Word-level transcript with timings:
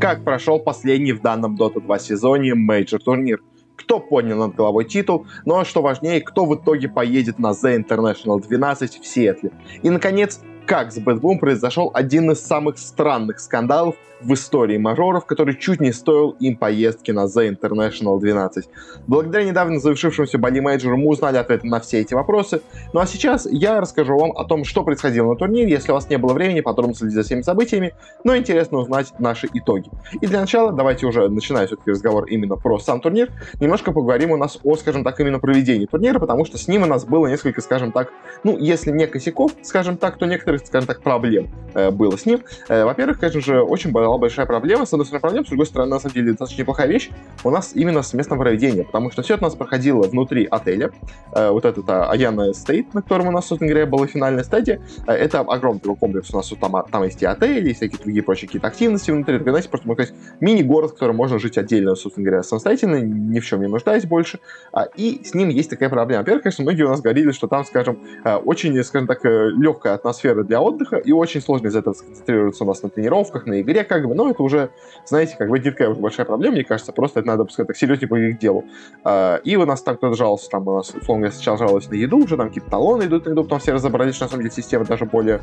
Как 0.00 0.24
прошел 0.24 0.58
последний 0.58 1.12
в 1.12 1.22
данном 1.22 1.56
Dota 1.56 1.80
2 1.80 1.98
сезоне 1.98 2.54
мейджор 2.54 3.02
турнир? 3.02 3.42
Кто 3.76 3.98
поднял 3.98 4.38
над 4.38 4.54
головой 4.54 4.84
титул, 4.84 5.26
а 5.46 5.64
что 5.64 5.80
важнее, 5.80 6.20
кто 6.20 6.44
в 6.44 6.54
итоге 6.54 6.88
поедет 6.88 7.38
на 7.38 7.52
The 7.52 7.82
International 7.82 8.40
12 8.40 9.00
в 9.00 9.06
Сиэтле? 9.06 9.52
И, 9.82 9.88
наконец, 9.88 10.40
как 10.66 10.92
с 10.92 10.98
BetBoom 10.98 11.38
произошел 11.38 11.90
один 11.94 12.30
из 12.32 12.40
самых 12.40 12.78
странных 12.78 13.38
скандалов 13.38 13.94
в 14.20 14.32
истории 14.32 14.78
мажоров, 14.78 15.26
который 15.26 15.56
чуть 15.56 15.80
не 15.80 15.92
стоил 15.92 16.30
им 16.40 16.56
поездки 16.56 17.10
на 17.10 17.26
The 17.26 17.54
International 17.54 18.18
12. 18.18 18.68
Благодаря 19.06 19.44
недавно 19.44 19.78
завершившемуся 19.78 20.38
Bali 20.38 20.60
Мейджору 20.60 20.96
мы 20.96 21.08
узнали 21.08 21.36
ответы 21.36 21.66
на 21.66 21.80
все 21.80 22.00
эти 22.00 22.14
вопросы. 22.14 22.62
Ну 22.92 23.00
а 23.00 23.06
сейчас 23.06 23.46
я 23.50 23.80
расскажу 23.80 24.16
вам 24.16 24.32
о 24.32 24.44
том, 24.44 24.64
что 24.64 24.82
происходило 24.84 25.30
на 25.30 25.36
турнире, 25.36 25.70
если 25.70 25.92
у 25.92 25.94
вас 25.94 26.08
не 26.08 26.16
было 26.16 26.32
времени 26.32 26.60
подробно 26.60 26.94
следить 26.94 27.14
за 27.14 27.22
всеми 27.22 27.42
событиями, 27.42 27.94
но 28.24 28.36
интересно 28.36 28.78
узнать 28.78 29.12
наши 29.18 29.48
итоги. 29.52 29.90
И 30.20 30.26
для 30.26 30.40
начала 30.40 30.72
давайте 30.72 31.06
уже, 31.06 31.28
начиная 31.28 31.66
все-таки 31.66 31.90
разговор 31.90 32.24
именно 32.24 32.56
про 32.56 32.78
сам 32.78 33.00
турнир, 33.00 33.30
немножко 33.60 33.92
поговорим 33.92 34.30
у 34.30 34.36
нас 34.36 34.58
о, 34.62 34.76
скажем 34.76 35.04
так, 35.04 35.20
именно 35.20 35.38
проведении 35.38 35.86
турнира, 35.86 36.18
потому 36.18 36.44
что 36.44 36.58
с 36.58 36.68
ним 36.68 36.82
у 36.82 36.86
нас 36.86 37.04
было 37.04 37.26
несколько, 37.26 37.60
скажем 37.60 37.92
так, 37.92 38.12
ну, 38.44 38.56
если 38.58 38.90
не 38.90 39.06
косяков, 39.06 39.52
скажем 39.62 39.96
так, 39.98 40.16
то 40.16 40.26
некоторых, 40.56 40.66
скажем 40.66 40.86
так, 40.86 41.02
проблем 41.02 41.48
э, 41.74 41.90
было 41.90 42.16
с 42.16 42.26
ним. 42.26 42.40
Э, 42.68 42.84
во-первых, 42.84 43.18
конечно 43.18 43.40
же, 43.40 43.62
очень 43.62 43.92
была 43.92 44.16
большая 44.18 44.46
проблема. 44.46 44.86
С 44.86 44.92
одной 44.92 45.06
стороны, 45.06 45.20
проблема, 45.20 45.46
с 45.46 45.48
другой 45.48 45.66
стороны, 45.66 45.90
на 45.90 46.00
самом 46.00 46.14
деле, 46.14 46.30
достаточно 46.30 46.62
неплохая 46.62 46.88
вещь 46.88 47.10
у 47.44 47.50
нас 47.50 47.72
именно 47.74 48.02
с 48.02 48.12
местом 48.14 48.38
проведения, 48.38 48.84
потому 48.84 49.10
что 49.10 49.22
все 49.22 49.34
это 49.34 49.44
у 49.44 49.48
нас 49.48 49.54
проходило 49.54 50.02
внутри 50.02 50.46
отеля. 50.50 50.90
Э, 51.32 51.50
вот 51.50 51.64
этот 51.64 51.88
Аяна 51.88 52.52
Стейт, 52.52 52.94
на 52.94 53.02
котором 53.02 53.28
у 53.28 53.30
нас, 53.30 53.46
собственно 53.46 53.70
говоря, 53.70 53.86
была 53.86 54.06
финальная 54.06 54.44
стадия, 54.44 54.80
это 55.06 55.40
огромный 55.40 55.80
такой 55.80 55.96
комплекс. 55.96 56.32
У 56.32 56.36
нас 56.36 56.50
вот 56.50 56.60
там, 56.60 56.76
а, 56.76 56.82
там 56.84 57.04
есть 57.04 57.22
и 57.22 57.26
отели, 57.26 57.70
и 57.70 57.74
всякие 57.74 57.98
другие 57.98 58.22
прочие 58.22 58.48
какие-то 58.48 58.68
активности 58.68 59.10
внутри. 59.10 59.36
Это, 59.36 59.50
знаете, 59.50 59.68
просто, 59.68 59.86
можно 59.86 60.04
сказать, 60.04 60.22
мини-город, 60.40 60.92
в 60.92 60.94
котором 60.94 61.16
можно 61.16 61.38
жить 61.38 61.58
отдельно, 61.58 61.94
собственно 61.94 62.26
говоря, 62.26 62.42
самостоятельно, 62.42 63.00
ни 63.00 63.40
в 63.40 63.46
чем 63.46 63.60
не 63.60 63.68
нуждаясь 63.68 64.04
больше. 64.04 64.38
А, 64.72 64.84
и 64.96 65.22
с 65.24 65.34
ним 65.34 65.48
есть 65.48 65.70
такая 65.70 65.88
проблема. 65.88 66.20
Во-первых, 66.20 66.44
конечно, 66.44 66.62
многие 66.62 66.82
у 66.84 66.88
нас 66.88 67.00
говорили, 67.00 67.30
что 67.32 67.46
там, 67.46 67.64
скажем, 67.64 67.98
очень, 68.44 68.82
скажем 68.84 69.06
так, 69.06 69.24
легкая 69.24 69.94
атмосфера 69.94 70.42
для 70.46 70.60
отдыха, 70.60 70.96
и 70.96 71.12
очень 71.12 71.40
сложно 71.40 71.68
из 71.68 71.76
этого 71.76 71.94
сконцентрироваться 71.94 72.64
у 72.64 72.66
нас 72.66 72.82
на 72.82 72.88
тренировках, 72.88 73.46
на 73.46 73.60
игре, 73.60 73.84
как 73.84 74.06
бы, 74.06 74.14
но 74.14 74.30
это 74.30 74.42
уже, 74.42 74.70
знаете, 75.04 75.36
как 75.36 75.48
бы 75.48 75.58
не 75.58 75.70
такая 75.70 75.92
большая 75.94 76.26
проблема, 76.26 76.54
мне 76.54 76.64
кажется, 76.64 76.92
просто 76.92 77.20
это 77.20 77.28
надо, 77.28 77.44
пускай 77.44 77.66
так 77.66 77.76
серьезнее 77.76 78.08
подойти 78.08 78.36
к 78.36 78.40
делу. 78.40 78.64
А, 79.04 79.36
и 79.36 79.56
у 79.56 79.64
нас 79.66 79.82
там 79.82 79.96
кто-то 79.96 80.16
жаловался, 80.16 80.48
там 80.50 80.66
у 80.68 80.76
нас, 80.76 80.90
условно 80.90 81.22
говоря, 81.22 81.32
сначала 81.32 81.58
жаловались 81.58 81.88
на 81.88 81.94
еду, 81.94 82.18
уже 82.18 82.36
там 82.36 82.48
какие-то 82.48 82.70
талоны 82.70 83.04
идут 83.04 83.26
на 83.26 83.30
еду, 83.30 83.44
потом 83.44 83.58
все 83.58 83.72
разобрались, 83.72 84.14
что 84.14 84.24
на 84.24 84.30
самом 84.30 84.42
деле 84.42 84.54
система 84.54 84.84
даже 84.84 85.04
более, 85.04 85.40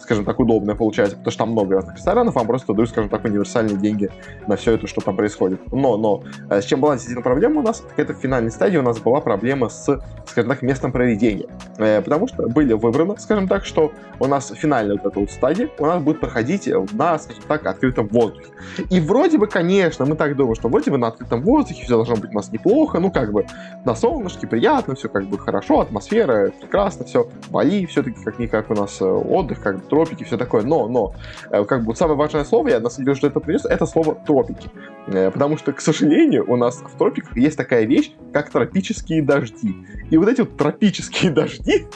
скажем 0.00 0.24
так, 0.24 0.38
удобная 0.38 0.74
получается, 0.74 1.16
потому 1.16 1.30
что 1.30 1.38
там 1.38 1.52
много 1.52 1.74
разных 1.76 1.96
ресторанов, 1.96 2.34
вам 2.34 2.46
просто 2.46 2.72
дают, 2.72 2.90
скажем 2.90 3.10
так, 3.10 3.24
универсальные 3.24 3.76
деньги 3.76 4.10
на 4.46 4.56
все 4.56 4.72
это, 4.72 4.86
что 4.86 5.00
там 5.00 5.16
происходит. 5.16 5.60
Но, 5.72 5.96
но, 5.96 6.22
э, 6.50 6.60
с 6.60 6.64
чем 6.64 6.80
была 6.80 6.94
действительно 6.94 7.22
проблема 7.22 7.60
у 7.60 7.62
нас, 7.62 7.82
это 7.96 8.14
в 8.14 8.18
финальной 8.18 8.50
стадии 8.50 8.78
у 8.78 8.82
нас 8.82 8.98
была 8.98 9.20
проблема 9.20 9.68
с, 9.68 10.00
скажем 10.26 10.50
так, 10.50 10.62
местом 10.62 10.92
проведения. 10.92 11.46
Э, 11.78 12.00
потому 12.00 12.28
что 12.28 12.48
были 12.48 12.72
выбраны, 12.72 13.18
скажем 13.18 13.48
так, 13.48 13.64
что 13.64 13.92
у 14.18 14.26
нас 14.26 14.45
финальная 14.54 14.96
вот 14.96 15.06
эта 15.06 15.20
вот 15.20 15.30
стадия 15.30 15.68
у 15.78 15.86
нас 15.86 16.02
будет 16.02 16.20
проходить 16.20 16.68
на, 16.92 17.18
скажем 17.18 17.42
так, 17.48 17.66
открытом 17.66 18.06
воздухе. 18.08 18.48
И 18.90 19.00
вроде 19.00 19.38
бы, 19.38 19.46
конечно, 19.46 20.04
мы 20.04 20.16
так 20.16 20.36
думаем, 20.36 20.54
что 20.54 20.68
вроде 20.68 20.90
бы 20.90 20.98
на 20.98 21.08
открытом 21.08 21.42
воздухе 21.42 21.82
все 21.84 21.96
должно 21.96 22.16
быть 22.16 22.30
у 22.30 22.34
нас 22.34 22.52
неплохо, 22.52 22.98
ну 22.98 23.10
как 23.10 23.32
бы 23.32 23.46
на 23.84 23.94
солнышке 23.94 24.46
приятно, 24.46 24.94
все 24.94 25.08
как 25.08 25.26
бы 25.26 25.38
хорошо, 25.38 25.80
атмосфера 25.80 26.50
прекрасно, 26.60 27.04
все, 27.04 27.28
Бали 27.50 27.86
все-таки 27.86 28.22
как-никак 28.22 28.70
у 28.70 28.74
нас 28.74 29.00
э, 29.00 29.04
отдых, 29.04 29.62
как 29.62 29.76
бы 29.76 29.82
тропики, 29.82 30.24
все 30.24 30.36
такое, 30.36 30.62
но, 30.62 30.88
но, 30.88 31.14
э, 31.50 31.64
как 31.64 31.84
бы 31.84 31.94
самое 31.94 32.18
важное 32.18 32.44
слово, 32.44 32.68
я 32.68 32.80
на 32.80 32.90
самом 32.90 33.06
деле, 33.06 33.16
что 33.16 33.26
это 33.26 33.40
принес, 33.40 33.64
это 33.64 33.86
слово 33.86 34.14
тропики. 34.14 34.70
Э, 35.06 35.30
потому 35.30 35.56
что, 35.56 35.72
к 35.72 35.80
сожалению, 35.80 36.44
у 36.50 36.56
нас 36.56 36.82
в 36.82 36.96
тропиках 36.98 37.36
есть 37.36 37.56
такая 37.56 37.84
вещь, 37.84 38.12
как 38.32 38.50
тропические 38.50 39.22
дожди. 39.22 39.74
И 40.10 40.16
вот 40.16 40.28
эти 40.28 40.40
вот 40.40 40.56
тропические 40.56 41.30
дожди, 41.32 41.86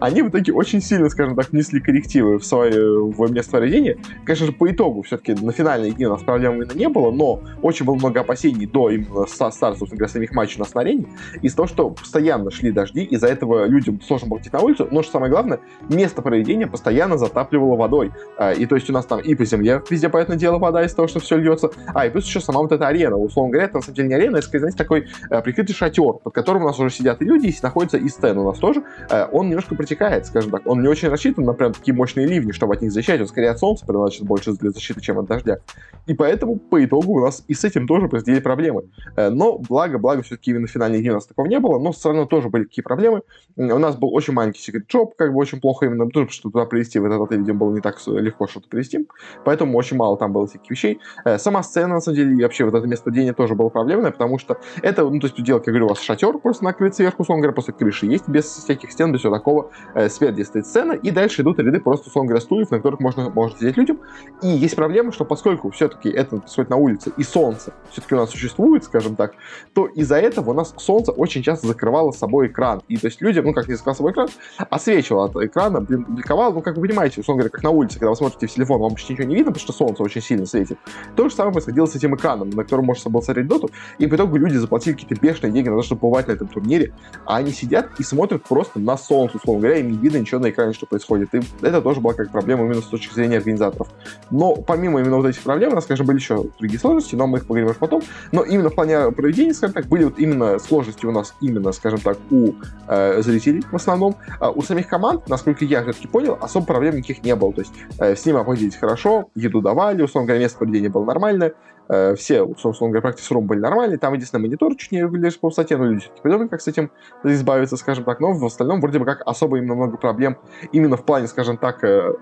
они 0.00 0.22
в 0.22 0.28
итоге 0.28 0.52
очень 0.52 0.80
сильно, 0.80 1.08
скажем 1.08 1.36
так, 1.36 1.50
внесли 1.50 1.80
коррективы 1.80 2.38
в 2.38 2.44
свое 2.44 3.04
в 3.04 3.32
место 3.32 3.52
проведения. 3.52 3.98
Конечно 4.24 4.46
же, 4.46 4.52
по 4.52 4.70
итогу 4.70 5.02
все-таки 5.02 5.34
на 5.34 5.52
финальные 5.52 5.92
дни 5.92 6.06
у 6.06 6.10
нас 6.10 6.22
проблем 6.22 6.54
именно 6.54 6.72
не 6.72 6.88
было, 6.88 7.10
но 7.10 7.42
очень 7.62 7.84
было 7.84 7.96
много 7.96 8.20
опасений 8.20 8.66
до 8.66 8.90
именно 8.90 9.26
со 9.26 9.50
старта, 9.50 9.78
собственно 9.78 9.98
говоря, 9.98 10.12
самих 10.12 10.32
матчей 10.32 10.56
у 10.56 10.60
нас 10.60 10.74
на 10.74 10.80
арене, 10.80 11.06
из-за 11.42 11.56
того, 11.56 11.68
что 11.68 11.90
постоянно 11.90 12.50
шли 12.50 12.70
дожди, 12.70 13.02
из-за 13.02 13.26
этого 13.28 13.66
людям 13.66 14.00
сложно 14.00 14.28
было 14.28 14.38
идти 14.38 14.50
на 14.52 14.60
улицу, 14.60 14.88
но 14.90 15.02
что 15.02 15.12
самое 15.12 15.30
главное, 15.30 15.60
место 15.88 16.22
проведения 16.22 16.66
постоянно 16.66 17.18
затапливало 17.18 17.76
водой. 17.76 18.12
А, 18.36 18.52
и 18.52 18.66
то 18.66 18.74
есть 18.74 18.88
у 18.90 18.92
нас 18.92 19.06
там 19.06 19.20
и 19.20 19.34
по 19.34 19.44
земле 19.44 19.82
везде, 19.90 20.08
понятное 20.08 20.36
дело, 20.36 20.58
вода 20.58 20.84
из-за 20.84 20.96
того, 20.96 21.08
что 21.08 21.20
все 21.20 21.36
льется, 21.36 21.70
а, 21.94 22.06
и 22.06 22.10
плюс 22.10 22.24
еще 22.24 22.40
сама 22.40 22.60
вот 22.60 22.72
эта 22.72 22.86
арена. 22.86 23.16
Условно 23.16 23.52
говоря, 23.52 23.66
это 23.66 23.76
на 23.76 23.82
самом 23.82 23.96
деле 23.96 24.08
не 24.08 24.14
арена, 24.14 24.36
это, 24.36 24.58
знаете, 24.58 24.76
такой 24.76 25.08
э, 25.30 25.42
прикрытый 25.42 25.74
шатер, 25.74 26.14
под 26.14 26.34
которым 26.34 26.62
у 26.62 26.66
нас 26.66 26.78
уже 26.78 26.90
сидят 26.90 27.20
и 27.22 27.24
люди, 27.24 27.46
и 27.46 27.54
находится 27.62 27.98
и 27.98 28.08
стен 28.08 28.38
у 28.38 28.44
нас 28.44 28.58
тоже. 28.58 28.82
Э, 29.10 29.26
он 29.30 29.48
немножко 29.48 29.74
протекает, 29.74 30.26
скажем 30.26 30.50
так. 30.50 30.62
Он 30.66 30.82
не 30.82 30.88
очень 30.88 31.08
рассчитан 31.08 31.44
на 31.44 31.52
прям 31.52 31.72
такие 31.72 31.94
мощные 31.94 32.26
ливни, 32.26 32.52
чтобы 32.52 32.74
от 32.74 32.82
них 32.82 32.92
защищать. 32.92 33.20
Он 33.20 33.26
скорее 33.26 33.50
от 33.50 33.58
солнца 33.58 33.84
предназначен 33.86 34.26
больше 34.26 34.52
для 34.52 34.70
защиты, 34.70 35.00
чем 35.00 35.18
от 35.18 35.26
дождя. 35.26 35.58
И 36.06 36.14
поэтому, 36.14 36.56
по 36.56 36.82
итогу, 36.84 37.14
у 37.14 37.20
нас 37.20 37.44
и 37.48 37.54
с 37.54 37.64
этим 37.64 37.86
тоже 37.86 38.08
произошли 38.08 38.40
проблемы. 38.40 38.84
Э, 39.16 39.30
но, 39.30 39.58
благо, 39.58 39.98
благо, 39.98 40.22
все-таки 40.22 40.50
именно 40.50 40.66
в 40.66 40.70
финальной 40.70 41.00
дни 41.00 41.10
у 41.10 41.14
нас 41.14 41.26
такого 41.26 41.46
не 41.46 41.58
было, 41.58 41.78
но 41.78 41.92
все 41.92 42.08
равно 42.08 42.26
тоже 42.26 42.48
были 42.48 42.64
какие 42.64 42.82
проблемы. 42.82 43.22
У 43.56 43.78
нас 43.78 43.96
был 43.96 44.12
очень 44.14 44.32
маленький 44.32 44.60
секрет 44.60 44.84
джоб, 44.88 45.14
как 45.16 45.32
бы 45.32 45.38
очень 45.38 45.60
плохо 45.60 45.86
именно, 45.86 46.06
потому 46.06 46.28
что 46.28 46.50
туда 46.50 46.66
привезти 46.66 46.98
в 46.98 47.04
этот 47.04 47.20
отель, 47.22 47.40
видимо, 47.40 47.60
было 47.60 47.74
не 47.74 47.80
так 47.80 47.98
легко 48.06 48.46
что-то 48.46 48.68
привезти. 48.68 49.06
Поэтому 49.44 49.76
очень 49.76 49.96
мало 49.96 50.16
там 50.16 50.32
было 50.32 50.46
всяких 50.46 50.70
вещей. 50.70 51.00
Сама 51.38 51.62
сцена, 51.70 51.94
на 51.94 52.00
самом 52.00 52.16
деле, 52.16 52.36
и 52.36 52.42
вообще 52.42 52.64
вот 52.64 52.74
это 52.74 52.86
место 52.86 53.04
проведения 53.04 53.32
тоже 53.32 53.54
было 53.54 53.68
проблемное, 53.68 54.10
потому 54.10 54.38
что 54.38 54.58
это, 54.82 55.08
ну, 55.08 55.20
то 55.20 55.26
есть, 55.26 55.42
дело, 55.42 55.58
как 55.58 55.68
я 55.68 55.72
говорю, 55.72 55.86
у 55.86 55.88
вас 55.90 56.00
шатер 56.00 56.38
просто 56.38 56.64
накрыт 56.64 56.94
сверху, 56.94 57.22
условно 57.22 57.42
говоря, 57.42 57.54
после 57.54 57.72
крыши 57.72 58.06
есть, 58.06 58.28
без 58.28 58.44
всяких 58.44 58.90
стен, 58.92 59.12
без 59.12 59.20
всего 59.20 59.34
такого. 59.34 59.70
Э, 59.94 60.08
спереди 60.08 60.42
стоит 60.42 60.66
сцена, 60.66 60.92
и 60.92 61.10
дальше 61.10 61.42
идут 61.42 61.58
ряды 61.58 61.80
просто, 61.80 62.08
условно 62.08 62.28
говоря, 62.28 62.40
стульев, 62.42 62.70
на 62.70 62.78
которых 62.78 63.00
можно, 63.00 63.30
может 63.30 63.58
сидеть 63.58 63.76
людям. 63.76 64.00
И 64.42 64.48
есть 64.48 64.76
проблема, 64.76 65.12
что 65.12 65.24
поскольку 65.24 65.70
все-таки 65.70 66.08
это 66.10 66.36
происходит 66.36 66.70
на 66.70 66.76
улице, 66.76 67.12
и 67.16 67.22
солнце 67.22 67.72
все-таки 67.90 68.14
у 68.14 68.18
нас 68.18 68.30
существует, 68.30 68.84
скажем 68.84 69.16
так, 69.16 69.34
то 69.72 69.86
из-за 69.86 70.16
этого 70.16 70.50
у 70.50 70.54
нас 70.54 70.74
солнце 70.76 71.12
очень 71.12 71.42
часто 71.42 71.66
закрывало 71.66 72.10
собой 72.10 72.48
экран. 72.48 72.82
И 72.88 72.96
то 72.96 73.06
есть 73.06 73.20
людям, 73.20 73.46
ну, 73.46 73.52
как 73.52 73.68
не 73.68 73.74
закрывал 73.74 73.96
собой 73.96 74.12
экран, 74.12 74.28
освечивало 74.58 75.26
от 75.26 75.36
экрана, 75.36 75.80
бликовало, 75.80 76.54
ну, 76.54 76.62
как 76.62 76.76
вы 76.76 76.82
понимаете, 76.88 77.20
условно 77.20 77.42
говоря, 77.42 77.50
как 77.50 77.62
на 77.62 77.70
улице, 77.70 77.98
когда 77.98 78.10
вы 78.10 78.16
смотрите 78.16 78.46
в 78.46 78.52
телефон, 78.52 78.80
вам 78.80 78.94
почти 78.94 79.12
ничего 79.12 79.28
не 79.28 79.36
видно, 79.36 79.52
потому 79.52 79.62
что 79.62 79.72
солнце 79.72 80.02
очень 80.02 80.22
сильно 80.22 80.46
светит. 80.46 80.78
То 81.16 81.28
же 81.28 81.34
самое 81.34 81.59
происходило 81.60 81.86
с 81.86 81.94
этим 81.94 82.14
экраном, 82.14 82.50
на 82.50 82.62
котором 82.62 82.86
можно 82.86 83.10
было 83.10 83.20
смотреть 83.20 83.46
доту, 83.46 83.70
и 83.98 84.06
в 84.06 84.14
итоге 84.14 84.38
люди 84.38 84.56
заплатили 84.56 84.94
какие-то 84.94 85.14
бешеные 85.14 85.52
деньги 85.52 85.68
на 85.68 85.76
то, 85.76 85.82
чтобы 85.82 86.00
побывать 86.00 86.28
на 86.28 86.32
этом 86.32 86.48
турнире, 86.48 86.92
а 87.26 87.36
они 87.36 87.52
сидят 87.52 87.88
и 87.98 88.02
смотрят 88.02 88.42
просто 88.42 88.80
на 88.80 88.96
солнце, 88.96 89.36
условно 89.36 89.62
говоря, 89.62 89.80
им 89.80 89.90
не 89.92 89.98
видно 89.98 90.18
ничего 90.18 90.40
на 90.40 90.50
экране, 90.50 90.72
что 90.72 90.86
происходит. 90.86 91.34
И 91.34 91.40
это 91.62 91.80
тоже 91.82 92.00
была 92.00 92.14
как 92.14 92.30
проблема 92.30 92.64
именно 92.64 92.80
с 92.80 92.86
точки 92.86 93.14
зрения 93.14 93.38
организаторов. 93.38 93.88
Но 94.30 94.56
помимо 94.56 95.00
именно 95.00 95.16
вот 95.16 95.26
этих 95.26 95.42
проблем, 95.42 95.72
у 95.72 95.74
нас, 95.74 95.84
скажем, 95.84 96.06
были 96.06 96.16
еще 96.16 96.46
другие 96.58 96.78
сложности, 96.78 97.14
но 97.14 97.26
мы 97.26 97.38
их 97.38 97.46
поговорим 97.46 97.70
уже 97.70 97.78
потом. 97.78 98.02
Но 98.32 98.42
именно 98.42 98.70
в 98.70 98.74
плане 98.74 99.10
проведения, 99.12 99.54
скажем 99.54 99.74
так, 99.74 99.86
были 99.86 100.04
вот 100.04 100.18
именно 100.18 100.58
сложности 100.58 101.06
у 101.06 101.12
нас 101.12 101.34
именно, 101.40 101.72
скажем 101.72 102.00
так, 102.00 102.18
у 102.30 102.52
э, 102.88 103.22
зрителей 103.22 103.62
в 103.70 103.76
основном. 103.76 104.16
А 104.38 104.50
у 104.50 104.62
самих 104.62 104.88
команд, 104.88 105.28
насколько 105.28 105.64
я 105.64 105.82
все-таки 105.82 106.08
понял, 106.08 106.38
особо 106.40 106.66
проблем 106.66 106.96
никаких 106.96 107.22
не 107.24 107.34
было. 107.34 107.52
То 107.52 107.60
есть 107.60 107.72
э, 107.98 108.16
с 108.16 108.24
ними 108.24 108.38
обходились 108.38 108.76
хорошо, 108.76 109.30
еду 109.34 109.60
давали, 109.60 110.02
условно 110.02 110.28
говоря, 110.28 110.42
место 110.42 110.58
проведения 110.58 110.88
было 110.88 111.04
нормальное, 111.40 111.54
э, 111.88 112.14
все, 112.14 112.46
собственно 112.56 112.90
говоря, 112.90 113.02
практически 113.02 113.32
рум 113.32 113.46
были 113.46 113.60
нормальные. 113.60 113.98
Там 113.98 114.12
единственное 114.14 114.42
монитор 114.42 114.74
чуть 114.76 114.92
не 114.92 115.00
регулируешь 115.00 115.38
по 115.38 115.48
высоте, 115.48 115.76
но 115.76 115.84
люди 115.86 116.00
все-таки 116.00 116.22
придумали, 116.22 116.48
как 116.48 116.60
с 116.60 116.68
этим 116.68 116.90
избавиться, 117.24 117.76
скажем 117.76 118.04
так. 118.04 118.20
Но 118.20 118.32
в 118.32 118.44
остальном 118.44 118.80
вроде 118.80 118.98
бы 118.98 119.04
как 119.04 119.22
особо 119.26 119.58
именно 119.58 119.74
много 119.74 119.96
проблем 119.96 120.38
именно 120.72 120.96
в 120.96 121.04
плане, 121.04 121.26
скажем 121.26 121.56
так, 121.56 121.82
Э, 121.84 122.14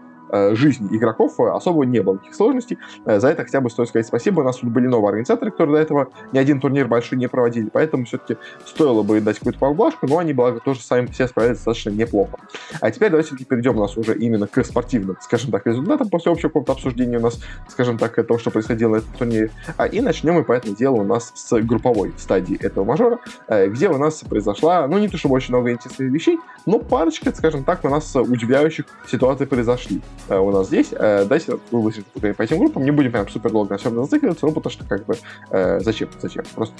жизни 0.54 0.96
игроков 0.96 1.38
э, 1.40 1.48
особо 1.50 1.84
не 1.84 2.00
было 2.00 2.14
никаких 2.14 2.34
сложностей. 2.34 2.78
Э, 3.04 3.20
за 3.20 3.28
это 3.28 3.44
хотя 3.44 3.60
бы 3.60 3.70
стоит 3.70 3.88
сказать 3.88 4.06
спасибо. 4.06 4.40
У 4.40 4.44
нас 4.44 4.56
тут 4.56 4.70
были 4.70 4.86
новые 4.86 5.08
организаторы, 5.08 5.50
которые 5.50 5.76
до 5.76 5.82
этого 5.82 6.08
ни 6.32 6.38
один 6.38 6.60
турнир 6.60 6.86
большой 6.86 7.19
не 7.19 7.28
проводили, 7.28 7.70
поэтому 7.72 8.04
все-таки 8.04 8.36
стоило 8.66 9.02
бы 9.02 9.20
дать 9.20 9.38
какую-то 9.38 9.58
поблажку, 9.58 10.06
но 10.06 10.19
они, 10.19 10.32
благо, 10.32 10.60
тоже 10.60 10.80
сами 10.80 11.06
все 11.06 11.26
справились 11.28 11.56
достаточно 11.56 11.90
неплохо. 11.90 12.38
А 12.80 12.90
теперь 12.90 13.10
давайте 13.10 13.36
перейдем 13.44 13.76
у 13.76 13.80
нас 13.80 13.96
уже 13.96 14.16
именно 14.16 14.46
к 14.46 14.62
спортивным, 14.64 15.16
скажем 15.20 15.50
так, 15.50 15.66
результатам 15.66 16.08
после 16.08 16.32
общего 16.32 16.48
какого-то 16.48 16.72
обсуждения 16.72 17.19
у 17.19 17.22
нас, 17.22 17.40
скажем 17.69 17.98
так, 17.98 18.14
того, 18.14 18.38
что 18.38 18.50
происходило 18.50 18.92
на 18.92 18.96
этом 18.96 19.12
турнире. 19.14 19.50
А, 19.76 19.86
и 19.86 20.00
начнем 20.00 20.34
мы, 20.34 20.44
по 20.44 20.52
этому 20.52 20.74
делу, 20.74 20.98
у 20.98 21.04
нас 21.04 21.32
с 21.34 21.60
групповой 21.60 22.12
стадии 22.16 22.56
этого 22.60 22.84
мажора, 22.84 23.19
где 23.48 23.88
у 23.88 23.98
нас 23.98 24.20
произошла, 24.20 24.86
ну, 24.86 24.98
не 24.98 25.08
то 25.08 25.16
чтобы 25.16 25.34
очень 25.36 25.54
много 25.54 25.72
интересных 25.72 26.10
вещей, 26.10 26.38
но 26.66 26.78
парочка, 26.78 27.32
скажем 27.34 27.64
так, 27.64 27.84
у 27.84 27.88
нас 27.88 28.14
удивляющих 28.14 28.86
ситуаций 29.06 29.46
произошли. 29.46 30.02
Э, 30.29 30.38
у 30.38 30.50
нас 30.50 30.69
здесь. 30.69 30.88
Э, 30.93 31.23
давайте 31.23 31.59
выложим 31.70 32.05
по 32.15 32.43
этим 32.43 32.59
группам. 32.59 32.85
Не 32.85 32.91
будем 32.91 33.12
прям 33.12 33.29
супер 33.29 33.50
долго 33.50 33.70
на 33.70 33.79
всем 33.79 33.94
зацикливаться, 33.94 34.47
ну, 34.47 34.53
потому 34.53 34.73
что 34.73 34.85
как 34.85 35.05
бы 35.06 35.17
э, 35.50 35.81
зачем, 35.81 36.09
зачем? 36.20 36.44
Просто 36.55 36.75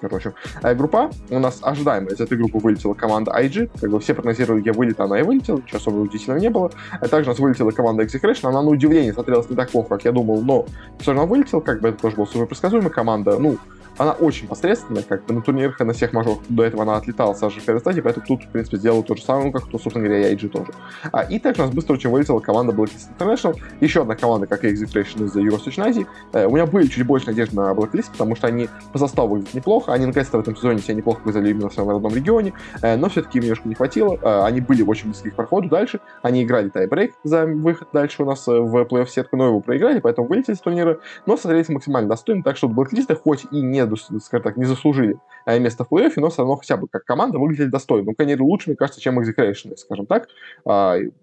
короче. 0.00 0.34
Э, 0.62 0.74
группа 0.74 1.10
у 1.30 1.38
нас 1.38 1.58
ожидаемая. 1.62 2.14
Из 2.14 2.20
этой 2.20 2.38
группы 2.38 2.58
вылетела 2.58 2.94
команда 2.94 3.32
IG. 3.32 3.70
Как 3.80 3.90
бы 3.90 4.00
все 4.00 4.14
прогнозировали, 4.14 4.60
где 4.60 4.72
вылет, 4.72 5.00
она 5.00 5.20
и 5.20 5.22
вылетела. 5.22 5.58
Ничего 5.58 5.78
особо 5.78 5.96
удивительного 5.98 6.40
не 6.40 6.50
было. 6.50 6.70
А 7.00 7.08
также 7.08 7.30
у 7.30 7.32
нас 7.32 7.38
вылетела 7.38 7.70
команда 7.70 8.04
Execration. 8.04 8.48
Она 8.48 8.62
на 8.62 8.68
удивление 8.68 9.12
смотрелась 9.12 9.48
не 9.50 9.56
так 9.56 9.70
плохо, 9.70 9.90
как 9.90 10.04
я 10.04 10.12
думал, 10.12 10.42
но 10.42 10.66
все 10.98 11.12
равно 11.12 11.26
вылетела. 11.26 11.60
Как 11.60 11.80
бы 11.80 11.88
это 11.88 12.00
тоже 12.00 12.16
была 12.16 12.26
супер 12.26 12.46
предсказуемая 12.46 12.90
команда. 12.90 13.38
Ну, 13.38 13.58
она 13.98 14.12
очень 14.12 14.46
посредственная, 14.48 15.02
как 15.02 15.24
бы 15.24 15.34
на 15.34 15.42
турнирах 15.42 15.80
и 15.80 15.84
на 15.84 15.92
всех 15.92 16.12
мажорах. 16.12 16.38
До 16.48 16.64
этого 16.64 16.82
она 16.82 16.96
отлетала 16.96 17.34
в 17.34 17.64
первой 17.64 17.80
стадии, 17.80 18.00
поэтому 18.00 18.26
тут, 18.26 18.44
в 18.44 18.48
принципе, 18.48 18.76
сделала 18.76 19.02
то 19.02 19.14
же 19.14 19.22
самое, 19.22 19.52
как, 19.52 19.66
то, 19.66 19.78
собственно 19.78 20.06
говоря, 20.06 20.28
и 20.28 20.34
IG 20.34 20.48
тоже. 20.48 20.72
А, 21.12 21.22
и 21.22 21.38
также 21.38 21.62
у 21.62 21.64
нас 21.66 21.74
быстро 21.74 21.94
очень 21.94 22.10
вылетела 22.10 22.40
команда 22.40 22.72
Blacklist 22.72 23.08
International, 23.18 23.56
еще 23.80 24.02
одна 24.02 24.14
команда, 24.16 24.46
как 24.46 24.64
и 24.64 24.68
Execration 24.68 25.24
из 25.24 25.34
Юго-Восточной 25.34 25.88
Азии. 25.88 26.06
Э, 26.32 26.46
у 26.46 26.50
меня 26.50 26.66
были 26.66 26.86
чуть 26.86 27.06
больше 27.06 27.26
надежды 27.26 27.56
на 27.56 27.72
Blacklist, 27.72 28.10
потому 28.12 28.36
что 28.36 28.46
они 28.46 28.68
по 28.92 28.98
составу 28.98 29.28
выглядят 29.28 29.54
неплохо, 29.54 29.92
они 29.92 30.06
наконец-то 30.06 30.38
в 30.38 30.40
этом 30.40 30.56
сезоне 30.56 30.80
себя 30.80 30.94
неплохо 30.94 31.20
показали 31.20 31.50
именно 31.50 31.68
в 31.68 31.74
своем 31.74 31.90
родном 31.90 32.14
регионе, 32.14 32.52
э, 32.82 32.96
но 32.96 33.08
все-таки 33.08 33.38
им 33.38 33.44
немножко 33.44 33.68
не 33.68 33.74
хватило, 33.74 34.18
э, 34.20 34.44
они 34.44 34.60
были 34.60 34.82
очень 34.82 35.06
близки 35.06 35.30
к 35.30 35.36
проходу 35.36 35.68
дальше, 35.68 36.00
они 36.22 36.42
играли 36.42 36.68
тайбрейк 36.68 37.14
за 37.24 37.46
выход 37.46 37.88
дальше 37.92 38.22
у 38.22 38.26
нас 38.26 38.46
в 38.46 38.82
плей-офф 38.84 39.06
сетку, 39.06 39.36
но 39.36 39.46
его 39.46 39.60
проиграли, 39.60 40.00
поэтому 40.00 40.28
вылетели 40.28 40.54
с 40.54 40.60
турнира, 40.60 40.98
но 41.24 41.36
смотрелись 41.36 41.68
максимально 41.68 42.08
достойно, 42.08 42.42
так 42.42 42.56
что 42.56 42.68
Blacklist 42.68 43.14
хоть 43.22 43.46
и 43.50 43.60
не, 43.60 43.85
скажем 43.94 44.42
так, 44.42 44.56
не 44.56 44.64
заслужили 44.64 45.16
э, 45.46 45.58
место 45.60 45.84
в 45.84 45.92
плей-оффе, 45.92 46.14
но 46.16 46.30
все 46.30 46.38
равно 46.42 46.56
хотя 46.56 46.76
бы 46.76 46.88
как 46.88 47.04
команда 47.04 47.38
выглядели 47.38 47.68
достойно. 47.68 48.06
Ну, 48.06 48.14
конечно, 48.16 48.44
лучше, 48.44 48.70
мне 48.70 48.76
кажется, 48.76 49.00
чем 49.00 49.20
Execration, 49.20 49.76
скажем 49.76 50.06
так. 50.06 50.28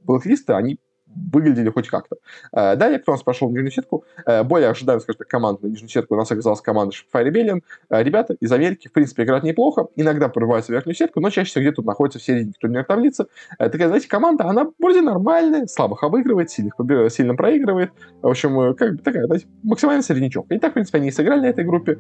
Блэклисты, 0.04 0.54
они 0.54 0.80
выглядели 1.16 1.70
хоть 1.70 1.88
как-то. 1.88 2.18
Э, 2.52 2.76
далее, 2.76 3.00
кто 3.00 3.12
у 3.12 3.16
нас 3.16 3.24
прошел 3.24 3.50
в 3.50 3.52
нижнюю 3.52 3.72
сетку, 3.72 4.06
э, 4.26 4.44
более 4.44 4.70
ожидаем, 4.70 5.00
скажем 5.00 5.20
так, 5.20 5.28
команду 5.28 5.60
на 5.64 5.68
нижнюю 5.68 5.90
сетку 5.90 6.16
у 6.16 6.18
нас 6.18 6.32
оказалась 6.32 6.62
команда 6.62 6.96
Shopify 6.96 7.28
Rebellion. 7.28 7.62
Э, 7.90 8.04
ребята 8.04 8.36
из 8.40 8.52
Америки, 8.52 8.88
в 8.88 8.92
принципе, 8.92 9.24
играют 9.24 9.44
неплохо, 9.44 9.88
иногда 9.96 10.30
прорываются 10.30 10.72
в 10.72 10.76
верхнюю 10.76 10.96
сетку, 10.96 11.20
но 11.20 11.30
чаще 11.30 11.50
всего 11.50 11.64
где-то 11.64 11.82
находится 11.82 12.20
в 12.20 12.24
середине 12.24 12.54
турнирной 12.60 12.86
таблицы. 12.86 13.26
Такая, 13.58 13.88
знаете, 13.88 14.08
команда, 14.08 14.46
она 14.46 14.68
вроде 14.80 15.02
нормальная, 15.02 15.68
слабых 15.68 16.04
обыгрывает, 16.04 16.50
сильных 16.50 16.76
сильно 17.10 17.36
проигрывает. 17.36 17.92
В 18.22 18.28
общем, 18.28 18.76
как 18.76 18.94
бы 18.94 18.98
такая, 19.00 19.26
знаете, 19.26 19.48
максимальный 19.64 20.04
среднячок. 20.04 20.46
И 20.50 20.60
так, 20.60 20.72
в 20.72 20.74
принципе, 20.74 20.98
они 20.98 21.10
и 21.10 21.12
сыграли 21.12 21.42
на 21.42 21.46
этой 21.48 21.64
группе. 21.64 22.00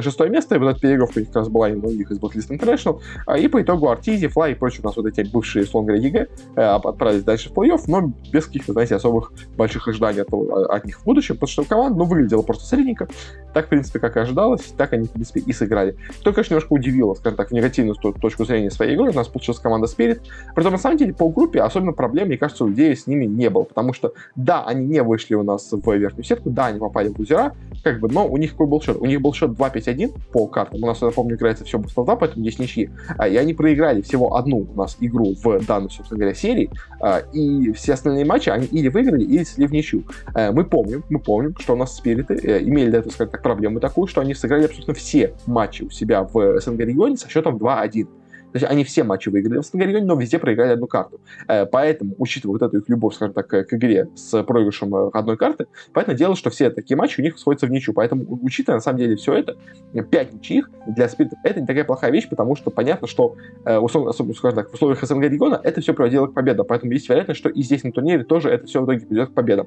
Шестое 0.00 0.30
место, 0.30 0.54
и 0.54 0.58
вот 0.58 0.70
эта 0.70 0.80
переигровка 0.80 1.24
как 1.24 1.36
раз 1.36 1.48
была 1.48 1.66
у 1.66 1.90
них 1.90 2.10
из 2.10 2.18
Blacklist 2.18 2.50
International. 2.50 3.00
И 3.38 3.48
по 3.48 3.62
итогу 3.62 3.88
Arteezy, 3.88 4.28
Fly 4.28 4.52
и 4.52 4.54
прочие 4.54 4.82
у 4.82 4.86
нас 4.86 4.96
вот 4.96 5.06
эти 5.06 5.28
бывшие, 5.30 5.64
условно 5.64 5.88
говоря, 5.88 6.06
EG 6.06 6.28
отправились 6.56 7.24
дальше 7.24 7.50
в 7.50 7.52
плей-офф, 7.52 7.82
но 7.88 8.12
без 8.32 8.46
каких-то, 8.54 8.72
знаете, 8.72 8.94
особых 8.94 9.32
больших 9.56 9.88
ожиданий 9.88 10.20
от, 10.20 10.32
от 10.32 10.84
них 10.84 11.00
в 11.00 11.04
будущем, 11.04 11.34
потому 11.34 11.48
что 11.48 11.64
команда, 11.64 11.98
ну, 11.98 12.04
выглядела 12.04 12.42
просто 12.42 12.64
средненько. 12.64 13.08
Так, 13.52 13.66
в 13.66 13.68
принципе, 13.68 13.98
как 13.98 14.16
и 14.16 14.20
ожидалось, 14.20 14.62
так 14.76 14.92
они, 14.92 15.06
в 15.06 15.10
принципе, 15.10 15.40
и 15.40 15.52
сыграли. 15.52 15.96
Что, 16.20 16.32
конечно, 16.32 16.54
немножко 16.54 16.72
удивило, 16.72 17.14
скажем 17.14 17.36
так, 17.36 17.50
в 17.50 17.52
негативную 17.52 17.96
точку 17.96 18.44
зрения 18.44 18.70
своей 18.70 18.94
игры. 18.94 19.10
У 19.10 19.12
нас 19.12 19.28
получилась 19.28 19.60
команда 19.60 19.86
Spirit. 19.86 20.20
Притом, 20.54 20.72
на 20.72 20.78
самом 20.78 20.98
деле, 20.98 21.12
по 21.12 21.28
группе 21.28 21.60
особенно 21.60 21.92
проблем, 21.92 22.28
мне 22.28 22.38
кажется, 22.38 22.64
у 22.64 22.68
людей 22.68 22.96
с 22.96 23.06
ними 23.06 23.24
не 23.24 23.50
было, 23.50 23.64
потому 23.64 23.92
что, 23.92 24.12
да, 24.36 24.64
они 24.64 24.86
не 24.86 25.02
вышли 25.02 25.34
у 25.34 25.42
нас 25.42 25.70
в 25.70 25.92
верхнюю 25.92 26.24
сетку, 26.24 26.50
да, 26.50 26.66
они 26.66 26.78
попали 26.78 27.08
в 27.08 27.18
лузера, 27.18 27.54
как 27.82 28.00
бы, 28.00 28.08
но 28.08 28.26
у 28.26 28.36
них 28.36 28.52
какой 28.52 28.66
был 28.66 28.80
счет? 28.80 28.96
У 28.98 29.06
них 29.06 29.20
был 29.20 29.34
счет 29.34 29.50
2-5-1 29.50 30.14
по 30.32 30.46
картам. 30.46 30.82
У 30.82 30.86
нас, 30.86 31.02
я 31.02 31.10
помню, 31.10 31.36
играется 31.36 31.64
все 31.64 31.78
быстро 31.78 32.04
2, 32.04 32.16
поэтому 32.16 32.44
есть 32.44 32.58
ничьи. 32.58 32.90
А, 33.18 33.28
и 33.28 33.36
они 33.36 33.52
проиграли 33.54 34.00
всего 34.00 34.36
одну 34.36 34.66
у 34.72 34.76
нас 34.76 34.96
игру 35.00 35.34
в 35.42 35.64
данной, 35.66 35.90
собственно 35.90 36.18
говоря, 36.18 36.34
серии. 36.34 36.70
А, 37.00 37.18
и 37.32 37.72
все 37.72 37.94
остальные 37.94 38.24
матчи 38.24 38.43
они 38.52 38.66
или 38.66 38.88
выиграли, 38.88 39.24
или 39.24 39.44
слили 39.44 39.68
в 39.68 39.72
ничью. 39.72 40.04
Э, 40.34 40.50
мы 40.50 40.64
помним, 40.64 41.04
мы 41.08 41.18
помним, 41.18 41.54
что 41.58 41.74
у 41.74 41.76
нас 41.76 41.96
спириты 41.96 42.34
э, 42.34 42.62
имели 42.62 42.90
до 42.90 42.98
этого, 42.98 43.12
скажем 43.12 43.32
так, 43.32 43.42
проблему 43.42 43.80
такую, 43.80 44.06
что 44.06 44.20
они 44.20 44.34
сыграли 44.34 44.64
абсолютно 44.64 44.94
все 44.94 45.34
матчи 45.46 45.82
у 45.82 45.90
себя 45.90 46.22
в 46.22 46.60
СНГ-регионе 46.60 47.16
со 47.16 47.28
счетом 47.28 47.56
2-1. 47.56 48.08
То 48.54 48.58
есть 48.58 48.70
они 48.70 48.84
все 48.84 49.02
матчи 49.02 49.28
выиграли 49.28 49.58
в 49.58 49.64
СНГ-регионе, 49.64 50.06
но 50.06 50.14
везде 50.14 50.38
проиграли 50.38 50.74
одну 50.74 50.86
карту. 50.86 51.20
Э, 51.48 51.66
поэтому, 51.66 52.14
учитывая 52.18 52.52
вот 52.52 52.62
эту 52.62 52.78
их 52.78 52.88
любовь, 52.88 53.16
скажем 53.16 53.34
так, 53.34 53.48
к 53.48 53.66
игре 53.72 54.08
с 54.14 54.44
проигрышем 54.44 54.94
одной 54.94 55.36
карты, 55.36 55.66
поэтому 55.92 56.16
дело, 56.16 56.36
что 56.36 56.50
все 56.50 56.70
такие 56.70 56.96
матчи 56.96 57.20
у 57.20 57.24
них 57.24 57.36
сходятся 57.36 57.66
в 57.66 57.72
ничью. 57.72 57.94
Поэтому, 57.94 58.38
учитывая, 58.42 58.76
на 58.76 58.80
самом 58.80 58.98
деле, 58.98 59.16
все 59.16 59.34
это, 59.34 59.56
5 59.92 60.34
ничьих 60.34 60.70
для 60.86 61.08
спиритов 61.08 61.40
это 61.42 61.60
не 61.62 61.66
такая 61.66 61.82
плохая 61.82 62.12
вещь, 62.12 62.28
потому 62.28 62.54
что 62.54 62.70
понятно, 62.70 63.08
что, 63.08 63.34
условно, 63.64 64.10
особенно, 64.10 64.34
скажем 64.34 64.56
так, 64.56 64.70
в 64.70 64.74
условиях 64.74 65.02
СНГ-региона 65.02 65.60
это 65.60 65.80
все 65.80 65.92
приводило 65.92 66.28
к 66.28 66.32
победам. 66.32 66.64
Поэтому 66.64 66.92
есть 66.92 67.08
вероятность, 67.08 67.40
что 67.40 67.48
и 67.48 67.60
здесь 67.60 67.82
на 67.82 67.90
турнире 67.90 68.22
тоже 68.22 68.50
это 68.50 68.68
все 68.68 68.80
в 68.80 68.84
итоге 68.84 69.04
придет 69.04 69.30
к 69.30 69.32
победам. 69.32 69.66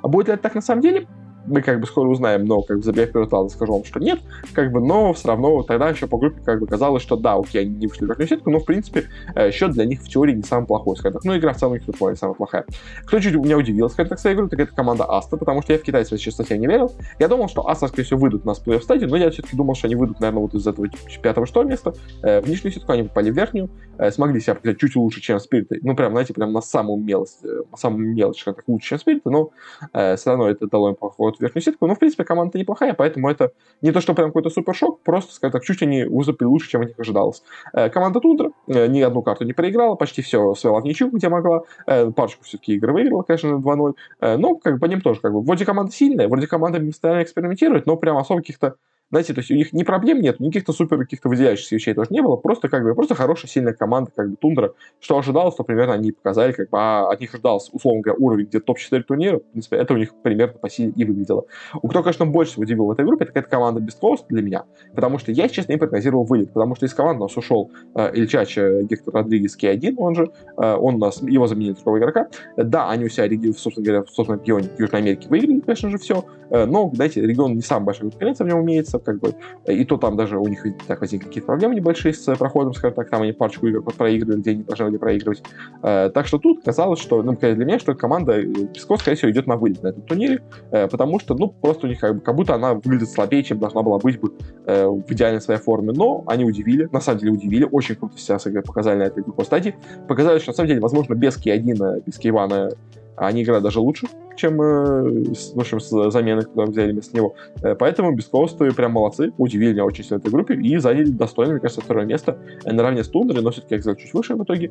А 0.00 0.06
будет 0.06 0.28
ли 0.28 0.34
это 0.34 0.44
так 0.44 0.54
на 0.54 0.60
самом 0.60 0.82
деле? 0.82 1.08
Мы 1.48 1.62
как 1.62 1.80
бы 1.80 1.86
скоро 1.86 2.08
узнаем, 2.08 2.44
но 2.44 2.62
как 2.62 2.78
бы 2.78 2.82
забегая 2.82 3.06
вперед, 3.06 3.32
ладно, 3.32 3.48
скажу 3.48 3.72
вам, 3.72 3.84
что 3.84 4.00
нет, 4.00 4.20
как 4.52 4.72
бы, 4.72 4.80
но 4.80 5.12
все 5.12 5.28
равно 5.28 5.62
тогда 5.62 5.88
еще 5.88 6.06
по 6.06 6.18
группе 6.18 6.40
как 6.44 6.60
бы 6.60 6.66
казалось, 6.66 7.02
что 7.02 7.16
да, 7.16 7.34
окей, 7.34 7.62
они 7.62 7.74
не 7.74 7.86
вышли 7.86 8.04
в 8.04 8.08
верхнюю 8.08 8.28
сетку, 8.28 8.50
но 8.50 8.60
в 8.60 8.64
принципе 8.64 9.04
э, 9.34 9.50
счет 9.50 9.72
для 9.72 9.84
них 9.84 10.00
в 10.02 10.08
теории 10.08 10.34
не 10.34 10.42
самый 10.42 10.66
плохой, 10.66 10.96
скажем 10.96 11.14
так. 11.14 11.24
Ну, 11.24 11.36
игра 11.36 11.52
в 11.52 11.56
целом 11.56 11.76
их 11.76 11.86
не 11.86 12.16
самая 12.16 12.34
плохая. 12.34 12.64
Кто 13.04 13.20
чуть 13.20 13.34
меня 13.34 13.56
удивил, 13.56 13.88
скажем 13.88 14.10
так, 14.10 14.18
своей 14.18 14.36
игрой, 14.36 14.48
так 14.48 14.60
это 14.60 14.74
команда 14.74 15.04
Аста, 15.04 15.36
потому 15.36 15.62
что 15.62 15.72
я 15.72 15.78
в 15.78 15.82
китайцев, 15.82 16.18
честно, 16.20 16.44
я 16.48 16.56
не 16.56 16.66
верил. 16.66 16.92
Я 17.18 17.28
думал, 17.28 17.48
что 17.48 17.68
Аста, 17.68 17.88
скорее 17.88 18.04
всего, 18.04 18.20
выйдут 18.20 18.44
на 18.44 18.50
плей-офф 18.50 18.80
стадию, 18.82 19.08
но 19.08 19.16
я 19.16 19.30
все-таки 19.30 19.56
думал, 19.56 19.74
что 19.74 19.86
они 19.86 19.96
выйдут, 19.96 20.20
наверное, 20.20 20.42
вот 20.42 20.54
из 20.54 20.66
этого 20.66 20.86
пятого 21.22 21.46
что 21.46 21.62
места. 21.62 21.94
Э, 22.22 22.40
в 22.40 22.48
нижнюю 22.48 22.72
сетку 22.72 22.92
они 22.92 23.04
попали 23.04 23.30
в 23.30 23.34
верхнюю, 23.34 23.70
э, 23.98 24.10
смогли 24.10 24.40
себя 24.40 24.54
показать 24.54 24.78
чуть 24.78 24.96
лучше, 24.96 25.20
чем 25.20 25.38
Спириты. 25.40 25.78
Ну, 25.82 25.94
прям, 25.94 26.12
знаете, 26.12 26.34
прям 26.34 26.52
на 26.52 26.60
самую 26.60 27.02
мелочь, 27.02 27.30
на 27.42 27.76
самую 27.76 28.14
мелочь, 28.14 28.42
как 28.44 28.62
лучше, 28.66 28.90
чем 28.90 28.98
Спириты, 28.98 29.30
но 29.30 29.50
все 29.92 30.30
равно 30.30 30.48
это 30.48 30.66
дало 30.66 30.90
им 30.90 30.94
проход 30.94 31.37
в 31.38 31.42
верхнюю 31.42 31.62
сетку. 31.62 31.86
Но, 31.86 31.94
в 31.94 31.98
принципе, 31.98 32.24
команда 32.24 32.58
неплохая, 32.58 32.94
поэтому 32.94 33.28
это 33.28 33.52
не 33.82 33.92
то, 33.92 34.00
что 34.00 34.14
прям 34.14 34.28
какой-то 34.28 34.50
супершок, 34.50 35.02
просто, 35.02 35.34
скажем 35.34 35.52
так, 35.52 35.64
чуть 35.64 35.82
они 35.82 36.04
выступили 36.04 36.46
лучше, 36.46 36.68
чем 36.68 36.82
от 36.82 36.88
них 36.88 36.98
ожидалось. 36.98 37.42
Э, 37.72 37.88
команда 37.88 38.20
Тундра 38.20 38.50
э, 38.66 38.86
ни 38.86 39.00
одну 39.00 39.22
карту 39.22 39.44
не 39.44 39.52
проиграла, 39.52 39.94
почти 39.94 40.22
все 40.22 40.54
свела 40.54 40.80
в 40.80 40.84
ничью, 40.84 41.10
где 41.10 41.28
могла. 41.28 41.62
Э, 41.86 42.10
парочку 42.10 42.44
все-таки 42.44 42.74
игры 42.74 42.92
выиграла, 42.92 43.22
конечно, 43.22 43.48
2-0. 43.48 43.94
Но 44.38 44.56
как 44.56 44.74
бы 44.74 44.80
по 44.80 44.86
ним 44.86 45.00
тоже, 45.00 45.20
как 45.20 45.32
бы, 45.32 45.40
вроде 45.42 45.64
команда 45.64 45.92
сильная, 45.92 46.28
вроде 46.28 46.46
команда 46.46 46.80
постоянно 46.80 47.22
экспериментирует, 47.22 47.86
но 47.86 47.96
прям 47.96 48.16
особо 48.16 48.40
каких-то 48.40 48.76
знаете, 49.10 49.32
то 49.32 49.40
есть 49.40 49.50
у 49.50 49.54
них 49.54 49.72
ни 49.72 49.82
проблем 49.84 50.20
нет, 50.20 50.40
никаких-то 50.40 50.72
супер 50.72 50.98
каких-то 50.98 51.28
выделяющихся 51.28 51.74
вещей 51.74 51.94
тоже 51.94 52.08
не 52.10 52.20
было, 52.20 52.36
просто 52.36 52.68
как 52.68 52.82
бы 52.82 52.94
просто 52.94 53.14
хорошая, 53.14 53.48
сильная 53.48 53.72
команда, 53.72 54.10
как 54.14 54.30
бы 54.30 54.36
Тундра. 54.36 54.72
Что 55.00 55.18
ожидалось, 55.18 55.54
то 55.54 55.64
примерно 55.64 55.94
они 55.94 56.12
показали, 56.12 56.52
как 56.52 56.70
бы 56.70 56.78
а 56.78 57.10
от 57.10 57.20
них 57.20 57.32
ожидался, 57.32 57.72
условно 57.72 58.02
говоря, 58.02 58.18
уровень 58.20 58.46
где-то 58.46 58.66
топ-4 58.66 59.02
турнира, 59.02 59.38
в 59.38 59.44
принципе, 59.44 59.76
это 59.76 59.94
у 59.94 59.96
них 59.96 60.14
примерно 60.22 60.58
по 60.58 60.68
силе 60.68 60.92
и 60.94 61.04
выглядело. 61.04 61.46
У 61.80 61.88
кто, 61.88 62.02
конечно, 62.02 62.26
больше 62.26 62.52
всего 62.52 62.62
удивил 62.64 62.86
в 62.86 62.90
этой 62.90 63.04
группе, 63.04 63.24
это 63.24 63.42
команда 63.48 63.80
Best 63.80 63.98
Coast 64.02 64.24
для 64.28 64.42
меня, 64.42 64.64
потому 64.94 65.18
что 65.18 65.32
я, 65.32 65.48
честно, 65.48 65.72
не 65.72 65.78
прогнозировал 65.78 66.24
вылет, 66.24 66.52
потому 66.52 66.74
что 66.74 66.86
из 66.86 66.94
команды 66.94 67.20
у 67.20 67.24
нас 67.24 67.36
ушел 67.36 67.70
э, 67.94 68.10
Ильчач 68.14 68.58
э, 68.58 68.82
Гектор 68.82 69.14
Родригес 69.14 69.56
К1, 69.56 69.94
он 69.96 70.14
же, 70.14 70.30
э, 70.56 70.74
он 70.74 70.96
у 70.96 70.98
нас, 70.98 71.22
его 71.22 71.46
заменил 71.46 71.74
другого 71.74 71.98
игрока. 71.98 72.28
Да, 72.56 72.90
они 72.90 73.04
у 73.04 73.08
себя, 73.08 73.28
собственно 73.56 73.84
говоря, 73.84 74.02
в 74.04 74.10
собственном 74.10 74.42
регионе 74.42 74.68
Южной 74.78 75.00
Америки 75.00 75.28
выиграли, 75.28 75.60
конечно 75.60 75.90
же, 75.90 75.98
все, 75.98 76.24
э, 76.50 76.66
но, 76.66 76.90
знаете, 76.94 77.20
регион 77.22 77.54
не 77.54 77.62
самый 77.62 77.86
большой 77.86 78.10
конкуренция 78.10 78.44
в 78.44 78.48
нем 78.48 78.62
имеется, 78.62 78.97
как 78.98 79.20
бы, 79.20 79.34
и 79.66 79.84
то 79.84 79.96
там 79.96 80.16
даже 80.16 80.38
у 80.38 80.46
них 80.46 80.64
так 80.86 81.00
возникли 81.00 81.26
какие-то 81.26 81.46
проблемы 81.46 81.74
небольшие 81.74 82.14
с 82.14 82.34
проходом, 82.36 82.74
скажем 82.74 82.96
так, 82.96 83.10
там 83.10 83.22
они 83.22 83.32
парочку 83.32 83.66
игр 83.66 83.82
проигрывали, 83.82 84.40
где 84.40 84.50
они 84.52 84.62
должны 84.62 84.98
проигрывать. 84.98 85.42
Э, 85.82 86.10
так 86.12 86.26
что 86.26 86.38
тут 86.38 86.62
казалось, 86.64 87.00
что, 87.00 87.22
ну, 87.22 87.36
для 87.36 87.54
меня, 87.54 87.78
что 87.78 87.94
команда 87.94 88.42
Песко, 88.42 88.96
скорее 88.96 89.16
всего, 89.16 89.30
идет 89.30 89.46
на 89.46 89.56
вылет 89.56 89.82
на 89.82 89.88
этом 89.88 90.02
турнире, 90.02 90.42
э, 90.70 90.88
потому 90.88 91.20
что, 91.20 91.34
ну, 91.34 91.48
просто 91.48 91.86
у 91.86 91.90
них 91.90 92.00
как, 92.00 92.16
бы, 92.16 92.20
как 92.20 92.34
будто 92.34 92.54
она 92.54 92.74
выглядит 92.74 93.10
слабее, 93.10 93.42
чем 93.42 93.58
должна 93.58 93.82
была 93.82 93.98
быть 93.98 94.20
бы 94.20 94.32
э, 94.66 94.86
в 94.86 95.10
идеальной 95.12 95.40
своей 95.40 95.60
форме. 95.60 95.92
Но 95.92 96.24
они 96.26 96.44
удивили, 96.44 96.88
на 96.92 97.00
самом 97.00 97.20
деле 97.20 97.32
удивили, 97.32 97.68
очень 97.70 97.94
круто 97.94 98.18
себя 98.18 98.62
показали 98.62 98.98
на 98.98 99.02
этой 99.04 99.22
группе 99.22 99.44
стадии. 99.44 99.74
Показали, 100.06 100.38
что 100.38 100.50
на 100.50 100.54
самом 100.56 100.68
деле, 100.68 100.80
возможно, 100.80 101.14
без 101.14 101.36
Ки-1, 101.36 102.02
без 102.04 102.18
Ки-1 102.18 102.76
они 103.20 103.42
играют 103.42 103.64
даже 103.64 103.80
лучше, 103.80 104.06
чем, 104.36 104.60
э, 104.62 105.24
в 105.54 105.60
общем, 105.60 105.80
с 105.80 106.10
заменой, 106.10 106.44
когда 106.44 106.64
взяли 106.64 106.92
вместо 106.92 107.16
него. 107.16 107.34
Э, 107.62 107.74
поэтому 107.74 108.14
Бескоусты 108.14 108.72
прям 108.72 108.92
молодцы, 108.92 109.32
удивили 109.36 109.72
меня 109.72 109.84
очень 109.84 110.04
сильно 110.04 110.18
этой 110.18 110.30
группе 110.30 110.54
и 110.54 110.76
заняли 110.78 111.10
достойно, 111.10 111.52
мне 111.52 111.60
кажется, 111.60 111.82
второе 111.82 112.06
место 112.06 112.38
э, 112.64 112.72
наравне 112.72 113.04
с 113.04 113.08
Тундрой, 113.08 113.42
но 113.42 113.50
все-таки 113.50 113.76
Экзел 113.76 113.96
чуть 113.96 114.14
выше 114.14 114.34
в 114.34 114.42
итоге. 114.42 114.70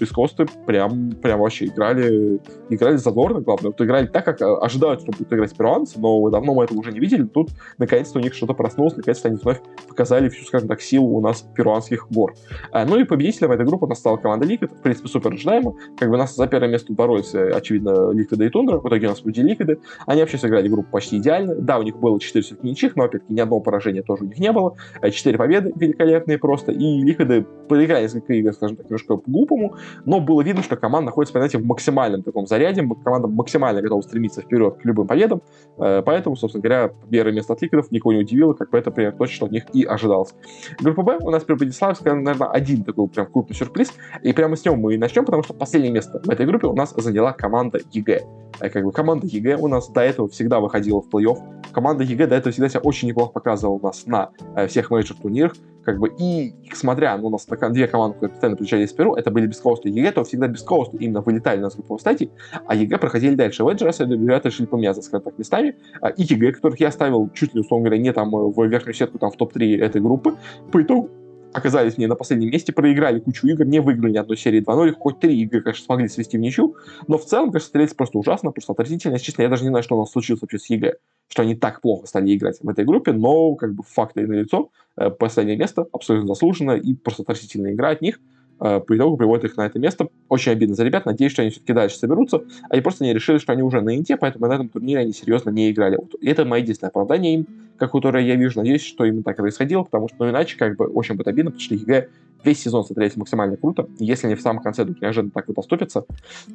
Бескосты 0.00 0.46
прям, 0.66 1.10
прям 1.12 1.40
вообще 1.40 1.66
играли, 1.66 2.40
играли 2.70 2.96
задорно, 2.96 3.40
главное. 3.40 3.70
Вот 3.70 3.80
играли 3.80 4.06
так, 4.06 4.24
как 4.24 4.40
ожидают, 4.40 5.02
что 5.02 5.12
будут 5.12 5.32
играть 5.32 5.54
перуанцы, 5.54 6.00
но 6.00 6.30
давно 6.30 6.54
мы 6.54 6.64
этого 6.64 6.78
уже 6.78 6.90
не 6.92 7.00
видели. 7.00 7.24
Тут, 7.24 7.50
наконец-то, 7.76 8.18
у 8.18 8.22
них 8.22 8.34
что-то 8.34 8.54
проснулось, 8.54 8.96
наконец-то 8.96 9.28
они 9.28 9.36
вновь 9.36 9.60
показали 9.88 10.28
всю, 10.30 10.44
скажем 10.46 10.68
так, 10.68 10.80
силу 10.80 11.18
у 11.18 11.20
нас 11.20 11.42
перуанских 11.54 12.06
гор. 12.10 12.34
А, 12.72 12.86
ну 12.86 12.98
и 12.98 13.04
победителем 13.04 13.52
этой 13.52 13.66
группы 13.66 13.84
у 13.84 13.88
нас 13.88 13.98
стала 13.98 14.16
команда 14.16 14.46
Liquid, 14.46 14.68
в 14.68 14.82
принципе, 14.82 15.08
супер 15.08 15.34
ожидаемо. 15.34 15.74
Как 15.98 16.08
бы 16.08 16.16
нас 16.16 16.34
за 16.34 16.46
первое 16.46 16.70
место 16.70 16.92
боролись, 16.92 17.34
очевидно, 17.34 18.12
Liquid 18.12 18.46
и 18.46 18.48
Тундра. 18.48 18.78
В 18.78 18.88
итоге 18.88 19.06
у 19.06 19.10
нас 19.10 19.20
были 19.20 19.44
Liquid. 19.44 19.80
Они 20.06 20.20
вообще 20.20 20.38
сыграли 20.38 20.68
группу 20.68 20.90
почти 20.90 21.18
идеально. 21.18 21.56
Да, 21.56 21.78
у 21.78 21.82
них 21.82 21.98
было 21.98 22.18
4 22.18 22.42
все-таки 22.42 22.68
ничьих, 22.68 22.96
но, 22.96 23.04
опять-таки, 23.04 23.34
ни 23.34 23.40
одного 23.40 23.60
поражения 23.60 24.02
тоже 24.02 24.24
у 24.24 24.26
них 24.26 24.38
не 24.38 24.50
было. 24.52 24.76
4 25.02 25.36
победы 25.36 25.72
великолепные 25.76 26.38
просто. 26.38 26.72
И 26.72 27.04
Liquid 27.04 27.46
проиграли 27.68 28.04
несколько 28.04 28.32
игр, 28.32 28.52
скажем 28.52 28.76
так, 28.76 28.86
немножко 28.86 29.16
по-глупому, 29.16 29.76
но 30.04 30.20
было 30.20 30.42
видно, 30.42 30.62
что 30.62 30.76
команда 30.76 31.06
находится, 31.06 31.32
понимаете, 31.32 31.58
в 31.58 31.64
максимальном 31.64 32.22
таком 32.22 32.46
заряде, 32.46 32.86
команда 33.04 33.28
максимально 33.28 33.82
готова 33.82 34.00
стремиться 34.02 34.42
вперед 34.42 34.76
к 34.80 34.84
любым 34.84 35.06
победам, 35.06 35.42
э, 35.78 36.02
поэтому, 36.04 36.36
собственно 36.36 36.62
говоря, 36.62 36.92
первое 37.10 37.32
место 37.32 37.52
от 37.52 37.62
Liquid 37.62 37.83
ов 37.83 37.90
никого 37.90 38.12
не 38.12 38.20
удивило, 38.20 38.54
как 38.54 38.70
бы 38.70 38.78
это 38.78 38.90
примерно 38.90 39.18
то, 39.18 39.26
что 39.26 39.46
от 39.46 39.52
них 39.52 39.64
и 39.72 39.84
ожидалось. 39.84 40.34
Группа 40.80 41.02
Б 41.02 41.18
у 41.20 41.30
нас 41.30 41.44
при 41.44 41.54
Братиславская, 41.54 42.14
наверное, 42.14 42.48
один 42.48 42.84
такой 42.84 43.08
прям 43.08 43.26
крупный 43.26 43.56
сюрприз, 43.56 43.92
и 44.22 44.32
прямо 44.32 44.56
с 44.56 44.64
него 44.64 44.76
мы 44.76 44.94
и 44.94 44.98
начнем, 44.98 45.24
потому 45.24 45.42
что 45.42 45.54
последнее 45.54 45.92
место 45.92 46.20
в 46.24 46.30
этой 46.30 46.46
группе 46.46 46.66
у 46.66 46.74
нас 46.74 46.94
заняла 46.96 47.32
команда 47.32 47.80
EG. 47.92 48.22
Как 48.58 48.84
бы 48.84 48.92
команда 48.92 49.26
EG 49.26 49.56
у 49.56 49.68
нас 49.68 49.88
до 49.88 50.00
этого 50.00 50.28
всегда 50.28 50.60
выходила 50.60 51.00
в 51.00 51.08
плей-офф, 51.08 51.72
команда 51.72 52.04
EG 52.04 52.26
до 52.26 52.36
этого 52.36 52.52
всегда 52.52 52.68
себя 52.68 52.80
очень 52.80 53.08
неплохо 53.08 53.32
показывала 53.32 53.76
у 53.76 53.82
нас 53.82 54.06
на 54.06 54.30
всех 54.68 54.90
мейджор 54.90 55.16
турнирах, 55.16 55.54
как 55.84 55.98
бы, 55.98 56.12
и 56.18 56.54
смотря, 56.72 57.16
ну, 57.16 57.28
у 57.28 57.30
нас 57.30 57.46
на 57.48 57.70
две 57.70 57.88
команды, 57.88 58.14
которые 58.14 58.30
постоянно 58.30 58.56
получались 58.56 58.92
в 58.92 58.96
Перу, 58.96 59.14
это 59.14 59.30
были 59.30 59.46
Beastcoast 59.46 59.86
и 59.86 59.90
EG, 59.90 60.12
то 60.12 60.24
всегда 60.24 60.48
Beastcoast 60.48 60.94
именно 60.94 61.20
вылетали 61.20 61.60
на 61.60 61.68
групповой 61.68 62.00
стадии, 62.00 62.30
а 62.66 62.74
EG 62.74 62.98
проходили 62.98 63.34
дальше. 63.34 63.64
В 63.64 63.68
этот 63.68 63.82
раз 63.82 64.00
ребята 64.00 64.48
решили 64.48 64.66
поменяться, 64.66 65.02
скажем 65.02 65.24
так, 65.24 65.38
местами, 65.38 65.76
а, 66.00 66.08
и 66.08 66.22
EG, 66.22 66.52
которых 66.52 66.80
я 66.80 66.90
ставил 66.90 67.30
чуть 67.34 67.54
ли, 67.54 67.60
условно 67.60 67.86
говоря, 67.86 68.02
не 68.02 68.12
там 68.12 68.30
в 68.30 68.66
верхнюю 68.66 68.94
сетку, 68.94 69.18
там 69.18 69.30
в 69.30 69.36
топ-3 69.36 69.80
этой 69.80 70.00
группы, 70.00 70.36
по 70.70 70.82
итогу 70.82 71.10
оказались 71.52 71.96
мне 71.96 72.06
на 72.06 72.14
последнем 72.14 72.50
месте, 72.50 72.72
проиграли 72.72 73.20
кучу 73.20 73.46
игр, 73.46 73.64
не 73.64 73.80
выиграли 73.80 74.12
ни 74.12 74.16
одной 74.16 74.36
серии 74.36 74.62
2-0, 74.62 74.92
хоть 74.92 75.20
три 75.20 75.40
игры, 75.40 75.62
конечно, 75.62 75.84
смогли 75.84 76.08
свести 76.08 76.36
в 76.36 76.40
ничью, 76.40 76.76
но 77.08 77.18
в 77.18 77.24
целом, 77.24 77.50
конечно, 77.50 77.68
стрелять 77.68 77.96
просто 77.96 78.18
ужасно, 78.18 78.52
просто 78.52 78.72
отвратительно. 78.72 79.18
Честно, 79.18 79.42
я 79.42 79.48
даже 79.48 79.62
не 79.62 79.68
знаю, 79.68 79.82
что 79.82 79.96
у 79.96 80.00
нас 80.00 80.10
случилось 80.10 80.42
вообще 80.42 80.58
с 80.58 80.66
EG, 80.70 80.96
что 81.28 81.42
они 81.42 81.54
так 81.54 81.80
плохо 81.80 82.06
стали 82.06 82.36
играть 82.36 82.58
в 82.60 82.68
этой 82.68 82.84
группе, 82.84 83.12
но 83.12 83.54
как 83.54 83.74
бы 83.74 83.82
факты 83.82 84.26
на 84.26 84.34
лицо, 84.34 84.70
э, 84.96 85.10
последнее 85.10 85.56
место 85.56 85.86
абсолютно 85.92 86.28
заслуженно 86.28 86.72
и 86.72 86.94
просто 86.94 87.22
отвратительная 87.22 87.72
игра 87.72 87.90
от 87.90 88.00
них. 88.00 88.20
Э, 88.60 88.80
по 88.80 88.96
итогу 88.96 89.16
приводит 89.16 89.44
их 89.46 89.56
на 89.56 89.66
это 89.66 89.78
место. 89.78 90.08
Очень 90.28 90.52
обидно 90.52 90.74
за 90.74 90.84
ребят. 90.84 91.06
Надеюсь, 91.06 91.32
что 91.32 91.42
они 91.42 91.50
все-таки 91.50 91.72
дальше 91.72 91.96
соберутся. 91.96 92.42
Они 92.68 92.82
просто 92.82 93.04
не 93.04 93.14
решили, 93.14 93.38
что 93.38 93.52
они 93.52 93.62
уже 93.62 93.80
на 93.80 93.96
инте, 93.96 94.16
поэтому 94.16 94.46
на 94.46 94.54
этом 94.54 94.68
турнире 94.68 95.00
они 95.00 95.12
серьезно 95.12 95.50
не 95.50 95.70
играли. 95.70 95.96
Вот. 95.96 96.14
Это 96.20 96.44
мое 96.44 96.60
единственное 96.60 96.90
оправдание 96.90 97.34
им, 97.34 97.46
как 97.78 97.92
которое 97.92 98.24
я 98.24 98.36
вижу. 98.36 98.58
Надеюсь, 98.58 98.84
что 98.84 99.04
именно 99.04 99.22
так 99.22 99.38
и 99.38 99.42
происходило, 99.42 99.82
потому 99.82 100.08
что, 100.08 100.16
ну, 100.20 100.30
иначе, 100.30 100.56
как 100.58 100.76
бы, 100.76 100.86
очень 100.86 101.16
будет 101.16 101.28
обидно, 101.28 101.50
потому 101.50 101.62
что 101.62 101.74
EG 101.74 102.08
весь 102.44 102.60
сезон 102.60 102.84
смотрелись 102.84 103.16
максимально 103.16 103.56
круто. 103.56 103.88
Если 103.98 104.26
они 104.26 104.36
в 104.36 104.40
самом 104.40 104.62
конце 104.62 104.84
вдруг 104.84 105.00
неожиданно 105.00 105.30
так 105.32 105.48
вот 105.48 105.58
оступятся, 105.58 106.04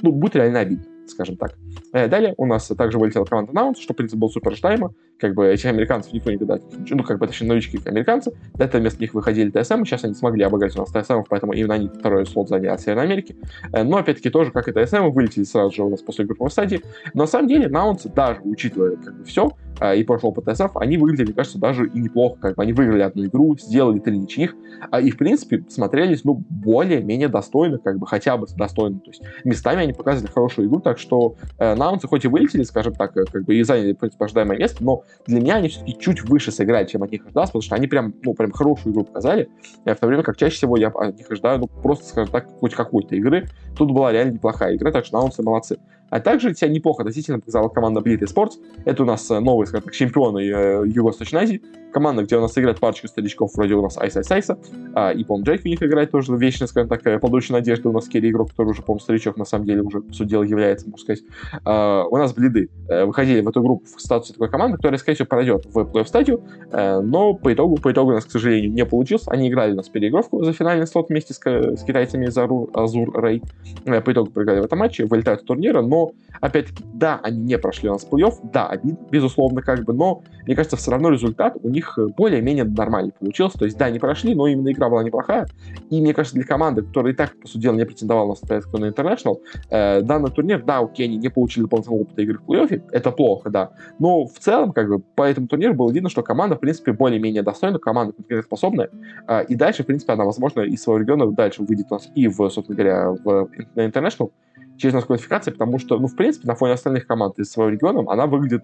ну, 0.01 0.11
будет 0.11 0.35
реально 0.35 0.59
обидно, 0.59 0.85
скажем 1.07 1.37
так. 1.37 1.55
Э, 1.93 2.07
далее 2.07 2.33
у 2.37 2.45
нас 2.45 2.67
также 2.67 2.97
вылетела 2.97 3.25
команда 3.25 3.53
Nouns, 3.53 3.79
что, 3.79 3.93
в 3.93 3.97
принципе, 3.97 4.19
был 4.19 4.29
супер 4.29 4.51
ожидаемо. 4.51 4.93
Как 5.19 5.33
бы 5.33 5.47
этих 5.47 5.65
американцев 5.65 6.11
никто 6.11 6.31
никогда, 6.31 6.59
ну, 6.89 7.03
как 7.03 7.19
бы, 7.19 7.27
точнее, 7.27 7.47
новички 7.47 7.79
американцы. 7.85 8.33
До 8.53 8.65
этого 8.65 8.81
вместо 8.81 8.99
них 8.99 9.13
выходили 9.13 9.49
TSM, 9.49 9.83
сейчас 9.85 10.03
они 10.03 10.13
смогли 10.13 10.43
обыграть 10.43 10.75
у 10.75 10.79
нас 10.79 10.89
TSM, 10.89 11.23
поэтому 11.29 11.53
именно 11.53 11.75
они 11.75 11.87
второй 11.87 12.25
слот 12.25 12.49
заняли 12.49 12.67
от 12.67 12.81
Северной 12.81 13.05
Америки. 13.05 13.35
Э, 13.71 13.83
но, 13.83 13.97
опять-таки, 13.97 14.29
тоже, 14.29 14.51
как 14.51 14.67
и 14.67 14.71
ТСМ, 14.71 15.09
вылетели 15.09 15.43
сразу 15.43 15.73
же 15.73 15.83
у 15.83 15.89
нас 15.89 16.01
после 16.01 16.25
групповой 16.25 16.51
стадии. 16.51 16.81
Но, 17.13 17.23
на 17.23 17.27
самом 17.27 17.47
деле, 17.47 17.69
Наунс, 17.69 18.03
даже 18.03 18.41
учитывая 18.43 18.97
как 18.97 19.17
бы 19.17 19.23
все, 19.23 19.51
и 19.95 20.03
прошлого 20.03 20.33
ПТСФ, 20.33 20.75
они 20.75 20.97
выглядели, 20.97 21.31
кажется, 21.31 21.59
даже 21.59 21.87
и 21.87 21.99
неплохо. 21.99 22.37
Как 22.39 22.55
бы 22.55 22.63
они 22.63 22.73
выиграли 22.73 23.01
одну 23.01 23.25
игру, 23.25 23.57
сделали 23.57 23.99
три 23.99 24.17
ничьих, 24.17 24.55
и, 25.01 25.11
в 25.11 25.17
принципе, 25.17 25.63
смотрелись, 25.69 26.23
ну, 26.23 26.43
более-менее 26.49 27.27
достойно, 27.27 27.77
как 27.77 27.97
бы 27.97 28.07
хотя 28.07 28.37
бы 28.37 28.47
достойно. 28.55 28.99
То 28.99 29.11
есть 29.11 29.21
местами 29.43 29.83
они 29.83 29.93
показывали 29.93 30.31
хорошую 30.31 30.67
игру, 30.67 30.79
так 30.79 30.97
что 30.97 31.35
э, 31.57 31.75
наунцы 31.75 32.07
хоть 32.07 32.25
и 32.25 32.27
вылетели, 32.27 32.63
скажем 32.63 32.93
так, 32.93 33.15
э, 33.17 33.25
как 33.25 33.45
бы 33.45 33.55
и 33.55 33.63
заняли, 33.63 33.97
ожидаемое 34.19 34.57
место, 34.57 34.83
но 34.83 35.03
для 35.25 35.39
меня 35.39 35.55
они 35.55 35.69
все-таки 35.69 35.97
чуть 35.99 36.23
выше 36.23 36.51
сыграли, 36.51 36.85
чем 36.85 37.03
от 37.03 37.11
них 37.11 37.25
ожидалось, 37.25 37.49
потому 37.49 37.61
что 37.61 37.75
они 37.75 37.87
прям, 37.87 38.13
ну, 38.23 38.33
прям 38.33 38.51
хорошую 38.51 38.93
игру 38.93 39.03
показали, 39.03 39.49
э, 39.85 39.93
в 39.93 39.99
то 39.99 40.07
время 40.07 40.23
как 40.23 40.37
чаще 40.37 40.55
всего 40.55 40.77
я 40.77 40.87
от 40.89 41.17
них 41.17 41.29
ожидаю, 41.29 41.59
ну, 41.59 41.67
просто, 41.67 42.05
скажем 42.05 42.31
так, 42.31 42.47
хоть 42.59 42.73
какой-то 42.73 43.15
игры. 43.15 43.47
Тут 43.77 43.91
была 43.91 44.11
реально 44.11 44.33
неплохая 44.33 44.75
игра, 44.75 44.91
так 44.91 45.05
что 45.05 45.17
наунцы 45.17 45.43
молодцы. 45.43 45.77
А 46.09 46.19
также 46.19 46.53
себя 46.53 46.69
неплохо 46.69 47.01
относительно 47.01 47.39
показала 47.39 47.67
команда 47.69 48.01
Bleed 48.01 48.21
Sports. 48.21 48.53
Это 48.85 49.03
у 49.03 49.05
нас 49.05 49.29
э, 49.31 49.39
новые, 49.39 49.67
скажем 49.67 49.85
так, 49.85 49.93
чемпионы 49.93 50.39
э, 50.39 50.83
Юго-Восточной 50.87 51.41
Азии. 51.41 51.61
Команда, 51.91 52.23
где 52.23 52.37
у 52.37 52.41
нас 52.41 52.57
играет 52.57 52.79
парочка 52.79 53.07
старичков, 53.07 53.55
вроде 53.55 53.73
у 53.75 53.81
нас 53.81 53.97
Айс 53.97 54.17
Айс 54.17 54.29
Айса, 54.29 54.59
а, 54.93 55.11
и, 55.11 55.23
по-моему, 55.23 55.45
Джейк 55.45 55.61
в 55.61 55.65
них 55.65 55.81
играет 55.81 56.11
тоже 56.11 56.35
вечно, 56.35 56.67
скажем 56.67 56.89
так, 56.89 57.05
э, 57.07 57.19
подольше 57.19 57.53
надежды. 57.53 57.87
У 57.87 57.93
нас 57.93 58.07
Керри 58.07 58.31
игрок, 58.31 58.49
который 58.49 58.69
уже, 58.69 58.81
по-моему, 58.81 58.99
старичок, 58.99 59.37
на 59.37 59.45
самом 59.45 59.65
деле, 59.65 59.81
уже, 59.81 60.01
по 60.01 60.13
сути 60.13 60.29
дела, 60.29 60.43
является, 60.43 60.89
можно 60.89 61.03
сказать. 61.03 61.23
А, 61.63 62.03
у 62.03 62.17
нас 62.17 62.33
Блиды 62.33 62.69
выходили 62.87 63.41
в 63.41 63.47
эту 63.47 63.61
группу 63.61 63.85
в 63.85 64.01
статусе 64.01 64.33
такой 64.33 64.49
команды, 64.49 64.77
которая, 64.77 64.99
скорее 64.99 65.15
всего, 65.15 65.27
пройдет 65.27 65.65
в 65.65 65.77
плей-офф 65.79 66.05
стадию, 66.05 66.43
но 66.71 67.33
по 67.33 67.53
итогу, 67.53 67.77
по 67.77 67.91
итогу 67.91 68.11
у 68.11 68.13
нас, 68.13 68.25
к 68.25 68.31
сожалению, 68.31 68.71
не 68.71 68.85
получилось. 68.85 69.23
Они 69.27 69.49
играли 69.49 69.73
у 69.73 69.75
нас 69.75 69.89
переигровку 69.89 70.43
за 70.43 70.53
финальный 70.53 70.87
слот 70.87 71.09
вместе 71.09 71.33
с, 71.33 71.39
с 71.39 71.83
китайцами 71.83 72.25
из 72.25 72.37
Азур 72.37 73.23
Рей. 73.23 73.41
По 73.85 74.11
итогу 74.11 74.29
проиграли 74.31 74.59
в 74.59 74.65
этом 74.65 74.79
матче, 74.79 75.05
вылетают 75.05 75.41
из 75.41 75.45
турнира, 75.45 75.81
но, 75.81 75.94
опять 76.41 76.67
да, 76.93 77.19
они 77.23 77.39
не 77.39 77.57
прошли 77.57 77.89
у 77.89 77.93
нас 77.93 78.07
плей-офф, 78.09 78.51
да, 78.51 78.67
обидно, 78.67 78.97
безусловно, 79.09 79.61
как 79.61 79.83
бы, 79.83 79.93
но, 79.93 80.21
мне 80.45 80.55
кажется, 80.55 80.77
все 80.77 80.91
равно 80.91 81.09
результат 81.09 81.57
у 81.61 81.69
них 81.69 81.97
э, 81.97 82.07
более-менее 82.07 82.65
нормальный 82.65 83.11
получился. 83.11 83.57
То 83.57 83.65
есть, 83.65 83.77
да, 83.77 83.89
не 83.89 83.99
прошли, 83.99 84.35
но 84.35 84.47
именно 84.47 84.71
игра 84.71 84.89
была 84.89 85.03
неплохая. 85.03 85.47
И, 85.89 86.01
мне 86.01 86.13
кажется, 86.13 86.35
для 86.35 86.45
команды, 86.45 86.83
которая 86.83 87.13
и 87.13 87.15
так, 87.15 87.39
по 87.39 87.47
сути 87.47 87.63
дела, 87.63 87.75
не 87.75 87.85
претендовала 87.85 88.29
на 88.29 88.35
соответственно 88.35 88.85
на 88.85 88.91
International, 88.91 89.37
э, 89.69 90.01
данный 90.01 90.31
турнир, 90.31 90.63
да, 90.63 90.79
окей, 90.79 91.05
они 91.05 91.17
не 91.17 91.29
получили 91.29 91.63
дополнительного 91.63 92.01
опыта 92.01 92.21
игры 92.21 92.39
в 92.39 92.49
плей-оффе, 92.49 92.83
это 92.91 93.11
плохо, 93.11 93.49
да. 93.49 93.71
Но 93.99 94.25
в 94.25 94.37
целом, 94.39 94.71
как 94.71 94.87
бы, 94.87 94.99
по 94.99 95.23
этому 95.23 95.47
турниру 95.47 95.73
было 95.73 95.91
видно, 95.91 96.09
что 96.09 96.23
команда, 96.23 96.55
в 96.55 96.59
принципе, 96.59 96.93
более-менее 96.93 97.43
достойна, 97.43 97.79
команда 97.79 98.13
конкурентоспособная, 98.13 98.89
э, 99.27 99.45
и 99.45 99.55
дальше, 99.55 99.83
в 99.83 99.85
принципе, 99.85 100.13
она, 100.13 100.25
возможно, 100.25 100.61
из 100.61 100.81
своего 100.81 101.01
региона 101.01 101.31
дальше 101.31 101.63
выйдет 101.63 101.87
у 101.89 101.95
нас 101.95 102.09
и 102.15 102.27
в, 102.27 102.49
собственно 102.49 102.75
говоря, 102.75 103.11
в, 103.11 103.49
на 103.75 103.85
International, 103.85 104.31
через 104.77 104.93
нас 104.93 105.05
квалификации, 105.05 105.51
потому 105.51 105.79
что, 105.79 105.97
ну, 105.97 106.07
в 106.07 106.15
принципе, 106.15 106.47
на 106.47 106.55
фоне 106.55 106.73
остальных 106.73 107.07
команд 107.07 107.39
из 107.39 107.51
своего 107.51 107.71
региона 107.71 108.03
она 108.07 108.27
выглядит 108.27 108.63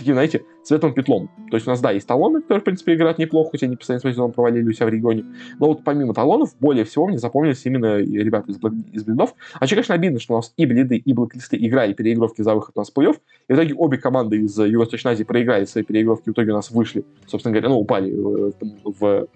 таким, 0.00 0.14
знаете, 0.14 0.44
светлым 0.62 0.94
петлом. 0.94 1.30
То 1.50 1.56
есть 1.56 1.66
у 1.66 1.70
нас, 1.70 1.80
да, 1.80 1.90
есть 1.90 2.06
талоны, 2.06 2.40
которые, 2.40 2.60
в 2.60 2.64
принципе, 2.64 2.94
играют 2.94 3.18
неплохо, 3.18 3.50
хотя 3.52 3.66
они 3.66 3.76
постоянно 3.76 4.00
свой 4.00 4.12
сезон 4.12 4.32
провалили 4.32 4.68
у 4.68 4.72
себя 4.72 4.86
в 4.86 4.88
регионе. 4.88 5.24
Но 5.58 5.66
вот 5.66 5.84
помимо 5.84 6.14
талонов, 6.14 6.54
более 6.58 6.84
всего 6.84 7.06
мне 7.06 7.18
запомнились 7.18 7.64
именно 7.66 7.98
ребята 7.98 8.50
из, 8.50 8.56
из 8.92 9.04
блидов. 9.04 9.34
А 9.54 9.64
еще, 9.64 9.76
конечно, 9.76 9.94
обидно, 9.94 10.18
что 10.18 10.34
у 10.34 10.36
нас 10.36 10.52
и 10.56 10.66
блиды, 10.66 10.96
и 10.96 11.12
блоклисты 11.12 11.56
играли 11.58 11.92
переигровки 11.92 12.42
за 12.42 12.54
выход 12.54 12.72
у 12.76 12.80
нас 12.80 12.90
в 12.90 12.96
плей-офф. 12.96 13.16
И 13.48 13.52
в 13.52 13.56
итоге 13.56 13.74
обе 13.74 13.98
команды 13.98 14.38
из 14.38 14.58
Юго-Восточной 14.58 15.12
Азии 15.12 15.24
проиграли 15.24 15.66
свои 15.66 15.84
переигровки, 15.84 16.30
в 16.30 16.32
итоге 16.32 16.52
у 16.52 16.54
нас 16.54 16.70
вышли, 16.70 17.04
собственно 17.26 17.52
говоря, 17.52 17.68
ну, 17.68 17.78
упали 17.78 18.12
в, 18.12 18.52
в 18.84 19.00
Э, 19.02 19.26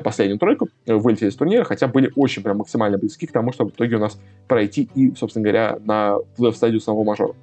последнюю 0.00 0.38
тройку, 0.38 0.68
э, 0.86 0.94
вылетели 0.94 1.28
из 1.28 1.36
турнира, 1.36 1.64
хотя 1.64 1.88
были 1.88 2.12
очень 2.16 2.42
прям 2.42 2.58
максимально 2.58 2.98
близки 2.98 3.26
к 3.26 3.32
тому, 3.32 3.52
чтобы 3.52 3.70
в 3.70 3.74
итоге 3.74 3.96
у 3.96 3.98
нас 3.98 4.18
пройти 4.48 4.88
и, 4.94 5.14
собственно 5.14 5.42
говоря, 5.42 5.78
на 5.84 6.18
плей 6.36 6.52
стадию 6.52 6.80
самого 6.80 7.04
мажора. 7.04 7.34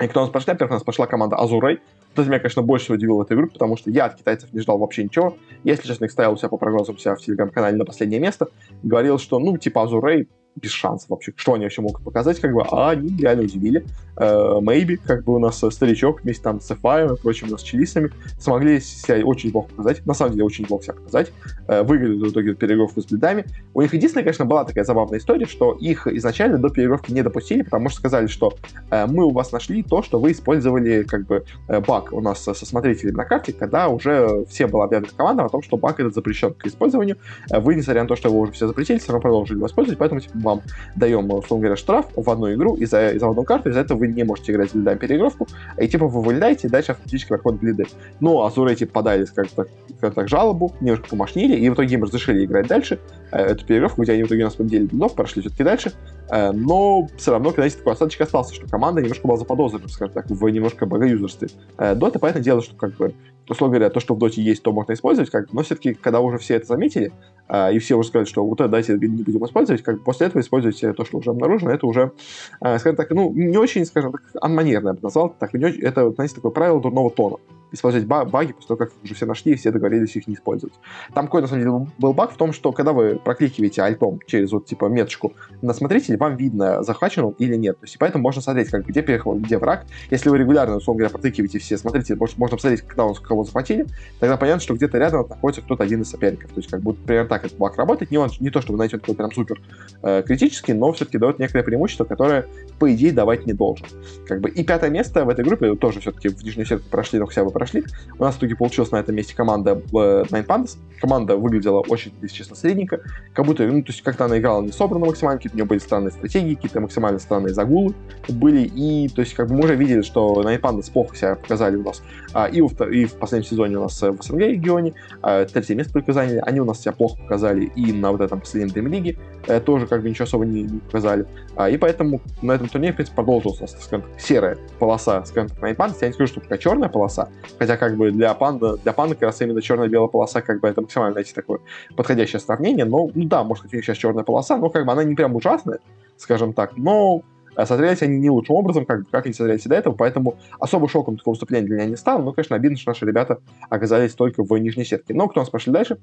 И 0.00 0.08
кто 0.08 0.20
у 0.20 0.22
нас 0.24 0.30
прошли? 0.30 0.52
Во-первых, 0.52 0.72
у 0.72 0.74
нас 0.74 0.82
пошла 0.82 1.06
команда 1.06 1.36
Азурей. 1.36 1.78
Вот 2.14 2.22
это 2.22 2.28
меня, 2.28 2.40
конечно, 2.40 2.62
больше 2.62 2.92
удивило 2.92 3.18
в 3.18 3.20
этой 3.22 3.36
группе, 3.36 3.52
потому 3.52 3.76
что 3.76 3.90
я 3.90 4.06
от 4.06 4.16
китайцев 4.16 4.52
не 4.52 4.60
ждал 4.60 4.78
вообще 4.78 5.04
ничего. 5.04 5.36
Если 5.64 5.86
честно, 5.86 6.06
их 6.06 6.10
ставил 6.10 6.36
себя 6.36 6.48
по 6.48 6.56
прогнозам 6.56 6.96
у 6.96 6.98
себя 6.98 7.14
в 7.14 7.20
телеграм-канале 7.20 7.76
на 7.76 7.84
последнее 7.84 8.20
место. 8.20 8.48
Говорил, 8.82 9.18
что, 9.18 9.38
ну, 9.38 9.56
типа, 9.56 9.84
Азурей 9.84 10.28
без 10.56 10.70
шансов 10.70 11.10
вообще. 11.10 11.32
Что 11.36 11.54
они 11.54 11.64
вообще 11.64 11.82
могут 11.82 12.02
показать, 12.02 12.40
как 12.40 12.52
бы, 12.52 12.62
а 12.70 12.90
они 12.90 13.16
реально 13.16 13.44
удивили. 13.44 13.84
Мэйби, 14.18 14.96
как 14.96 15.24
бы 15.24 15.34
у 15.34 15.38
нас 15.38 15.58
старичок 15.70 16.22
вместе 16.22 16.42
там 16.42 16.60
с 16.60 16.70
Эфаем 16.70 17.14
и 17.14 17.16
прочим, 17.16 17.48
у 17.48 17.52
нас 17.52 17.62
чилисами, 17.62 18.10
смогли 18.38 18.78
себя 18.80 19.24
очень 19.24 19.48
неплохо 19.48 19.70
показать, 19.70 20.04
на 20.06 20.14
самом 20.14 20.32
деле 20.32 20.44
очень 20.44 20.64
неплохо 20.64 20.84
себя 20.84 20.94
показать. 20.94 21.32
Э, 21.68 21.82
выиграли 21.82 22.18
в 22.18 22.30
итоге 22.30 22.54
переигровку 22.54 23.00
с 23.00 23.06
бледами. 23.06 23.44
У 23.74 23.82
них 23.82 23.92
единственная, 23.94 24.24
конечно, 24.24 24.44
была 24.44 24.64
такая 24.64 24.84
забавная 24.84 25.18
история, 25.18 25.46
что 25.46 25.72
их 25.72 26.06
изначально 26.06 26.58
до 26.58 26.68
переигровки 26.68 27.12
не 27.12 27.22
допустили, 27.22 27.62
потому 27.62 27.88
что 27.88 28.00
сказали, 28.00 28.26
что 28.26 28.54
э, 28.90 29.06
мы 29.06 29.24
у 29.24 29.30
вас 29.30 29.52
нашли 29.52 29.82
то, 29.82 30.02
что 30.02 30.18
вы 30.18 30.32
использовали 30.32 31.02
как 31.04 31.26
бы 31.26 31.44
э, 31.68 31.80
баг 31.80 32.12
у 32.12 32.20
нас 32.20 32.42
со 32.42 32.54
смотрителями 32.54 33.16
на 33.16 33.24
карте, 33.24 33.52
когда 33.52 33.88
уже 33.88 34.44
все 34.48 34.66
было 34.66 34.84
объявлено 34.84 35.12
командам 35.16 35.46
о 35.46 35.48
том, 35.48 35.62
что 35.62 35.76
баг 35.76 36.00
этот 36.00 36.14
запрещен 36.14 36.54
к 36.54 36.66
использованию. 36.66 37.16
Вы, 37.50 37.74
несмотря 37.74 38.02
на 38.02 38.08
то, 38.08 38.16
что 38.16 38.28
его 38.28 38.40
уже 38.40 38.52
все 38.52 38.66
запретили, 38.66 38.98
все 38.98 39.08
равно 39.08 39.22
продолжили 39.22 39.56
его 39.56 39.66
использовать, 39.66 39.98
поэтому 39.98 40.20
типа, 40.20 40.36
вам 40.42 40.62
даем, 40.96 41.30
условно 41.30 41.64
говоря, 41.64 41.76
штраф 41.76 42.06
в 42.14 42.30
одну 42.30 42.52
игру 42.52 42.74
из-за 42.76 43.10
из 43.10 43.22
одну 43.22 43.44
карту, 43.44 43.70
из-за 43.70 43.80
этого 43.80 43.98
вы 43.98 44.08
не 44.08 44.24
можете 44.24 44.52
играть 44.52 44.70
с 44.70 44.74
лидами 44.74 44.98
переигровку, 44.98 45.46
и 45.78 45.88
типа 45.88 46.06
вы 46.06 46.20
вылетаете, 46.20 46.68
и 46.68 46.70
дальше 46.70 46.92
автоматически 46.92 47.28
проходят 47.28 47.62
лиды. 47.62 47.86
Ну, 48.20 48.42
Азуры 48.42 48.72
эти 48.72 48.84
подали, 48.84 49.24
скажем 49.24 49.52
так, 49.56 49.68
скажем 49.98 50.14
так, 50.14 50.28
жалобу, 50.28 50.72
немножко 50.80 51.08
помощнили, 51.08 51.56
и 51.56 51.68
в 51.70 51.74
итоге 51.74 51.94
им 51.94 52.04
разрешили 52.04 52.44
играть 52.44 52.66
дальше, 52.66 52.98
э, 53.30 53.38
эту 53.38 53.64
переигровку, 53.64 54.02
где 54.02 54.12
они 54.12 54.24
в 54.24 54.26
итоге 54.26 54.42
у 54.42 54.46
нас 54.46 54.54
победили 54.54 54.82
лидов, 54.82 55.14
прошли 55.14 55.42
все-таки 55.42 55.64
дальше, 55.64 55.92
э, 56.30 56.52
но 56.52 57.08
все 57.16 57.32
равно, 57.32 57.50
когда 57.52 57.68
такой 57.70 57.92
осадочек 57.92 58.20
остался, 58.22 58.54
что 58.54 58.66
команда 58.68 59.00
немножко 59.00 59.26
была 59.26 59.38
заподозрена, 59.38 59.88
скажем 59.88 60.14
так, 60.14 60.28
в 60.28 60.48
немножко 60.48 60.86
богоюзерстве. 60.86 61.48
Э, 61.78 61.94
Дота, 61.94 62.18
понятное 62.18 62.42
дело, 62.42 62.62
что 62.62 62.74
как 62.76 62.96
бы 62.96 63.14
условно 63.48 63.76
говоря, 63.76 63.90
то, 63.90 64.00
что 64.00 64.14
в 64.14 64.18
доте 64.18 64.42
есть, 64.42 64.62
то 64.62 64.72
можно 64.72 64.92
использовать, 64.92 65.30
как, 65.30 65.52
но 65.52 65.62
все-таки, 65.62 65.94
когда 65.94 66.20
уже 66.20 66.38
все 66.38 66.56
это 66.56 66.66
заметили, 66.66 67.12
а, 67.48 67.70
и 67.70 67.78
все 67.78 67.96
уже 67.96 68.08
сказали, 68.08 68.26
что 68.26 68.44
вот 68.44 68.60
это 68.60 68.68
давайте 68.68 68.94
не 68.94 69.22
будем 69.22 69.44
использовать, 69.44 69.82
как 69.82 70.02
после 70.02 70.26
используйте 70.40 70.92
то, 70.92 71.04
что 71.04 71.18
уже 71.18 71.30
обнаружено, 71.30 71.70
это 71.70 71.86
уже, 71.86 72.12
а, 72.60 72.78
скажем 72.78 72.96
так, 72.96 73.10
ну, 73.10 73.32
не 73.32 73.56
очень, 73.56 73.84
скажем 73.84 74.12
так, 74.12 74.22
анманерно 74.40 74.88
я 74.88 74.94
бы 74.94 75.00
назвал, 75.02 75.34
так, 75.38 75.54
это, 75.54 76.10
знаете, 76.12 76.34
такое 76.34 76.50
правило 76.50 76.80
дурного 76.80 77.10
тона. 77.10 77.36
Использовать 77.72 78.06
баги 78.06 78.52
после 78.52 78.68
того, 78.68 78.78
как 78.78 78.92
уже 79.02 79.14
все 79.14 79.26
нашли 79.26 79.52
и 79.52 79.56
все 79.56 79.70
договорились 79.70 80.14
их 80.16 80.26
не 80.28 80.34
использовать. 80.34 80.74
Там 81.14 81.26
какой, 81.26 81.42
на 81.42 81.48
самом 81.48 81.62
деле, 81.62 81.86
был 81.98 82.12
баг 82.12 82.32
в 82.32 82.36
том, 82.36 82.52
что 82.52 82.72
когда 82.72 82.92
вы 82.92 83.16
прокликиваете 83.16 83.82
альтом 83.82 84.20
через 84.26 84.52
вот, 84.52 84.66
типа, 84.66 84.86
меточку 84.86 85.32
на 85.62 85.72
смотрителе, 85.72 86.18
вам 86.18 86.36
видно, 86.36 86.82
захвачен 86.82 87.24
он 87.24 87.32
или 87.38 87.56
нет. 87.56 87.78
То 87.80 87.84
есть, 87.84 87.98
поэтому 87.98 88.22
можно 88.22 88.42
смотреть, 88.42 88.70
как, 88.70 88.86
где 88.86 89.02
переход, 89.02 89.38
где 89.38 89.58
враг. 89.58 89.86
Если 90.10 90.28
вы 90.28 90.38
регулярно, 90.38 90.76
условно 90.76 91.00
говоря, 91.00 91.12
прокликиваете 91.12 91.58
все 91.58 91.76
смотрите, 91.76 92.16
можно 92.16 92.56
посмотреть, 92.56 92.82
когда 92.82 93.04
он 93.04 93.14
кого 93.14 93.44
захватили, 93.44 93.86
тогда 94.20 94.36
понятно, 94.36 94.60
что 94.60 94.74
где-то 94.74 94.98
рядом 94.98 95.26
находится 95.28 95.62
кто-то 95.62 95.82
один 95.82 96.02
из 96.02 96.10
соперников. 96.10 96.50
То 96.50 96.58
есть, 96.58 96.70
как 96.70 96.80
будто 96.80 97.00
примерно 97.04 97.28
так 97.28 97.44
этот 97.44 97.58
баг 97.58 97.76
работает. 97.76 98.10
Не, 98.10 98.18
он, 98.18 98.30
не 98.40 98.50
то, 98.50 98.60
чтобы, 98.60 98.78
он 98.78 98.88
такой 98.88 99.14
прям 99.14 99.32
супер 99.32 99.60
э, 100.02 100.22
критический, 100.26 100.72
но 100.72 100.92
все-таки 100.92 101.18
дает 101.18 101.38
некоторое 101.38 101.64
преимущество, 101.64 102.04
которое, 102.04 102.46
по 102.78 102.92
идее, 102.92 103.12
давать 103.12 103.46
не 103.46 103.52
должен. 103.52 103.86
Как 104.26 104.40
бы. 104.40 104.50
И 104.50 104.64
пятое 104.64 104.90
место 104.90 105.24
в 105.24 105.28
этой 105.28 105.44
группе 105.44 105.74
тоже 105.76 106.00
все-таки 106.00 106.28
в 106.28 106.42
нижнюю 106.42 106.66
сетку 106.66 106.88
прошли, 106.90 107.18
но 107.18 107.26
хотя 107.26 107.44
бы 107.44 107.50
прошли. 107.62 107.84
У 108.18 108.24
нас 108.24 108.34
в 108.34 108.38
итоге 108.38 108.56
получилась 108.56 108.90
на 108.90 108.96
этом 108.96 109.14
месте 109.14 109.34
команда 109.36 109.72
э, 109.72 109.94
Nine 109.94 110.46
Pandas. 110.46 110.76
Команда 111.00 111.36
выглядела 111.36 111.80
очень, 111.80 112.12
если 112.20 112.36
честно, 112.36 112.56
средненько. 112.56 113.00
Как 113.34 113.46
будто, 113.46 113.64
ну, 113.64 113.82
то 113.82 113.92
есть 113.92 114.02
как-то 114.02 114.24
она 114.24 114.38
играла 114.38 114.62
не 114.62 114.72
собрана 114.72 115.06
максимально, 115.06 115.38
какие-то 115.38 115.54
у 115.54 115.58
нее 115.58 115.66
были 115.66 115.78
странные 115.78 116.10
стратегии, 116.10 116.54
какие-то 116.54 116.80
максимально 116.80 117.18
странные 117.20 117.54
загулы 117.54 117.94
были. 118.28 118.62
И, 118.62 119.08
то 119.08 119.20
есть, 119.20 119.34
как 119.34 119.48
бы 119.48 119.54
мы 119.54 119.64
уже 119.64 119.76
видели, 119.76 120.02
что 120.02 120.42
Nine 120.42 120.60
Pandas 120.60 120.90
плохо 120.92 121.16
себя 121.16 121.36
показали 121.36 121.76
у 121.76 121.82
нас 121.82 122.02
а, 122.34 122.46
и, 122.46 122.60
в, 122.60 122.80
и 122.82 123.04
в 123.04 123.14
последнем 123.14 123.48
сезоне 123.48 123.78
у 123.78 123.82
нас 123.82 124.00
в 124.00 124.22
СНГ 124.22 124.40
регионе. 124.40 124.94
А, 125.22 125.44
третье 125.44 125.74
место 125.76 125.92
только 125.92 126.12
заняли. 126.12 126.42
Они 126.44 126.60
у 126.60 126.64
нас 126.64 126.80
себя 126.80 126.92
плохо 126.92 127.16
показали 127.22 127.66
и 127.76 127.92
на 127.92 128.10
вот 128.10 128.20
этом 128.20 128.40
последнем 128.40 128.72
Премьер-лиге. 128.72 129.18
Э, 129.46 129.60
тоже 129.60 129.86
как 129.86 130.02
бы 130.02 130.10
ничего 130.10 130.24
особо 130.24 130.44
не, 130.44 130.62
не 130.62 130.78
показали. 130.78 131.26
А, 131.54 131.68
и 131.68 131.76
поэтому 131.76 132.20
на 132.40 132.52
этом 132.52 132.68
турнире, 132.68 132.92
в 132.92 132.96
принципе, 132.96 133.22
нас, 133.22 133.72
скажем 133.84 134.02
так, 134.02 134.20
серая 134.20 134.58
полоса, 134.78 135.24
скажем 135.24 135.50
так, 135.50 135.58
Nine 135.58 135.76
Pandas. 135.76 135.98
Я 136.00 136.08
не 136.08 136.14
скажу, 136.14 136.32
что 136.32 136.40
такая 136.40 136.58
черная 136.58 136.88
полоса, 136.88 137.28
хотя 137.58 137.76
как 137.76 137.96
бы 137.96 138.10
для 138.10 138.32
панда, 138.34 138.76
для 138.78 138.92
панда 138.92 139.14
как 139.14 139.24
раз 139.24 139.40
именно 139.42 139.60
черно-белая 139.60 140.08
полоса, 140.08 140.40
как 140.40 140.60
бы 140.60 140.68
это 140.68 140.80
максимально, 140.80 141.12
знаете, 141.12 141.34
такое 141.34 141.60
подходящее 141.96 142.40
сравнение. 142.40 142.84
Но, 142.84 143.10
ну 143.14 143.24
да, 143.24 143.44
может 143.44 143.70
них 143.72 143.84
сейчас 143.84 143.98
черная 143.98 144.24
полоса, 144.24 144.56
но 144.56 144.70
как 144.70 144.86
бы 144.86 144.92
она 144.92 145.04
не 145.04 145.14
прям 145.14 145.36
ужасная, 145.36 145.80
скажем 146.16 146.52
так, 146.52 146.76
но 146.76 147.22
а 147.56 147.64
они 147.64 148.18
не 148.18 148.30
лучшим 148.30 148.56
образом, 148.56 148.86
как, 148.86 149.08
как 149.10 149.26
они 149.26 149.34
смотрелись 149.34 149.64
до 149.64 149.74
этого, 149.74 149.94
поэтому 149.94 150.36
особо 150.58 150.88
шоком 150.88 151.16
такого 151.16 151.34
выступления 151.34 151.66
для 151.66 151.76
меня 151.76 151.86
не 151.86 151.96
стало. 151.96 152.22
Но, 152.22 152.32
конечно, 152.32 152.56
обидно, 152.56 152.78
что 152.78 152.90
наши 152.90 153.06
ребята 153.06 153.40
оказались 153.68 154.14
только 154.14 154.42
в 154.42 154.56
нижней 154.58 154.84
сетке. 154.84 155.14
Но 155.14 155.28
кто 155.28 155.40
у 155.40 155.42
нас 155.42 155.50
пошли 155.50 155.72
дальше? 155.72 155.98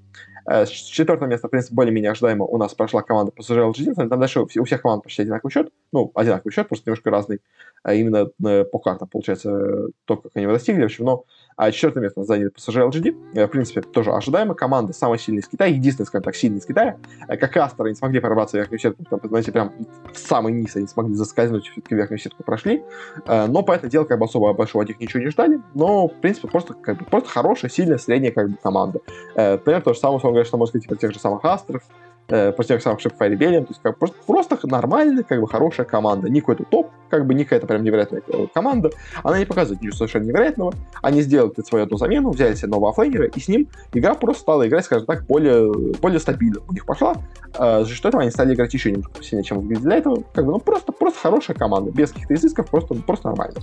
Э, 0.45 0.65
с 0.65 0.69
четвертого 0.69 1.27
места, 1.27 1.47
в 1.47 1.51
принципе, 1.51 1.75
более-менее 1.75 2.11
ожидаемо 2.11 2.45
у 2.45 2.57
нас 2.57 2.73
прошла 2.73 3.01
команда 3.01 3.31
PSG 3.37 3.71
LGD. 3.71 3.93
Там 3.95 4.19
дальше 4.19 4.41
у 4.41 4.63
всех 4.65 4.81
команд 4.81 5.03
почти 5.03 5.23
одинаковый 5.23 5.51
счет. 5.51 5.71
Ну, 5.91 6.11
одинаковый 6.13 6.53
счет, 6.53 6.67
просто 6.67 6.89
немножко 6.89 7.09
разный. 7.09 7.39
А 7.83 7.93
именно 7.93 8.29
э, 8.45 8.63
по 8.65 8.79
картам, 8.79 9.07
получается, 9.07 9.87
то, 10.05 10.17
как 10.17 10.31
они 10.35 10.43
его 10.43 10.53
достигли. 10.53 10.81
В 10.81 10.85
общем, 10.85 11.05
но 11.05 11.25
а 11.59 11.73
четвертое 11.73 11.99
место 11.99 12.23
заняли 12.23 12.51
PSG 12.51 12.89
LGD. 12.89 13.33
Э, 13.33 13.45
в 13.45 13.49
принципе, 13.49 13.81
тоже 13.81 14.11
ожидаемо. 14.11 14.55
Команда 14.55 14.93
самая 14.93 15.19
сильная 15.19 15.41
из 15.41 15.47
Китая. 15.49 15.69
Единственная, 15.69 16.07
скажем 16.07 16.23
так, 16.23 16.33
сильная 16.33 16.59
из 16.61 16.65
Китая. 16.65 16.95
Как 17.27 17.57
Астер 17.57 17.85
не 17.85 17.95
смогли 17.95 18.21
прорваться 18.21 18.55
в 18.55 18.59
верхнюю 18.61 18.79
сетку. 18.79 19.03
Там, 19.03 19.19
знаете, 19.25 19.51
прям 19.51 19.73
в 20.13 20.17
самый 20.17 20.53
низ 20.53 20.77
они 20.77 20.87
смогли 20.87 21.15
заскользнуть, 21.15 21.67
все-таки 21.67 21.95
верхнюю 21.95 22.17
сетку 22.17 22.43
прошли. 22.43 22.81
Но, 23.27 23.61
по 23.61 23.73
этому 23.73 23.91
делу, 23.91 24.05
как 24.05 24.19
бы 24.19 24.25
особо 24.25 24.53
большого 24.53 24.83
от 24.83 24.87
них 24.87 25.01
ничего 25.01 25.21
не 25.21 25.31
ждали. 25.31 25.59
Но, 25.73 26.07
в 26.07 26.13
принципе, 26.21 26.47
просто, 26.47 26.75
как 26.75 26.97
бы, 26.97 27.03
просто 27.03 27.27
хорошая, 27.27 27.69
сильная, 27.69 27.97
средняя 27.97 28.31
как 28.31 28.51
бы, 28.51 28.57
команда. 28.63 29.01
Примерно 29.33 29.81
то 29.81 29.93
же 29.93 29.99
самое, 29.99 30.21
он 30.23 30.29
говорит, 30.29 30.47
что 30.47 30.55
можно 30.55 30.71
сказать, 30.71 30.83
типа, 30.83 30.95
тех 30.95 31.11
же 31.11 31.19
самых 31.19 31.43
Астеров, 31.43 31.83
э, 32.29 32.51
после 32.51 32.75
тех 32.75 32.83
самых 32.83 32.99
Rebellion, 32.99 33.61
то 33.61 33.69
есть 33.69 33.81
как 33.81 33.97
просто, 33.97 34.17
просто 34.25 34.57
нормальная, 34.67 35.23
как 35.23 35.39
бы 35.41 35.47
хорошая 35.47 35.85
команда, 35.85 36.29
не 36.29 36.39
какой-то 36.39 36.63
топ, 36.63 36.91
как 37.09 37.25
бы 37.25 37.33
не 37.33 37.43
какая-то 37.43 37.67
прям 37.67 37.83
невероятная 37.83 38.21
команда, 38.53 38.91
она 39.23 39.39
не 39.39 39.45
показывает 39.45 39.81
ничего 39.81 39.95
совершенно 39.95 40.25
невероятного, 40.25 40.73
они 41.01 41.21
сделали 41.21 41.53
свою 41.65 41.85
одну 41.85 41.97
замену, 41.97 42.31
взяли 42.31 42.55
себе 42.55 42.69
нового 42.69 42.91
оффлейнера, 42.91 43.25
и 43.25 43.39
с 43.39 43.47
ним 43.47 43.67
игра 43.93 44.13
просто 44.15 44.41
стала 44.41 44.67
играть, 44.67 44.85
скажем 44.85 45.05
так, 45.05 45.25
более, 45.25 45.71
более 45.99 46.19
стабильно. 46.19 46.61
У 46.67 46.73
них 46.73 46.85
пошла, 46.85 47.15
э, 47.57 47.83
за 47.83 47.89
что 47.89 48.09
этого 48.09 48.21
они 48.21 48.31
стали 48.31 48.53
играть 48.53 48.73
еще 48.73 48.91
немного 48.91 49.11
сильнее, 49.21 49.43
чем 49.43 49.67
для 49.67 49.97
этого, 49.97 50.23
как 50.33 50.45
бы, 50.45 50.51
ну, 50.51 50.59
просто, 50.59 50.91
просто 50.91 51.19
хорошая 51.19 51.57
команда, 51.57 51.91
без 51.91 52.11
каких-то 52.11 52.33
изысков, 52.35 52.69
просто, 52.69 52.95
просто 52.95 53.29
нормально. 53.29 53.59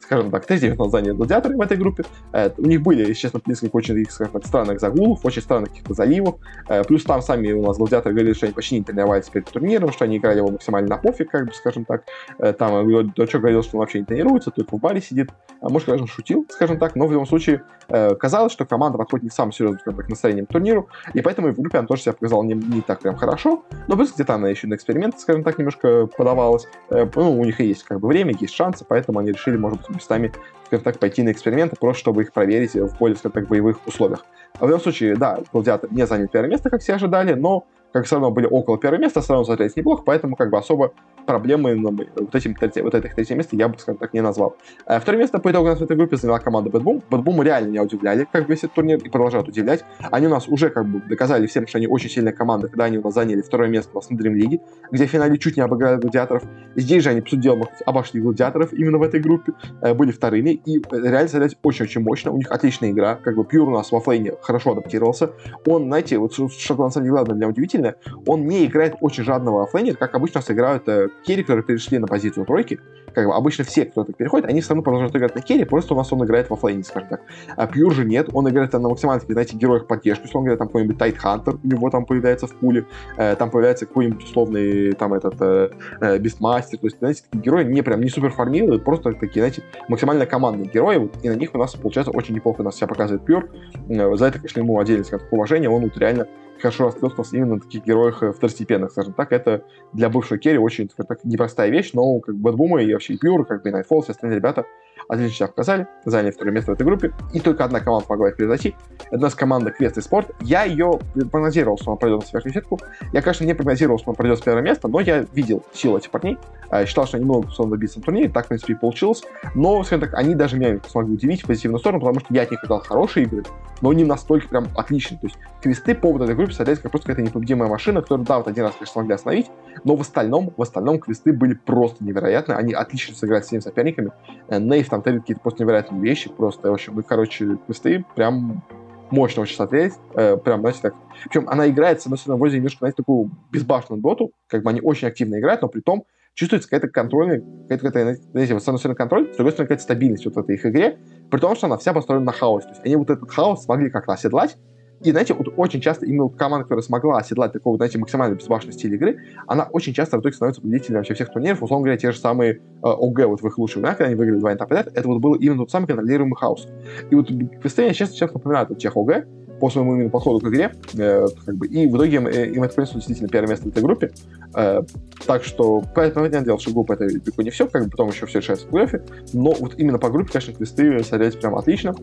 Скажем 0.00 0.30
так, 0.30 0.46
третье 0.46 0.68
место 0.70 0.88
заняли 0.88 1.12
гладиаторы 1.12 1.56
в 1.56 1.60
этой 1.60 1.76
группе, 1.76 2.04
э, 2.32 2.50
у 2.56 2.66
них 2.66 2.82
были, 2.82 3.00
если 3.00 3.14
честно, 3.14 3.40
несколько 3.46 3.76
очень, 3.76 4.04
скажем 4.10 4.32
так, 4.32 4.46
странных 4.46 4.80
загулов, 4.80 5.24
очень 5.24 5.42
странных 5.42 5.70
каких-то 5.70 5.94
заливов, 5.94 6.36
э, 6.68 6.84
плюс 6.84 7.04
там 7.04 7.22
сами 7.22 7.52
у 7.52 7.62
нас 7.62 7.76
гладиаторы 7.76 8.05
говорили, 8.12 8.34
что 8.34 8.46
они 8.46 8.54
почти 8.54 8.78
не 8.78 8.84
тренировались 8.84 9.28
перед 9.28 9.46
турниром, 9.50 9.92
что 9.92 10.04
они 10.04 10.18
играли 10.18 10.38
его 10.38 10.50
максимально 10.50 10.96
пофиг, 10.96 11.30
как 11.30 11.46
бы, 11.46 11.52
скажем 11.52 11.84
так, 11.84 12.04
э, 12.38 12.52
там, 12.52 13.12
Дочок 13.12 13.40
говорил, 13.40 13.62
что 13.62 13.76
он 13.76 13.80
вообще 13.80 14.00
не 14.00 14.04
тренируется, 14.04 14.50
только 14.50 14.76
в 14.76 14.80
баре 14.80 15.00
сидит, 15.00 15.30
а 15.60 15.68
может, 15.68 15.86
конечно, 15.86 16.06
шутил, 16.06 16.46
скажем 16.50 16.78
так, 16.78 16.96
но 16.96 17.06
в 17.06 17.12
любом 17.12 17.26
случае 17.26 17.62
э, 17.88 18.14
казалось, 18.14 18.52
что 18.52 18.64
команда 18.64 18.98
подходит 18.98 19.24
не 19.24 19.30
самым 19.30 19.52
серьезным, 19.52 19.80
скажем 19.80 20.00
так, 20.00 20.08
настроением 20.08 20.46
к 20.46 20.52
турниру, 20.52 20.88
и 21.14 21.20
поэтому 21.20 21.48
и 21.48 21.52
в 21.52 21.56
группе 21.56 21.78
она 21.78 21.86
тоже 21.86 22.02
себя 22.02 22.12
показала 22.12 22.42
не, 22.42 22.54
не 22.54 22.80
так 22.80 23.00
прям 23.00 23.16
хорошо, 23.16 23.64
но 23.88 23.96
плюс 23.96 24.12
где-то 24.12 24.34
она 24.34 24.48
еще 24.48 24.66
на 24.66 24.74
эксперименты, 24.74 25.18
скажем 25.18 25.42
так, 25.42 25.58
немножко 25.58 26.06
подавалась, 26.06 26.66
ну, 26.90 27.38
у 27.38 27.44
них 27.44 27.60
и 27.60 27.66
есть 27.66 27.84
как 27.84 28.00
бы 28.00 28.08
время, 28.08 28.34
есть 28.38 28.54
шансы, 28.54 28.84
поэтому 28.86 29.18
они 29.18 29.32
решили, 29.32 29.56
может 29.56 29.78
быть, 29.80 29.90
местами 29.90 30.32
скажем 30.66 30.84
так, 30.84 30.98
пойти 30.98 31.22
на 31.22 31.32
эксперименты, 31.32 31.76
просто 31.76 32.00
чтобы 32.00 32.22
их 32.22 32.32
проверить 32.32 32.74
в 32.74 32.98
более, 32.98 33.16
скажем 33.16 33.32
так, 33.32 33.48
боевых 33.48 33.86
условиях. 33.86 34.24
А 34.58 34.64
в 34.64 34.68
любом 34.68 34.80
случае, 34.80 35.16
да, 35.16 35.40
Гладиатор 35.52 35.92
не 35.92 36.06
занял 36.06 36.28
первое 36.28 36.50
место, 36.50 36.70
как 36.70 36.80
все 36.80 36.94
ожидали, 36.94 37.34
но 37.34 37.66
как 37.92 38.06
все 38.06 38.16
равно 38.16 38.30
были 38.30 38.46
около 38.46 38.78
первого 38.78 39.00
места, 39.00 39.20
все 39.20 39.34
равно 39.34 39.44
смотрелись 39.44 39.76
неплохо, 39.76 40.02
поэтому 40.04 40.36
как 40.36 40.50
бы 40.50 40.58
особо 40.58 40.92
проблемы 41.26 41.76
вот, 41.76 42.34
этим, 42.34 42.56
вот 42.60 42.94
этих 42.94 43.14
третье 43.14 43.34
место 43.34 43.56
я 43.56 43.68
бы, 43.68 43.78
скажем 43.78 43.98
так, 43.98 44.14
не 44.14 44.20
назвал. 44.20 44.56
А 44.86 45.00
второе 45.00 45.20
место 45.20 45.38
по 45.38 45.50
итогу 45.50 45.66
у 45.66 45.70
нас 45.70 45.80
в 45.80 45.82
этой 45.82 45.96
группе 45.96 46.16
заняла 46.16 46.38
команда 46.38 46.70
Bad 46.70 46.82
Boom. 46.82 47.02
Bad 47.10 47.24
Boom 47.24 47.44
реально 47.44 47.68
меня 47.68 47.82
удивляли, 47.82 48.26
как 48.30 48.48
весь 48.48 48.60
этот 48.60 48.74
турнир, 48.74 48.98
и 48.98 49.08
продолжают 49.08 49.48
удивлять. 49.48 49.84
Они 50.10 50.26
у 50.26 50.30
нас 50.30 50.48
уже 50.48 50.70
как 50.70 50.86
бы 50.86 51.00
доказали 51.00 51.46
всем, 51.46 51.66
что 51.66 51.78
они 51.78 51.86
очень 51.86 52.08
сильная 52.08 52.32
команда, 52.32 52.68
когда 52.68 52.84
они 52.84 52.98
у 52.98 53.02
нас 53.02 53.14
заняли 53.14 53.42
второе 53.42 53.68
место 53.68 53.90
у 53.92 53.96
нас 53.96 54.10
на 54.10 54.16
Dream 54.16 54.34
League, 54.34 54.60
где 54.90 55.06
в 55.06 55.10
финале 55.10 55.38
чуть 55.38 55.56
не 55.56 55.62
обыграли 55.62 56.00
гладиаторов. 56.00 56.44
Здесь 56.74 57.02
же 57.02 57.10
они, 57.10 57.20
по 57.20 57.28
сути 57.28 57.40
дела, 57.40 57.68
обошли 57.84 58.20
гладиаторов 58.20 58.72
именно 58.72 58.98
в 58.98 59.02
этой 59.02 59.20
группе, 59.20 59.52
э, 59.82 59.94
были 59.94 60.12
вторыми, 60.12 60.50
и 60.50 60.82
реально 60.92 61.28
смотрелись 61.28 61.56
очень-очень 61.62 62.02
мощно. 62.02 62.32
У 62.32 62.36
них 62.36 62.50
отличная 62.50 62.90
игра, 62.90 63.16
как 63.16 63.36
бы 63.36 63.44
Пьюр 63.44 63.68
у 63.68 63.72
нас 63.72 63.92
во 63.92 64.00
флейне 64.00 64.32
хорошо 64.40 64.72
адаптировался. 64.72 65.30
Он, 65.66 65.86
знаете, 65.86 66.18
вот 66.18 66.34
что 66.34 66.74
на 66.74 66.90
самом 66.90 67.04
деле 67.04 67.10
главное 67.10 67.36
для 67.36 67.48
удивительное, 67.48 67.96
он 68.26 68.46
не 68.46 68.66
играет 68.66 68.96
очень 69.00 69.24
жадного 69.24 69.64
оффлейнера, 69.64 69.96
как 69.96 70.14
обычно 70.14 70.40
сыграют 70.40 70.88
э, 70.88 71.08
керри, 71.24 71.42
которые 71.42 71.64
перешли 71.64 71.98
на 71.98 72.06
позицию 72.06 72.46
тройки. 72.46 72.80
Как 73.14 73.26
бы 73.26 73.34
обычно 73.34 73.64
все, 73.64 73.86
кто 73.86 74.04
так 74.04 74.16
переходит, 74.16 74.46
они 74.46 74.60
все 74.60 74.70
равно 74.70 74.82
продолжают 74.82 75.16
играть 75.16 75.34
на 75.34 75.40
керри, 75.40 75.64
просто 75.64 75.94
у 75.94 75.96
нас 75.96 76.12
он 76.12 76.22
играет 76.24 76.50
в 76.50 76.52
оффлейне, 76.52 76.84
скажем 76.84 77.08
так. 77.08 77.22
А 77.56 77.66
Pure 77.66 77.94
же 77.94 78.04
нет, 78.04 78.28
он 78.32 78.48
играет 78.50 78.72
там 78.72 78.82
на 78.82 78.90
максимально, 78.90 79.22
знаете, 79.26 79.56
героях 79.56 79.86
поддержки, 79.86 80.26
условно 80.26 80.48
говоря, 80.48 80.58
там 80.58 80.66
какой-нибудь 80.68 80.98
Tidehunter, 80.98 81.54
у 81.62 81.66
него 81.66 81.88
там 81.88 82.04
появляется 82.04 82.46
в 82.46 82.54
пуле, 82.54 82.84
э, 83.16 83.34
там 83.36 83.50
появляется 83.50 83.86
какой-нибудь 83.86 84.22
условный 84.22 84.92
там 84.92 85.14
этот 85.14 85.34
э, 85.40 85.70
э, 86.00 86.18
Beastmaster, 86.18 86.78
то 86.78 86.86
есть, 86.86 86.98
знаете, 86.98 87.22
такие 87.22 87.42
герои 87.42 87.64
не 87.64 87.82
прям 87.82 88.02
не 88.02 88.10
супер 88.10 88.30
формируют, 88.30 88.84
просто 88.84 89.12
такие, 89.12 89.40
знаете, 89.40 89.62
максимально 89.88 90.26
командные 90.26 90.70
герои, 90.70 90.98
вот, 90.98 91.14
и 91.22 91.28
на 91.30 91.34
них 91.34 91.54
у 91.54 91.58
нас 91.58 91.74
получается 91.74 92.10
очень 92.10 92.34
неплохо 92.34 92.62
нас 92.62 92.76
себя 92.76 92.88
показывает 92.88 93.24
Pure. 93.24 93.48
Э, 93.88 94.14
за 94.14 94.26
это, 94.26 94.38
конечно, 94.38 94.60
ему 94.60 94.78
отдельное, 94.78 95.04
скажем 95.04 95.24
так, 95.24 95.32
уважение, 95.32 95.70
он 95.70 95.84
вот 95.84 95.96
реально 95.96 96.28
хорошо 96.60 96.84
раскрылся 96.84 97.36
именно 97.36 97.56
на 97.56 97.60
таких 97.60 97.84
героях 97.84 98.22
э, 98.22 98.32
второстепенных, 98.32 98.90
скажем 98.90 99.12
так. 99.12 99.32
Это 99.32 99.64
для 99.92 100.08
бывшего 100.08 100.38
керри 100.38 100.58
очень 100.58 100.88
так, 100.88 101.24
непростая 101.24 101.70
вещь, 101.70 101.90
но 101.92 102.20
как 102.20 102.36
BetBoom 102.36 102.76
а 102.76 102.82
и 102.82 102.92
вообще 102.92 103.14
и 103.14 103.18
Pure, 103.18 103.44
как 103.46 103.62
бы 103.62 103.70
и 103.70 103.72
Nightfall, 103.72 104.02
все 104.02 104.12
остальные 104.12 104.36
ребята 104.36 104.66
отлично 105.08 105.36
себя 105.36 105.46
показали, 105.48 105.86
заняли 106.04 106.30
второе 106.30 106.54
место 106.54 106.72
в 106.72 106.74
этой 106.74 106.84
группе, 106.84 107.12
и 107.32 107.40
только 107.40 107.64
одна 107.64 107.80
команда 107.80 108.06
могла 108.08 108.28
их 108.28 108.36
превзойти. 108.36 108.74
Это 109.06 109.16
у 109.16 109.20
нас 109.20 109.34
команда 109.34 109.70
Quest 109.70 109.98
Esports. 109.98 110.30
Я 110.40 110.64
ее 110.64 110.98
прогнозировал, 111.30 111.78
что 111.78 111.92
она 111.92 111.96
пройдет 111.96 112.22
на 112.22 112.26
верхнюю 112.32 112.54
сетку. 112.54 112.80
Я, 113.12 113.22
конечно, 113.22 113.44
не 113.44 113.54
прогнозировал, 113.54 113.98
что 113.98 114.10
она 114.10 114.16
пройдет 114.16 114.38
с 114.38 114.42
первого 114.42 114.62
места, 114.62 114.88
но 114.88 115.00
я 115.00 115.24
видел 115.32 115.62
силу 115.72 115.98
этих 115.98 116.10
парней, 116.10 116.38
а, 116.68 116.84
считал, 116.86 117.06
что 117.06 117.16
они 117.16 117.26
могут 117.26 117.46
способны 117.46 117.72
добиться 117.72 117.98
на 117.98 118.04
турнире, 118.04 118.28
так, 118.28 118.46
в 118.46 118.48
принципе, 118.48 118.72
и 118.72 118.76
получилось. 118.76 119.22
Но, 119.54 119.82
скажем 119.84 120.08
так, 120.08 120.14
они 120.14 120.34
даже 120.34 120.56
меня 120.56 120.80
смогли 120.88 121.14
удивить 121.14 121.42
в 121.42 121.46
позитивную 121.46 121.78
сторону, 121.78 122.00
потому 122.00 122.20
что 122.20 122.34
я 122.34 122.42
от 122.42 122.50
них 122.50 122.60
ожидал 122.62 122.80
хорошие 122.80 123.26
игры, 123.26 123.44
но 123.80 123.92
не 123.92 124.04
настолько 124.04 124.48
прям 124.48 124.68
отличные. 124.76 125.18
То 125.20 125.26
есть 125.26 125.38
квесты 125.62 125.94
по 125.94 126.12
вот 126.12 126.22
этой 126.22 126.34
группе 126.34 126.52
смотрелись 126.52 126.80
как 126.80 126.90
просто 126.90 127.08
какая-то 127.08 127.28
непобедимая 127.28 127.68
машина, 127.68 128.02
которую, 128.02 128.26
да, 128.26 128.38
вот 128.38 128.48
один 128.48 128.64
раз, 128.64 128.74
конечно, 128.74 128.92
смогли 128.92 129.14
остановить, 129.14 129.46
но 129.84 129.96
в 129.96 130.00
остальном, 130.00 130.52
в 130.56 130.62
остальном 130.62 130.98
квесты 130.98 131.32
были 131.32 131.54
просто 131.54 132.04
невероятные. 132.04 132.56
Они 132.56 132.72
отлично 132.72 133.14
сыграли 133.14 133.42
с 133.42 133.46
всеми 133.46 133.60
соперниками. 133.60 134.12
Э, 134.48 134.58
Нейв 134.58 134.88
там 135.02 135.20
какие-то 135.20 135.42
просто 135.42 135.62
невероятные 135.62 136.00
вещи, 136.00 136.30
просто, 136.30 136.70
в 136.70 136.74
общем, 136.74 136.94
мы, 136.94 137.02
короче, 137.02 137.58
квесты 137.66 138.04
прям 138.14 138.62
мощно 139.10 139.42
очень 139.42 139.56
смотреть, 139.56 139.94
э, 140.14 140.36
прям, 140.36 140.60
знаете, 140.60 140.80
так. 140.82 140.94
Причем 141.24 141.48
она 141.48 141.68
играет, 141.68 142.00
с 142.00 142.06
одной 142.06 142.18
стороны, 142.18 142.40
вроде 142.40 142.56
немножко, 142.56 142.78
знаете, 142.80 142.96
такую 142.96 143.30
безбашенную 143.52 144.02
доту, 144.02 144.32
как 144.48 144.62
бы 144.62 144.70
они 144.70 144.80
очень 144.80 145.08
активно 145.08 145.38
играют, 145.38 145.62
но 145.62 145.68
при 145.68 145.80
том 145.80 146.04
чувствуется 146.34 146.68
какая-то 146.68 146.88
контрольная, 146.92 147.42
какая-то, 147.62 147.86
какая 147.86 148.16
знаете, 148.32 148.54
вот 148.54 148.62
с 148.62 148.68
одной 148.68 148.78
стороны 148.78 148.96
контроль, 148.96 149.32
с 149.32 149.36
другой 149.36 149.52
стороны 149.52 149.68
какая-то 149.68 149.82
стабильность 149.82 150.24
вот 150.26 150.34
в 150.34 150.38
этой 150.38 150.56
их 150.56 150.66
игре, 150.66 150.98
при 151.30 151.38
том, 151.38 151.56
что 151.56 151.66
она 151.66 151.78
вся 151.78 151.92
построена 151.92 152.24
на 152.24 152.32
хаосе. 152.32 152.66
То 152.66 152.72
есть 152.74 152.84
они 152.84 152.96
вот 152.96 153.10
этот 153.10 153.30
хаос 153.30 153.64
смогли 153.64 153.90
как-то 153.90 154.12
оседлать, 154.12 154.56
И, 155.02 155.10
знаете, 155.10 155.34
вот 155.34 155.48
очень 155.56 155.80
часто 155.80 156.06
именно 156.06 156.28
команда, 156.28 156.64
которая 156.64 156.82
смогла 156.82 157.18
оседлать 157.18 157.52
такого, 157.52 157.76
знаете, 157.76 157.98
максимально 157.98 158.34
безбашенный 158.34 158.72
стиль 158.72 158.94
игры, 158.94 159.18
она 159.46 159.64
очень 159.70 159.92
часто 159.92 160.16
в 160.16 160.20
итоге 160.20 160.34
становится 160.34 160.62
победителем 160.62 160.98
вообще 160.98 161.14
всех 161.14 161.32
турниров. 161.32 161.62
Условно 161.62 161.84
говоря, 161.84 161.98
те 161.98 162.12
же 162.12 162.18
самые 162.18 162.54
э, 162.54 162.58
ОГ 162.82 163.26
вот 163.26 163.42
в 163.42 163.46
их 163.46 163.58
лучших 163.58 163.76
временах, 163.76 163.98
когда 163.98 164.08
они 164.08 164.14
выиграли 164.14 164.40
два 164.40 164.54
этапа 164.54 164.74
это 164.74 165.08
вот 165.08 165.20
был 165.20 165.34
именно 165.34 165.58
тот 165.58 165.70
самый 165.70 165.86
контролируемый 165.86 166.36
хаос. 166.36 166.68
И 167.10 167.14
вот 167.14 167.28
представление 167.60 167.94
часто 167.94 168.14
сейчас 168.14 168.32
напоминают 168.32 168.70
вот 168.70 168.78
тех 168.78 168.96
ОГ, 168.96 169.26
по 169.60 169.70
своему 169.70 169.94
именно 169.94 170.10
подходу 170.10 170.40
к 170.40 170.48
игре, 170.48 170.72
э, 170.96 171.26
как 171.44 171.54
бы, 171.56 171.66
и 171.66 171.86
в 171.86 171.96
итоге 171.96 172.16
им, 172.16 172.26
э, 172.26 172.48
им 172.48 172.62
это 172.62 172.74
принесло 172.74 172.96
действительно 172.96 173.28
первое 173.28 173.50
место 173.50 173.66
в 173.66 173.68
этой 173.68 173.82
группе. 173.82 174.10
Э, 174.54 174.82
так 175.26 175.44
что, 175.44 175.82
понятное 175.94 176.40
дело, 176.40 176.58
что 176.58 176.72
группа 176.72 176.92
это 176.94 177.08
далеко 177.08 177.42
не 177.42 177.50
все, 177.50 177.66
как 177.66 177.84
бы 177.84 177.90
потом 177.90 178.10
еще 178.10 178.26
все 178.26 178.38
решается 178.38 178.66
в 178.66 178.70
плей-офф, 178.70 178.86
но 179.32 179.52
вот 179.52 179.74
именно 179.78 179.98
по 179.98 180.10
группе, 180.10 180.32
конечно, 180.32 180.52
квесты 180.52 181.02
садились 181.02 181.34
прям 181.34 181.56
отлично. 181.56 181.94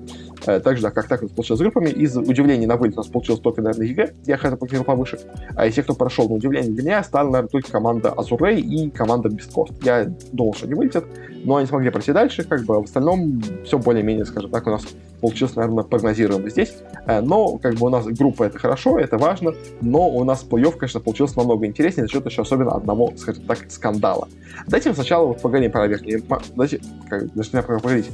Э, 0.46 0.60
также, 0.60 0.84
да, 0.84 0.92
как 0.92 1.08
так 1.08 1.22
нас 1.22 1.32
получилось 1.32 1.60
с 1.60 1.62
группами. 1.62 1.90
Из 1.90 2.16
удивлений 2.16 2.66
на 2.66 2.76
вылет 2.76 2.96
у 2.96 2.98
нас 2.98 3.08
получилось 3.08 3.42
только, 3.42 3.62
наверное, 3.62 3.88
EG, 3.88 4.14
я 4.26 4.38
хотел 4.38 4.58
покинул 4.58 4.84
повыше. 4.84 5.20
А 5.56 5.66
из 5.66 5.76
тех, 5.76 5.86
кто 5.86 5.94
прошел 5.94 6.28
на 6.28 6.36
удивление 6.36 6.72
для 6.72 6.84
меня, 6.84 7.04
стала, 7.04 7.30
наверное, 7.30 7.50
только 7.50 7.72
команда 7.72 8.12
Azure 8.12 8.42
Ray 8.42 8.60
и 8.60 8.90
команда 8.90 9.30
Beastcoast. 9.30 9.74
Я 9.84 10.06
думал, 10.32 10.54
что 10.54 10.66
они 10.66 10.76
вылетят, 10.76 11.06
но 11.44 11.58
они 11.58 11.68
смогли 11.68 11.90
пройти 11.90 12.12
дальше, 12.12 12.44
как 12.44 12.64
бы 12.64 12.80
в 12.80 12.84
остальном 12.84 13.42
все 13.66 13.78
более-менее, 13.78 14.26
скажем 14.26 14.50
так, 14.52 14.66
у 14.68 14.72
нас 14.72 14.84
получилось, 15.22 15.56
наверное, 15.56 15.84
прогнозируемо 15.84 16.50
здесь. 16.50 16.74
Э, 17.06 17.22
но, 17.22 17.58
как 17.58 17.76
бы, 17.76 17.88
у 17.88 17.90
нас 17.90 18.06
группа— 18.06 18.44
это 18.46 18.60
хорошо, 18.60 19.00
это 19.00 19.18
важно, 19.18 19.54
но 19.82 20.10
у 20.10 20.24
нас 20.24 20.46
плей-офф, 20.50 20.78
конечно, 20.78 21.00
получился 21.00 21.38
намного 21.38 21.66
интереснее 21.66 22.08
за 22.08 22.12
счет 22.12 22.26
еще 22.26 22.42
особенно 22.42 22.72
одного, 22.72 23.14
скажем 23.18 23.44
так, 23.44 23.60
скандала. 23.70 24.28
Давайте 24.68 24.94
сначала 24.94 25.28
вот 25.28 25.42
поговорим 25.42 25.72
про 25.72 25.88
верхние... 25.88 26.22
Давайте, 26.56 26.80
как, 27.10 27.24
не 27.36 27.62
поговорить. 27.62 28.10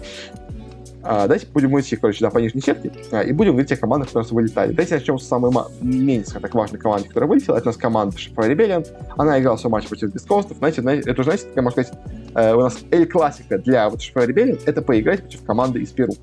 А, 1.01 1.23
давайте 1.23 1.47
будем 1.47 1.79
идти, 1.79 1.95
короче, 1.95 2.19
да, 2.21 2.29
по 2.29 2.39
нижней 2.39 2.61
сетке, 2.61 2.91
а, 3.11 3.21
и 3.21 3.31
будем 3.31 3.51
говорить 3.51 3.71
о 3.71 3.77
командах, 3.77 4.09
которые 4.09 4.29
вылетали. 4.31 4.71
Давайте 4.71 4.95
начнем 4.95 5.17
с 5.17 5.27
самой 5.27 5.51
менее, 5.81 6.25
так, 6.25 6.53
важной 6.53 6.79
команды, 6.79 7.07
которая 7.07 7.29
вылетела. 7.29 7.55
Это 7.55 7.69
у 7.69 7.69
нас 7.69 7.77
команда 7.77 8.17
Shopify 8.17 8.41
Rebellion. 8.41 8.85
Она 9.17 9.39
играла 9.39 9.57
свой 9.57 9.71
матч 9.71 9.87
против 9.87 10.13
Beastcoast 10.13 10.47
ов. 10.47 10.57
Знаете, 10.57 10.81
знаете, 10.81 11.09
это 11.09 11.23
знаете, 11.23 11.45
как 11.53 11.63
можно 11.63 11.83
сказать, 11.83 11.99
э, 12.35 12.53
у 12.53 12.59
нас 12.59 12.77
Эль 12.91 13.07
Классика 13.07 13.57
для 13.57 13.89
вот 13.89 14.01
Shopify 14.01 14.25
Rebellion — 14.25 14.65
это 14.65 14.81
поиграть 14.81 15.21
против 15.21 15.43
команды 15.43 15.81
из 15.81 15.89
Перу. 15.91 16.13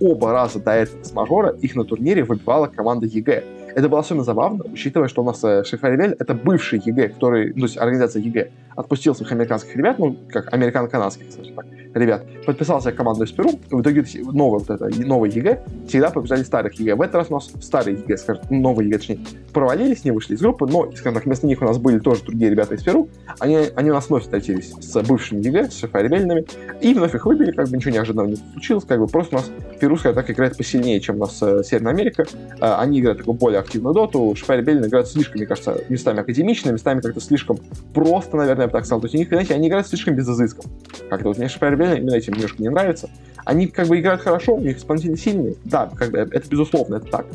Оба 0.00 0.32
раза 0.32 0.58
до 0.58 0.72
этого 0.72 1.02
с 1.02 1.12
мажора 1.12 1.50
их 1.62 1.74
на 1.74 1.84
турнире 1.84 2.24
выбивала 2.24 2.66
команда 2.66 3.06
EG. 3.06 3.44
Это 3.76 3.90
было 3.90 4.00
особенно 4.00 4.24
забавно, 4.24 4.64
учитывая, 4.72 5.06
что 5.06 5.20
у 5.20 5.26
нас 5.26 5.44
э, 5.44 5.62
Shopify 5.62 5.86
Rebellion— 5.86 6.16
это 6.18 6.32
бывший 6.32 6.80
EG, 6.82 7.10
который, 7.10 7.48
ну, 7.48 7.60
то 7.60 7.66
есть 7.66 7.76
организация 7.76 8.22
EG, 8.22 8.48
отпустил 8.74 9.14
своих 9.14 9.32
американских 9.32 9.76
ребят, 9.76 9.98
ну, 9.98 10.16
как 10.30 10.50
американо-канадских, 10.50 11.30
скажем 11.30 11.54
так, 11.54 11.66
ребят, 11.92 12.24
подписался 12.44 12.92
команду 12.92 13.24
из 13.24 13.32
Перу, 13.32 13.50
и 13.50 13.74
в 13.74 13.82
итоге 13.82 14.04
новый, 14.32 14.60
вот 14.60 14.70
это, 14.70 14.88
новый 15.06 15.30
EG 15.30 15.62
всегда 15.88 16.10
побеждали 16.10 16.42
старых 16.42 16.74
EG. 16.74 16.94
В 16.94 17.02
этот 17.02 17.16
раз 17.16 17.26
у 17.30 17.34
нас 17.34 17.50
старые 17.60 17.98
EG, 17.98 18.16
скажем, 18.16 18.44
новые 18.50 18.88
EG, 18.88 18.98
точнее, 18.98 19.18
провалились, 19.52 20.04
не 20.04 20.10
вышли 20.10 20.34
из 20.34 20.40
группы, 20.40 20.66
но, 20.66 20.90
скажем 20.92 21.14
так, 21.14 21.24
вместо 21.24 21.46
них 21.46 21.60
у 21.62 21.64
нас 21.64 21.78
были 21.78 21.98
тоже 21.98 22.22
другие 22.22 22.50
ребята 22.50 22.74
из 22.74 22.82
Перу, 22.82 23.08
они, 23.40 23.58
они 23.74 23.90
у 23.90 23.94
нас 23.94 24.08
вновь 24.08 24.22
встретились 24.22 24.72
с 24.80 25.02
бывшими 25.02 25.42
EG, 25.42 25.70
с 25.70 25.78
Shopify 25.78 26.01
Rebellion 26.01 26.30
ными, 26.30 26.46
и 26.80 26.94
вновь 26.94 27.14
их 27.14 27.26
выбили, 27.26 27.50
как 27.50 27.68
бы 27.68 27.76
ничего 27.76 27.92
неожиданного 27.92 28.28
не 28.28 28.36
случилось, 28.36 28.84
как 28.84 29.00
бы 29.00 29.06
просто 29.06 29.36
у 29.36 29.38
нас 29.38 29.50
Перу, 29.80 29.96
скажем 29.96 30.16
так, 30.16 30.30
играет 30.30 30.56
посильнее, 30.56 31.00
чем 31.00 31.16
у 31.16 31.20
нас 31.20 31.38
э, 31.42 31.62
Северная 31.64 31.92
Америка, 31.92 32.24
э, 32.60 32.74
они 32.78 33.00
играют 33.00 33.18
такую 33.18 33.36
более 33.36 33.60
активную 33.66 33.94
доту, 33.94 34.34
Шпайр 34.36 34.62
Беллин 34.62 34.86
играют 34.86 35.08
слишком, 35.08 35.36
мне 35.36 35.46
кажется, 35.46 35.84
местами 35.88 36.20
академично, 36.20 36.70
местами 36.70 37.00
как-то 37.00 37.20
слишком 37.20 37.58
просто, 37.92 38.36
наверное, 38.36 38.62
я 38.62 38.66
бы 38.68 38.72
так 38.72 38.84
сказал. 38.84 39.00
То 39.00 39.06
есть 39.06 39.14
у 39.14 39.18
них, 39.18 39.28
знаете, 39.28 39.54
они 39.54 39.68
играют 39.68 39.86
слишком 39.86 40.14
без 40.14 40.28
изысков. 40.28 40.64
Как-то 41.10 41.28
вот 41.28 41.38
мне 41.38 41.48
Шпайр 41.48 41.76
Беллин 41.76 41.98
именно 41.98 42.14
этим 42.14 42.32
немножко 42.34 42.62
не 42.62 42.70
нравится. 42.70 43.10
Они 43.44 43.66
как 43.66 43.86
бы 43.86 44.00
играют 44.00 44.22
хорошо, 44.22 44.54
у 44.54 44.60
них 44.60 44.78
исполнители 44.78 45.14
сильные. 45.14 45.54
Да, 45.64 45.90
как 45.94 46.10
бы 46.10 46.18
это 46.18 46.48
безусловно, 46.48 46.96
это 46.96 47.06
так. 47.06 47.26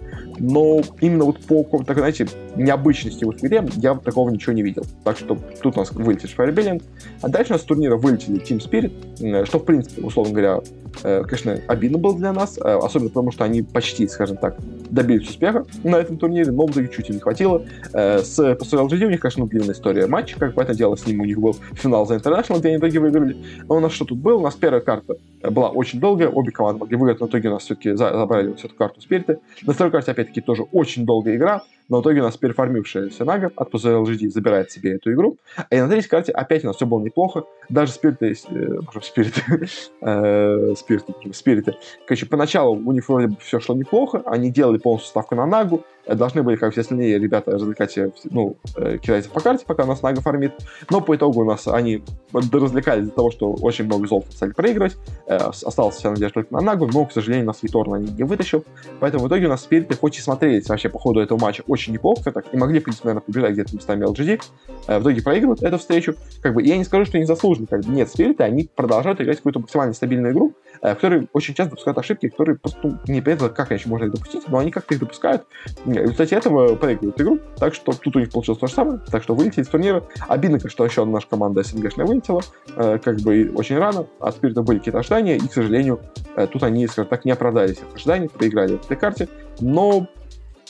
Но 0.41 0.81
именно 1.01 1.25
вот 1.25 1.39
по 1.41 1.63
какому-то, 1.63 1.93
знаете, 1.93 2.27
необычности 2.55 3.23
в 3.23 3.31
игре 3.31 3.63
я 3.75 3.93
такого 3.95 4.29
ничего 4.31 4.53
не 4.53 4.63
видел. 4.63 4.83
Так 5.03 5.17
что 5.17 5.37
тут 5.61 5.77
у 5.77 5.79
нас 5.79 5.91
вылетит 5.91 6.31
Шпайр 6.31 6.51
Беллин. 6.51 6.81
А 7.21 7.29
дальше 7.29 7.51
у 7.51 7.53
нас 7.53 7.61
с 7.61 7.65
турнира 7.65 7.95
вылетели 7.95 8.41
Team 8.41 8.57
Spirit, 8.57 9.45
что, 9.45 9.59
в 9.59 9.65
принципе, 9.65 10.01
условно 10.01 10.33
говоря, 10.33 10.61
Э, 11.03 11.23
конечно, 11.23 11.59
обидно 11.67 11.97
было 11.97 12.15
для 12.15 12.33
нас, 12.33 12.57
э, 12.57 12.61
особенно 12.61 13.09
потому, 13.09 13.31
что 13.31 13.43
они 13.43 13.61
почти, 13.61 14.07
скажем 14.07 14.37
так, 14.37 14.57
добились 14.89 15.29
успеха 15.29 15.65
на 15.83 15.97
этом 15.97 16.17
турнире, 16.17 16.51
но 16.51 16.67
в 16.67 16.71
итоге 16.71 16.89
чуть 16.89 17.09
не 17.09 17.19
хватило. 17.19 17.63
Э, 17.93 18.19
с 18.19 18.39
Pastoral 18.39 18.87
GD 18.87 19.05
у 19.05 19.09
них, 19.09 19.19
конечно, 19.19 19.47
длинная 19.47 19.73
история 19.73 20.07
матча, 20.07 20.37
как 20.37 20.57
это 20.57 20.75
дело 20.75 20.95
с 20.95 21.05
ним 21.05 21.21
у 21.21 21.25
них 21.25 21.39
был 21.39 21.55
финал 21.73 22.05
за 22.05 22.15
International, 22.15 22.59
где 22.59 22.69
они 22.69 22.77
в 22.77 22.81
итоге 22.81 22.99
выиграли. 22.99 23.37
Но 23.67 23.77
у 23.77 23.79
нас 23.79 23.93
что 23.93 24.05
тут 24.05 24.19
было? 24.19 24.37
У 24.37 24.41
нас 24.41 24.55
первая 24.55 24.81
карта 24.81 25.15
была 25.43 25.69
очень 25.69 25.99
долгая, 25.99 26.29
обе 26.29 26.51
команды 26.51 26.79
могли 26.79 26.97
выиграть, 26.97 27.19
но 27.19 27.27
в 27.27 27.29
итоге 27.29 27.49
у 27.49 27.53
нас 27.53 27.63
все-таки 27.63 27.93
забрали 27.93 28.49
вот 28.49 28.63
эту 28.63 28.75
карту 28.75 29.01
Спириты. 29.01 29.39
На 29.63 29.73
второй 29.73 29.91
карте, 29.91 30.11
опять-таки, 30.31 30.41
тоже 30.41 30.63
очень 30.63 31.05
долгая 31.05 31.35
игра, 31.35 31.63
но 31.91 31.97
в 31.97 32.03
итоге 32.03 32.21
у 32.21 32.23
нас 32.23 32.37
переформившаяся 32.37 33.25
Нага 33.25 33.51
от 33.53 33.69
PZLGD 33.69 34.29
забирает 34.29 34.71
себе 34.71 34.95
эту 34.95 35.11
игру. 35.11 35.37
И 35.69 35.75
на 35.75 35.89
третьей 35.89 36.09
карте 36.09 36.31
опять 36.31 36.63
у 36.63 36.67
нас 36.67 36.77
все 36.77 36.85
было 36.85 37.01
неплохо. 37.01 37.43
Даже 37.67 37.91
спириты, 37.91 38.31
э, 38.31 38.79
спириты, 39.03 39.67
э, 40.01 40.73
спириты, 40.77 41.13
спириты. 41.33 41.75
Короче, 42.07 42.25
поначалу 42.27 42.77
у 42.77 42.91
них 42.93 43.09
вроде 43.09 43.27
бы 43.27 43.35
все 43.41 43.59
шло 43.59 43.75
неплохо, 43.75 44.23
они 44.25 44.49
делали 44.49 44.77
полностью 44.77 45.09
ставку 45.09 45.35
на 45.35 45.45
Нагу, 45.45 45.83
Э, 46.05 46.15
должны 46.15 46.43
были, 46.43 46.55
как 46.55 46.71
все 46.71 46.81
остальные 46.81 47.19
ребята, 47.19 47.51
развлекать 47.51 47.97
ну, 48.25 48.57
э, 48.75 48.97
китайцев 48.97 49.31
по 49.31 49.39
карте, 49.39 49.65
пока 49.65 49.83
у 49.83 49.87
нас 49.87 50.01
Нага 50.01 50.21
фармит. 50.21 50.53
Но 50.89 51.01
по 51.01 51.15
итогу 51.15 51.41
у 51.41 51.45
нас 51.45 51.67
они 51.67 52.03
развлекались 52.33 53.03
из-за 53.03 53.13
того, 53.13 53.31
что 53.31 53.53
очень 53.53 53.85
много 53.85 54.07
золота 54.07 54.31
стали 54.31 54.51
проигрывать. 54.51 54.97
Э, 55.27 55.37
осталось 55.37 55.95
вся 55.95 56.11
надежда 56.11 56.35
только 56.35 56.53
на 56.53 56.61
Нагу, 56.61 56.87
но, 56.87 57.05
к 57.05 57.11
сожалению, 57.11 57.45
у 57.45 57.47
нас 57.47 57.61
Виторн 57.61 57.93
они 57.93 58.11
не 58.11 58.23
вытащил. 58.23 58.63
Поэтому 58.99 59.25
в 59.25 59.27
итоге 59.27 59.45
у 59.45 59.49
нас 59.49 59.61
спириты 59.61 59.95
хоть 59.95 60.17
и 60.17 60.21
смотрелись 60.21 60.67
вообще 60.69 60.89
по 60.89 60.99
ходу 60.99 61.19
этого 61.19 61.39
матча 61.39 61.63
очень 61.67 61.80
неплохо, 61.89 62.31
так 62.31 62.45
и 62.51 62.57
могли, 62.57 62.79
в 62.79 62.83
принципе, 62.83 63.07
наверное, 63.07 63.25
побежать 63.25 63.53
где-то 63.53 63.75
местами 63.75 64.05
LGD. 64.05 64.41
В 64.87 65.01
итоге 65.01 65.21
проигрывают 65.21 65.63
эту 65.63 65.77
встречу. 65.77 66.15
Как 66.41 66.53
бы, 66.53 66.61
я 66.61 66.77
не 66.77 66.83
скажу, 66.83 67.05
что 67.05 67.17
они 67.17 67.25
заслуженно. 67.25 67.67
Как 67.67 67.81
бы, 67.81 67.91
нет, 67.91 68.09
спириты, 68.09 68.43
они 68.43 68.69
продолжают 68.75 69.21
играть 69.21 69.37
какую-то 69.37 69.59
максимально 69.59 69.93
стабильную 69.93 70.33
игру, 70.33 70.53
в 70.81 70.95
которой 70.95 71.27
очень 71.33 71.53
часто 71.53 71.71
допускают 71.71 71.97
ошибки, 71.97 72.29
которые 72.29 72.57
просто 72.57 72.79
ну, 72.83 72.97
непонятно, 73.07 73.49
как 73.49 73.71
еще 73.71 73.87
можно 73.89 74.05
их 74.05 74.11
допустить, 74.11 74.47
но 74.47 74.57
они 74.57 74.71
как-то 74.71 74.93
их 74.93 74.99
допускают. 74.99 75.45
И 75.85 75.89
в 75.89 75.93
результате 75.93 76.35
этого 76.35 76.75
проигрывают 76.75 77.19
игру, 77.21 77.39
так 77.57 77.73
что 77.73 77.93
тут 77.93 78.15
у 78.15 78.19
них 78.19 78.31
получилось 78.31 78.59
то 78.59 78.67
же 78.67 78.73
самое, 78.73 78.99
так 79.09 79.23
что 79.23 79.35
вылетели 79.35 79.63
из 79.63 79.67
турнира. 79.67 80.03
Обидно, 80.27 80.59
что 80.67 80.85
еще 80.85 81.05
наша 81.05 81.27
команда 81.27 81.63
СНГшная 81.63 82.05
вылетела, 82.05 82.41
э, 82.75 82.99
как 82.99 83.19
бы 83.21 83.51
очень 83.55 83.77
рано, 83.77 84.07
от 84.19 84.35
Спирита 84.35 84.61
были 84.63 84.79
какие-то 84.79 84.99
ожидания, 84.99 85.37
и, 85.37 85.47
к 85.47 85.53
сожалению, 85.53 85.99
э, 86.35 86.47
тут 86.47 86.63
они, 86.63 86.87
скажем 86.87 87.09
так, 87.09 87.25
не 87.25 87.31
оправдали 87.31 87.71
этих 87.71 87.83
ожиданий, 87.93 88.29
проиграли 88.29 88.77
в 88.77 88.85
этой 88.85 88.97
карте, 88.97 89.27
но 89.59 90.07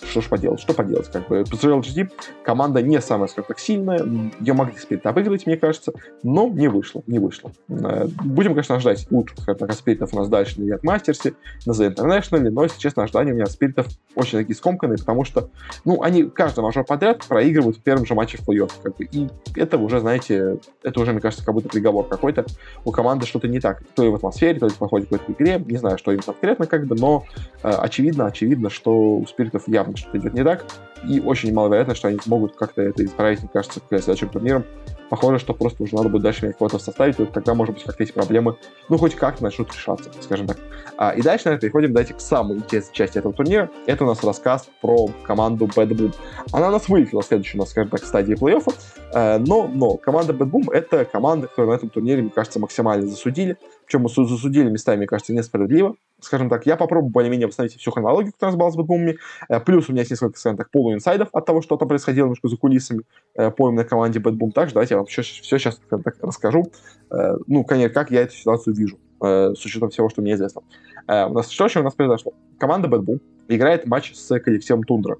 что 0.04 0.22
ж 0.22 0.30
поделать, 0.30 0.60
что 0.60 0.74
поделать, 0.74 1.12
как 1.12 1.28
бы. 1.28 1.42
PGL 1.42 2.10
команда 2.44 2.82
не 2.82 3.00
самая, 3.02 3.28
скажем 3.28 3.48
так, 3.48 3.60
сильная, 3.60 4.00
ее 4.40 4.54
могли 4.54 4.78
спирит 4.78 5.06
обыграть, 5.06 5.46
мне 5.46 5.58
кажется, 5.58 5.94
но 6.24 6.48
не 6.48 6.68
вышло, 6.68 7.04
не 7.08 7.20
вышло. 7.20 7.52
Э, 7.70 8.08
будем, 8.24 8.52
конечно, 8.52 8.80
ждать 8.80 9.08
лучших, 9.12 9.40
скажем 9.40 9.60
так, 9.60 9.74
спиритов 9.74 10.14
у 10.14 10.18
нас 10.18 10.30
дальше 10.30 10.60
на 10.60 10.66
Яд 10.66 10.84
Мастерсе, 10.84 11.34
на 11.66 11.72
The 11.72 11.94
International, 11.94 12.50
но, 12.50 12.64
если 12.64 12.80
честно, 12.80 13.04
ожидания 13.04 13.32
у 13.32 13.36
меня 13.36 13.46
спиритов 13.46 13.88
очень 14.16 14.40
такие 14.40 14.56
скомканные, 14.56 14.98
потому 14.98 15.24
что, 15.24 15.50
ну, 15.86 16.02
они 16.02 16.24
каждый 16.24 16.62
мажор 16.62 16.86
подряд 16.86 17.26
проигрывают 17.28 17.78
в 17.78 17.82
первом 17.82 18.06
же 18.06 18.16
матче 18.16 18.38
в 18.38 18.48
плей-офф, 18.48 18.72
как 18.82 18.98
бы, 18.98 19.06
и 19.06 19.30
это 19.56 19.78
уже, 19.78 20.00
знаете, 20.00 20.60
это 20.84 21.00
уже, 21.00 21.12
мне 21.12 21.22
кажется, 21.22 21.46
как 21.46 21.54
будто 21.54 21.70
приговор 21.70 22.08
какой-то, 22.08 22.46
у 22.86 22.92
команды 22.92 23.26
что-то 23.26 23.48
не 23.48 23.60
так, 23.60 23.84
то 23.96 24.04
ли 24.04 24.10
в 24.10 24.16
атмосфере, 24.16 24.60
то 24.60 24.68
ли 24.68 24.74
проходит 24.74 25.08
в 25.08 25.12
какой-то 25.12 25.32
игре, 25.32 25.64
не 25.66 25.78
знаю, 25.78 25.98
что 25.98 26.12
им 26.12 26.20
конкретно, 26.20 26.66
как 26.66 26.86
бы, 26.86 26.96
но 26.96 27.26
э, 27.64 27.70
очевидно, 27.70 28.26
очевидно, 28.26 28.70
что 28.70 29.18
у 29.18 29.26
спиритов 29.28 29.68
явно 29.68 29.91
явно 29.92 29.98
что-то 29.98 30.18
идет 30.18 30.34
не 30.34 30.44
так, 30.44 30.66
и 31.08 31.20
очень 31.20 31.54
маловероятно, 31.54 31.96
что 31.96 32.08
они 32.08 32.20
смогут 32.20 32.56
как-то 32.56 32.82
это 32.82 33.04
исправить, 33.04 33.40
мне 33.40 33.50
кажется, 33.52 33.80
к 33.80 33.88
следующим 33.88 34.30
турнирам. 34.30 34.66
Похоже, 35.10 35.40
что 35.40 35.54
просто 35.54 35.84
уже 35.84 35.96
надо 35.96 36.08
будет 36.08 36.22
дальше 36.22 36.46
менять 36.46 36.58
кого-то 36.58 36.80
составить, 36.80 37.20
и 37.20 37.26
тогда, 37.26 37.54
может 37.54 37.76
быть, 37.76 37.84
как-то 37.84 38.02
эти 38.02 38.14
проблемы, 38.14 38.56
ну, 38.88 38.98
хоть 38.98 39.16
как-то 39.16 39.44
начнут 39.44 39.74
решаться, 39.74 40.10
скажем 40.22 40.48
так. 40.48 40.58
А, 40.98 41.12
и 41.12 41.22
дальше, 41.22 41.46
наверное, 41.46 41.62
переходим, 41.62 41.92
давайте, 41.92 42.14
к 42.14 42.22
самой 42.22 42.58
интересной 42.58 42.94
части 42.94 43.18
этого 43.18 43.34
турнира. 43.34 43.70
Это 43.88 44.06
у 44.06 44.08
нас 44.08 44.24
рассказ 44.24 44.70
про 44.80 45.10
команду 45.24 45.66
Bad 45.66 45.90
Boom. 45.90 46.16
Она 46.54 46.72
нас 46.72 46.88
вылетела 46.88 47.22
в 47.22 47.26
следующей, 47.26 47.58
у 47.58 47.62
нас, 47.62 47.72
скажем 47.72 47.90
так, 47.90 48.06
стадии 48.06 48.36
плей-оффа, 48.36 48.74
э, 49.14 49.38
но, 49.40 49.68
но 49.68 49.98
команда 49.98 50.32
Bad 50.32 50.50
Boom— 50.50 50.72
это 50.74 51.04
команда, 51.04 51.48
которую 51.48 51.72
на 51.72 51.76
этом 51.76 51.90
турнире, 51.90 52.22
мне 52.22 52.32
кажется, 52.32 52.60
максимально 52.60 53.06
засудили. 53.08 53.58
Причем 53.92 54.08
засудили 54.08 54.70
местами, 54.70 54.98
мне 54.98 55.08
кажется, 55.08 55.34
несправедливо 55.34 55.96
скажем 56.22 56.50
так, 56.50 56.66
я 56.66 56.78
попробую 56.78 57.12
более-менее 57.12 57.48
восстановить 57.48 57.78
всю 57.78 57.92
хронологию, 57.92 58.32
которая 58.32 58.56
была 58.56 58.72
с 58.72 58.76
Бэтбумами. 58.76 59.18
Э, 59.50 59.60
плюс 59.60 59.90
у 59.90 59.92
меня 59.92 60.02
есть 60.02 60.12
несколько, 60.12 60.40
скажем 60.40 60.58
так, 60.58 60.70
полуинсайдов 60.70 61.30
от 61.34 61.46
того, 61.46 61.62
что 61.62 61.78
там 61.78 61.88
происходило 61.88 62.26
немножко 62.26 62.48
за 62.48 62.58
кулисами 62.58 63.02
э, 63.36 63.52
по 63.52 63.70
именно 63.70 63.84
команде 63.84 64.20
Бэтбум. 64.20 64.52
Также 64.52 64.74
давайте 64.74 64.94
я 64.94 64.98
вам 65.00 65.08
все, 65.08 65.24
все 65.24 65.58
сейчас 65.58 65.82
так, 65.90 66.16
расскажу. 66.22 66.72
Э, 67.10 67.38
ну, 67.48 67.64
конечно, 67.64 67.94
как 67.94 68.12
я 68.12 68.22
эту 68.22 68.34
ситуацию 68.34 68.76
вижу, 68.76 68.98
с 69.20 69.66
учетом 69.66 69.92
всего, 69.92 70.10
что 70.10 70.24
мне 70.24 70.34
известно. 70.34 70.64
У 71.08 71.34
нас 71.34 71.50
что 71.50 71.66
еще 71.66 71.82
у 71.82 71.84
нас 71.84 71.94
произошло? 71.94 72.34
Команда 72.58 72.88
Бэтбум 72.88 73.20
играет 73.50 73.86
матч 73.86 74.16
с 74.16 74.40
коллективом 74.40 74.84
Тундра. 74.84 75.18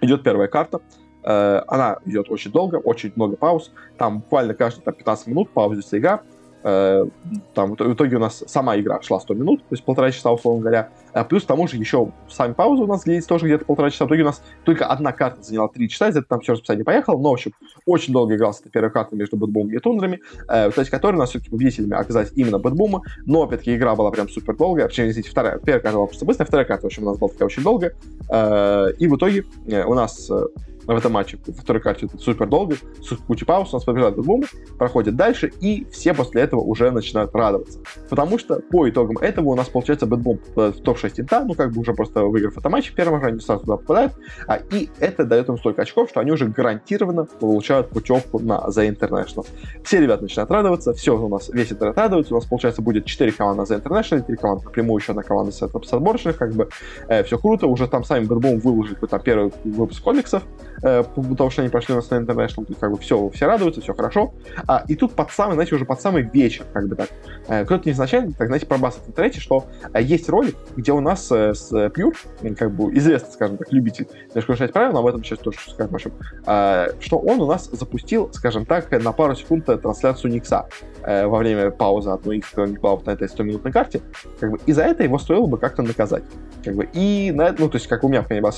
Идет 0.00 0.24
первая 0.24 0.48
карта. 0.48 0.80
Она 1.22 1.98
идет 2.06 2.28
очень 2.28 2.50
долго, 2.50 2.76
очень 2.76 3.12
много 3.14 3.36
пауз. 3.36 3.70
Там 3.98 4.18
буквально 4.18 4.54
каждые 4.54 4.82
там, 4.82 4.94
15 4.94 5.28
минут 5.28 5.50
паузится 5.50 5.96
игра 5.96 6.22
там 6.62 7.74
в 7.74 7.94
итоге 7.94 8.16
у 8.16 8.20
нас 8.20 8.44
сама 8.46 8.78
игра 8.78 9.00
шла 9.02 9.20
100 9.20 9.34
минут, 9.34 9.60
то 9.60 9.74
есть 9.74 9.84
полтора 9.84 10.10
часа, 10.10 10.30
условно 10.30 10.60
говоря. 10.60 10.90
А 11.12 11.24
плюс 11.24 11.44
к 11.44 11.46
тому 11.46 11.66
же 11.66 11.76
еще 11.76 12.12
сами 12.28 12.52
паузы 12.52 12.82
у 12.82 12.86
нас 12.86 13.04
длились 13.04 13.24
тоже 13.24 13.46
где-то 13.46 13.64
полтора 13.64 13.90
часа. 13.90 14.04
В 14.04 14.08
итоге 14.08 14.22
у 14.22 14.26
нас 14.26 14.42
только 14.64 14.86
одна 14.86 15.12
карта 15.12 15.42
заняла 15.42 15.68
3 15.68 15.88
часа, 15.88 16.08
из-за 16.08 16.22
там 16.22 16.40
все 16.40 16.52
расписание 16.52 16.84
поехало. 16.84 17.18
Но, 17.18 17.30
в 17.30 17.34
общем, 17.34 17.52
очень 17.86 18.12
долго 18.12 18.36
игрался 18.36 18.62
эта 18.62 18.70
первая 18.70 18.90
карта 18.90 19.16
между 19.16 19.36
Бэтбумом 19.36 19.72
и 19.72 19.78
Тундрами, 19.78 20.20
э, 20.48 20.70
в 20.70 20.90
которой 20.90 21.16
у 21.16 21.18
нас 21.18 21.30
все-таки 21.30 21.50
победителями 21.50 21.94
оказались 21.94 22.30
именно 22.34 22.58
Бэтбума. 22.58 23.02
Но, 23.26 23.42
опять-таки, 23.42 23.74
игра 23.74 23.94
была 23.96 24.10
прям 24.10 24.28
супер 24.28 24.56
долгая. 24.56 24.86
Причем, 24.86 25.08
извините, 25.08 25.30
вторая, 25.30 25.58
первая 25.58 25.80
карта 25.80 25.96
была 25.96 26.06
просто 26.06 26.24
быстрая, 26.24 26.46
вторая 26.46 26.66
карта, 26.66 26.82
в 26.82 26.86
общем, 26.86 27.02
у 27.04 27.06
нас 27.06 27.18
была 27.18 27.30
такая 27.30 27.46
очень 27.46 27.62
долгая. 27.62 27.94
Э, 28.30 28.92
и 28.98 29.08
в 29.08 29.16
итоге 29.16 29.44
э, 29.66 29.84
у 29.84 29.94
нас 29.94 30.30
э, 30.30 30.46
в 30.86 30.90
этом 30.90 31.12
матче, 31.12 31.38
во 31.46 31.52
второй 31.52 31.82
карте 31.82 32.06
это 32.06 32.18
супер 32.18 32.48
долго, 32.48 32.76
с 33.02 33.16
кучей 33.26 33.44
пауз, 33.44 33.72
у 33.72 33.76
нас 33.76 33.84
побеждает 33.84 34.16
Бэтбум, 34.16 34.44
проходит 34.78 35.16
дальше, 35.16 35.52
и 35.60 35.86
все 35.90 36.14
после 36.14 36.42
этого 36.42 36.60
уже 36.60 36.90
начинают 36.90 37.34
радоваться. 37.34 37.80
Потому 38.08 38.38
что 38.38 38.60
по 38.60 38.88
итогам 38.88 39.18
этого 39.18 39.50
у 39.50 39.54
нас 39.54 39.68
получается 39.68 40.06
Бэтбум 40.06 40.40
в 40.54 40.72
топ-6 40.72 41.20
инта, 41.20 41.44
ну 41.44 41.54
как 41.54 41.72
бы 41.72 41.80
уже 41.80 41.92
просто 41.94 42.22
выиграв 42.24 42.56
этот 42.56 42.70
матч 42.70 42.92
первом 42.92 43.22
раунде, 43.22 43.44
сразу 43.44 43.62
туда 43.62 43.76
попадают, 43.76 44.12
а, 44.46 44.56
и 44.56 44.90
это 44.98 45.24
дает 45.24 45.48
им 45.48 45.58
столько 45.58 45.82
очков, 45.82 46.10
что 46.10 46.20
они 46.20 46.32
уже 46.32 46.46
гарантированно 46.46 47.24
получают 47.24 47.90
путевку 47.90 48.38
на 48.38 48.64
The 48.68 48.88
International. 48.94 49.46
Все 49.84 50.00
ребята 50.00 50.22
начинают 50.22 50.50
радоваться, 50.50 50.92
все 50.92 51.16
у 51.16 51.28
нас, 51.28 51.48
весь 51.48 51.72
интернет 51.72 51.96
радуется, 51.96 52.34
у 52.34 52.38
нас 52.38 52.46
получается 52.46 52.82
будет 52.82 53.04
4 53.06 53.32
команды 53.32 53.62
на 53.62 53.66
The 53.66 53.82
International, 53.82 54.22
3 54.22 54.36
команды 54.36 54.64
напрямую, 54.64 55.00
еще 55.00 55.12
одна 55.12 55.22
команда 55.22 55.52
с 55.52 55.62
отборочных, 55.62 56.36
как 56.36 56.52
бы 56.52 56.68
э, 57.08 57.22
все 57.24 57.38
круто, 57.38 57.66
уже 57.66 57.88
там 57.88 58.04
сами 58.04 58.24
Бэтбум 58.24 58.58
выложили 58.60 58.96
там 59.06 59.20
первый 59.20 59.52
выпуск 59.64 60.02
комиксов, 60.02 60.42
э, 60.42 60.69
потому 60.80 61.50
что 61.50 61.62
они 61.62 61.70
пошли 61.70 61.94
на 61.94 62.00
The 62.00 62.26
International, 62.26 62.64
то 62.64 62.74
как 62.74 62.90
бы 62.90 62.98
все, 62.98 63.28
все 63.30 63.46
радуются, 63.46 63.80
все 63.80 63.94
хорошо. 63.94 64.34
А, 64.66 64.84
и 64.88 64.96
тут 64.96 65.12
под 65.12 65.30
самый, 65.30 65.54
знаете, 65.54 65.74
уже 65.74 65.84
под 65.84 66.00
самый 66.00 66.22
вечер, 66.22 66.64
как 66.72 66.88
бы 66.88 66.96
так, 66.96 67.08
э, 67.48 67.64
кто-то 67.64 67.88
невзначай, 67.88 68.32
так, 68.32 68.48
знаете, 68.48 68.66
вбрасывает 68.66 69.06
в 69.06 69.10
интернете, 69.10 69.40
что 69.40 69.66
э, 69.92 70.02
есть 70.02 70.28
ролик, 70.28 70.56
где 70.76 70.92
у 70.92 71.00
нас 71.00 71.30
э, 71.30 71.54
с 71.54 71.72
Pure, 71.72 72.54
как 72.54 72.72
бы 72.72 72.94
известный, 72.96 73.32
скажем 73.32 73.56
так, 73.56 73.72
любитель 73.72 74.08
немножко 74.28 74.52
нарушать 74.52 74.72
правила, 74.72 74.94
но 74.94 74.98
об 75.00 75.06
этом 75.06 75.24
сейчас 75.24 75.38
тоже 75.38 75.58
скажем, 75.68 75.94
общем, 75.94 76.12
э, 76.46 76.88
что 77.00 77.18
он 77.18 77.40
у 77.40 77.46
нас 77.46 77.68
запустил, 77.70 78.30
скажем 78.32 78.66
так, 78.66 78.90
на 78.90 79.12
пару 79.12 79.34
секунд 79.34 79.66
трансляцию 79.66 80.32
Никса 80.32 80.68
э, 81.02 81.26
во 81.26 81.38
время 81.38 81.70
паузы 81.70 82.10
одной 82.10 82.40
когда 82.40 82.62
у 82.62 82.66
них 82.66 82.80
была 82.80 82.98
на 83.04 83.10
этой 83.10 83.28
100-минутной 83.28 83.72
карте, 83.72 84.00
как 84.38 84.50
бы, 84.50 84.60
и 84.66 84.72
за 84.72 84.82
это 84.82 85.02
его 85.02 85.18
стоило 85.18 85.46
бы 85.46 85.58
как-то 85.58 85.82
наказать. 85.82 86.24
Как 86.64 86.74
бы, 86.74 86.88
и 86.92 87.32
на 87.32 87.48
это, 87.48 87.62
ну, 87.62 87.68
то 87.68 87.76
есть, 87.76 87.86
как 87.86 88.04
у 88.04 88.08
меня, 88.08 88.24
не 88.30 88.40
была 88.40 88.52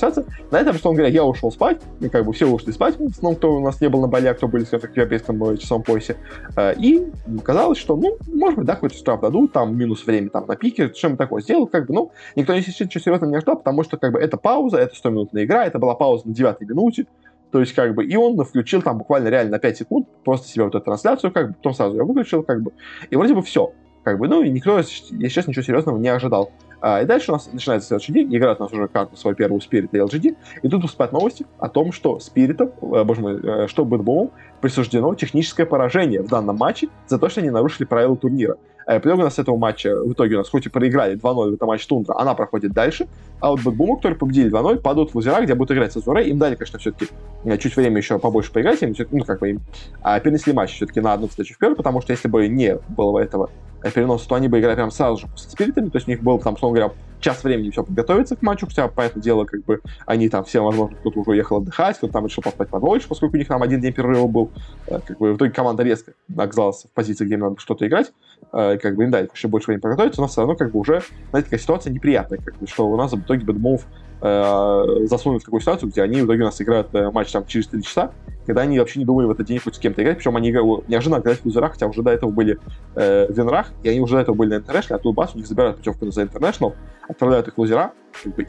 на 0.51 0.57
этом, 0.57 0.75
что 0.75 0.89
он 0.89 0.95
говоря, 0.95 1.11
я 1.11 1.23
ушел 1.23 1.51
спать, 1.51 1.81
как 2.09 2.25
бы 2.25 2.33
все 2.33 2.47
ушли 2.47 2.71
спать, 2.71 2.95
в 2.97 3.05
основном, 3.05 3.35
кто 3.35 3.55
у 3.55 3.59
нас 3.59 3.81
не 3.81 3.89
был 3.89 4.01
на 4.01 4.07
Бали, 4.07 4.27
а 4.27 4.33
кто 4.33 4.47
были, 4.47 4.63
скажем 4.63 4.81
так, 4.81 4.91
в 4.91 4.97
европейском 4.97 5.57
часовом 5.57 5.83
поясе. 5.83 6.17
Э, 6.55 6.73
и 6.75 7.07
казалось, 7.43 7.77
что, 7.77 7.95
ну, 7.95 8.17
может 8.33 8.57
быть, 8.57 8.65
да, 8.65 8.75
какой-то 8.75 8.95
штраф 8.95 9.21
дадут, 9.21 9.51
там, 9.53 9.77
минус 9.77 10.05
время 10.05 10.29
там 10.29 10.45
на 10.47 10.55
пике, 10.55 10.93
что-нибудь 10.93 11.19
такое 11.19 11.41
сделают, 11.41 11.71
как 11.71 11.87
бы, 11.87 11.93
ну, 11.93 12.11
никто 12.35 12.53
ничего 12.53 12.87
серьезно 12.87 13.25
не 13.25 13.39
ждал, 13.39 13.57
потому 13.57 13.83
что, 13.83 13.97
как 13.97 14.13
бы, 14.13 14.19
это 14.19 14.37
пауза, 14.37 14.77
это 14.77 14.95
100-минутная 14.95 15.45
игра, 15.45 15.65
это 15.65 15.79
была 15.79 15.95
пауза 15.95 16.27
на 16.27 16.33
9 16.33 16.61
минуте, 16.61 17.07
то 17.51 17.59
есть, 17.59 17.73
как 17.73 17.93
бы, 17.93 18.05
и 18.05 18.15
он 18.15 18.43
включил 18.43 18.81
там 18.81 18.97
буквально 18.97 19.27
реально 19.27 19.51
на 19.51 19.59
5 19.59 19.77
секунд 19.77 20.07
просто 20.23 20.47
себе 20.47 20.65
вот 20.65 20.75
эту 20.75 20.85
трансляцию, 20.85 21.31
как 21.31 21.49
бы, 21.49 21.53
потом 21.53 21.73
сразу 21.73 21.95
ее 21.95 22.03
выключил, 22.03 22.43
как 22.43 22.61
бы, 22.61 22.71
и 23.09 23.15
вроде 23.15 23.33
бы 23.33 23.41
все. 23.41 23.73
Как 24.03 24.19
бы, 24.19 24.27
ну, 24.27 24.43
и 24.43 24.49
никто, 24.49 24.77
я 24.77 24.83
сейчас 24.83 25.47
ничего 25.47 25.63
серьезного 25.63 25.97
не 25.97 26.09
ожидал. 26.09 26.51
А, 26.85 27.01
и 27.01 27.05
дальше 27.05 27.31
у 27.31 27.35
нас 27.35 27.49
начинается 27.49 27.87
следующий 27.87 28.11
день, 28.11 28.35
играет 28.35 28.59
у 28.59 28.63
нас 28.63 28.73
уже 28.73 28.89
карту 28.89 29.15
свою 29.15 29.37
первую 29.37 29.61
Spirit 29.61 29.87
и 29.93 29.97
LGD, 29.99 30.35
и 30.63 30.67
тут 30.67 30.81
поступают 30.81 31.13
новости 31.13 31.45
о 31.57 31.69
том, 31.69 31.93
что 31.93 32.19
Спиритом, 32.19 32.71
э, 32.81 33.03
боже 33.05 33.21
мой, 33.21 33.39
э, 33.41 33.67
что 33.69 33.85
Бэтбумом 33.85 34.31
присуждено 34.63 35.13
техническое 35.13 35.65
поражение 35.65 36.21
в 36.21 36.29
данном 36.29 36.55
матче 36.55 36.87
за 37.07 37.19
то, 37.19 37.27
что 37.27 37.41
они 37.41 37.49
нарушили 37.49 37.85
правила 37.85 38.15
турнира. 38.15 38.55
Э, 38.87 39.01
по 39.01 39.09
у 39.09 39.17
нас 39.17 39.37
этого 39.37 39.57
матча, 39.57 39.93
в 39.93 40.13
итоге 40.13 40.35
у 40.35 40.37
нас 40.37 40.49
хоть 40.49 40.65
и 40.65 40.69
проиграли 40.69 41.17
2-0 41.17 41.51
в 41.51 41.53
этом 41.55 41.67
матче 41.67 41.85
Тундра, 41.85 42.15
она 42.17 42.33
проходит 42.33 42.71
дальше, 42.71 43.09
а 43.41 43.49
вот 43.49 43.59
Бэтбуму, 43.61 43.97
которые 43.97 44.17
победили 44.17 44.49
2-0, 44.49 44.79
падают 44.79 45.11
в 45.11 45.15
лузера, 45.15 45.41
где 45.41 45.53
будут 45.53 45.75
играть 45.75 45.91
с 45.91 45.97
Azure 45.97 46.15
Ray, 46.15 46.29
им 46.29 46.37
дали, 46.37 46.55
конечно, 46.55 46.79
все-таки 46.79 47.11
чуть 47.59 47.75
время 47.75 47.97
еще 47.97 48.19
побольше 48.19 48.53
поиграть, 48.53 48.81
им, 48.83 48.95
ну, 49.11 49.25
как 49.25 49.41
бы 49.41 49.49
им 49.49 49.59
а, 50.01 50.17
перенесли 50.21 50.53
матч 50.53 50.75
все-таки 50.75 51.01
на 51.01 51.11
одну 51.11 51.27
встречу 51.27 51.55
вперед, 51.55 51.75
потому 51.75 51.99
что 52.01 52.13
если 52.13 52.29
бы 52.29 52.47
не 52.47 52.77
было 52.87 53.19
этого 53.19 53.49
переноса, 53.93 54.29
то 54.29 54.35
они 54.35 54.47
бы 54.47 54.61
играли 54.61 54.75
прям 54.75 54.91
сразу 54.91 55.17
же 55.17 55.27
с 55.35 55.51
спиритами, 55.51 55.89
то 55.89 55.97
есть 55.97 56.07
у 56.07 56.11
них 56.11 56.23
был 56.23 56.39
там, 56.39 56.53
условно 56.53 56.79
говоря, 56.79 56.93
час 57.23 57.43
времени 57.43 57.71
все 57.71 57.83
подготовиться 57.83 58.35
к 58.35 58.41
матчу, 58.41 58.67
хотя, 58.67 58.87
понятное 58.87 59.23
дело, 59.23 59.45
как 59.45 59.63
бы 59.63 59.81
они 60.05 60.29
там 60.29 60.43
все, 60.43 60.63
возможно, 60.63 60.95
кто-то 60.97 61.21
уже 61.21 61.31
уехал 61.31 61.57
отдыхать, 61.57 61.97
кто-то 61.97 62.13
там 62.13 62.25
решил 62.25 62.43
поспать 62.43 62.69
подольше, 62.69 63.07
поскольку 63.07 63.35
у 63.35 63.39
них 63.39 63.47
там 63.47 63.63
один 63.63 63.81
день 63.81 63.93
перерыва 63.93 64.27
был. 64.27 64.51
Э, 64.87 64.99
как 65.05 65.17
бы 65.17 65.33
в 65.33 65.37
итоге 65.37 65.51
команда 65.51 65.83
резко 65.83 66.13
оказалась 66.37 66.83
в 66.83 66.89
позиции, 66.91 67.25
где 67.25 67.35
им 67.35 67.39
надо 67.39 67.59
что-то 67.59 67.87
играть, 67.87 68.13
э, 68.51 68.77
как 68.77 68.95
бы 68.95 69.07
дали 69.07 69.29
еще 69.33 69.47
больше 69.47 69.67
времени 69.67 69.81
подготовиться, 69.81 70.21
но 70.21 70.27
все 70.27 70.41
равно 70.41 70.55
как 70.55 70.71
бы 70.71 70.79
уже, 70.79 71.01
знаете, 71.29 71.45
такая 71.45 71.59
ситуация 71.59 71.93
неприятная, 71.93 72.39
как 72.39 72.57
бы, 72.57 72.67
что 72.67 72.87
у 72.87 72.97
нас 72.97 73.11
в 73.11 73.19
итоге 73.19 73.45
Бэдмов 73.45 73.85
э, 74.21 74.85
засунули 75.05 75.39
в 75.39 75.43
такую 75.43 75.61
ситуацию, 75.61 75.89
где 75.89 76.01
они 76.01 76.21
в 76.21 76.25
итоге 76.25 76.41
у 76.41 76.45
нас 76.45 76.61
играют 76.61 76.93
матч 77.13 77.31
там 77.31 77.45
через 77.45 77.67
3 77.67 77.81
часа, 77.83 78.11
когда 78.45 78.61
они 78.61 78.79
вообще 78.79 78.99
не 78.99 79.05
думали 79.05 79.25
в 79.25 79.31
этот 79.31 79.47
день 79.47 79.59
хоть 79.59 79.75
с 79.75 79.79
кем-то 79.79 80.01
играть, 80.03 80.17
причем 80.17 80.35
они 80.35 80.49
играли 80.49 80.83
неожиданно 80.87 81.19
играть 81.19 81.39
в 81.39 81.45
лузерах, 81.45 81.73
хотя 81.73 81.87
уже 81.87 82.01
до 82.01 82.11
этого 82.11 82.31
были 82.31 82.59
э, 82.95 83.27
в 83.31 83.37
винрах, 83.37 83.71
и 83.83 83.89
они 83.89 83.99
уже 83.99 84.15
до 84.15 84.21
этого 84.21 84.35
были 84.35 84.55
на 84.55 84.59
International, 84.59 84.95
а 84.95 84.97
тут 84.99 85.15
бас 85.15 85.33
у 85.33 85.37
них 85.37 85.47
забирают 85.47 85.77
путевку 85.77 86.09
за 86.11 86.23
International, 86.23 86.73
отправляют 87.07 87.47
их 87.47 87.55
в 87.55 87.57
лузера, 87.57 87.93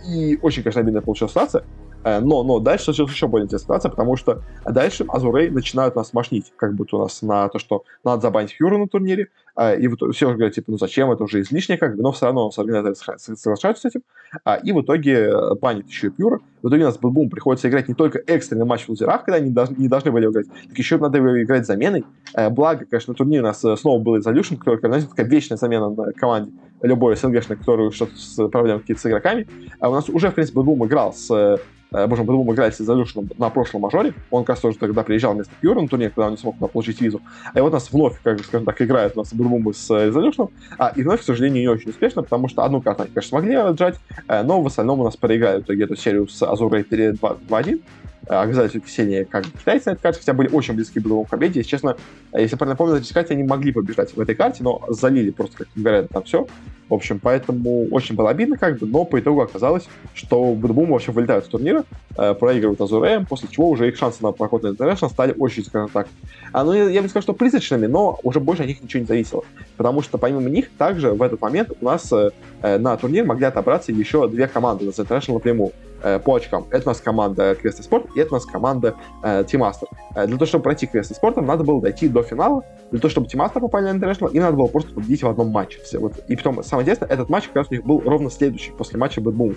и 0.08 0.38
очень, 0.42 0.62
конечно, 0.62 0.80
обидная 0.80 1.02
получилась 1.02 1.32
ситуация, 1.32 1.64
но, 2.04 2.42
но 2.42 2.60
дальше 2.60 2.84
случилась 2.84 3.12
еще 3.12 3.28
более 3.28 3.44
интересная 3.44 3.64
ситуация, 3.64 3.90
потому 3.90 4.16
что 4.16 4.42
дальше 4.66 5.04
Азурей 5.08 5.50
начинают 5.50 5.96
нас 5.96 6.12
мошнить, 6.12 6.52
как 6.56 6.74
будто 6.74 6.96
у 6.96 7.00
нас 7.00 7.22
на 7.22 7.48
то, 7.48 7.58
что 7.58 7.84
надо 8.04 8.22
забанить 8.22 8.50
Фьюра 8.50 8.78
на 8.78 8.88
турнире, 8.88 9.28
э, 9.56 9.80
и 9.80 9.88
вот 9.88 10.14
все 10.14 10.32
говорят, 10.32 10.54
типа, 10.54 10.70
ну 10.70 10.78
зачем, 10.78 11.10
это 11.10 11.24
уже 11.24 11.40
излишне, 11.40 11.78
как 11.78 11.96
бы, 11.96 12.02
но 12.02 12.12
все 12.12 12.26
равно 12.26 12.50
с 12.50 12.58
организаторы 12.58 13.18
соглашаются 13.18 13.88
с 13.88 13.92
этим, 13.92 14.02
а, 14.44 14.56
и 14.56 14.72
в 14.72 14.82
итоге 14.82 15.30
э, 15.30 15.54
банит 15.60 15.88
еще 15.88 16.08
и 16.08 16.10
Пьюра. 16.10 16.40
В 16.62 16.68
итоге 16.68 16.82
у 16.82 16.86
нас 16.86 16.98
Бэтбум 16.98 17.30
приходится 17.30 17.68
играть 17.68 17.88
не 17.88 17.94
только 17.94 18.20
экстренный 18.26 18.64
матч 18.64 18.84
в 18.84 18.88
лузерах, 18.88 19.24
когда 19.24 19.36
они 19.36 19.50
не 19.76 19.88
должны 19.88 20.10
были 20.10 20.26
играть, 20.26 20.46
так 20.68 20.78
еще 20.78 20.98
надо 20.98 21.18
играть 21.42 21.66
заменой. 21.66 22.04
Благо, 22.50 22.86
конечно, 22.86 23.12
на 23.12 23.16
турнире 23.16 23.40
у 23.42 23.44
нас 23.44 23.60
снова 23.60 24.02
был 24.02 24.16
Resolution, 24.16 24.56
который, 24.56 24.78
знаете, 24.78 25.08
такая 25.08 25.26
вечная 25.26 25.58
замена 25.58 25.90
на 25.90 26.12
команде 26.12 26.52
любой 26.80 27.16
СНГшной, 27.16 27.58
которую 27.58 27.90
что-то 27.92 28.16
с 28.16 28.48
проблемами 28.48 28.80
какие-то 28.80 29.02
с 29.02 29.06
игроками. 29.06 29.46
А 29.78 29.90
у 29.90 29.92
нас 29.92 30.08
уже, 30.08 30.30
в 30.30 30.34
принципе, 30.34 30.56
Бэтбум 30.56 30.86
играл 30.86 31.12
с 31.12 31.58
Э, 31.94 32.08
можем 32.08 32.26
по-другому 32.26 32.52
играть 32.54 32.74
с 32.74 32.80
Resolution 32.80 33.32
на 33.38 33.50
прошлом 33.50 33.82
мажоре. 33.82 34.14
Он, 34.32 34.44
кажется, 34.44 34.68
тоже 34.68 34.78
тогда 34.78 35.04
приезжал 35.04 35.34
вместо 35.34 35.52
Пьюра 35.60 35.80
на 35.80 35.86
турнир, 35.86 36.10
когда 36.10 36.26
он 36.26 36.32
не 36.32 36.36
смог 36.36 36.56
получить 36.72 37.00
визу. 37.00 37.22
А 37.54 37.62
вот 37.62 37.72
нас 37.72 37.92
вновь, 37.92 38.20
как 38.22 38.40
скажем 38.44 38.66
так, 38.66 38.82
играет 38.82 39.12
у 39.14 39.20
нас 39.20 39.32
Бэтбумы 39.32 39.72
с 39.72 39.88
Resolution. 39.90 40.50
А, 40.76 40.92
и 40.96 41.04
вновь, 41.04 41.20
к 41.20 41.22
сожалению, 41.22 41.62
не 41.62 41.68
очень 41.68 41.90
успешно, 41.90 42.22
потому 42.24 42.48
что 42.48 42.64
одну 42.64 42.82
карту 42.82 43.04
они, 43.04 43.12
конечно, 43.12 43.28
смогли 43.28 43.54
отжать, 43.54 44.00
э, 44.26 44.42
но 44.42 44.60
в 44.60 44.66
остальном 44.66 45.00
у 45.00 45.04
нас 45.04 45.16
проиграли 45.16 45.60
в 45.60 45.64
итоге 45.64 45.84
эту 45.84 45.94
серию 45.94 46.26
с 46.26 46.42
Azure 46.42 46.67
Ray 46.67 46.82
2-1 46.82 47.80
оказались 48.26 48.70
все-таки 48.70 48.90
сильнее 48.90 49.24
как 49.24 49.44
китайцы 49.44 49.90
на 49.90 49.92
этой 49.92 50.02
карте, 50.02 50.20
хотя 50.20 50.32
были 50.32 50.48
очень 50.48 50.74
близки 50.74 51.00
к 51.00 51.04
к 51.04 51.28
победе. 51.28 51.60
Если 51.60 51.70
честно, 51.70 51.96
если 52.32 52.56
правильно 52.56 52.76
помню, 52.76 52.96
эти 52.96 53.12
карте 53.12 53.34
они 53.34 53.42
могли 53.42 53.72
побеждать 53.72 54.16
в 54.16 54.20
этой 54.20 54.34
карте, 54.34 54.62
но 54.62 54.82
залили 54.88 55.30
просто, 55.30 55.58
как 55.58 55.68
говорят, 55.74 56.08
там 56.08 56.22
все. 56.22 56.46
В 56.94 56.96
общем, 56.96 57.18
поэтому 57.18 57.88
очень 57.90 58.14
было 58.14 58.30
обидно, 58.30 58.56
как 58.56 58.78
бы, 58.78 58.86
но 58.86 59.04
по 59.04 59.18
итогу 59.18 59.40
оказалось, 59.40 59.82
что 60.14 60.54
Бэдбум 60.54 60.90
вообще 60.90 61.10
вылетают 61.10 61.44
с 61.44 61.48
турнира, 61.48 61.82
э, 62.16 62.34
проигрывают 62.34 62.80
Азуреем, 62.80 63.26
после 63.26 63.48
чего 63.48 63.68
уже 63.68 63.88
их 63.88 63.96
шансы 63.96 64.22
на 64.22 64.30
проход 64.30 64.62
на 64.62 64.68
International 64.68 65.10
стали 65.10 65.34
очень, 65.36 65.64
скажем 65.64 65.88
так, 65.88 66.06
а, 66.52 66.62
ну, 66.62 66.72
я, 66.72 67.02
бы 67.02 67.08
сказал, 67.08 67.22
что 67.24 67.32
призрачными, 67.32 67.86
но 67.86 68.20
уже 68.22 68.38
больше 68.38 68.62
от 68.62 68.68
них 68.68 68.80
ничего 68.80 69.00
не 69.00 69.06
зависело. 69.06 69.42
Потому 69.76 70.02
что 70.02 70.18
помимо 70.18 70.48
них, 70.48 70.70
также 70.78 71.10
в 71.10 71.20
этот 71.20 71.40
момент 71.40 71.72
у 71.80 71.84
нас 71.84 72.12
э, 72.12 72.30
э 72.62 72.78
на 72.78 72.96
турнир 72.96 73.24
могли 73.24 73.46
отобраться 73.46 73.90
еще 73.90 74.28
две 74.28 74.46
команды 74.46 74.84
на 74.84 74.90
International 74.90 75.34
напрямую. 75.34 75.72
Э, 76.06 76.18
по 76.18 76.34
очкам. 76.34 76.66
Это 76.70 76.84
у 76.84 76.90
нас 76.90 77.00
команда 77.00 77.54
Квест 77.54 77.82
Спорт, 77.82 78.08
и 78.14 78.20
это 78.20 78.34
у 78.34 78.34
нас 78.34 78.44
команда 78.44 78.94
э, 79.22 79.42
Master. 79.42 79.86
Э, 80.14 80.26
для 80.26 80.36
того, 80.36 80.44
чтобы 80.44 80.64
пройти 80.64 80.86
Квест 80.86 81.16
Спортом, 81.16 81.46
надо 81.46 81.64
было 81.64 81.80
дойти 81.80 82.08
до 82.08 82.22
финала. 82.22 82.62
Для 82.90 83.00
того, 83.00 83.10
чтобы 83.10 83.26
Master 83.26 83.60
попали 83.60 83.90
на 83.90 83.96
International, 83.96 84.30
им 84.30 84.42
надо 84.42 84.54
было 84.54 84.66
просто 84.66 84.92
победить 84.92 85.22
в 85.22 85.28
одном 85.28 85.48
матче. 85.48 85.80
Все. 85.82 85.98
Вот. 85.98 86.18
И 86.28 86.36
потом, 86.36 86.62
самое 86.62 86.83
интересное, 86.84 87.08
этот 87.08 87.28
матч 87.28 87.46
как 87.48 87.56
раз 87.56 87.66
у 87.70 87.74
них 87.74 87.84
был 87.84 88.00
ровно 88.00 88.30
следующий, 88.30 88.72
после 88.72 88.98
матча 88.98 89.20
Boom. 89.20 89.54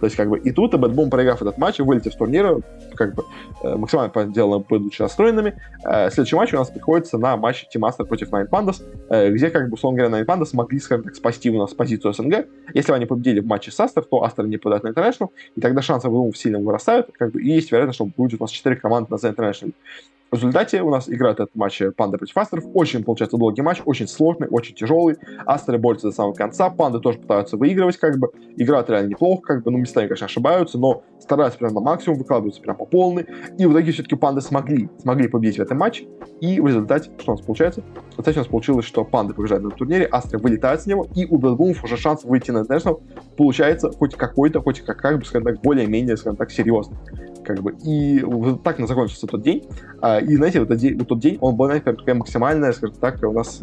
То 0.00 0.06
есть, 0.06 0.16
как 0.16 0.28
бы, 0.28 0.38
и 0.38 0.50
тут 0.50 0.74
Boom, 0.74 1.10
проиграв 1.10 1.40
этот 1.40 1.58
матч, 1.58 1.78
вылетев 1.78 2.12
с 2.12 2.16
турнира, 2.16 2.60
как 2.94 3.14
бы, 3.14 3.24
э, 3.62 3.76
максимально, 3.76 4.10
по 4.10 4.24
делу, 4.24 4.64
будучи 4.68 5.00
расстроенными, 5.02 5.60
э, 5.84 6.10
следующий 6.10 6.36
матч 6.36 6.52
у 6.52 6.56
нас 6.56 6.70
приходится 6.70 7.18
на 7.18 7.36
матч 7.36 7.66
Master 7.74 8.04
против 8.04 8.30
Nine 8.30 8.48
Pandas, 8.48 8.82
э, 9.08 9.30
где, 9.30 9.50
как 9.50 9.68
бы, 9.68 9.74
условно 9.74 9.98
говоря, 9.98 10.22
Nine 10.22 10.26
Pandas 10.26 10.46
смогли, 10.46 10.78
скажем 10.78 11.04
так, 11.04 11.14
спасти 11.14 11.50
у 11.50 11.58
нас 11.58 11.72
позицию 11.74 12.12
СНГ. 12.12 12.46
Если 12.74 12.90
бы 12.90 12.96
они 12.96 13.06
победили 13.06 13.40
в 13.40 13.46
матче 13.46 13.70
с 13.70 13.80
Астер, 13.80 14.04
то 14.04 14.22
Астер 14.22 14.46
не 14.46 14.56
попадает 14.56 14.82
на 14.82 14.88
International, 14.88 15.30
и 15.56 15.60
тогда 15.60 15.82
шансы 15.82 16.08
Бэтбум 16.08 16.34
сильно 16.34 16.58
вырастают, 16.58 17.10
как 17.12 17.32
бы, 17.32 17.42
и 17.42 17.50
есть 17.50 17.70
вероятность, 17.70 17.96
что 17.96 18.06
будет 18.06 18.40
у 18.40 18.44
нас 18.44 18.50
4 18.50 18.76
команды 18.76 19.08
на 19.10 19.16
The 19.16 19.34
International. 19.34 19.72
В 20.34 20.36
результате 20.36 20.82
у 20.82 20.90
нас 20.90 21.08
играет 21.08 21.38
этот 21.38 21.54
матч 21.54 21.80
Панда 21.96 22.18
против 22.18 22.36
Астеров. 22.36 22.64
Очень, 22.74 23.04
получается, 23.04 23.36
долгий 23.36 23.62
матч, 23.62 23.80
очень 23.84 24.08
сложный, 24.08 24.48
очень 24.50 24.74
тяжелый. 24.74 25.16
Астеры 25.46 25.78
борются 25.78 26.08
до 26.08 26.12
самого 26.12 26.32
конца, 26.32 26.70
Панды 26.70 26.98
тоже 26.98 27.20
пытаются 27.20 27.56
выигрывать, 27.56 27.98
как 27.98 28.18
бы. 28.18 28.32
Играют 28.56 28.90
реально 28.90 29.10
неплохо, 29.10 29.42
как 29.42 29.62
бы, 29.62 29.70
ну, 29.70 29.78
местами, 29.78 30.08
конечно, 30.08 30.24
ошибаются, 30.24 30.76
но 30.76 31.04
стараются 31.20 31.60
прям 31.60 31.74
на 31.74 31.80
максимум, 31.80 32.18
выкладываются 32.18 32.60
прям 32.60 32.76
по 32.76 32.84
полной. 32.84 33.28
И 33.58 33.64
в 33.64 33.70
итоге 33.70 33.92
все-таки 33.92 34.16
Панды 34.16 34.40
смогли, 34.40 34.88
смогли 34.98 35.28
победить 35.28 35.58
в 35.58 35.62
этом 35.62 35.78
матче. 35.78 36.08
И 36.40 36.58
в 36.58 36.66
результате, 36.66 37.12
что 37.16 37.30
у 37.30 37.36
нас 37.36 37.44
получается? 37.44 37.82
В 37.82 38.10
результате 38.10 38.38
у 38.38 38.40
нас 38.40 38.48
получилось, 38.48 38.86
что 38.86 39.04
Панды 39.04 39.34
побеждают 39.34 39.62
на 39.62 39.70
турнире, 39.70 40.06
Астеры 40.06 40.40
вылетают 40.40 40.80
с 40.80 40.86
него, 40.86 41.06
и 41.14 41.26
у 41.26 41.38
Бэтбумов 41.38 41.84
уже 41.84 41.96
шанс 41.96 42.24
выйти 42.24 42.50
на 42.50 42.62
International 42.64 43.00
получается 43.36 43.92
хоть 43.92 44.16
какой-то, 44.16 44.60
хоть 44.60 44.80
как, 44.80 44.98
как 44.98 45.20
бы, 45.20 45.24
скажем 45.24 45.44
так, 45.44 45.62
более-менее, 45.62 46.16
скажем 46.16 46.36
так, 46.36 46.50
серьезный 46.50 46.96
как 47.44 47.62
бы, 47.62 47.74
и 47.84 48.22
вот 48.22 48.62
так 48.62 48.78
на 48.78 48.86
закончился 48.86 49.26
тот 49.26 49.42
день, 49.42 49.64
а, 50.00 50.18
и, 50.18 50.36
знаете, 50.36 50.60
вот, 50.60 50.74
день, 50.76 50.98
вот 50.98 51.08
тот 51.08 51.20
день, 51.20 51.38
он 51.40 51.56
был, 51.56 51.66
знаете, 51.66 51.92
такая 51.92 52.14
максимальная, 52.14 52.72
скажем 52.72 52.96
так, 52.96 53.22
у 53.22 53.32
нас 53.32 53.60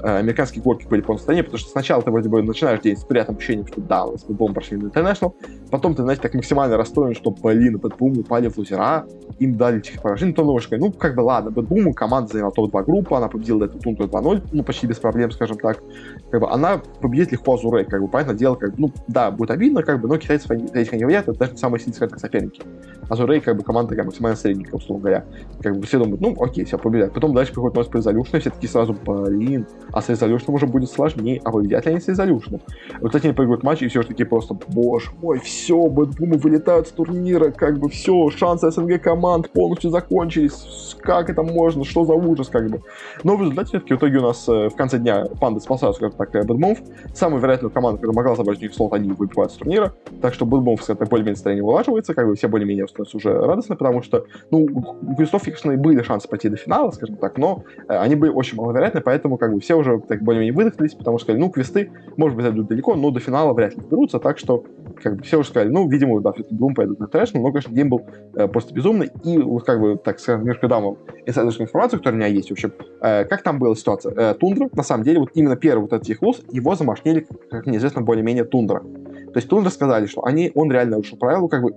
а, 0.00 0.18
американские 0.18 0.62
горки 0.62 0.86
были 0.86 1.00
по 1.00 1.14
настроению, 1.14 1.44
потому 1.44 1.58
что 1.58 1.70
сначала 1.70 2.02
ты 2.02 2.10
вроде 2.10 2.28
бы 2.28 2.42
начинаешь 2.42 2.80
день 2.80 2.96
с 2.96 3.04
приятным 3.04 3.36
ощущением, 3.36 3.66
что 3.66 3.80
да, 3.80 4.06
мы 4.06 4.18
с 4.18 4.22
Бэтбумом 4.22 4.54
прошли 4.54 4.76
на 4.76 4.88
International, 4.88 5.32
потом 5.70 5.94
ты, 5.94 6.02
знаете, 6.02 6.22
так 6.22 6.34
максимально 6.34 6.76
расстроен, 6.76 7.14
что, 7.14 7.30
блин, 7.30 7.78
Бэтбум 7.78 8.18
упали 8.18 8.48
в 8.48 8.58
лузера, 8.58 9.06
им 9.38 9.56
дали 9.56 9.80
техпоражение, 9.80 10.34
то 10.34 10.44
думаешь, 10.44 10.68
ну, 10.70 10.92
как 10.92 11.14
бы, 11.14 11.20
ладно, 11.20 11.50
Бэтбум, 11.50 11.92
команда 11.94 12.32
заняла 12.32 12.50
топ-2 12.50 12.84
группы, 12.84 13.14
она 13.14 13.28
победила 13.28 13.64
эту 13.64 13.78
Тундру 13.78 14.04
2-0, 14.04 14.48
ну, 14.52 14.62
почти 14.62 14.86
без 14.86 14.98
проблем, 14.98 15.30
скажем 15.30 15.56
так, 15.58 15.82
как 16.30 16.40
бы, 16.40 16.50
она 16.50 16.80
победит 17.00 17.32
легко 17.32 17.54
Азурей, 17.54 17.84
как 17.84 18.00
бы, 18.00 18.08
понятное 18.08 18.36
дело, 18.36 18.54
как 18.56 18.70
бы, 18.70 18.76
ну, 18.78 18.92
да, 19.08 19.30
будет 19.30 19.50
обидно, 19.50 19.82
как 19.82 20.00
бы, 20.00 20.08
но 20.08 20.18
китайцы 20.18 20.52
этих 20.74 20.92
не 20.92 21.04
вредят, 21.04 21.28
это 21.28 21.38
даже 21.38 21.56
самые 21.56 21.80
сильные, 21.80 21.96
скажем 21.96 22.10
так, 22.10 22.20
соперники. 22.20 22.62
Азурей, 23.10 23.40
как 23.40 23.56
бы, 23.56 23.64
команда 23.64 23.90
такая 23.90 24.04
максимально 24.04 24.36
средненькая, 24.36 24.76
условно 24.76 25.02
говоря. 25.02 25.24
Как 25.60 25.76
бы 25.76 25.84
все 25.84 25.98
думают, 25.98 26.20
ну, 26.20 26.36
окей, 26.40 26.64
все, 26.64 26.78
победят. 26.78 27.12
Потом 27.12 27.34
дальше 27.34 27.52
приходит 27.52 27.76
у 27.76 27.80
нас 27.80 28.10
и 28.32 28.38
все 28.38 28.50
таки 28.50 28.68
сразу, 28.68 28.94
блин, 29.04 29.66
а 29.92 30.00
с 30.00 30.08
Resolution 30.08 30.52
уже 30.52 30.66
будет 30.66 30.90
сложнее, 30.90 31.40
а 31.44 31.50
победят 31.50 31.84
ли 31.86 31.92
они 31.92 32.00
с 32.00 32.08
Resolution? 32.08 32.60
Вот 33.00 33.14
они 33.14 33.32
проигрывают 33.34 33.64
матч, 33.64 33.82
и 33.82 33.88
все 33.88 34.02
таки 34.04 34.22
просто, 34.22 34.56
боже 34.68 35.10
мой, 35.20 35.40
все, 35.40 35.86
бэтбумы 35.88 36.36
вылетают 36.36 36.86
с 36.86 36.92
турнира, 36.92 37.50
как 37.50 37.78
бы 37.78 37.88
все, 37.88 38.30
шансы 38.30 38.70
СНГ 38.70 39.02
команд 39.02 39.50
полностью 39.50 39.90
закончились, 39.90 40.96
как 41.00 41.30
это 41.30 41.42
можно, 41.42 41.84
что 41.84 42.04
за 42.04 42.14
ужас, 42.14 42.48
как 42.48 42.70
бы. 42.70 42.80
Но 43.24 43.36
в 43.36 43.40
результате 43.40 43.68
все-таки 43.70 43.94
в 43.94 43.98
итоге 43.98 44.18
у 44.18 44.22
нас 44.22 44.48
э, 44.48 44.68
в 44.68 44.76
конце 44.76 44.98
дня 44.98 45.26
панды 45.40 45.60
спасают, 45.60 45.96
скажем 45.96 46.16
так, 46.16 46.32
бэтбумов. 46.32 46.78
Самая 47.12 47.40
вероятная 47.40 47.70
команда, 47.70 47.98
которая 47.98 48.16
могла 48.16 48.36
забрать 48.36 48.58
у 48.58 48.62
них 48.62 48.74
слот, 48.74 48.92
они 48.92 49.10
выбивают 49.10 49.52
с 49.52 49.56
турнира, 49.56 49.92
так 50.22 50.32
что 50.34 50.46
бэтбумов, 50.46 50.82
скажем 50.82 50.98
так, 50.98 51.08
более-менее 51.08 51.32
настроение 51.32 51.64
вылаживается, 51.64 52.14
как 52.14 52.26
бы 52.26 52.36
все 52.36 52.48
более-менее 52.48 52.84
становятся 53.04 53.16
уже 53.16 53.46
радостны, 53.46 53.76
потому 53.76 54.02
что, 54.02 54.26
ну, 54.50 54.66
у 55.02 55.14
Крестов, 55.16 55.46
и 55.48 55.76
были 55.76 56.02
шансы 56.02 56.28
пойти 56.28 56.48
до 56.48 56.56
финала, 56.56 56.90
скажем 56.90 57.16
так, 57.16 57.38
но 57.38 57.64
э, 57.88 57.96
они 57.96 58.14
были 58.14 58.30
очень 58.30 58.56
маловероятны, 58.56 59.00
поэтому 59.00 59.38
как 59.38 59.52
бы 59.52 59.60
все 59.60 59.74
уже 59.74 60.00
так 60.00 60.22
более-менее 60.22 60.54
выдохлись, 60.54 60.94
потому 60.94 61.18
что 61.18 61.26
сказали, 61.26 61.40
ну, 61.40 61.50
квесты, 61.50 61.90
может 62.16 62.36
быть, 62.36 62.44
зайдут 62.44 62.68
далеко, 62.68 62.94
но 62.94 63.10
до 63.10 63.20
финала 63.20 63.52
вряд 63.52 63.74
ли 63.74 63.82
доберутся, 63.82 64.18
так 64.18 64.38
что 64.38 64.64
как 65.02 65.16
бы 65.16 65.22
все 65.22 65.38
уже 65.38 65.48
сказали, 65.48 65.70
ну, 65.70 65.88
видимо, 65.88 66.20
да, 66.20 66.32
все-таки 66.32 66.54
Doom 66.54 66.74
пойдут 66.74 67.00
на 67.00 67.06
трэш, 67.06 67.32
но, 67.32 67.42
конечно, 67.44 67.72
гейм 67.72 67.88
был 67.88 68.02
э, 68.34 68.48
просто 68.48 68.74
безумный, 68.74 69.10
и 69.24 69.38
вот 69.38 69.64
как 69.64 69.80
бы, 69.80 69.96
так 69.96 70.18
скажем, 70.18 70.42
немножко 70.42 70.68
дам 70.68 70.84
вам 70.84 70.96
инсайдерскую 71.26 71.66
информацию, 71.66 72.00
которая 72.00 72.20
у 72.20 72.22
меня 72.22 72.32
есть, 72.32 72.48
в 72.48 72.52
общем, 72.52 72.72
э, 73.00 73.24
как 73.24 73.42
там 73.42 73.58
была 73.58 73.74
ситуация? 73.74 74.12
Э, 74.16 74.34
Тундра, 74.34 74.68
на 74.72 74.82
самом 74.82 75.04
деле, 75.04 75.20
вот 75.20 75.30
именно 75.34 75.56
первый 75.56 75.82
вот 75.82 75.92
этот 75.92 76.06
Техлус, 76.06 76.42
его 76.50 76.74
замашнили, 76.74 77.26
как 77.50 77.66
неизвестно, 77.66 78.02
более-менее 78.02 78.44
Тундра. 78.44 78.80
То 78.80 79.36
есть 79.36 79.48
Тундра 79.48 79.70
сказали, 79.70 80.06
что 80.06 80.24
они, 80.24 80.50
он 80.54 80.72
реально 80.72 80.92
нарушил 80.92 81.16
правила, 81.16 81.46
как 81.48 81.62
бы 81.62 81.74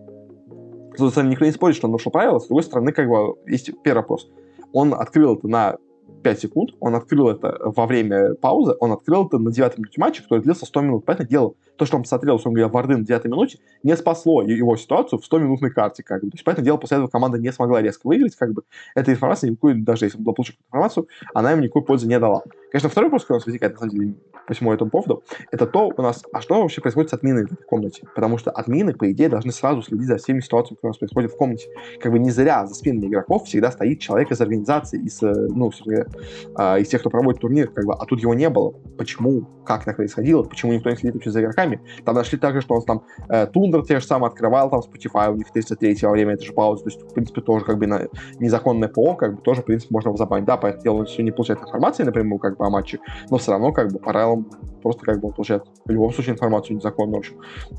с 0.94 0.98
другой 0.98 1.12
стороны, 1.12 1.32
никто 1.32 1.46
не 1.46 1.52
спорит, 1.52 1.76
что 1.76 1.88
он 1.88 1.92
нарушил 1.92 2.12
правила, 2.12 2.40
с 2.40 2.48
другой 2.48 2.64
стороны, 2.64 2.92
как 2.92 3.08
бы, 3.08 3.36
есть 3.48 3.72
первый 3.84 4.00
вопрос. 4.00 4.30
Он 4.72 4.94
открыл 4.94 5.36
это 5.36 5.48
на 5.48 5.78
5 6.24 6.40
секунд, 6.40 6.72
он 6.80 6.96
открыл 6.96 7.30
это 7.30 7.58
во 7.64 7.86
время 7.86 8.36
паузы, 8.36 8.76
он 8.80 8.92
открыл 8.92 9.28
это 9.28 9.38
на 9.38 9.52
9 9.52 9.78
минуте 9.78 10.02
матча, 10.02 10.24
который 10.24 10.42
длился 10.42 10.66
100 10.66 10.82
минут. 10.82 11.06
Поэтому 11.06 11.30
дело, 11.30 11.54
то, 11.78 11.86
что 11.86 11.98
он 11.98 12.04
посмотрел, 12.04 12.36
условно 12.36 12.60
говоря, 12.60 12.72
Варды 12.72 12.98
на 12.98 13.06
9 13.06 13.26
минуте, 13.26 13.60
не 13.84 13.96
спасло 13.98 14.42
его 14.42 14.76
ситуацию 14.78 15.20
в 15.20 15.32
100-минутной 15.32 15.72
карте, 15.72 16.04
как 16.04 16.24
бы. 16.24 16.30
То 16.30 16.36
есть, 16.36 16.44
поэтому 16.44 16.66
дело, 16.66 16.78
после 16.78 16.98
этого 16.98 17.10
команда 17.10 17.38
не 17.38 17.52
смогла 17.52 17.82
резко 17.82 18.08
выиграть, 18.08 18.36
как 18.36 18.54
бы. 18.54 18.64
Эта 18.96 19.12
информация 19.12 19.50
никакой, 19.50 19.76
даже 19.76 20.06
если 20.06 20.18
он 20.18 20.24
получил 20.24 20.56
информацию, 20.68 21.08
она 21.34 21.54
им 21.54 21.62
никакой 21.62 21.84
пользы 21.84 22.08
не 22.08 22.20
дала. 22.20 22.44
Конечно, 22.72 22.90
второй 22.90 23.10
вопрос, 23.10 23.24
который 23.24 23.38
у 23.38 23.40
нас 23.40 23.46
возникает, 23.46 23.74
на 23.74 23.80
самом 23.80 23.92
деле, 23.92 24.16
по 24.48 24.54
всему 24.54 24.74
этому 24.74 24.90
поводу, 24.90 25.24
это 25.52 25.66
то 25.66 25.92
у 25.96 26.02
нас, 26.02 26.24
а 26.34 26.42
что 26.42 26.62
вообще 26.62 26.82
происходит 26.82 27.12
с 27.12 27.14
админами 27.14 27.46
в 27.46 27.66
комнате? 27.66 28.08
Потому 28.16 28.38
что 28.38 28.52
админы, 28.52 28.94
по 28.94 29.12
идее, 29.12 29.30
должны 29.30 29.52
сразу 29.52 29.82
следить 29.82 30.08
за 30.08 30.18
всеми 30.18 30.40
ситуациями, 30.40 30.76
которые 30.76 30.90
у 30.90 30.94
нас 30.94 30.98
происходят 30.98 31.32
в 31.32 31.38
комнате. 31.38 31.70
Как 32.02 32.12
бы 32.12 32.20
не 32.20 32.32
зря 32.32 32.66
за 32.66 32.74
спинами 32.74 33.08
игроков 33.08 33.46
всегда 33.46 33.72
стоит 33.72 34.00
человек 34.00 34.32
из 34.32 34.42
организации, 34.42 35.00
из, 35.00 35.22
э, 35.22 35.32
ну, 35.32 35.72
э, 35.88 36.82
из 36.82 36.88
тех, 36.88 37.02
кто 37.02 37.10
проводит 37.10 37.42
турнир, 37.42 37.70
как 37.70 37.86
бы, 37.86 37.94
а 37.94 38.06
тут 38.06 38.22
его 38.22 38.34
не 38.34 38.50
было. 38.50 38.72
Почему? 38.98 39.46
Как 39.66 39.86
так 39.86 39.96
происходило? 39.96 40.44
Почему 40.44 40.74
никто 40.74 40.90
не 40.90 40.96
следит 40.96 41.16
вообще 41.16 41.32
за 41.32 41.42
игроками? 41.42 41.63
Там 42.06 42.16
нашли 42.16 42.38
также, 42.38 42.62
что 42.62 42.76
он 42.76 42.84
там 42.84 43.04
э, 43.30 43.48
Тундер 43.48 43.86
те 43.86 44.00
же 44.00 44.06
самые 44.06 44.28
открывал, 44.28 44.70
там 44.70 44.82
Spotify 44.82 45.32
у 45.32 45.36
них 45.36 45.52
33 45.52 45.98
во 46.04 46.12
время 46.12 46.34
этой 46.34 46.46
же 46.46 46.54
паузы, 46.54 46.84
то 46.84 46.90
есть, 46.90 47.02
в 47.02 47.14
принципе, 47.14 47.42
тоже 47.42 47.66
как 47.66 47.78
бы 47.78 47.88
на 47.88 48.08
незаконное 48.40 48.90
ПО, 48.90 49.16
как 49.16 49.36
бы 49.36 49.42
тоже, 49.42 49.62
в 49.62 49.66
принципе, 49.66 49.94
можно 49.94 50.12
возобновить. 50.12 50.46
Да, 50.46 50.58
поэтому 50.58 51.00
он 51.00 51.06
все 51.06 51.24
не 51.24 51.32
получает 51.32 51.62
информации 51.62 52.04
напрямую, 52.04 52.40
как 52.40 52.58
бы, 52.58 52.66
о 52.66 52.70
матче, 52.70 53.00
но 53.30 53.38
все 53.38 53.52
равно, 53.52 53.72
как 53.72 53.92
бы, 53.92 54.00
по 54.00 54.10
правилам 54.10 54.48
просто 54.84 55.06
как 55.06 55.20
бы 55.22 55.30
он 55.30 55.34
получает 55.34 55.64
в 55.86 55.90
любом 55.90 56.12
случае 56.14 56.34
информацию 56.34 56.76
незаконную, 56.76 57.16
в 57.16 57.20
общем. 57.20 57.38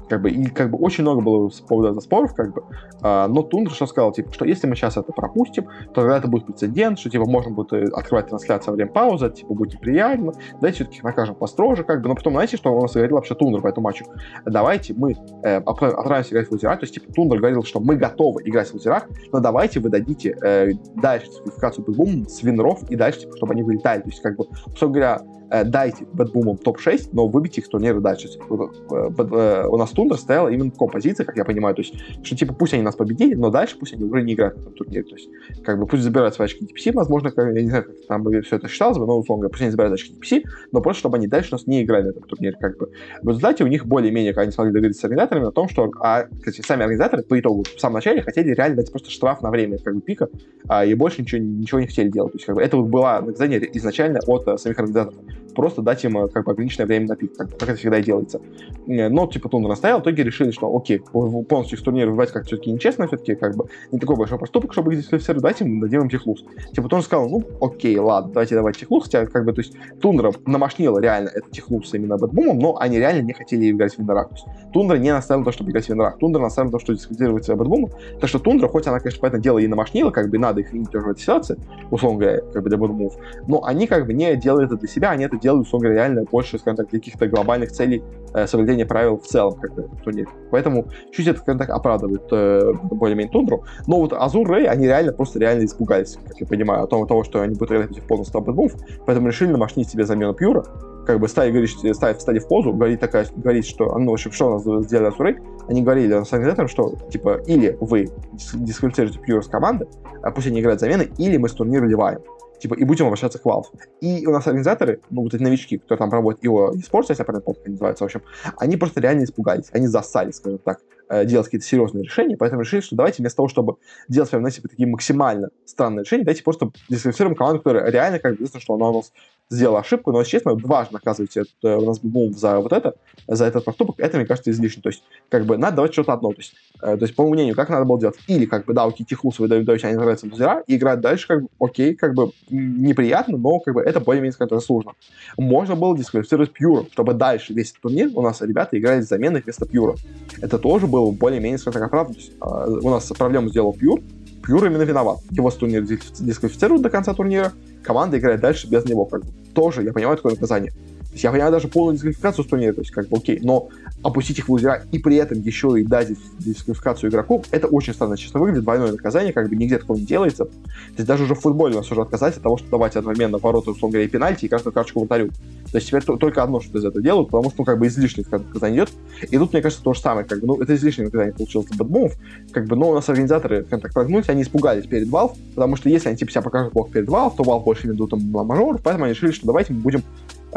Как 0.09 0.23
бы, 0.23 0.31
и 0.31 0.47
как 0.47 0.71
бы 0.71 0.79
очень 0.79 1.03
много 1.03 1.21
было 1.21 1.51
повода 1.69 2.01
споров, 2.01 2.35
как 2.35 2.55
бы, 2.55 2.65
а, 3.03 3.29
но 3.29 3.43
Тундра 3.43 3.73
что 3.73 3.87
сказал, 3.87 4.13
типа, 4.13 4.33
что 4.33 4.45
если 4.45 4.67
мы 4.67 4.75
сейчас 4.75 4.97
это 4.97 5.13
пропустим, 5.13 5.65
то 5.93 6.01
тогда 6.01 6.17
это 6.17 6.27
будет 6.27 6.47
прецедент, 6.47 6.99
что, 6.99 7.11
типа, 7.11 7.27
можно 7.27 7.53
будет 7.53 7.73
э, 7.75 7.85
открывать 7.93 8.29
трансляцию 8.29 8.73
во 8.73 8.77
время 8.77 8.91
паузы, 8.91 9.31
типа, 9.31 9.55
будет 9.55 9.75
неприятно, 9.75 10.33
давайте 10.55 10.77
все-таки 10.77 11.01
накажем 11.03 11.35
построже, 11.35 11.85
как 11.85 12.03
бы, 12.03 12.09
но 12.09 12.15
потом, 12.15 12.33
знаете, 12.33 12.57
что 12.57 12.75
у 12.75 12.81
нас 12.81 12.95
говорил 12.95 13.17
вообще 13.17 13.35
Тундра 13.35 13.61
по 13.61 13.69
этому 13.75 13.85
матчу? 13.85 14.07
Давайте 14.45 14.95
мы 14.95 15.15
э, 15.43 15.57
отправимся 15.57 16.33
играть 16.33 16.49
в 16.49 16.53
лузера, 16.53 16.77
то 16.77 16.85
есть, 16.85 16.95
типа, 16.95 17.13
Тундра 17.13 17.39
говорил, 17.39 17.63
что 17.63 17.81
мы 17.81 17.97
готовы 17.97 18.43
играть 18.45 18.71
в 18.71 18.75
лузерах, 18.75 19.07
но 19.33 19.41
давайте 19.41 19.81
вы 19.81 19.91
дадите 19.91 20.37
э, 20.43 20.73
дальше 20.97 21.31
дисквалификацию 21.31 21.85
Бэтбум 21.85 22.29
с 22.29 22.43
винров 22.43 22.83
и 22.91 22.97
дальше, 22.97 23.21
типа, 23.21 23.37
чтобы 23.37 23.53
они 23.53 23.63
вылетали, 23.63 24.03
то 24.03 24.09
есть, 24.09 24.23
как 24.23 24.37
бы, 24.37 24.47
собственно 24.65 24.93
говоря, 24.93 25.21
дайте 25.63 26.07
Бэтбумам 26.13 26.59
топ-6, 26.59 27.11
но 27.13 27.29
выбейте 27.29 27.61
их 27.61 27.67
с 27.67 27.69
турнира 27.69 28.01
дальше. 28.01 28.29
Типа, 28.29 28.71
э, 28.89 29.67
у 29.69 29.77
нас 29.77 29.91
Тундра 29.91 30.17
стояла 30.17 30.49
именно 30.49 30.71
такая 30.71 30.89
позиция, 30.89 31.25
как 31.25 31.37
я 31.37 31.45
понимаю, 31.45 31.75
то 31.75 31.83
есть, 31.83 31.95
что, 32.23 32.37
типа, 32.37 32.55
пусть 32.55 32.75
они 32.75 32.83
нас 32.83 32.97
победили, 32.97 33.35
но 33.35 33.51
дальше 33.51 33.77
пусть 33.79 33.93
они 33.93 34.05
уже 34.05 34.23
не 34.23 34.35
играют 34.35 34.57
на 34.57 34.61
этом 34.63 34.73
турнире, 34.73 35.05
то 35.05 35.15
есть, 35.15 35.29
как 35.63 35.79
бы, 35.79 35.87
пусть 35.87 36.03
забирают 36.03 36.35
свои 36.35 36.47
очки 36.47 36.65
DPC, 36.65 36.93
возможно, 36.93 37.31
как, 37.31 37.55
я 37.55 37.63
не 37.63 37.69
знаю, 37.69 37.85
как 37.85 37.95
там 38.09 38.23
бы 38.23 38.41
все 38.43 38.57
это 38.57 38.69
считалось 38.69 38.99
бы, 38.99 39.07
но, 39.07 39.19
условно 39.19 39.43
говоря, 39.43 39.53
пусть 39.53 39.63
они 39.63 39.71
забирают 39.71 39.95
очки 39.95 40.15
DPC, 40.15 40.45
но 40.73 40.81
просто, 40.81 41.01
чтобы 41.01 41.17
они 41.19 41.27
дальше 41.27 41.51
у 41.53 41.55
нас 41.55 41.67
не 41.67 41.83
играли 41.83 42.05
на 42.05 42.11
этом 42.11 42.23
турнире, 42.23 42.57
как 42.61 42.79
бы. 42.79 42.91
В 43.23 43.29
результате 43.29 43.65
у 43.65 43.67
них 43.67 43.87
более-менее, 43.87 44.33
как 44.33 44.45
они 44.45 44.53
смогли 44.53 44.73
договориться 44.73 45.03
с 45.03 45.05
организаторами 45.05 45.49
о 45.49 45.53
том, 45.53 45.69
что, 45.69 45.91
а, 46.01 46.25
кстати, 46.25 46.63
сами 46.67 46.83
организаторы 46.83 47.23
по 47.23 47.39
итогу 47.39 47.65
в 47.65 47.81
самом 47.81 47.97
начале 47.97 48.23
хотели 48.23 48.51
реально 48.55 48.77
дать 48.77 48.91
просто 48.91 49.11
штраф 49.11 49.43
на 49.43 49.51
время, 49.51 49.79
как 49.79 49.95
бы, 49.95 50.01
пика, 50.01 50.29
а, 50.69 50.85
и 50.85 50.95
больше 50.95 51.23
ничего, 51.23 51.41
ничего 51.43 51.81
не 51.81 51.87
хотели 51.87 52.09
делать, 52.09 52.33
то 52.33 52.37
есть, 52.37 52.47
как 52.47 52.57
бы, 52.57 52.63
это 52.63 52.77
вот 52.77 52.89
было 52.89 53.21
наказание 53.25 53.69
изначально 53.77 54.21
от 54.27 54.49
а, 54.49 54.59
самих 54.59 54.79
организаторов, 54.79 55.19
просто 55.55 55.83
дать 55.83 56.05
им, 56.05 56.19
э, 56.19 56.29
как 56.29 56.45
бы, 56.45 56.53
ограниченное 56.53 56.87
время 56.87 57.09
на 57.09 57.17
пик, 57.17 57.37
как, 57.37 57.51
как 57.51 57.69
это 57.69 57.77
всегда 57.77 57.99
и 57.99 58.03
делается. 58.03 58.41
Э, 58.87 59.09
но, 59.09 59.27
типа, 59.27 59.49
Тундра 59.49 59.71
настоял, 59.71 60.01
в 60.01 60.03
итоге 60.03 60.23
решили, 60.23 60.51
что, 60.51 60.75
окей, 60.75 61.01
полностью 61.01 61.79
из 61.79 61.83
турнира 61.83 62.09
выбивать 62.09 62.33
как 62.33 62.47
все-таки 62.47 62.71
нечестно, 62.71 63.07
все-таки, 63.07 63.35
как 63.35 63.57
бы, 63.57 63.67
не 63.93 63.99
такой 63.99 64.17
большой 64.17 64.39
поступок, 64.39 64.73
чтобы 64.73 64.95
их 64.95 65.05
давайте 65.11 65.65
им 65.65 65.81
дадим 65.81 66.03
им 66.03 66.09
техлус. 66.09 66.45
Типа, 66.73 66.89
Тундра 66.89 67.01
сказал, 67.01 67.29
ну, 67.29 67.45
окей, 67.61 67.99
ладно, 67.99 68.33
давайте 68.33 68.55
давать 68.55 68.77
техлус, 68.77 69.05
хотя, 69.05 69.27
как 69.27 69.45
бы, 69.45 69.53
то 69.53 69.61
есть, 69.61 69.75
Тундра 70.01 70.33
намашнила 70.47 70.99
реально 70.99 71.29
этот 71.29 71.51
техлус 71.51 71.93
именно 71.95 72.17
Бэтбумом, 72.17 72.59
но 72.59 72.77
они 72.79 72.99
реально 72.99 73.23
не 73.23 73.33
хотели 73.33 73.71
играть 73.71 73.95
в 73.95 73.99
винрах. 73.99 74.29
То 74.29 74.35
есть, 74.35 74.73
Тундра 74.73 74.97
не 74.97 75.13
настаивал 75.13 75.41
на 75.41 75.45
то, 75.47 75.53
чтобы 75.53 75.71
играть 75.71 75.87
в 75.87 75.89
винрах. 75.89 76.19
Тундра 76.19 76.41
настаивал 76.41 76.71
на 76.71 76.79
то, 76.79 76.85
что 76.85 76.95
дисквалифицировать 76.95 77.49
Бэтбума, 77.49 77.89
так 78.21 78.29
что 78.29 78.39
Тундра, 78.39 78.69
хоть 78.69 78.87
она, 78.87 78.99
конечно, 78.99 79.21
по 79.21 79.28
сути 79.28 79.43
дела 79.43 79.59
и 79.59 79.67
намашнила, 79.67 80.11
как 80.11 80.31
бы, 80.31 80.39
надо 80.39 80.61
их 80.61 80.73
винить 80.73 80.91
тоже 80.91 81.07
в 81.07 81.11
этой 81.11 81.21
ситуации, 81.21 81.59
условно 81.91 82.19
говоря, 82.19 82.41
как 82.53 82.63
бы, 82.63 82.69
для 82.69 82.79
Бэтбумов, 82.79 83.17
но 83.47 83.65
они, 83.65 83.87
как 83.87 84.07
бы, 84.07 84.13
не 84.13 84.37
делают 84.37 84.71
это 84.71 84.81
для 84.81 84.89
себя, 84.89 85.11
они 85.11 85.25
это 85.25 85.39
делают, 85.45 85.67
условно 85.67 85.89
говоря, 85.89 86.03
реально 86.03 86.25
больше, 86.25 86.59
скажем 86.59 86.77
так, 86.77 86.91
каких-то 86.91 87.29
глобальных 87.29 87.71
целей 87.71 88.03
э, 88.33 88.47
соблюдения 88.47 88.87
правил 88.87 89.19
в 89.19 89.27
целом, 89.27 89.55
как 89.61 89.75
бы, 89.75 89.89
турнир. 90.03 90.29
Поэтому 90.51 90.87
чуть 91.13 91.27
это, 91.27 91.39
скажем 91.39 91.59
так, 91.59 91.71
оправдывает 91.71 92.23
э, 92.33 92.73
более-менее 92.91 93.31
тундру. 93.31 93.65
Но 93.87 94.01
вот 94.01 94.13
Azure 94.13 94.49
Ray, 94.49 94.67
они 94.67 94.87
реально 94.87 95.13
просто 95.13 95.39
реально 95.39 95.65
испугались, 95.65 96.19
как 96.27 96.41
я 96.41 96.47
понимаю, 96.47 96.83
о 96.83 96.87
том, 96.87 97.07
того, 97.07 97.23
что 97.23 97.41
они 97.43 97.55
будут 97.55 97.73
играть 97.73 97.89
против 97.89 98.07
полностью 98.07 98.41
бэтбумов, 98.41 98.73
поэтому 99.07 99.29
решили 99.29 99.51
намашнить 99.51 99.89
себе 99.89 100.05
замену 100.05 100.35
Пьюра, 100.35 100.65
как 101.07 101.21
бы 101.21 101.29
ставить, 101.29 101.53
говорить, 101.53 101.97
ставить, 101.97 102.19
встали 102.19 102.39
в 102.39 102.49
позу, 102.49 102.73
говорить 102.73 103.01
такая, 103.01 103.27
говорить, 103.37 103.67
что, 103.67 103.99
ну, 103.99 104.11
в 104.11 104.15
общем, 104.15 104.33
что 104.33 104.49
у 104.49 104.53
нас 104.55 104.87
сделали 104.87 105.09
Azure 105.09 105.24
Ray, 105.24 105.37
они 105.69 105.83
говорили 105.83 106.25
с 106.25 106.33
организатором, 106.33 106.69
что, 106.69 106.95
типа, 107.11 107.41
или 107.47 107.77
вы 107.81 108.09
дисквалифицируете 108.55 109.19
Пьюра 109.19 109.43
с 109.43 109.49
команды, 109.49 109.87
а 110.23 110.31
пусть 110.31 110.47
они 110.47 110.61
играют 110.61 110.81
замены, 110.81 111.09
или 111.19 111.37
мы 111.37 111.49
с 111.49 111.53
турнира 111.53 111.85
ливаем 111.85 112.21
типа, 112.59 112.75
и 112.75 112.85
будем 112.85 113.07
обращаться 113.07 113.39
к 113.39 113.45
Valve. 113.45 113.67
И 114.01 114.27
у 114.27 114.31
нас 114.31 114.47
организаторы, 114.47 115.01
ну, 115.11 115.23
вот 115.23 115.35
эти 115.35 115.43
новички, 115.43 115.79
которые 115.79 115.99
там 115.99 116.11
проводят 116.11 116.43
его 116.43 116.73
eSports, 116.73 117.07
если 117.09 117.21
я 117.21 117.25
правильно 117.25 117.45
помню, 117.45 117.61
называется, 117.67 118.05
в 118.05 118.07
общем, 118.07 118.23
они 118.57 118.77
просто 118.77 119.01
реально 119.01 119.25
испугались, 119.25 119.67
они 119.73 119.87
засали, 119.87 120.31
скажем 120.31 120.59
так, 120.59 120.81
э, 121.09 121.25
делать 121.25 121.47
какие-то 121.47 121.67
серьезные 121.67 122.05
решения, 122.05 122.37
поэтому 122.37 122.63
решили, 122.63 122.81
что 122.81 122.97
давайте 122.97 123.23
вместо 123.23 123.37
того, 123.37 123.49
чтобы 123.49 123.77
делать 124.09 124.31
прям, 124.31 124.43
знаете, 124.43 124.63
такие 124.63 124.89
максимально 124.89 125.51
странные 125.65 126.05
решения, 126.05 126.25
давайте 126.25 126.43
просто 126.43 126.71
дисквалифицируем 126.89 127.37
команду, 127.37 127.61
которая 127.61 127.91
реально, 127.91 128.19
как 128.19 128.39
бы, 128.39 128.47
что 128.47 128.75
она 128.75 128.91
у 128.91 128.95
нас 128.95 129.13
сделала 129.51 129.81
ошибку, 129.81 130.13
но, 130.13 130.21
если 130.21 130.33
честно, 130.33 130.55
важно 130.55 130.95
наказывать 130.95 131.37
это, 131.37 131.49
э, 131.63 131.77
у 131.77 131.87
нас 131.87 131.99
бум 132.01 132.33
за 132.33 132.59
вот 132.59 132.73
это, 132.73 132.95
за 133.27 133.45
этот 133.45 133.65
поступок, 133.65 133.97
это, 133.99 134.17
мне 134.17 134.27
кажется, 134.27 134.51
излишне. 134.51 134.83
То 134.83 134.89
есть, 134.89 135.03
как 135.29 135.45
бы, 135.45 135.57
надо 135.57 135.77
давать 135.77 135.93
что-то 135.93 136.13
одно. 136.13 136.31
То 136.33 136.39
есть, 136.39 136.55
э, 136.83 136.97
то 136.97 137.03
есть, 137.03 137.15
по 137.15 137.23
моему 137.23 137.35
мнению, 137.35 137.55
как 137.55 137.69
надо 137.69 137.85
было 137.85 138.01
делать? 138.01 138.17
Или, 138.27 138.47
как 138.47 138.65
бы, 138.65 138.73
да, 138.73 138.85
окей, 138.85 139.05
Тихлус 139.07 139.39
выдают, 139.39 139.67
даете, 139.67 139.87
они 139.89 139.97
нравятся 139.97 140.27
лузера, 140.27 140.63
и 140.67 140.77
играть 140.77 141.01
дальше, 141.01 141.29
как 141.29 141.43
бы, 141.43 141.49
окей, 141.59 141.95
как 141.95 142.15
бы, 142.15 142.31
неприятно, 142.51 143.37
но, 143.37 143.61
как 143.61 143.75
бы, 143.75 143.83
это 143.83 144.01
более-менее, 144.01 144.33
скажем 144.33 144.61
сложно. 144.61 144.93
Можно 145.37 145.77
было 145.77 145.97
дисквалифицировать 145.97 146.53
Пьюра, 146.53 146.87
чтобы 146.93 147.15
дальше 147.15 147.53
весь 147.53 147.73
турнир 147.73 148.11
у 148.15 148.23
нас 148.23 148.41
ребята 148.41 148.79
играли 148.79 149.01
заменой 149.01 149.43
вместо 149.43 149.67
Пьюра. 149.67 149.97
Это 150.41 150.59
тоже 150.59 150.87
было 150.87 151.11
более-менее, 151.11 151.59
скажем 151.59 151.81
так, 151.81 151.89
оправдано. 151.89 152.19
Э, 152.41 152.69
у 152.83 152.91
нас 152.91 153.07
проблему 153.17 153.49
сделал 153.49 153.73
Пьюр, 153.73 154.01
Пьюр 154.45 154.67
именно 154.67 154.83
виноват. 154.83 155.21
Его 155.31 155.51
с 155.51 155.57
турнира 155.57 155.83
дисквалифицируют 155.83 156.83
до 156.83 156.91
конца 156.91 157.15
турнира, 157.15 157.53
команда 157.83 158.19
играет 158.19 158.41
дальше 158.41 158.69
без 158.69 158.85
него. 158.85 159.07
Как 159.07 159.25
бы. 159.25 159.33
Тоже, 159.55 159.83
я 159.83 159.93
понимаю, 159.93 160.17
такое 160.17 160.33
наказание. 160.33 160.73
Есть 161.15 161.23
я 161.23 161.31
понимаю 161.31 161.53
даже 161.53 161.69
полную 161.69 161.95
дисквалификацию 161.95 162.45
турнира, 162.45 162.73
то 162.73 162.81
есть 162.81 162.91
как 162.91 163.09
бы 163.09 163.17
окей, 163.17 163.39
но 163.41 163.69
опустить 164.03 164.39
их 164.41 164.49
в 164.49 164.53
лузера 164.53 164.83
и 164.91 164.99
при 164.99 165.17
этом 165.17 165.41
еще 165.41 165.81
и 165.81 165.85
дать 165.85 166.09
дисквалификацию 166.41 167.09
игроков, 167.09 167.47
это 167.53 167.69
очень 167.69 167.95
странно, 167.95 168.17
честно 168.17 168.41
выглядит, 168.41 168.65
двойное 168.65 168.91
наказание, 168.91 169.33
как 169.33 169.49
бы 169.49 169.55
нигде 169.55 169.79
такого 169.79 169.97
не 169.97 170.05
делается. 170.05 170.45
То 170.47 170.51
есть 170.97 171.07
даже 171.07 171.23
уже 171.23 171.37
в 171.37 171.41
футболе 171.41 171.75
у 171.75 171.79
нас 171.79 171.91
уже 171.91 172.03
отказать 172.03 172.37
от 172.37 172.43
того, 172.43 172.57
что 172.57 172.69
давать 172.69 172.97
одновременно 172.97 173.39
ворота, 173.39 173.71
условно 173.71 173.93
говоря, 173.93 174.07
и 174.07 174.11
пенальти, 174.11 174.47
и 174.47 174.49
каждую 174.49 174.73
карточку 174.73 175.01
вратарю. 175.01 175.31
То 175.71 175.79
есть 175.79 175.87
теперь 175.87 176.03
только 176.03 176.43
одно 176.43 176.61
что 176.61 176.79
из 176.79 176.85
этого 176.85 177.03
делают, 177.03 177.31
потому 177.31 177.51
что, 177.51 177.61
ну, 177.61 177.65
как 177.65 177.79
бы 177.79 177.87
излишнее 177.87 178.27
наказание 178.29 178.79
идет. 178.79 178.93
И 179.31 179.39
тут, 179.39 179.53
мне 179.53 179.63
кажется, 179.63 179.85
то 179.85 179.95
же 179.95 180.01
самое, 180.01 180.27
как 180.27 180.41
бы, 180.41 180.49
ну, 180.49 180.61
это 180.61 180.75
излишнее 180.75 181.07
наказание 181.07 181.33
получилось 181.33 181.69
для 181.69 181.79
Бэтбумов, 181.79 182.17
как 182.51 182.67
бы, 182.67 182.75
но 182.75 182.91
у 182.91 182.95
нас 182.95 183.09
организаторы, 183.09 183.65
скажем 183.67 183.83
так, 183.83 183.93
прогнулись, 183.93 184.29
они 184.29 184.43
испугались 184.43 184.87
перед 184.87 185.09
Valve, 185.09 185.37
потому 185.55 185.77
что 185.77 185.89
если 185.89 186.09
они, 186.09 186.19
типа, 186.19 186.33
себя 186.33 186.43
покажут 186.43 186.73
плохо 186.73 186.91
перед 186.93 187.09
Valve, 187.09 187.35
то 187.37 187.45
Valve 187.45 187.63
больше 187.63 187.87
не 187.87 187.93
дадут 187.93 188.15
им 188.15 188.31
мажоров, 188.31 188.81
поэтому 188.83 189.05
они 189.05 189.15
решили, 189.15 189.31
что 189.31 189.47
давайте 189.47 189.73
мы 189.73 189.81
будем 189.81 190.03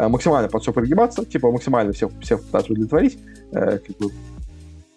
максимально 0.06 0.48
под 0.48 0.62
все 0.62 0.72
прогибаться, 0.72 1.24
типа 1.24 1.50
максимально 1.50 1.92
всех, 1.92 2.10
всех 2.20 2.42
пытаться 2.42 2.72
удовлетворить. 2.72 3.18
Э, 3.50 3.78
как 3.78 3.96
бы, 3.96 4.10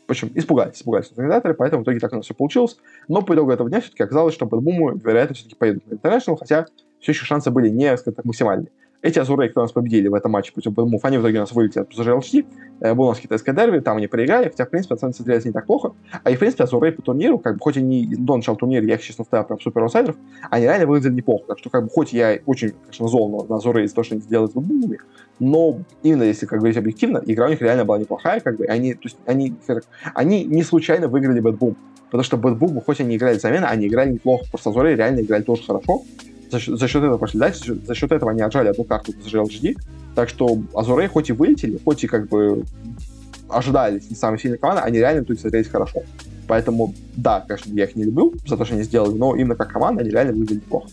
в 0.08 0.12
общем, 0.12 0.32
испугались, 0.36 0.76
испугались 0.76 1.10
организаторы, 1.12 1.54
поэтому 1.54 1.82
в 1.82 1.86
итоге 1.86 1.99
так 1.99 2.12
у 2.12 2.18
нас 2.18 2.26
все 2.26 2.34
получилось. 2.34 2.78
Но 3.08 3.22
по 3.22 3.34
итогу 3.34 3.52
этого 3.52 3.70
дня 3.70 3.82
все-таки 3.82 4.04
оказалось, 4.04 4.34
что 4.34 4.45
по 4.45 4.60
Буму, 4.60 4.91
вероятно, 4.91 5.34
все-таки 5.34 5.56
поедут 5.56 5.89
на 5.89 5.95
International, 5.95 6.38
хотя 6.38 6.68
все 6.99 7.14
еще 7.14 7.26
шансы 7.26 7.49
были 7.49 7.70
не, 7.70 7.95
так, 7.95 8.26
максимальные. 8.26 8.70
Эти 9.02 9.18
Азурей, 9.18 9.49
кто 9.49 9.62
нас 9.62 9.72
победили 9.72 10.08
в 10.10 10.14
этом 10.14 10.32
матче 10.32 10.54
против 10.54 10.74
Бэдмув, 10.74 11.04
они 11.06 11.18
в 11.18 11.22
итоге 11.22 11.38
у 11.38 11.41
нас 11.41 11.52
вылетели 11.52 11.82
от 11.82 11.91
PSG 11.91 12.20
LHD. 12.20 12.45
Э, 12.82 12.93
был 12.93 13.06
у 13.06 13.10
нас 13.10 13.20
китайская 13.20 13.54
дерби, 13.54 13.80
там 13.80 13.97
они 13.97 14.06
проиграли, 14.06 14.49
хотя, 14.49 14.66
в 14.66 14.70
принципе, 14.70 14.93
оценки 14.93 15.16
смотрелись 15.16 15.45
не 15.45 15.52
так 15.52 15.66
плохо. 15.66 15.93
А 16.24 16.30
и, 16.30 16.36
в 16.36 16.39
принципе, 16.39 16.66
Азурей 16.66 16.91
по 16.91 17.02
турниру, 17.02 17.39
как 17.39 17.56
бы, 17.56 17.60
хоть 17.62 17.78
они 17.78 18.06
до 18.16 18.36
начала 18.36 18.56
турнира, 18.56 18.86
я 18.86 18.95
их, 18.95 19.02
честно, 19.02 19.24
ставил 19.24 19.45
прям 19.45 19.60
супер 19.60 19.82
аутсайдеров, 19.82 20.18
они 20.52 20.66
реально 20.66 20.86
выглядели 20.86 21.14
неплохо. 21.14 21.45
Так 21.47 21.58
что, 21.58 21.72
как 21.72 21.86
бы, 21.86 21.89
хоть 21.89 22.14
я 22.14 22.39
очень, 22.45 22.74
конечно, 22.84 23.08
зол 23.08 23.47
на 23.49 23.56
Azure 23.56 23.74
Ray 23.74 23.86
из-за 23.86 23.95
того, 23.95 24.06
что 24.06 24.16
они 24.16 24.22
сделали 24.22 24.49
с 24.49 24.54
Бэтбумами, 24.54 25.00
но 25.39 25.80
именно 26.04 26.24
если, 26.24 26.45
как 26.45 26.60
говорить 26.60 26.78
объективно, 26.78 27.24
игра 27.26 27.47
у 27.47 27.49
них 27.49 27.60
реально 27.60 27.86
была 27.86 27.97
неплохая, 27.97 28.39
как 28.39 28.58
бы, 28.58 28.66
они, 28.66 28.93
то 28.93 29.06
есть, 29.06 29.18
они, 29.26 29.56
они 30.14 30.43
не 30.43 30.62
случайно 30.62 31.08
выиграли 31.08 31.39
BetBoom. 31.39 31.76
Потому 32.06 32.24
что 32.24 32.38
BetBoom, 32.38 32.80
хоть 32.82 32.99
они 32.99 33.16
играли 33.16 33.39
замены, 33.39 33.66
они 33.66 33.88
играли 33.88 34.12
неплохо. 34.12 34.45
Просто 34.52 34.70
Azure 34.70 34.86
Ray 34.86 34.96
реально 34.95 35.22
играли 35.22 35.41
тоже 35.41 35.64
хорошо 35.64 36.04
за 36.52 36.60
счет, 36.60 36.80
за 36.80 36.88
счет 36.88 37.04
этого 37.04 37.18
пошли 37.18 37.39
дальше, 37.39 37.76
за 37.76 37.95
счет, 37.95 38.12
этого 38.12 38.32
они 38.32 38.41
отжали 38.41 38.68
одну 38.68 38.84
карту 38.84 39.14
с 39.14 39.34
LGD, 39.34 39.78
так 40.16 40.30
что 40.30 40.60
Azure 40.74 40.95
Ray 40.95 41.08
хоть 41.08 41.30
и 41.30 41.34
вылетели, 41.34 41.80
хоть 41.84 42.04
и 42.04 42.08
как 42.08 42.28
бы 42.28 42.66
ожидались 43.49 44.10
не 44.10 44.16
самой 44.16 44.39
сильной 44.39 44.58
команды, 44.58 44.84
они 44.84 44.99
реально 44.99 45.24
тут 45.24 45.39
смотрелись 45.39 45.68
хорошо. 45.68 46.04
Поэтому, 46.47 46.93
да, 47.16 47.45
конечно, 47.47 47.72
я 47.74 47.86
их 47.86 47.95
не 47.95 48.04
люблю 48.04 48.34
за 48.45 48.58
то, 48.58 48.66
что 48.66 48.74
они 48.74 48.84
сделали, 48.84 49.18
но 49.18 49.36
именно 49.36 49.56
как 49.56 49.72
команда 49.72 50.02
они 50.02 50.12
реально 50.12 50.34
выглядели 50.34 50.60
плохо. 50.60 50.89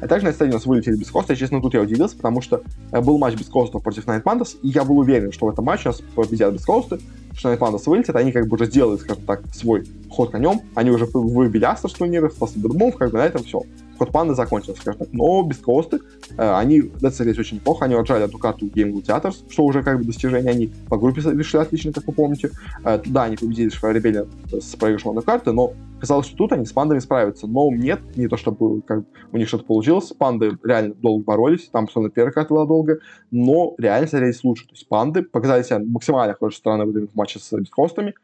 А 0.00 0.06
также 0.06 0.26
на 0.26 0.46
нас 0.46 0.66
вылетели 0.66 0.96
без 0.96 1.10
коста. 1.10 1.36
Честно, 1.36 1.60
тут 1.60 1.74
я 1.74 1.80
удивился, 1.80 2.16
потому 2.16 2.40
что 2.40 2.62
э, 2.90 3.00
был 3.00 3.18
матч 3.18 3.34
без 3.38 3.46
костов 3.46 3.82
против 3.82 4.06
Night 4.06 4.22
Pandas, 4.22 4.56
и 4.62 4.68
я 4.68 4.84
был 4.84 4.98
уверен, 4.98 5.32
что 5.32 5.46
в 5.46 5.50
этом 5.50 5.64
матче 5.64 5.88
нас 5.88 6.00
победят 6.14 6.52
без 6.52 6.64
косты, 6.64 6.98
что 7.34 7.52
Night 7.52 7.58
Pandas 7.58 7.82
вылетят, 7.86 8.16
они 8.16 8.32
как 8.32 8.46
бы 8.46 8.56
уже 8.56 8.66
сделали, 8.66 8.98
скажем 8.98 9.24
так, 9.24 9.42
свой 9.52 9.84
ход 10.10 10.30
конем, 10.30 10.60
они 10.74 10.90
уже 10.90 11.06
выбили 11.06 11.64
Астер 11.64 11.90
с 11.90 11.94
турнира, 11.94 12.28
после 12.28 12.60
Дурмов, 12.60 12.96
как 12.96 13.10
бы 13.10 13.18
на 13.18 13.24
этом 13.24 13.42
все. 13.42 13.62
Ход 13.98 14.10
панды 14.10 14.34
закончился, 14.34 14.80
скажем 14.80 15.00
так. 15.00 15.08
Но 15.12 15.42
без 15.42 15.58
косты 15.58 16.00
э, 16.36 16.54
они 16.54 16.82
доцелились 16.82 17.38
очень 17.38 17.58
неплохо. 17.58 17.84
Они 17.84 17.94
отжали 17.94 18.24
эту 18.24 18.38
карту 18.38 18.66
Game 18.66 18.92
Gladiators, 18.92 19.36
что 19.50 19.64
уже 19.64 19.82
как 19.82 19.98
бы 19.98 20.04
достижение. 20.04 20.50
Они 20.50 20.72
по 20.88 20.96
группе 20.96 21.20
решили 21.20 21.60
отлично, 21.60 21.92
как 21.92 22.06
вы 22.06 22.12
помните. 22.12 22.50
Э, 22.84 23.00
да, 23.04 23.24
они 23.24 23.36
победили 23.36 23.68
Шфа 23.68 23.92
Ребелли 23.92 24.26
с 24.50 24.74
проигрышем 24.76 25.10
одной 25.10 25.24
карты, 25.24 25.52
но 25.52 25.74
казалось, 26.02 26.26
что 26.26 26.36
тут 26.36 26.52
они 26.52 26.66
с 26.66 26.72
пандами 26.72 26.98
справятся. 26.98 27.46
Но 27.46 27.70
нет, 27.70 28.00
не 28.16 28.26
то 28.26 28.36
чтобы 28.36 28.82
как, 28.82 29.04
у 29.30 29.36
них 29.36 29.46
что-то 29.46 29.64
получилось. 29.64 30.12
Панды 30.12 30.58
реально 30.64 30.94
долго 30.94 31.22
боролись. 31.22 31.68
Там, 31.68 31.84
собственно, 31.84 32.10
первая 32.10 32.32
карта 32.32 32.52
была 32.52 32.66
долго. 32.66 32.98
Но 33.30 33.76
реально 33.78 34.08
смотрелись 34.08 34.42
лучше. 34.42 34.66
То 34.66 34.72
есть 34.72 34.88
панды 34.88 35.22
показали 35.22 35.62
себя 35.62 35.78
максимально 35.78 36.34
хорошей 36.34 36.56
стороны 36.56 37.06
в 37.06 37.14
матче 37.14 37.38
с 37.38 37.52
бескостами 37.52 38.14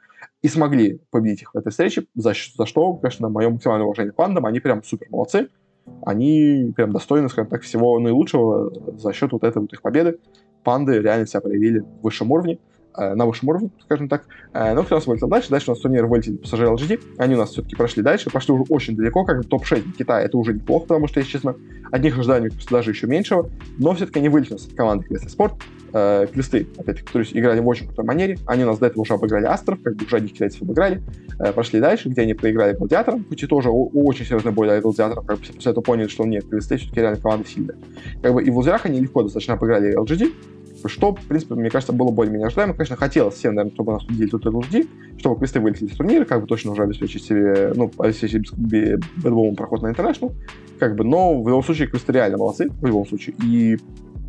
и 0.42 0.48
смогли 0.48 1.00
победить 1.12 1.42
их 1.42 1.54
в 1.54 1.56
этой 1.56 1.70
встрече, 1.70 2.06
за, 2.16 2.32
за 2.56 2.66
что, 2.66 2.94
конечно, 2.94 3.28
мое 3.28 3.48
максимальное 3.48 3.84
уважение 3.84 4.12
пандам, 4.12 4.46
они 4.46 4.58
прям 4.58 4.82
супер 4.82 5.06
молодцы 5.10 5.48
они 6.02 6.72
прям 6.76 6.92
достойны, 6.92 7.30
скажем 7.30 7.48
так, 7.48 7.62
всего 7.62 7.98
наилучшего 7.98 8.70
за 8.98 9.12
счет 9.14 9.32
вот 9.32 9.42
этой 9.42 9.62
вот 9.62 9.72
их 9.72 9.80
победы. 9.80 10.18
Панды 10.62 11.00
реально 11.00 11.26
себя 11.26 11.40
проявили 11.40 11.78
в 11.78 12.02
высшем 12.02 12.30
уровне, 12.30 12.58
на 13.14 13.26
высшем 13.26 13.48
уровне, 13.48 13.70
скажем 13.82 14.08
так. 14.08 14.24
Э, 14.52 14.74
но 14.74 14.82
кто 14.82 14.96
нас 14.96 15.06
вылетел 15.06 15.28
дальше? 15.28 15.50
Дальше 15.50 15.70
у 15.70 15.74
нас 15.74 15.80
турнир 15.80 16.06
вылетели 16.06 16.36
пассажиры 16.36 16.70
LGD. 16.70 17.00
Они 17.18 17.34
у 17.34 17.38
нас 17.38 17.50
все-таки 17.50 17.76
прошли 17.76 18.02
дальше, 18.02 18.30
пошли 18.30 18.54
уже 18.54 18.64
очень 18.68 18.96
далеко, 18.96 19.24
как 19.24 19.38
бы 19.38 19.44
топ-6 19.44 19.92
Китая. 19.96 20.22
Это 20.22 20.36
уже 20.36 20.54
неплохо, 20.54 20.86
потому 20.86 21.08
что, 21.08 21.20
если 21.20 21.32
честно, 21.32 21.56
одних 21.90 22.18
ожиданий 22.18 22.50
даже 22.70 22.90
еще 22.90 23.06
меньшего. 23.06 23.50
Но 23.78 23.94
все-таки 23.94 24.18
они 24.18 24.28
вылетели 24.28 24.56
с 24.56 24.66
команды 24.74 25.04
Квест 25.04 25.30
Спорт 25.30 25.54
э, 25.92 26.26
Квесты, 26.32 26.66
опять-таки, 26.76 27.06
которые 27.06 27.28
играли 27.32 27.60
в 27.60 27.68
очень 27.68 27.86
крутой 27.86 28.04
манере. 28.04 28.38
Они 28.46 28.64
у 28.64 28.66
нас 28.66 28.78
до 28.78 28.86
этого 28.86 29.02
уже 29.02 29.14
обыграли 29.14 29.46
Астров, 29.46 29.80
как 29.82 29.96
бы 29.96 30.04
уже 30.04 30.16
одних 30.16 30.32
китайцев 30.32 30.62
обыграли. 30.62 31.02
Э, 31.38 31.52
прошли 31.52 31.80
дальше, 31.80 32.08
где 32.08 32.22
они 32.22 32.34
проиграли 32.34 32.74
Гладиаторам, 32.74 33.24
хоть 33.28 33.42
и 33.42 33.46
тоже 33.46 33.70
очень 33.70 34.24
серьезный 34.24 34.52
бой 34.52 34.66
для 34.66 34.80
Гладиаторов, 34.80 35.26
как 35.26 35.38
бы 35.38 35.44
после 35.44 35.70
этого 35.70 35.82
поняли, 35.82 36.08
что 36.08 36.24
нет, 36.24 36.44
Квесты 36.48 36.76
все-таки 36.76 37.00
реально 37.00 37.20
команда 37.20 37.48
сильная. 37.48 37.76
Как 38.22 38.34
бы 38.34 38.42
и 38.42 38.50
в 38.50 38.56
лузерах 38.56 38.86
они 38.86 39.00
легко 39.00 39.22
достаточно 39.22 39.54
обыграли 39.54 39.96
LGD, 39.98 40.32
что, 40.86 41.14
в 41.14 41.24
принципе, 41.26 41.54
мне 41.54 41.70
кажется, 41.70 41.92
было 41.92 42.10
более-менее 42.10 42.46
ожидаемо. 42.46 42.74
Конечно, 42.74 42.96
хотелось 42.96 43.34
всем, 43.34 43.54
наверное, 43.54 43.74
чтобы 43.74 43.92
нас 43.92 44.02
судили 44.04 44.28
тут 44.28 44.46
LGD, 44.46 44.88
чтобы 45.18 45.36
квесты 45.36 45.60
вылетели 45.60 45.88
из 45.88 45.96
турнира, 45.96 46.24
как 46.24 46.40
бы 46.40 46.46
точно 46.46 46.72
уже 46.72 46.82
обеспечить 46.82 47.24
себе, 47.24 47.72
ну, 47.74 47.90
обеспечить 47.98 48.52
бэдбомом 48.56 49.56
проход 49.56 49.82
на 49.82 49.88
International, 49.88 50.32
как 50.78 50.94
бы, 50.94 51.04
но 51.04 51.42
в 51.42 51.48
любом 51.48 51.64
случае 51.64 51.88
квесты 51.88 52.12
реально 52.12 52.38
молодцы, 52.38 52.68
в 52.70 52.86
любом 52.86 53.06
случае, 53.06 53.34
и 53.42 53.78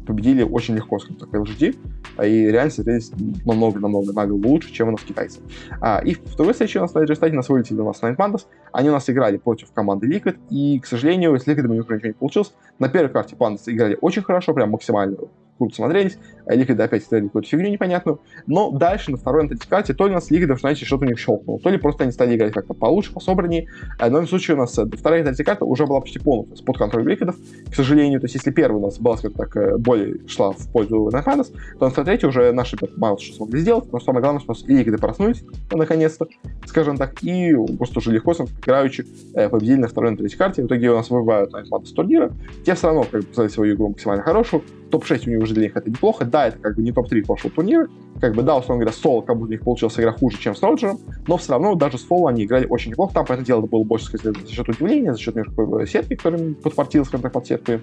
победили 0.10 0.42
очень 0.42 0.76
легко, 0.76 0.98
скажем 0.98 1.18
так, 1.18 1.30
LGD, 1.30 1.78
а 2.18 2.26
и 2.26 2.48
реально 2.48 2.72
смотрелись 2.72 3.12
намного-намного 3.46 4.12
на 4.12 4.26
голову 4.26 4.50
лучше, 4.50 4.74
чем 4.74 4.88
у 4.88 4.92
нас 4.92 5.02
китайцы. 5.02 5.40
А, 5.80 6.02
и 6.04 6.16
в 6.16 6.26
второй 6.26 6.54
встрече 6.54 6.80
у 6.80 6.82
нас 6.82 6.96
на 6.96 7.04
Эджестаде 7.04 7.36
нас 7.36 7.48
вылетели 7.48 7.80
у 7.80 7.86
нас 7.86 8.02
Night 8.02 8.18
Pandas, 8.18 8.48
они 8.74 8.90
у 8.90 8.92
нас 8.92 9.08
играли 9.08 9.38
против 9.38 9.72
команды 9.72 10.08
Liquid, 10.08 10.38
и, 10.50 10.80
к 10.80 10.88
сожалению, 10.88 11.40
с 11.40 11.46
Liquid 11.46 11.68
у 11.68 11.74
них 11.74 11.88
ничего 11.88 12.08
не 12.08 12.14
получилось. 12.14 12.56
На 12.80 12.90
первой 12.90 13.12
карте 13.12 13.36
Pandas 13.36 13.62
играли 13.68 14.00
очень 14.02 14.24
хорошо, 14.24 14.56
прям 14.56 14.72
максимально 14.72 15.18
круто 15.60 15.76
смотрелись. 15.76 16.18
Ликвиды 16.56 16.84
опять 16.84 17.04
сделали 17.04 17.26
какую-то 17.26 17.50
фигню 17.50 17.70
непонятную. 17.70 18.20
Но 18.48 18.72
дальше, 18.72 19.12
на 19.12 19.18
второй, 19.18 19.50
карте, 19.70 19.94
то 19.94 20.06
ли 20.06 20.12
у 20.12 20.16
нас 20.16 20.32
Ликвидов, 20.32 20.60
знаете, 20.60 20.86
что-то 20.86 21.06
у 21.06 21.08
них 21.08 21.20
щелкнуло, 21.20 21.60
то 21.60 21.70
ли 21.70 21.78
просто 21.78 22.04
они 22.04 22.12
стали 22.12 22.36
играть 22.36 22.54
как-то 22.54 22.74
получше, 22.74 23.14
пособраннее. 23.14 23.68
Но 24.00 24.08
в 24.08 24.10
любом 24.10 24.28
случае 24.28 24.56
у 24.56 24.60
нас 24.60 24.78
э, 24.78 24.86
вторая 24.86 25.24
карта 25.24 25.66
уже 25.66 25.86
была 25.86 26.02
почти 26.02 26.20
полностью 26.20 26.66
под 26.66 26.78
контролем 26.78 27.08
Ликвидов, 27.08 27.36
к 27.72 27.76
сожалению. 27.76 28.20
То 28.20 28.26
есть 28.26 28.36
если 28.36 28.52
первая 28.52 28.80
у 28.82 28.86
нас 28.86 29.00
была, 29.00 29.18
скажем 29.18 29.38
так, 29.38 29.56
э, 29.56 29.78
более 29.78 30.28
шла 30.28 30.52
в 30.52 30.72
пользу 30.72 31.10
Наханас, 31.12 31.52
то 31.80 31.90
на 31.90 31.92
третьей 31.92 32.30
уже 32.30 32.52
наши 32.52 32.78
мало 32.98 33.20
что 33.20 33.36
смогли 33.36 33.62
сделать, 33.62 33.92
но 33.92 34.00
самое 34.00 34.22
главное, 34.22 34.42
что 34.42 34.52
у 34.52 34.56
нас 34.56 34.64
Ликвиды 34.68 34.98
проснулись, 34.98 35.44
наконец-то, 35.72 36.28
скажем 36.66 36.98
так, 36.98 37.24
и 37.24 37.56
просто 37.78 38.00
уже 38.00 38.12
легко, 38.12 38.34
играючи, 38.34 39.06
э, 39.34 39.50
победили 39.50 39.78
на 39.78 39.88
второй 39.88 40.16
и 40.16 40.30
карте. 40.30 40.64
В 40.64 40.68
итоге 40.68 40.92
у 40.92 40.96
нас 40.96 41.10
выбывают 41.10 41.52
на 41.52 41.64
с 41.64 41.92
турнира. 41.92 42.32
Те 42.66 42.76
все 42.76 42.88
равно 42.88 43.06
как 43.10 43.24
бы, 43.24 43.50
свою 43.50 43.76
игру 43.76 43.90
максимально 43.90 44.24
хорошую. 44.24 44.64
Топ-6 44.92 45.28
у 45.28 45.30
них 45.30 45.44
уже 45.44 45.54
для 45.54 45.64
них 45.64 45.76
это 45.76 45.90
неплохо. 45.90 46.26
Да, 46.26 46.39
это 46.48 46.58
как 46.60 46.76
бы 46.76 46.82
не 46.82 46.92
топ-3 46.92 47.26
прошлого 47.26 47.56
турнира. 47.56 47.88
Как 48.20 48.36
бы, 48.36 48.42
да, 48.42 48.58
условно 48.58 48.84
говоря, 48.84 48.98
соло, 48.98 49.22
как 49.22 49.38
будто 49.38 49.48
у 49.48 49.52
них 49.52 49.62
получилась 49.62 49.98
игра 49.98 50.12
хуже, 50.12 50.38
чем 50.40 50.56
с 50.56 50.62
Роджером, 50.62 51.00
но 51.28 51.38
все 51.38 51.54
равно 51.54 51.76
даже 51.76 51.98
с 51.98 52.06
соло 52.06 52.30
они 52.30 52.44
играли 52.44 52.66
очень 52.68 52.92
неплохо. 52.92 53.14
Там, 53.14 53.26
понятное 53.26 53.46
дело, 53.46 53.62
было 53.62 53.84
больше, 53.84 54.06
сказать, 54.06 54.36
за 54.36 54.52
счет 54.52 54.68
удивления, 54.68 55.14
за 55.14 55.20
счет 55.20 55.36
немножко 55.36 55.86
сетки, 55.88 56.16
которым 56.16 56.56
подфартил, 56.56 57.06
скажем 57.06 57.22
так, 57.22 57.32
под 57.32 57.48
сетку. 57.48 57.74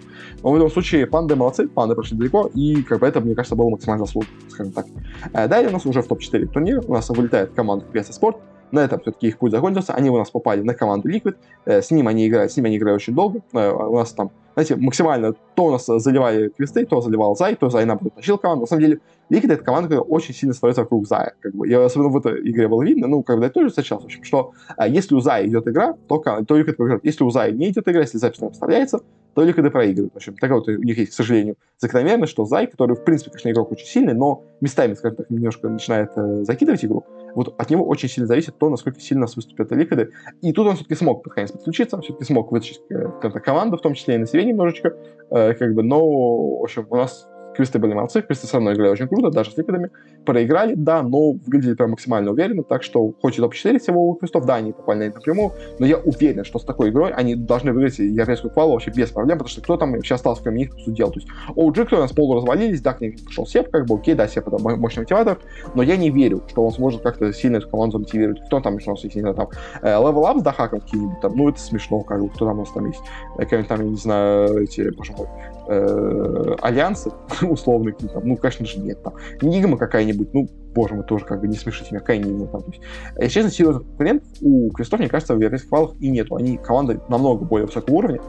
Но 0.43 0.51
в 0.51 0.57
любом 0.57 0.71
случае, 0.71 1.07
панды 1.07 1.37
молодцы, 1.37 1.69
панды 1.69 1.95
прошли 1.95 2.19
далеко, 2.19 2.51
и 2.55 2.83
как 2.83 3.01
бы 3.01 3.07
это, 3.07 3.21
мне 3.21 3.35
кажется, 3.35 3.57
было 3.57 3.71
максимально 3.71 4.05
заслуженно, 4.05 4.35
скажем 4.49 4.73
так. 4.73 4.87
Э, 5.33 5.49
далее 5.49 5.71
у 5.71 5.73
нас 5.73 5.87
уже 5.87 6.03
в 6.03 6.07
топ-4 6.07 6.47
турнира 6.47 6.83
у 6.87 6.93
нас 6.93 7.09
вылетает 7.09 7.53
команда 7.53 7.87
PS 7.93 8.11
Sport, 8.21 8.37
На 8.73 8.81
этом 8.81 9.01
все-таки 9.01 9.29
их 9.29 9.39
путь 9.39 9.53
закончился. 9.53 9.95
Они 9.95 10.11
у 10.11 10.17
нас 10.17 10.31
попали 10.31 10.62
на 10.62 10.75
команду 10.75 11.09
Liquid. 11.09 11.37
Э, 11.64 11.83
с 11.83 11.91
ним 11.91 12.09
они 12.09 12.27
играли, 12.29 12.49
с 12.49 12.57
ними 12.57 12.69
они 12.69 12.77
играли 12.77 12.97
очень 12.97 13.14
долго. 13.14 13.41
Э, 13.53 13.71
у 13.71 13.97
нас 13.97 14.12
там, 14.12 14.31
знаете, 14.55 14.77
максимально 14.77 15.35
то 15.55 15.67
у 15.67 15.71
нас 15.71 15.87
заливали 15.87 16.49
квесты, 16.49 16.85
то 16.85 17.01
заливал 17.01 17.37
Зай, 17.37 17.55
то 17.55 17.71
Зай 17.71 17.85
наоборот 17.85 18.14
тащил 18.14 18.39
команду. 18.39 18.62
На 18.62 18.67
самом 18.67 18.83
деле, 18.83 19.01
Liquid 19.31 19.53
это 19.53 19.64
команда, 19.64 19.89
которая 19.89 20.09
очень 20.09 20.35
сильно 20.35 20.55
строится 20.55 20.83
вокруг 20.83 21.07
Зая. 21.07 21.35
Как 21.41 21.55
бы. 21.55 21.69
И 21.69 21.73
особенно 21.73 22.11
в 22.11 22.17
этой 22.17 22.41
игре 22.49 22.69
было 22.69 22.83
видно, 22.83 23.07
ну, 23.07 23.23
когда 23.23 23.47
я 23.47 23.51
тоже 23.51 23.69
встречался, 23.69 24.05
в 24.05 24.07
общем, 24.07 24.25
что 24.25 24.53
а, 24.77 24.87
если 24.87 25.14
у 25.14 25.21
Зая 25.21 25.47
идет 25.47 25.67
игра, 25.67 25.95
то, 26.09 26.19
то 26.19 26.59
Liquid 26.59 26.75
побеждает. 26.75 27.05
Если 27.05 27.25
у 27.25 27.31
Зая 27.31 27.53
не 27.53 27.71
идет 27.71 27.89
игра, 27.89 28.01
если 28.01 28.19
запись 28.19 28.41
не 28.41 28.49
поставляется, 28.49 29.01
то 29.37 29.47
Liquid 29.47 29.69
проигрывают. 29.71 30.14
В 30.14 30.17
общем, 30.17 30.35
такая 30.35 30.59
вот 30.59 30.67
у 30.69 30.83
них 30.83 30.97
есть, 30.97 31.12
к 31.12 31.14
сожалению, 31.14 31.57
закономерность, 31.79 32.33
что 32.33 32.47
Зай, 32.47 32.67
который, 32.67 32.97
в 32.97 33.05
принципе, 33.05 33.31
конечно, 33.31 33.51
игрок 33.51 33.73
очень 33.73 33.87
сильный, 33.87 34.14
но 34.14 34.45
местами, 34.62 34.95
скажем 34.95 35.17
так, 35.17 35.31
немножко 35.31 35.69
начинает 35.69 36.11
э, 36.17 36.45
закидывать 36.45 36.83
игру, 36.85 37.05
вот 37.37 37.55
от 37.59 37.70
него 37.70 37.87
очень 37.87 38.09
сильно 38.09 38.26
зависит 38.26 38.59
то, 38.59 38.70
насколько 38.70 38.99
сильно 38.99 39.22
нас 39.22 39.37
выступят 39.37 39.70
Liquid. 39.70 40.09
И 40.41 40.53
тут 40.55 40.66
он 40.66 40.74
все-таки 40.74 40.95
смог 40.95 41.22
под 41.22 41.34
конец 41.34 41.53
подключиться, 41.53 42.01
все-таки 42.01 42.24
смог 42.24 42.51
вытащить 42.51 42.80
э, 42.91 43.30
команду, 43.41 43.76
в 43.76 43.82
том 43.82 43.93
числе 43.93 44.14
и 44.14 44.18
на 44.18 44.26
себе 44.26 44.45
немножечко, 44.45 44.97
э, 45.30 45.53
как 45.53 45.74
бы, 45.74 45.82
но, 45.82 46.01
в 46.01 46.62
общем, 46.62 46.87
у 46.89 46.97
нас 46.97 47.28
Квесты 47.57 47.79
были 47.79 47.95
молодцы, 47.95 48.23
квесты 48.23 48.47
со 48.47 48.61
мной 48.61 48.75
играли 48.75 48.91
очень 48.91 49.09
круто, 49.09 49.31
даже 49.31 49.51
с 49.51 49.57
ликвидами. 49.57 49.91
Проиграли, 50.25 50.75
да, 50.75 51.03
но 51.03 51.33
выглядели 51.33 51.75
прям 51.75 51.91
максимально 51.91 52.33
уверенно, 52.33 52.63
так 52.63 52.83
что 52.83 53.13
хоть 53.23 53.39
и 53.39 53.41
топ-4 53.41 53.79
всего 53.79 54.11
у 54.11 54.15
квестов, 54.15 54.45
да, 54.45 54.57
они 54.57 54.73
попали 54.73 55.09
напрямую, 55.09 55.53
но 55.79 55.87
я 55.87 55.99
уверен, 55.99 56.45
что 56.45 56.59
с 56.59 56.65
такой 56.65 56.91
игрой 56.91 57.13
они 57.13 57.35
должны 57.35 57.73
выиграть 57.73 57.99
европейскую 57.99 58.53
квалу 58.53 58.73
вообще 58.73 58.91
без 58.91 59.11
проблем, 59.11 59.39
потому 59.39 59.51
что 59.51 59.63
кто 59.63 59.77
там 59.77 59.93
вообще 59.93 60.15
остался, 60.15 60.43
кроме 60.43 60.59
них, 60.59 60.71
делал. 60.87 61.13
То 61.13 61.21
есть 61.21 61.29
OG, 61.55 61.87
кто 61.87 61.97
у 61.97 62.01
нас 62.01 62.13
полу 62.13 62.35
развалились, 62.35 62.81
да, 62.81 62.93
к 62.93 63.01
ним 63.01 63.13
пришел 63.13 63.47
Сеп, 63.47 63.71
как 63.71 63.87
бы, 63.87 63.97
окей, 63.97 64.15
да, 64.15 64.29
Сеп 64.29 64.49
это 64.49 64.59
мощный 64.59 65.01
мотиватор, 65.01 65.39
но 65.75 65.83
я 65.83 65.97
не 65.97 66.11
верю, 66.11 66.43
что 66.49 66.65
он 66.65 66.73
сможет 66.73 67.03
как-то 67.03 67.33
сильно 67.33 67.57
эту 67.57 67.69
команду 67.69 67.99
замотивировать. 67.99 68.45
Кто 68.47 68.61
там 68.61 68.77
еще 68.77 68.91
у 68.91 68.95
нас 68.95 69.05
есть, 69.05 69.17
не 69.17 69.23
знаю, 69.23 69.37
там, 69.37 69.49
э, 69.83 69.89
Level 69.89 70.25
Up 70.25 70.41
с 70.41 70.43
Дахаком 70.43 70.81
какие-нибудь 70.81 71.21
там, 71.21 71.37
ну, 71.37 71.49
это 71.49 71.59
смешно, 71.59 72.01
как 72.01 72.21
бы, 72.21 72.29
кто 72.29 72.47
там 72.47 72.59
у 72.59 72.61
нас 72.61 72.73
там 72.73 72.87
есть, 72.87 73.01
э, 73.37 73.43
какие-нибудь 73.43 73.69
там, 73.69 73.81
я 73.81 73.89
не 73.89 73.97
знаю, 73.97 74.63
эти, 74.63 74.91
боже 74.95 75.13
мой, 75.13 75.29
э, 75.69 76.55
альянсы 76.61 77.11
условные, 77.43 77.95
там, 77.95 78.27
ну, 78.27 78.37
конечно 78.37 78.67
же, 78.67 78.79
нет. 78.79 79.03
Там. 79.03 79.14
Нигма 79.43 79.77
какая-нибудь, 79.77 80.33
ну, 80.33 80.49
боже 80.75 80.95
мой, 80.95 81.05
тоже 81.05 81.25
как 81.25 81.41
бы 81.41 81.49
не 81.49 81.57
смешите 81.57 81.89
меня, 81.91 82.01
какая 82.01 82.19
Нигма 82.19 82.47
там. 82.47 82.62
То 82.62 82.71
есть, 82.71 82.83
если 83.19 83.29
честно, 83.29 83.51
серьезных 83.51 83.83
конкурентов 83.85 84.29
у 84.41 84.71
Квестов, 84.71 85.01
мне 85.01 85.09
кажется, 85.09 85.35
в 85.35 85.39
европейских 85.39 85.69
фалах 85.69 85.95
и 86.01 86.11
нету. 86.11 86.37
Они 86.37 86.57
команда 86.57 87.01
намного 87.09 87.45
более 87.45 87.67
высокого 87.67 87.95
уровня, 87.95 88.21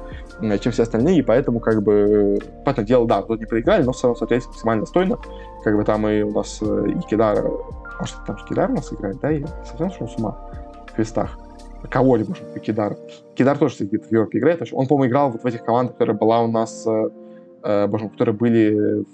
чем 0.59 0.71
все 0.71 0.83
остальные, 0.83 1.19
и 1.19 1.21
поэтому, 1.21 1.59
как 1.59 1.81
бы, 1.83 2.39
понятное 2.63 2.85
дело, 2.85 3.07
да, 3.07 3.21
тут 3.21 3.39
не 3.39 3.45
проиграли, 3.45 3.83
но 3.83 3.91
все 3.91 4.07
равно 4.07 4.17
смотрелись 4.17 4.47
максимально 4.47 4.83
достойно. 4.83 5.17
Как 5.63 5.75
бы 5.75 5.83
там 5.83 6.07
и 6.07 6.21
у 6.21 6.31
нас 6.31 6.59
э, 6.61 6.89
и 6.89 7.09
Кидар, 7.09 7.43
может, 7.99 8.15
там 8.25 8.37
Кидар 8.47 8.71
у 8.71 8.75
нас 8.75 8.93
играет, 8.93 9.19
да, 9.21 9.31
и 9.31 9.43
совсем 9.65 9.91
шел 9.91 10.07
с 10.07 10.15
ума 10.17 10.37
в 10.87 10.93
квестах 10.93 11.37
кого-либо, 11.89 12.29
может, 12.29 12.61
Кидар. 12.61 12.97
Кидар 13.35 13.57
тоже 13.57 13.75
сидит 13.75 14.05
в 14.05 14.11
Европе 14.11 14.39
играет. 14.39 14.61
Он, 14.71 14.87
по-моему, 14.87 15.09
играл 15.09 15.31
вот 15.31 15.43
в 15.43 15.45
этих 15.45 15.63
командах, 15.63 15.93
которые 15.93 16.17
была 16.17 16.41
у 16.41 16.47
нас 16.47 16.85
э, 16.85 16.89
э, 16.89 17.09
боже, 17.87 18.09
которые 18.09 18.35
были 18.35 19.05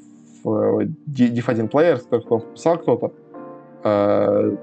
в 0.43 0.81
э, 0.81 0.87
Diff1 1.07 1.69
Player, 1.69 1.97
который 2.09 2.41
писал 2.53 2.77
кто-то. 2.77 3.13
Э, 3.83 4.55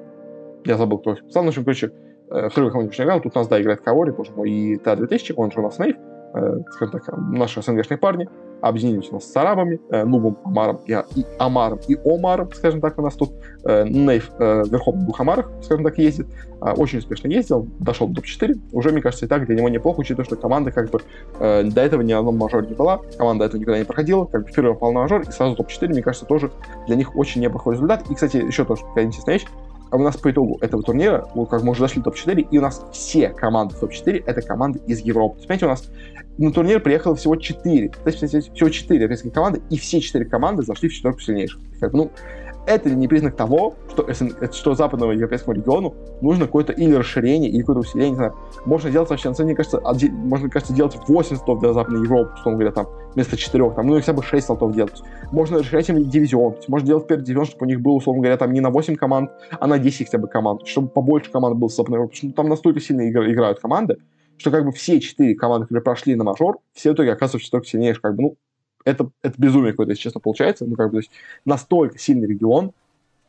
я 0.64 0.76
забыл, 0.76 0.98
кто 0.98 1.12
их 1.12 1.24
писал. 1.24 1.42
Ну, 1.42 1.48
в 1.48 1.50
общем, 1.50 1.64
короче, 1.64 1.92
э, 2.30 2.48
второй 2.48 2.70
команде 2.70 2.94
не 2.98 3.04
играл. 3.04 3.20
Тут 3.20 3.36
у 3.36 3.38
нас, 3.38 3.48
да, 3.48 3.60
играет 3.60 3.80
Кавори, 3.80 4.10
боже 4.10 4.32
мой, 4.32 4.50
и 4.50 4.76
Т-2000, 4.76 5.34
он 5.36 5.50
же 5.50 5.60
у 5.60 5.62
нас 5.62 5.78
Нейв, 5.78 5.96
э, 6.34 6.58
скажем 6.72 7.00
так, 7.00 7.16
наши 7.16 7.62
СНГшные 7.62 7.98
парни 7.98 8.28
объединились 8.60 9.08
у 9.10 9.14
нас 9.14 9.30
с 9.30 9.36
арабами, 9.36 9.80
э, 9.90 10.04
Нубом, 10.04 10.38
Амаром 10.44 10.80
и, 10.86 10.92
и 10.92 11.26
Амаром 11.38 11.80
и 11.88 11.96
Омаром, 12.04 12.52
скажем 12.52 12.80
так, 12.80 12.98
у 12.98 13.02
нас 13.02 13.14
тут 13.14 13.32
э, 13.64 13.86
Нейв 13.88 14.30
э, 14.38 14.64
верхом 14.70 15.00
в 15.00 15.04
двух 15.04 15.20
Амарах, 15.20 15.50
скажем 15.62 15.84
так, 15.84 15.98
ездит, 15.98 16.26
э, 16.60 16.70
очень 16.72 16.98
успешно 16.98 17.28
ездил, 17.28 17.68
дошел 17.78 18.08
до 18.08 18.16
топ-4, 18.16 18.58
уже, 18.72 18.90
мне 18.90 19.02
кажется, 19.02 19.26
и 19.26 19.28
так 19.28 19.46
для 19.46 19.56
него 19.56 19.68
неплохо, 19.68 20.00
учитывая, 20.00 20.24
что 20.24 20.36
команда 20.36 20.72
как 20.72 20.90
бы 20.90 21.00
э, 21.38 21.64
до 21.64 21.80
этого 21.80 22.02
ни 22.02 22.12
на 22.12 22.18
одном 22.18 22.36
мажоре 22.36 22.68
не 22.68 22.74
была, 22.74 23.00
команда 23.16 23.46
этого 23.46 23.60
никогда 23.60 23.78
не 23.78 23.84
проходила, 23.84 24.24
как 24.24 24.44
бы 24.44 24.50
впервые 24.50 24.74
попал 24.74 24.92
на 24.92 25.00
мажор, 25.00 25.22
и 25.22 25.30
сразу 25.30 25.56
топ-4, 25.56 25.88
мне 25.88 26.02
кажется, 26.02 26.26
тоже 26.26 26.50
для 26.86 26.96
них 26.96 27.16
очень 27.16 27.40
неплохой 27.40 27.74
результат. 27.74 28.10
И, 28.10 28.14
кстати, 28.14 28.38
еще 28.38 28.64
тоже 28.64 28.82
такая 28.82 29.04
интересная 29.04 29.34
вещь, 29.34 29.46
а 29.90 29.96
у 29.96 30.02
нас 30.02 30.16
по 30.16 30.30
итогу 30.30 30.58
этого 30.60 30.82
турнира, 30.82 31.28
вот 31.34 31.50
как 31.50 31.62
мы 31.62 31.72
уже 31.72 31.80
зашли 31.80 32.00
в 32.00 32.04
топ-4, 32.04 32.48
и 32.50 32.58
у 32.58 32.60
нас 32.60 32.84
все 32.92 33.30
команды 33.30 33.74
в 33.74 33.80
топ-4 33.80 34.22
это 34.24 34.40
команды 34.40 34.80
из 34.86 35.00
Европы. 35.00 35.40
То 35.40 35.42
понимаете, 35.42 35.66
у 35.66 35.68
нас 35.68 35.90
на 36.40 36.52
турнир 36.52 36.80
приехало 36.80 37.14
всего 37.14 37.36
4. 37.36 37.88
То 37.88 37.96
есть, 38.06 38.18
всего 38.18 38.68
4 38.70 38.98
европейские 38.98 39.32
команды, 39.32 39.60
и 39.68 39.76
все 39.76 40.00
4 40.00 40.24
команды 40.24 40.62
зашли 40.62 40.88
в 40.88 40.92
четверку 40.92 41.20
сильнейших. 41.20 41.60
Ну, 41.92 42.10
это 42.66 42.90
не 42.90 43.08
признак 43.08 43.36
того, 43.36 43.74
что, 43.90 44.06
что 44.52 44.74
западному 44.74 45.12
европейскому 45.12 45.56
региону 45.56 45.94
нужно 46.20 46.46
какое-то 46.46 46.72
или 46.72 46.94
расширение, 46.94 47.50
или 47.50 47.60
какое-то 47.60 47.80
усиление, 47.80 48.10
не 48.10 48.16
знаю. 48.16 48.34
Можно 48.64 48.90
делать 48.90 49.10
вообще, 49.10 49.28
на 49.28 49.34
самом 49.34 49.48
деле, 49.48 49.54
мне 49.54 49.56
кажется, 49.56 49.78
один, 49.78 50.14
можно, 50.14 50.48
кажется, 50.48 50.74
делать 50.74 50.96
8 51.08 51.36
слотов 51.36 51.60
для 51.60 51.72
Западной 51.72 52.04
Европы, 52.04 52.32
условно 52.34 52.58
говоря, 52.58 52.72
там, 52.72 52.86
вместо 53.14 53.36
4, 53.36 53.70
там, 53.70 53.86
ну, 53.86 53.94
хотя 53.96 54.12
бы 54.12 54.22
6 54.22 54.46
слотов 54.46 54.72
делать. 54.74 55.02
Можно 55.32 55.58
расширять 55.58 55.88
им 55.88 56.08
дивизион, 56.08 56.56
можно 56.68 56.86
делать 56.86 57.06
первый 57.06 57.22
дивизион, 57.22 57.46
чтобы 57.46 57.66
у 57.66 57.68
них 57.68 57.80
было, 57.80 57.94
условно 57.94 58.22
говоря, 58.22 58.36
там 58.36 58.52
не 58.52 58.60
на 58.60 58.70
8 58.70 58.96
команд, 58.96 59.30
а 59.58 59.66
на 59.66 59.78
10 59.78 60.06
хотя 60.06 60.18
бы 60.18 60.28
команд, 60.28 60.66
чтобы 60.66 60.88
побольше 60.88 61.30
команд 61.30 61.56
было 61.56 61.68
с 61.68 61.76
Западной 61.76 61.96
Европы, 61.96 62.14
потому 62.14 62.30
что 62.30 62.36
там 62.36 62.48
настолько 62.48 62.80
сильно 62.80 63.08
игра, 63.08 63.30
играют 63.30 63.58
команды, 63.60 63.96
что 64.40 64.50
как 64.50 64.64
бы 64.64 64.72
все 64.72 65.00
четыре 65.00 65.34
команды, 65.34 65.66
которые 65.66 65.82
прошли 65.82 66.14
на 66.14 66.24
мажор, 66.24 66.58
все 66.72 66.90
в 66.90 66.94
итоге 66.94 67.12
оказываются 67.12 67.50
только 67.50 67.66
сильнейшие, 67.66 68.00
как 68.00 68.16
бы, 68.16 68.22
ну, 68.22 68.36
это, 68.84 69.10
это 69.22 69.34
безумие 69.36 69.72
какое-то, 69.72 69.92
если 69.92 70.04
честно, 70.04 70.20
получается. 70.20 70.64
Ну, 70.64 70.76
как 70.76 70.86
бы, 70.88 70.92
то 70.92 70.98
есть, 70.98 71.10
настолько 71.44 71.98
сильный 71.98 72.26
регион 72.26 72.72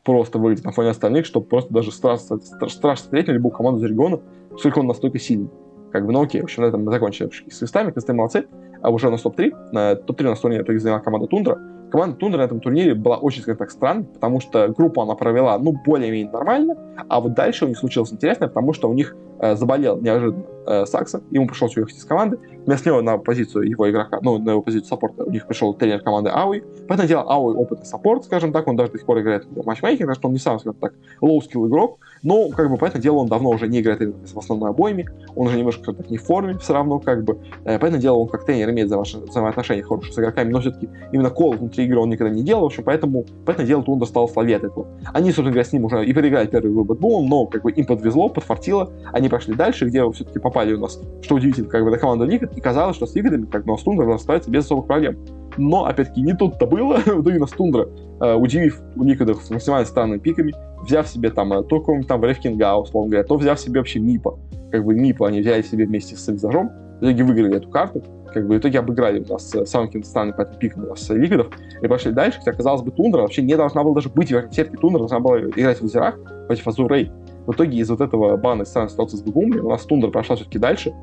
просто 0.05 0.39
выглядит 0.39 0.63
на 0.63 0.71
фоне 0.71 0.89
остальных, 0.89 1.25
что 1.25 1.41
просто 1.41 1.73
даже 1.73 1.91
страшно, 1.91 2.39
страшно 2.39 3.03
смотреть 3.03 3.27
на 3.27 3.33
любую 3.33 3.51
команду 3.51 3.85
из 3.85 3.89
региона, 3.89 4.21
сколько 4.57 4.79
он 4.79 4.87
настолько 4.87 5.19
сильный. 5.19 5.49
Как 5.91 6.05
бы, 6.05 6.13
ну 6.13 6.21
окей, 6.21 6.39
в 6.39 6.45
общем, 6.45 6.63
на 6.63 6.67
этом 6.67 6.85
мы 6.85 6.91
закончили 6.91 7.29
с 7.49 7.61
листами, 7.61 7.91
квесты 7.91 8.13
молодцы. 8.13 8.45
А 8.81 8.89
уже 8.89 9.09
на 9.09 9.17
топ-3, 9.17 10.05
топ-3 10.05 10.23
на 10.23 10.35
турнире 10.35 10.63
итоге 10.63 10.79
заняла 10.79 11.01
команда 11.01 11.27
Тундра. 11.27 11.59
Команда 11.91 12.15
Тундра 12.15 12.39
на 12.39 12.43
этом 12.43 12.61
турнире 12.61 12.95
была 12.95 13.17
очень, 13.17 13.41
скажем 13.41 13.57
так, 13.57 13.69
странной, 13.69 14.05
потому 14.05 14.39
что 14.39 14.69
группу 14.69 15.01
она 15.01 15.15
провела, 15.15 15.59
ну, 15.59 15.73
более-менее 15.85 16.31
нормально, 16.31 16.77
а 17.09 17.19
вот 17.19 17.33
дальше 17.33 17.65
у 17.65 17.67
них 17.67 17.77
случилось 17.77 18.13
интересное, 18.13 18.47
потому 18.47 18.71
что 18.71 18.89
у 18.89 18.93
них 18.93 19.13
заболел 19.55 19.99
неожиданно 19.99 20.43
э, 20.65 20.85
Сакса, 20.85 21.21
ему 21.31 21.47
пришлось 21.47 21.75
уехать 21.75 21.97
из 21.97 22.05
команды, 22.05 22.39
вместо 22.65 22.89
него 22.89 23.01
на 23.01 23.17
позицию 23.17 23.69
его 23.69 23.89
игрока, 23.89 24.19
ну, 24.21 24.37
на 24.37 24.51
его 24.51 24.61
позицию 24.61 24.87
саппорта 24.87 25.23
у 25.23 25.31
них 25.31 25.47
пришел 25.47 25.73
тренер 25.73 26.01
команды 26.01 26.29
Aui, 26.29 26.63
по 26.87 26.94
сути 26.94 27.07
дела 27.07 27.23
Aui 27.23 27.55
опытный 27.55 27.85
саппорт, 27.85 28.25
скажем 28.25 28.53
так, 28.53 28.67
он 28.67 28.75
даже 28.75 28.91
до 28.91 28.97
сих 28.97 29.05
пор 29.05 29.19
играет 29.19 29.45
в 29.45 29.65
матчмейкинг, 29.65 30.07
так 30.07 30.17
что 30.17 30.27
он 30.27 30.33
не 30.33 30.39
сам, 30.39 30.59
скажем 30.59 30.79
так, 30.79 30.93
low-skill 31.21 31.67
игрок, 31.67 31.99
но, 32.23 32.49
как 32.49 32.69
бы, 32.69 32.77
по 32.77 32.85
сути 32.85 33.01
дела 33.01 33.17
он 33.17 33.27
давно 33.27 33.49
уже 33.49 33.67
не 33.67 33.81
играет 33.81 34.01
в 34.01 34.37
основной 34.37 34.69
обойме, 34.69 35.07
он 35.35 35.47
уже 35.47 35.57
немножко, 35.57 35.83
скажем 35.83 36.03
так, 36.03 36.11
не 36.11 36.17
в 36.17 36.23
форме 36.23 36.57
все 36.57 36.73
равно, 36.73 36.99
как 36.99 37.23
бы, 37.23 37.39
э, 37.65 37.79
по 37.79 37.87
сути 37.87 38.01
дела 38.01 38.17
он 38.17 38.27
как 38.27 38.45
тренер 38.45 38.69
имеет 38.71 38.89
взаимоотношения 38.89 39.83
хорошие 39.83 40.13
с 40.13 40.19
игроками, 40.19 40.51
но 40.51 40.59
все-таки 40.61 40.89
именно 41.11 41.29
call 41.29 41.53
внутри 41.53 41.85
игры 41.85 41.99
он 41.99 42.09
никогда 42.09 42.33
не 42.33 42.43
делал, 42.43 42.63
в 42.63 42.65
общем, 42.65 42.83
поэтому, 42.83 43.25
по 43.45 43.53
сути 43.53 43.67
дела 43.67 43.83
Тундра 43.83 44.05
стала 44.05 44.29
слабее 44.29 44.55
от 44.55 44.63
этого. 44.63 44.87
Они, 45.13 45.29
собственно 45.29 45.49
говоря, 45.49 45.63
с 45.63 45.73
ним 45.73 45.85
уже 45.85 46.05
и 46.05 46.13
проиграли 46.13 46.47
первый 46.47 46.71
игру 46.71 46.83
Бэтбумам, 46.83 47.27
но, 47.27 47.45
как 47.47 47.63
бы, 47.63 47.71
им 47.71 47.85
подвезло, 47.85 48.29
подфартило, 48.29 48.91
они 49.11 49.29
пошли 49.31 49.55
дальше, 49.55 49.85
где 49.85 50.09
все-таки 50.11 50.39
попали 50.39 50.73
у 50.73 50.79
нас, 50.79 50.99
что 51.21 51.35
удивительно, 51.35 51.69
как 51.69 51.83
бы, 51.83 51.91
до 51.91 51.97
команды 51.97 52.25
Liquid, 52.25 52.55
и 52.55 52.61
казалось, 52.61 52.95
что 52.95 53.07
с 53.07 53.15
Ликвидами, 53.15 53.45
как 53.45 53.65
бы, 53.65 53.71
у 53.71 53.75
нас 53.75 53.83
Тундра 53.83 54.05
расправится 54.05 54.51
без 54.51 54.65
особых 54.65 54.87
проблем. 54.87 55.17
Но, 55.57 55.85
опять-таки, 55.85 56.21
не 56.21 56.33
тут-то 56.33 56.67
было, 56.67 56.97
в 57.05 57.21
итоге 57.21 57.39
нас 57.39 57.51
Тундра, 57.51 57.87
э, 58.19 58.35
удивив 58.35 58.81
у 58.95 59.03
Ликвидов 59.03 59.41
с 59.43 59.49
максимально 59.49 59.85
странными 59.85 60.19
пиками, 60.19 60.53
взяв 60.83 61.07
себе 61.07 61.29
там 61.31 61.51
э, 61.53 61.63
то 61.63 61.79
какого-нибудь 61.79 62.07
там 62.07 62.23
Wraith 62.23 62.49
King 62.49 62.67
а, 62.67 62.75
условно 62.75 63.09
говоря, 63.09 63.27
то 63.27 63.35
взяв 63.35 63.59
себе 63.59 63.79
вообще 63.79 63.99
Мипа, 63.99 64.37
как 64.71 64.85
бы 64.85 64.93
Мипа 64.93 65.27
они 65.27 65.41
взяли 65.41 65.61
себе 65.61 65.85
вместе 65.85 66.15
с 66.15 66.27
визажом, 66.27 66.69
в 66.99 67.03
итоге 67.03 67.23
выиграли 67.23 67.57
эту 67.57 67.69
карту, 67.69 68.03
как 68.33 68.47
бы 68.47 68.55
в 68.55 68.57
итоге 68.57 68.79
обыграли 68.79 69.19
у 69.19 69.33
нас 69.33 69.53
э, 69.55 69.65
самым 69.65 69.87
каким-то 69.87 70.07
странным 70.07 70.35
по 70.35 70.41
этим 70.41 70.55
пикам 70.55 70.85
у 70.85 70.87
нас 70.87 71.09
ликвидов 71.09 71.47
и 71.81 71.87
пошли 71.87 72.11
дальше, 72.11 72.39
хотя, 72.39 72.53
казалось 72.53 72.81
бы, 72.81 72.91
Тундра 72.91 73.21
вообще 73.21 73.41
не 73.41 73.55
должна 73.55 73.83
была 73.83 73.95
даже 73.95 74.09
быть 74.09 74.31
в 74.31 74.53
сетке 74.53 74.77
Тундра, 74.77 74.99
должна 74.99 75.19
была 75.19 75.39
играть 75.39 75.79
в 75.79 75.83
лузерах 75.83 76.19
против 76.47 76.67
Azure 76.67 76.92
Ray. 76.92 77.11
В 77.45 77.53
итоге 77.53 77.77
из 77.77 77.89
вот 77.89 78.01
этого 78.01 78.37
бана 78.37 78.65
странной 78.65 78.89
ситуации 78.89 79.17
с 79.17 79.21
Бэтбумами 79.21 79.59
у 79.59 79.69
нас 79.69 79.83
Тундра 79.83 80.09
прошла 80.09 80.35
все-таки 80.35 80.59
дальше, 80.59 80.93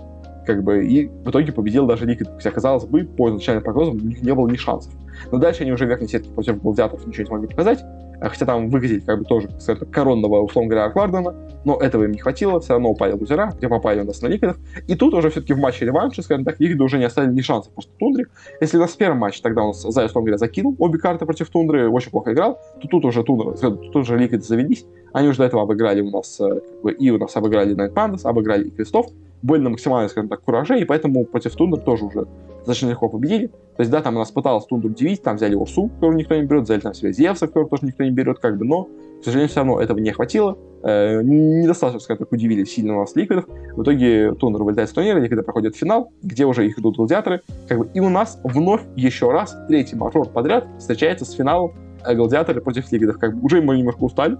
как 0.47 0.63
бы, 0.63 0.87
и 0.87 1.09
в 1.09 1.31
итоге 1.31 1.53
победил 1.53 1.87
даже 1.87 2.07
Liquid. 2.07 2.29
Хотя, 2.37 2.51
казалось 2.51 2.85
бы, 2.85 3.05
по 3.05 3.29
изначальным 3.29 3.65
прогнозам 3.65 3.97
у 3.97 4.01
них 4.01 4.23
не 4.23 4.35
было 4.35 4.49
ни 4.49 4.57
шансов. 4.57 4.93
Но 5.31 5.39
дальше 5.39 5.63
они 5.63 5.73
уже 5.73 5.85
в 5.85 5.89
верхней 5.89 6.09
сетке 6.09 6.31
против 6.31 6.63
гладиаторов 6.63 7.07
ничего 7.07 7.23
не 7.23 7.27
смогли 7.27 7.49
показать, 7.49 7.85
хотя 8.21 8.47
там 8.47 8.69
выглядеть 8.69 9.05
как 9.05 9.19
бы 9.19 9.25
тоже, 9.25 9.49
скажем 9.59 9.81
так, 9.81 9.91
коронного, 9.91 10.41
условно 10.41 10.71
говоря, 10.71 10.87
Арк 10.87 11.00
Вардена, 11.00 11.35
но 11.65 11.77
этого 11.77 12.05
им 12.05 12.13
не 12.13 12.19
хватило, 12.19 12.61
все 12.61 12.75
равно 12.75 12.91
упали 12.91 13.13
лузера, 13.13 13.53
где 13.57 13.69
попали 13.69 14.01
у 14.01 14.05
нас 14.05 14.21
на 14.23 14.29
Ликвидов, 14.29 14.57
и 14.87 14.95
тут 14.95 15.15
уже 15.15 15.31
все-таки 15.31 15.55
в 15.55 15.59
матче 15.59 15.85
реванша, 15.85 16.23
скажем 16.23 16.45
так, 16.45 16.59
Ликвиды 16.61 16.83
уже 16.83 16.99
не 16.99 17.05
оставили 17.05 17.33
ни 17.33 17.41
шансов 17.41 17.73
просто 17.73 17.93
Тундре. 17.99 18.27
Если 18.61 18.77
у 18.77 18.81
нас 18.81 18.93
в 18.93 18.97
первом 18.97 19.19
матче 19.19 19.41
тогда 19.43 19.63
у 19.63 19.69
нас 19.69 19.83
Зай, 19.83 20.07
условно 20.07 20.27
говоря, 20.27 20.39
закинул 20.39 20.75
обе 20.79 20.99
карты 20.99 21.27
против 21.27 21.49
Тундры, 21.51 21.89
очень 21.89 22.11
плохо 22.11 22.33
играл, 22.33 22.59
то 22.81 22.89
тут 22.89 23.05
уже 23.05 23.23
Тундра, 23.23 23.53
тут 23.53 23.97
уже 23.97 24.17
Ликвиды 24.17 24.43
завелись, 24.43 24.85
они 25.13 25.29
уже 25.29 25.39
до 25.39 25.45
этого 25.45 25.63
обыграли 25.63 26.01
у 26.01 26.11
нас, 26.11 26.41
э, 26.41 26.49
как 26.49 26.83
бы, 26.83 26.93
и 26.93 27.11
у 27.11 27.19
нас 27.19 27.35
обыграли 27.37 27.75
Night 27.75 27.95
Pandas, 27.95 28.23
обыграли 28.25 28.69
и 28.69 28.71
Крестов, 28.71 29.07
были 29.43 29.63
на 29.63 29.71
максимальной, 29.71 30.09
скажем 30.09 30.29
так, 30.29 30.43
кураже, 30.43 30.81
и 30.81 30.85
поэтому 30.85 31.25
против 31.25 31.55
Тундра 31.55 31.81
тоже 31.81 32.05
уже 32.05 32.27
достаточно 32.59 32.91
легко 32.91 33.09
победили. 33.09 33.47
То 33.47 33.81
есть, 33.83 33.91
да, 33.91 34.03
там 34.03 34.17
у 34.17 34.19
нас 34.19 34.31
пыталась 34.31 34.67
Тундру 34.67 34.91
удивить, 34.91 35.23
там 35.23 35.37
взяли 35.37 35.55
Урсу, 35.55 35.89
которую 35.89 36.19
никто 36.19 36.35
не 36.35 36.43
берет, 36.43 36.65
взяли 36.65 36.81
там 36.81 36.95
себе 36.95 37.13
Зевса, 37.13 37.47
которого 37.47 37.71
тоже 37.71 37.87
никто 37.87 38.03
не 38.03 38.11
берет, 38.11 38.41
как 38.41 38.59
бы, 38.59 38.65
но, 38.65 38.85
к 39.21 39.25
сожалению, 39.25 39.49
все 39.49 39.61
равно 39.61 39.81
этого 39.81 39.99
не 39.99 40.11
хватило. 40.11 40.59
э, 40.83 41.23
недостаточно, 41.23 42.01
скажем 42.01 42.25
так, 42.25 42.33
удивили 42.33 42.65
сильно 42.65 42.97
у 42.97 43.01
нас 43.01 43.15
ликвидов. 43.15 43.47
В 43.77 43.83
итоге 43.83 44.35
Тунер 44.35 44.63
вылетает 44.63 44.89
с 44.89 44.93
турнира, 44.93 45.19
ликвиды 45.19 45.43
проходят 45.43 45.77
финал, 45.77 46.13
где 46.23 46.45
уже 46.45 46.67
их 46.67 46.79
идут 46.79 46.97
гладиаторы. 46.97 47.43
Как 47.69 47.79
бы, 47.79 47.89
и 47.95 48.01
у 48.01 48.09
нас 48.09 48.41
вновь 48.43 48.83
еще 48.97 49.31
раз 49.31 49.57
третий 49.69 49.97
мажор 49.97 50.29
подряд 50.29 50.67
встречается 50.79 51.25
с 51.25 51.33
финалом 51.33 51.73
э, 52.05 52.15
гладиаторы 52.15 52.61
против 52.61 52.91
ликвидов. 52.91 53.19
Как 53.19 53.35
бы 53.35 53.45
уже 53.45 53.63
мы 53.63 53.79
немножко 53.79 54.03
устали 54.03 54.37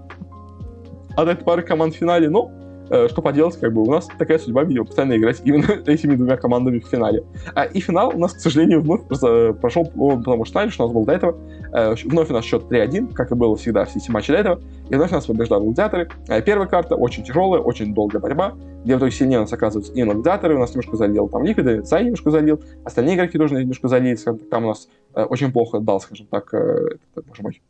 от 1.15 1.27
этой 1.27 1.43
пары 1.43 1.61
команд 1.61 1.95
в 1.95 1.97
финале, 1.97 2.29
но 2.29 2.51
что 2.89 3.21
поделать, 3.21 3.59
как 3.59 3.73
бы 3.73 3.81
у 3.83 3.91
нас 3.91 4.07
такая 4.17 4.39
судьба, 4.39 4.63
видимо, 4.63 4.85
постоянно 4.85 5.17
играть 5.17 5.41
именно 5.43 5.65
этими 5.85 6.15
двумя 6.15 6.37
командами 6.37 6.79
в 6.79 6.87
финале. 6.87 7.23
А, 7.53 7.65
и 7.65 7.79
финал 7.79 8.11
у 8.15 8.19
нас, 8.19 8.33
к 8.33 8.39
сожалению, 8.39 8.81
вновь 8.81 9.01
прошел, 9.59 9.85
потому 9.85 10.45
что 10.45 10.53
знали, 10.53 10.69
что 10.69 10.83
у 10.83 10.87
нас 10.87 10.93
был 10.93 11.05
до 11.05 11.13
этого. 11.13 11.37
Э, 11.73 11.95
вновь 12.05 12.29
у 12.29 12.33
нас 12.33 12.45
счет 12.45 12.63
3-1, 12.63 13.13
как 13.13 13.31
и 13.31 13.35
было 13.35 13.55
всегда 13.55 13.85
все 13.85 13.99
эти 13.99 14.11
матчи 14.11 14.31
до 14.31 14.39
этого. 14.39 14.61
И 14.89 14.95
вновь 14.95 15.11
нас 15.11 15.25
побеждали 15.25 15.63
гладиаторы. 15.63 16.09
Э, 16.27 16.41
первая 16.41 16.67
карта 16.67 16.95
очень 16.95 17.23
тяжелая, 17.23 17.61
очень 17.61 17.93
долгая 17.93 18.21
борьба, 18.21 18.55
где 18.83 18.95
в 18.95 18.99
итоге 18.99 19.11
сильнее 19.11 19.39
у 19.39 19.41
нас 19.41 19.53
оказываются 19.53 19.93
именно 19.93 20.13
гладиаторы. 20.13 20.55
У 20.55 20.59
нас 20.59 20.71
немножко 20.71 20.97
залил 20.97 21.29
там 21.29 21.43
ликвиды, 21.43 21.83
Сай 21.85 22.03
немножко 22.03 22.31
залил, 22.31 22.61
остальные 22.85 23.15
игроки 23.15 23.37
тоже 23.37 23.55
немножко 23.55 23.87
залили, 23.87 24.17
там 24.49 24.65
у 24.65 24.67
нас 24.69 24.89
очень 25.13 25.51
плохо 25.51 25.79
дал, 25.79 25.99
скажем 25.99 26.27
так, 26.27 26.51
боже 26.51 27.43
мой, 27.43 27.61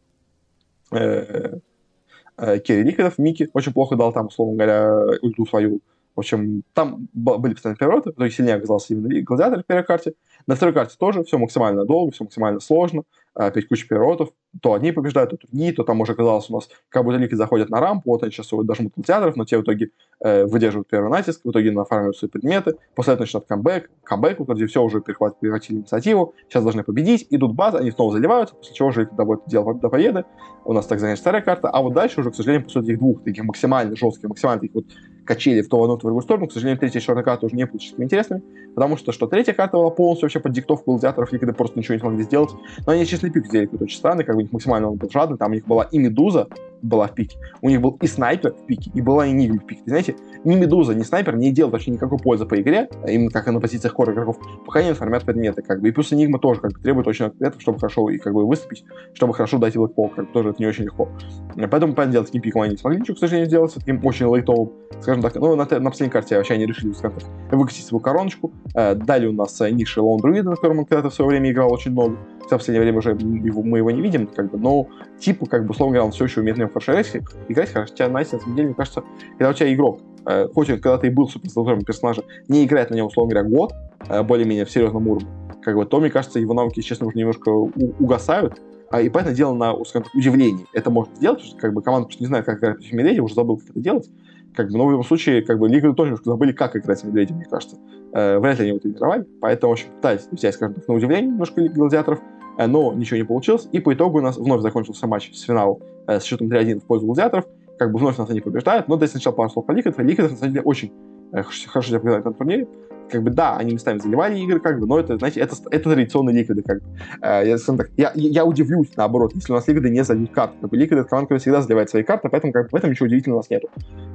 э, 2.41 2.59
Керри 2.59 2.83
Ликвидов, 2.83 3.17
Микки 3.17 3.49
очень 3.53 3.73
плохо 3.73 3.95
дал 3.95 4.13
там, 4.13 4.27
условно 4.27 4.55
говоря, 4.55 5.17
ульту 5.21 5.45
свою. 5.45 5.81
В 6.15 6.19
общем, 6.19 6.63
там 6.73 7.07
были 7.13 7.53
постоянные 7.53 7.77
перевороты, 7.77 8.11
в 8.11 8.15
итоге 8.15 8.31
сильнее 8.31 8.55
оказался 8.55 8.93
именно 8.93 9.21
Гладиатор 9.21 9.63
в 9.63 9.65
первой 9.65 9.85
карте. 9.85 10.13
На 10.47 10.55
второй 10.55 10.73
карте 10.73 10.95
тоже 10.99 11.23
все 11.23 11.37
максимально 11.37 11.85
долго, 11.85 12.11
все 12.11 12.25
максимально 12.25 12.59
сложно 12.59 13.03
опять 13.45 13.67
куча 13.67 13.87
переворотов, 13.87 14.29
то 14.61 14.73
одни 14.73 14.91
побеждают, 14.91 15.31
то 15.31 15.37
другие, 15.37 15.73
то 15.73 15.83
там 15.83 16.01
уже 16.01 16.13
оказалось 16.13 16.49
у 16.49 16.53
нас 16.53 16.69
как 16.89 17.03
будто 17.03 17.17
лики 17.17 17.35
заходят 17.35 17.69
на 17.69 17.79
рампу, 17.79 18.11
вот 18.11 18.23
они 18.23 18.31
сейчас 18.31 18.49
дожмут 18.51 18.93
театров, 19.05 19.35
но 19.35 19.45
те 19.45 19.57
в 19.57 19.63
итоге 19.63 19.91
э, 20.19 20.45
выдерживают 20.45 20.89
первый 20.89 21.09
натиск, 21.09 21.41
в 21.43 21.49
итоге 21.51 21.71
нафармируют 21.71 22.17
свои 22.17 22.29
предметы, 22.29 22.75
после 22.95 23.13
этого 23.13 23.23
начинают 23.23 23.47
камбэк, 23.47 23.91
камбэк, 24.03 24.39
где 24.39 24.65
все 24.65 24.83
уже 24.83 25.01
перехват, 25.01 25.39
перехватили 25.39 25.77
инициативу, 25.77 26.33
сейчас 26.49 26.63
должны 26.63 26.83
победить, 26.83 27.27
идут 27.29 27.55
базы, 27.55 27.77
они 27.77 27.91
снова 27.91 28.11
заливаются, 28.11 28.55
после 28.55 28.75
чего 28.75 28.89
уже 28.89 29.07
доводят 29.11 29.45
дело 29.47 29.73
до 29.73 29.89
победы, 29.89 30.25
у 30.65 30.73
нас 30.73 30.85
так 30.85 30.99
занята 30.99 31.21
вторая 31.21 31.41
карта, 31.41 31.69
а 31.69 31.81
вот 31.81 31.93
дальше 31.93 32.19
уже, 32.19 32.31
к 32.31 32.35
сожалению, 32.35 32.65
после 32.65 32.81
этих 32.81 32.99
двух 32.99 33.23
таких 33.23 33.43
максимально 33.43 33.95
жестких, 33.95 34.29
максимально 34.29 34.61
таких 34.61 34.75
вот 34.75 34.85
качели 35.29 35.61
в 35.61 35.69
ту 35.69 35.83
одну, 35.83 35.95
в 35.95 35.99
другую 35.99 36.23
сторону. 36.23 36.47
К 36.47 36.51
сожалению, 36.51 36.79
третья 36.79 36.97
и 36.97 37.01
четвертая 37.01 37.23
карта 37.23 37.45
уже 37.45 37.55
не 37.55 37.67
такими 37.67 38.05
интересными, 38.05 38.41
потому 38.73 38.97
что, 38.97 39.11
что 39.11 39.27
третья 39.27 39.53
карта 39.53 39.77
была 39.77 39.91
полностью 39.91 40.25
вообще 40.25 40.39
под 40.39 40.53
диктовку 40.53 40.91
гладиаторов, 40.91 41.31
Ликвиды 41.31 41.53
просто 41.53 41.77
ничего 41.77 41.93
не 41.93 41.99
смогли 41.99 42.23
сделать. 42.23 42.49
Но 42.87 42.93
они 42.93 43.05
честный 43.05 43.29
пик 43.29 43.45
сделали 43.45 43.67
какой-то 43.67 43.83
очень 43.83 43.97
странный, 43.97 44.23
как 44.23 44.33
бы 44.33 44.39
у 44.39 44.41
них 44.41 44.51
максимально 44.51 44.89
он 44.89 44.97
был 44.97 45.07
жадный, 45.11 45.37
там 45.37 45.51
у 45.51 45.53
них 45.53 45.67
была 45.67 45.83
и 45.83 45.99
Медуза, 45.99 46.47
была 46.81 47.07
в 47.07 47.13
пике, 47.13 47.37
у 47.61 47.69
них 47.69 47.81
был 47.81 47.97
и 48.01 48.07
снайпер 48.07 48.53
в 48.53 48.65
пике, 48.65 48.91
и 48.93 49.01
была 49.01 49.27
Энигма 49.27 49.59
в 49.59 49.65
пике. 49.65 49.81
Ты 49.83 49.89
знаете, 49.89 50.15
ни 50.43 50.55
Медуза, 50.55 50.95
ни 50.95 51.03
снайпер 51.03 51.35
не 51.35 51.51
делают 51.51 51.73
вообще 51.73 51.91
никакой 51.91 52.17
пользы 52.17 52.45
по 52.45 52.59
игре, 52.59 52.89
а 53.03 53.11
именно 53.11 53.29
как 53.29 53.47
и 53.47 53.51
на 53.51 53.59
позициях 53.59 53.93
кор 53.93 54.11
игроков, 54.11 54.37
пока 54.65 54.81
не 54.81 54.89
информят 54.89 55.23
предметы, 55.23 55.61
как 55.61 55.81
бы. 55.81 55.89
И 55.89 55.91
плюс 55.91 56.13
Энигма 56.13 56.39
тоже 56.39 56.61
как 56.61 56.73
бы 56.73 56.79
требует 56.79 57.07
очень 57.07 57.25
ответов, 57.25 57.61
чтобы 57.61 57.79
хорошо 57.79 58.09
и 58.09 58.17
как 58.17 58.33
бы 58.33 58.45
выступить, 58.47 58.85
чтобы 59.13 59.33
хорошо 59.33 59.57
дать 59.57 59.75
блэкпол, 59.75 60.09
как 60.09 60.27
бы 60.27 60.33
тоже 60.33 60.49
это 60.49 60.61
не 60.61 60.67
очень 60.67 60.85
легко. 60.85 61.09
Поэтому, 61.55 61.93
понятное 61.93 62.13
дело, 62.13 62.25
таким 62.25 62.41
пиком 62.41 62.61
они 62.61 62.71
не 62.71 62.77
смогли 62.77 63.01
ничего, 63.01 63.15
к 63.15 63.19
сожалению, 63.19 63.47
сделать, 63.47 63.73
таким 63.73 64.05
очень 64.05 64.33
лейтовым, 64.33 64.71
скажем 65.01 65.21
так. 65.21 65.35
Ну, 65.35 65.55
на, 65.55 65.65
на 65.65 65.89
последней 65.89 66.11
карте 66.11 66.37
вообще 66.37 66.53
они 66.55 66.65
решили, 66.65 66.93
скажем 66.93 67.19
так, 67.19 67.59
выкатить 67.59 67.85
свою 67.85 68.01
короночку. 68.01 68.53
Э, 68.75 68.95
далее 68.95 69.29
у 69.29 69.33
нас 69.33 69.59
э, 69.61 69.69
Ниши 69.71 70.01
Лоун 70.01 70.19
Друида, 70.19 70.51
на 70.51 70.55
котором 70.55 70.79
он 70.79 70.85
когда-то 70.85 71.09
в 71.09 71.13
свое 71.13 71.29
время 71.29 71.51
играл 71.51 71.71
очень 71.71 71.91
много. 71.91 72.17
В 72.45 72.49
последнее 72.49 72.81
время 72.81 72.97
уже 72.97 73.11
его, 73.11 73.61
мы 73.61 73.77
его 73.77 73.91
не 73.91 74.01
видим, 74.01 74.25
как 74.27 74.51
бы, 74.51 74.57
но 74.57 74.87
типа, 75.19 75.45
как 75.45 75.65
бы, 75.65 75.71
условно 75.71 75.93
говоря, 75.93 76.05
он 76.05 76.11
все 76.11 76.23
еще 76.25 76.41
умеет 76.41 76.57
нем 76.69 76.73
хорошо 76.73 76.93
играть, 76.93 77.17
играть, 77.47 77.73
хотя, 77.73 78.07
знаете, 78.07 78.35
на 78.35 78.41
самом 78.41 78.55
деле, 78.55 78.67
мне 78.69 78.75
кажется, 78.75 79.03
когда 79.31 79.49
у 79.49 79.53
тебя 79.53 79.73
игрок, 79.73 79.99
э, 80.25 80.47
хоть 80.53 80.69
он 80.69 80.79
когда-то 80.79 81.07
и 81.07 81.09
был 81.09 81.27
суперзолотым 81.27 81.83
персонажем, 81.83 82.23
не 82.47 82.65
играет 82.65 82.89
на 82.89 82.95
нем, 82.95 83.07
условно 83.07 83.33
говоря, 83.33 83.49
год, 83.49 83.73
э, 84.07 84.23
более-менее 84.23 84.65
в 84.65 84.71
серьезном 84.71 85.07
уровне, 85.07 85.29
как 85.61 85.75
бы, 85.75 85.85
то, 85.85 85.99
мне 85.99 86.09
кажется, 86.09 86.39
его 86.39 86.53
навыки, 86.53 86.81
честно, 86.81 87.07
уже 87.07 87.17
немножко 87.17 87.49
угасают, 87.49 88.61
а, 88.91 89.01
и 89.01 89.09
поэтому 89.09 89.35
дело 89.35 89.53
на, 89.53 89.73
скажем 89.85 90.03
так, 90.03 90.15
удивлении. 90.15 90.65
Это 90.73 90.89
может 90.89 91.15
сделать, 91.15 91.39
потому 91.39 91.51
что 91.51 91.61
как 91.61 91.73
бы, 91.73 91.81
команда 91.81 92.07
просто 92.07 92.23
не 92.23 92.27
знает, 92.27 92.45
как 92.45 92.59
играть 92.59 92.77
против 92.77 92.91
медведя, 92.93 93.23
уже 93.23 93.35
забыл, 93.35 93.57
как 93.57 93.69
это 93.69 93.79
делать. 93.79 94.09
Как 94.55 94.71
бы, 94.71 94.77
но 94.77 94.87
в 94.87 94.91
любом 94.91 95.05
случае, 95.05 95.43
как 95.43 95.59
бы, 95.59 95.69
Лига 95.69 95.93
тоже 95.93 96.09
немножко 96.09 96.31
забыли, 96.31 96.51
как 96.53 96.75
играть 96.75 96.99
с 96.99 97.03
медведем, 97.03 97.35
мне 97.35 97.45
кажется. 97.45 97.77
Э, 98.13 98.39
вряд 98.39 98.57
ли 98.57 98.63
они 98.63 98.69
его 98.69 98.79
тренировали, 98.79 99.27
поэтому, 99.39 99.71
в 99.71 99.73
общем, 99.73 99.89
пытались 99.95 100.27
взять, 100.31 100.55
скажем 100.55 100.73
так, 100.73 100.87
на 100.87 100.95
удивление 100.95 101.31
немножко 101.31 101.61
Гладиаторов, 101.69 102.19
э, 102.57 102.65
но 102.65 102.93
ничего 102.93 103.17
не 103.17 103.23
получилось, 103.23 103.69
и 103.71 103.79
по 103.79 103.93
итогу 103.93 104.17
у 104.17 104.21
нас 104.21 104.37
вновь 104.37 104.61
закончился 104.61 105.05
матч 105.05 105.31
с 105.33 105.41
финалом 105.43 105.79
э, 106.09 106.19
с 106.19 106.23
счетом 106.23 106.47
3-1 106.47 106.79
в 106.79 106.83
пользу 106.83 107.05
Гладиаторов, 107.05 107.45
как 107.77 107.91
бы 107.91 107.99
вновь 107.99 108.17
нас 108.17 108.29
они 108.29 108.41
побеждают, 108.41 108.87
но 108.87 108.97
здесь 108.97 109.11
сначала 109.11 109.33
пару 109.33 109.49
слов 109.49 109.65
по 109.65 109.71
Ликвидов, 109.71 109.99
Ликвидов, 109.99 110.31
на 110.31 110.37
самом 110.37 110.53
деле, 110.53 110.63
очень 110.63 110.91
э, 111.31 111.43
хорошо 111.43 111.89
себя 111.89 111.99
показали 111.99 112.23
на 112.23 112.33
турнире, 112.33 112.67
как 113.09 113.23
бы, 113.23 113.31
да, 113.31 113.57
они 113.57 113.73
местами 113.73 113.97
заливали 113.97 114.39
игры, 114.39 114.59
как 114.59 114.79
бы, 114.79 114.85
но 114.85 114.99
это, 114.99 115.17
знаете, 115.17 115.39
это, 115.39 115.55
это 115.71 115.83
традиционные 115.89 116.35
ликвиды, 116.35 116.61
как 116.61 116.81
бы. 116.81 116.85
Э, 117.21 117.43
я, 117.45 117.57
так, 117.57 117.89
я, 117.97 118.11
я 118.15 118.45
удивлюсь, 118.45 118.89
наоборот, 118.95 119.31
если 119.33 119.51
у 119.51 119.55
нас 119.55 119.67
ликвиды 119.67 119.89
не 119.89 120.03
зальют 120.03 120.31
карты. 120.31 120.55
Как 120.61 120.69
бы, 120.69 120.77
ликвиды— 120.77 121.01
это 121.01 121.09
команда, 121.09 121.37
всегда 121.37 121.61
заливает 121.61 121.89
свои 121.89 122.03
карты, 122.03 122.29
поэтому 122.29 122.53
как 122.53 122.65
бы, 122.65 122.69
в 122.69 122.75
этом 122.75 122.91
ничего 122.91 123.07
удивительного 123.07 123.39
у 123.39 123.41
нас 123.41 123.49
нету. 123.49 123.69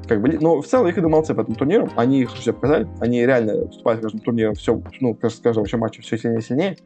Как 0.07 0.20
бы, 0.20 0.38
но 0.40 0.61
в 0.61 0.66
целом 0.66 0.86
ликвиды 0.86 1.09
молодцы 1.09 1.34
по 1.34 1.40
этому 1.40 1.57
турниру, 1.57 1.88
они 1.97 2.24
хорошо 2.24 2.42
себя 2.42 2.53
показали, 2.55 2.88
они 3.01 3.26
реально 3.26 3.68
вступают 3.68 4.01
в 4.01 4.03
каждом 4.05 4.20
турнире 4.20 4.53
все, 4.55 4.80
ну, 5.01 5.18
с 5.20 5.34
каждым 5.40 5.62
вообще 5.62 5.76
матчем 5.76 6.03
все 6.03 6.16
сильнее 6.16 6.40
и 6.40 6.42
сильнее, 6.42 6.76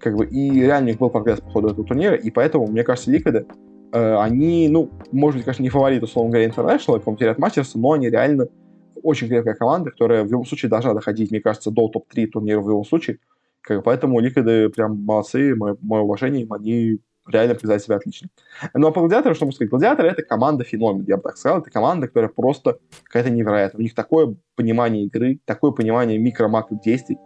как 0.00 0.16
бы, 0.16 0.26
и 0.26 0.60
реально 0.60 0.86
у 0.86 0.90
них 0.90 0.98
был 0.98 1.10
прогресс 1.10 1.40
по 1.40 1.50
ходу 1.50 1.68
этого 1.68 1.86
турнира, 1.86 2.14
и 2.14 2.30
поэтому, 2.30 2.66
мне 2.66 2.84
кажется, 2.84 3.10
ликвиды, 3.10 3.46
они, 3.92 4.68
ну, 4.68 4.90
может 5.12 5.38
быть, 5.38 5.44
конечно, 5.44 5.62
не 5.62 5.68
фавориты, 5.68 6.04
условно 6.04 6.32
говоря, 6.32 6.48
International, 6.48 6.98
каком-то 6.98 7.24
ряд 7.24 7.38
мастерства, 7.38 7.80
но 7.80 7.92
они 7.92 8.10
реально 8.10 8.48
очень 9.02 9.28
крепкая 9.28 9.54
команда, 9.54 9.90
которая 9.90 10.24
в 10.24 10.30
любом 10.30 10.44
случае 10.44 10.68
должна 10.68 10.94
доходить, 10.94 11.30
мне 11.30 11.40
кажется, 11.40 11.70
до 11.70 11.88
топ-3 11.88 12.26
турнира 12.26 12.60
в 12.60 12.68
любом 12.68 12.84
случае. 12.84 13.18
Как, 13.60 13.84
поэтому 13.84 14.20
Ликвиды 14.20 14.68
прям 14.70 14.98
молодцы, 15.04 15.54
мое, 15.54 15.76
мое 15.80 16.02
уважение 16.02 16.42
им, 16.42 16.52
они 16.52 16.98
реально 17.26 17.54
показали 17.54 17.78
себя 17.78 17.96
отлично. 17.96 18.28
Ну 18.74 18.86
а 18.86 18.90
по 18.90 19.00
гладиатору, 19.00 19.34
что 19.34 19.44
могу 19.44 19.52
сказать? 19.54 19.70
Гладиаторы— 19.70 20.08
это 20.10 20.22
команда 20.22 20.64
феномен, 20.64 21.04
я 21.06 21.16
бы 21.16 21.22
так 21.22 21.36
сказал. 21.36 21.58
Это 21.58 21.70
команда, 21.70 22.08
которая 22.08 22.30
просто 22.30 22.78
какая-то 23.04 23.30
невероятная. 23.30 23.78
У 23.78 23.82
них 23.82 23.94
такое 23.94 24.34
понимание 24.56 25.04
игры, 25.04 25.38
такое 25.44 25.72
понимание 25.72 26.18
микро-макро 26.18 26.78
действий, 26.82 27.18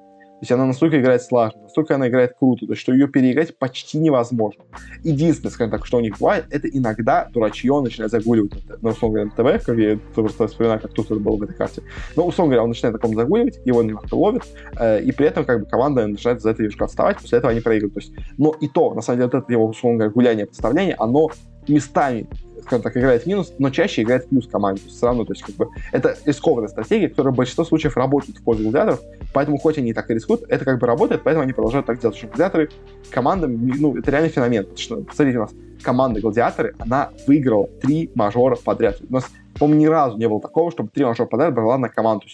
то 0.43 0.45
есть 0.45 0.51
она 0.51 0.67
настолько 0.67 1.01
играет 1.01 1.23
слаженно, 1.23 1.63
настолько 1.63 1.95
она 1.95 2.09
играет 2.09 2.35
круто, 2.37 2.67
то 2.67 2.73
есть, 2.73 2.83
что 2.83 2.93
ее 2.93 3.07
переиграть 3.07 3.57
почти 3.57 3.99
невозможно. 3.99 4.65
Единственное, 5.05 5.53
скажем 5.53 5.71
так, 5.71 5.87
что 5.87 5.99
у 5.99 6.01
них 6.01 6.19
бывает, 6.19 6.47
это 6.51 6.67
иногда 6.67 7.29
дурачье 7.33 7.81
начинает 7.81 8.11
загуливать 8.11 8.53
на, 8.69 8.77
на 8.79 8.91
условно 8.91 9.31
говоря, 9.37 9.59
ТВ, 9.61 9.65
как 9.65 9.79
я 9.79 10.01
просто 10.17 10.49
вспоминаю, 10.49 10.81
как 10.81 10.95
тут 10.95 11.07
это 11.13 11.21
было 11.21 11.37
в 11.37 11.43
этой 11.43 11.55
карте. 11.55 11.83
Но, 12.17 12.27
условно 12.27 12.55
говоря, 12.55 12.65
он 12.65 12.71
начинает 12.71 13.01
таком 13.01 13.15
загуливать, 13.15 13.61
его 13.65 13.85
немножко 13.85 14.17
ловит, 14.17 14.43
э, 14.81 15.05
и 15.05 15.13
при 15.13 15.29
этом 15.29 15.45
как 15.45 15.61
бы 15.61 15.67
команда 15.67 16.09
начинает 16.09 16.43
за 16.43 16.51
это 16.51 16.63
немножко 16.63 16.87
отставать, 16.87 17.19
после 17.19 17.39
этого 17.39 17.53
они 17.53 17.61
проигрывают. 17.61 17.95
То 17.95 18.01
есть, 18.01 18.13
но 18.37 18.53
и 18.61 18.67
то, 18.67 18.93
на 18.95 19.01
самом 19.01 19.19
деле, 19.21 19.31
вот 19.33 19.45
это 19.45 19.53
его, 19.53 19.67
условно 19.69 19.99
говоря, 19.99 20.13
гуляние, 20.13 20.47
подставление, 20.47 20.97
оно 20.99 21.31
местами 21.69 22.27
скажем 22.63 22.83
так, 22.83 22.97
играет 22.97 23.25
в 23.25 23.27
минус, 23.27 23.53
но 23.59 23.71
чаще 23.71 24.03
играет 24.03 24.25
в 24.25 24.29
плюс 24.29 24.47
команде. 24.47 24.83
Все 24.89 25.07
равно, 25.07 25.25
то 25.25 25.33
есть, 25.33 25.43
как 25.43 25.55
бы, 25.57 25.69
это 25.93 26.17
рискованная 26.25 26.69
стратегия, 26.69 27.09
которая 27.09 27.33
в 27.33 27.37
большинстве 27.37 27.65
случаев 27.65 27.97
работает 27.97 28.39
в 28.39 28.43
пользу 28.43 28.65
гладиаторов, 28.65 29.01
поэтому 29.33 29.59
хоть 29.59 29.79
они 29.79 29.93
так 29.93 30.11
и 30.11 30.15
рискуют, 30.15 30.45
это 30.49 30.65
как 30.65 30.79
бы 30.79 30.87
работает, 30.87 31.23
поэтому 31.23 31.43
они 31.43 31.53
продолжают 31.53 31.87
так 31.87 32.01
делать. 32.01 32.17
Что 32.17 32.27
гладиаторы 32.29 32.71
командам, 33.11 33.67
ну, 33.67 33.97
это 33.97 34.11
реально 34.11 34.29
феномен. 34.29 34.65
Потому 34.65 34.79
что, 34.79 34.97
посмотрите, 34.97 35.39
у 35.39 35.43
нас 35.43 35.51
команда 35.83 36.21
гладиаторы, 36.21 36.75
она 36.79 37.11
выиграла 37.27 37.67
три 37.67 38.11
мажора 38.15 38.57
подряд. 38.57 39.01
У 39.09 39.13
нас, 39.13 39.31
по-моему, 39.59 39.81
ни 39.81 39.87
разу 39.87 40.17
не 40.17 40.29
было 40.29 40.41
такого, 40.41 40.71
чтобы 40.71 40.89
три 40.91 41.05
мажора 41.05 41.27
подряд 41.27 41.55
брала 41.55 41.79
на 41.79 41.89
команду. 41.89 42.27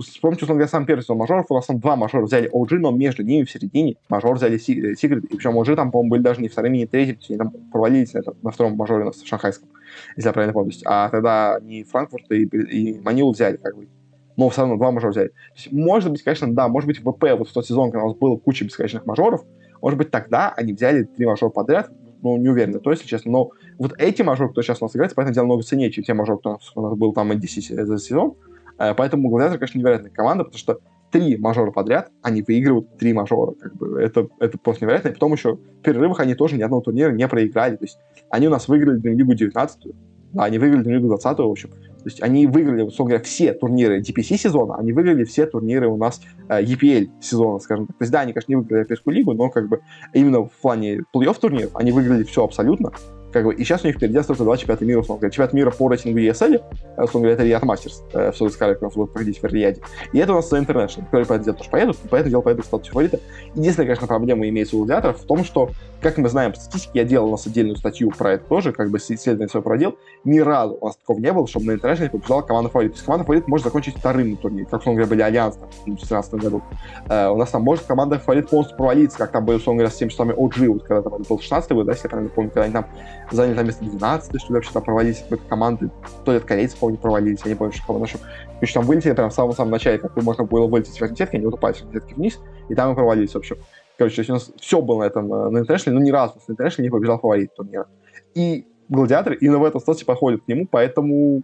Вспомните, 0.00 0.44
условно 0.44 0.60
говоря, 0.60 0.70
сам 0.70 0.86
первый 0.86 1.00
сезон 1.00 1.18
мажоров, 1.18 1.46
у 1.48 1.54
нас 1.54 1.66
там 1.66 1.80
два 1.80 1.96
мажора 1.96 2.24
взяли 2.24 2.48
OG, 2.52 2.78
но 2.78 2.92
между 2.92 3.24
ними 3.24 3.44
в 3.44 3.50
середине 3.50 3.96
мажор 4.08 4.36
взяли 4.36 4.56
Сигрид, 4.56 5.24
и 5.24 5.36
причем 5.36 5.58
OG 5.58 5.74
там, 5.74 5.90
по-моему, 5.90 6.10
были 6.10 6.22
даже 6.22 6.40
не 6.40 6.48
вторыми, 6.48 6.78
не 6.78 6.86
третьими, 6.86 7.18
они 7.28 7.38
там 7.38 7.50
провалились 7.72 8.14
на, 8.14 8.18
этом, 8.18 8.36
на 8.42 8.50
втором 8.50 8.76
мажоре 8.76 9.02
у 9.02 9.06
нас 9.06 9.16
в 9.16 9.26
шанхайском, 9.26 9.68
если 10.16 10.28
я 10.28 10.32
правильно 10.32 10.52
помню. 10.52 10.72
А 10.84 11.08
тогда 11.08 11.58
не 11.60 11.82
Франкфурт 11.82 12.30
и, 12.30 12.44
и 12.44 13.00
Манилу 13.00 13.32
взяли, 13.32 13.56
как 13.56 13.76
бы. 13.76 13.88
Но 14.36 14.48
все 14.50 14.60
равно 14.60 14.76
два 14.76 14.92
мажора 14.92 15.10
взяли. 15.10 15.28
То 15.28 15.34
есть, 15.56 15.72
может 15.72 16.12
быть, 16.12 16.22
конечно, 16.22 16.54
да, 16.54 16.68
может 16.68 16.86
быть, 16.86 17.00
в 17.00 17.10
ВП 17.10 17.24
вот 17.36 17.48
в 17.48 17.52
тот 17.52 17.66
сезон, 17.66 17.90
когда 17.90 18.04
у 18.04 18.08
нас 18.10 18.16
было 18.16 18.36
куча 18.36 18.64
бесконечных 18.64 19.04
мажоров, 19.04 19.44
может 19.82 19.98
быть, 19.98 20.12
тогда 20.12 20.52
они 20.56 20.74
взяли 20.74 21.04
три 21.04 21.26
мажора 21.26 21.50
подряд, 21.50 21.90
ну, 22.22 22.36
не 22.36 22.48
уверен, 22.48 22.78
то, 22.78 22.90
если 22.90 23.06
честно, 23.06 23.32
но 23.32 23.50
вот 23.78 23.94
эти 23.98 24.22
мажоры, 24.22 24.50
кто 24.50 24.62
сейчас 24.62 24.80
у 24.80 24.84
нас 24.84 24.94
играет, 24.94 25.14
поэтому 25.14 25.34
дело 25.34 25.44
много 25.46 25.62
ценнее, 25.62 25.90
чем 25.90 26.04
те 26.04 26.14
мажоры, 26.14 26.38
кто 26.38 26.58
у 26.74 26.80
нас 26.82 26.96
был 26.96 27.12
там 27.12 27.32
и 27.32 27.36
10 27.36 27.86
за 27.86 27.98
сезон, 27.98 28.34
Э, 28.34 28.57
поэтому 28.78 29.28
Гладиатор, 29.28 29.58
конечно, 29.58 29.78
невероятная 29.78 30.10
команда, 30.10 30.44
потому 30.44 30.58
что 30.58 30.78
три 31.10 31.36
мажора 31.36 31.70
подряд, 31.70 32.10
они 32.22 32.42
выигрывают 32.42 32.96
три 32.98 33.12
мажора. 33.12 33.52
Как 33.52 33.74
бы. 33.76 34.00
это, 34.00 34.28
это 34.40 34.58
просто 34.58 34.84
невероятно. 34.84 35.08
И 35.08 35.12
потом 35.12 35.32
еще 35.32 35.54
в 35.54 35.82
перерывах 35.82 36.20
они 36.20 36.34
тоже 36.34 36.56
ни 36.56 36.62
одного 36.62 36.82
турнира 36.82 37.10
не 37.12 37.26
проиграли. 37.28 37.76
То 37.76 37.84
есть 37.84 37.98
они 38.30 38.48
у 38.48 38.50
нас 38.50 38.68
выиграли 38.68 39.00
Лигу 39.00 39.34
19 39.34 39.94
да, 40.32 40.44
они 40.44 40.58
выиграли 40.58 40.94
Лигу 40.94 41.08
20 41.08 41.38
в 41.38 41.42
общем. 41.42 41.70
То 41.70 42.04
есть 42.04 42.22
они 42.22 42.46
выиграли, 42.46 42.82
условно 42.82 43.14
говоря, 43.14 43.24
все 43.24 43.52
турниры 43.52 44.00
DPC 44.00 44.36
сезона, 44.36 44.76
они 44.76 44.92
выиграли 44.92 45.24
все 45.24 45.46
турниры 45.46 45.88
у 45.88 45.96
нас 45.96 46.20
э, 46.48 46.62
EPL 46.62 47.08
сезона, 47.20 47.58
скажем 47.58 47.86
так. 47.86 47.96
То 47.98 48.02
есть, 48.02 48.12
да, 48.12 48.20
они, 48.20 48.32
конечно, 48.32 48.52
не 48.52 48.56
выиграли 48.56 48.80
Европейскую 48.80 49.14
лигу, 49.14 49.32
но 49.32 49.50
как 49.50 49.68
бы 49.68 49.80
именно 50.12 50.44
в 50.44 50.52
плане 50.52 51.02
плей-офф 51.14 51.40
турниров 51.40 51.70
они 51.74 51.92
выиграли 51.92 52.22
все 52.24 52.44
абсолютно. 52.44 52.92
Как 53.32 53.44
бы, 53.44 53.54
и 53.54 53.64
сейчас 53.64 53.84
у 53.84 53.86
них 53.86 53.96
впереди 53.96 54.16
остается 54.16 54.44
два 54.44 54.56
чемпионата 54.56 54.84
мира, 54.84 55.00
условно 55.00 55.20
говоря. 55.20 55.30
Чемпионат 55.30 55.52
мира 55.52 55.70
по 55.70 55.88
рейтингу 55.88 56.18
ESL, 56.18 56.62
э, 56.96 57.02
условно 57.02 57.28
говоря, 57.28 57.32
это 57.32 57.44
Riyadh 57.44 57.62
Masters, 57.62 58.02
э, 58.12 58.32
в 58.32 58.36
Саудовской 58.36 58.68
Аравии, 58.68 58.94
будет 58.94 59.12
проходить 59.12 59.42
в 59.42 59.46
Рияде. 59.46 59.82
И 60.12 60.18
это 60.18 60.32
у 60.32 60.36
нас 60.36 60.52
International, 60.52 61.04
которые 61.04 61.26
по 61.26 61.32
этому 61.32 61.44
делу 61.44 61.56
тоже 61.58 61.70
поедут, 61.70 61.96
по 61.98 62.16
этому 62.16 62.30
делу 62.30 62.42
поедут 62.42 62.64
в 62.64 62.68
статус 62.68 62.88
фаворита. 62.88 63.20
Единственная, 63.54 63.86
конечно, 63.86 64.06
проблема 64.06 64.48
имеется 64.48 64.76
у 64.76 64.80
гладиаторов 64.80 65.20
в 65.20 65.26
том, 65.26 65.44
что, 65.44 65.70
как 66.00 66.16
мы 66.16 66.28
знаем 66.28 66.52
по 66.52 66.58
статистике, 66.58 67.00
я 67.00 67.04
делал 67.04 67.28
у 67.28 67.30
нас 67.32 67.46
отдельную 67.46 67.76
статью 67.76 68.10
про 68.16 68.34
это 68.34 68.44
тоже, 68.44 68.72
как 68.72 68.90
бы 68.90 68.98
исследование 68.98 69.48
свое 69.48 69.62
проводил, 69.62 69.98
ни 70.24 70.38
разу 70.38 70.78
у 70.80 70.86
нас 70.86 70.96
такого 70.96 71.18
не 71.18 71.32
было, 71.32 71.46
чтобы 71.46 71.66
на 71.66 71.72
International 71.72 72.10
победила 72.10 72.42
команда 72.42 72.70
фаворит. 72.70 72.92
То 72.92 72.96
есть 72.96 73.04
команда 73.04 73.24
фаворит 73.24 73.48
может 73.48 73.64
закончить 73.64 73.96
вторым 73.96 74.30
на 74.32 74.36
турнире, 74.36 74.66
как, 74.66 74.80
условно 74.80 75.02
говоря, 75.02 75.10
были 75.10 75.22
Альянс 75.22 75.56
в 75.56 75.84
2017 75.84 76.34
году. 76.34 76.62
Э, 77.08 77.28
у 77.28 77.36
нас 77.36 77.50
там 77.50 77.62
может 77.62 77.84
команда 77.84 78.18
фаворит 78.18 78.48
полностью 78.48 78.76
провалиться, 78.76 79.18
как 79.18 79.32
там 79.32 79.44
были, 79.44 79.58
условно 79.58 79.80
говоря, 79.80 79.94
в 79.94 79.98
том 79.98 80.08
числе 80.08 80.32
OG, 80.32 80.68
вот 80.68 80.82
когда 80.84 81.02
там 81.02 81.22
был 81.22 81.38
16 81.38 81.72
год, 81.72 81.86
да, 81.86 81.92
если 81.92 82.06
я 82.06 82.10
правильно 82.10 82.30
помню, 82.34 82.50
когда 82.50 82.64
они 82.64 82.72
там 82.72 82.86
заняли 83.30 83.56
там 83.56 83.66
место 83.66 83.84
12 83.84 84.40
что 84.40 84.48
ли, 84.48 84.54
вообще 84.54 84.72
там 84.72 84.82
провалились 84.82 85.24
команды, 85.48 85.90
то 86.24 86.32
ли 86.32 86.38
от 86.38 86.44
корейцев, 86.44 86.78
помню, 86.78 86.98
провалились, 86.98 87.40
я 87.44 87.50
не 87.50 87.56
помню, 87.56 87.72
что 87.72 87.86
кого 87.86 87.98
нашу. 87.98 88.18
Короче, 88.54 88.74
там 88.74 88.84
вылетели 88.84 89.12
прям 89.12 89.30
в 89.30 89.34
самом-самом 89.34 89.70
начале, 89.70 89.98
как 89.98 90.16
можно 90.22 90.44
было 90.44 90.66
вылететь 90.66 91.00
верхней 91.00 91.16
сетки, 91.16 91.36
они 91.36 91.44
вот 91.44 91.54
упали 91.54 91.74
с 91.74 91.78
сетки 91.78 92.14
вниз, 92.14 92.40
и 92.68 92.74
там 92.74 92.92
и 92.92 92.94
провалились, 92.94 93.32
в 93.32 93.36
общем. 93.36 93.56
Короче, 93.96 94.16
то 94.16 94.20
есть 94.20 94.30
у 94.30 94.34
нас 94.34 94.52
все 94.58 94.80
было 94.80 95.00
на 95.00 95.04
этом, 95.04 95.32
э, 95.32 95.50
на 95.50 95.58
International, 95.58 95.90
но 95.90 96.00
ни 96.00 96.10
разу 96.10 96.34
на 96.46 96.52
International 96.52 96.82
не 96.82 96.90
побежал 96.90 97.18
фаворит 97.18 97.54
турнира. 97.54 97.86
И 98.34 98.66
гладиаторы 98.88 99.36
именно 99.36 99.58
в 99.58 99.64
этом 99.64 99.80
статусе 99.80 100.04
подходят 100.04 100.42
к 100.44 100.48
нему, 100.48 100.66
поэтому 100.70 101.42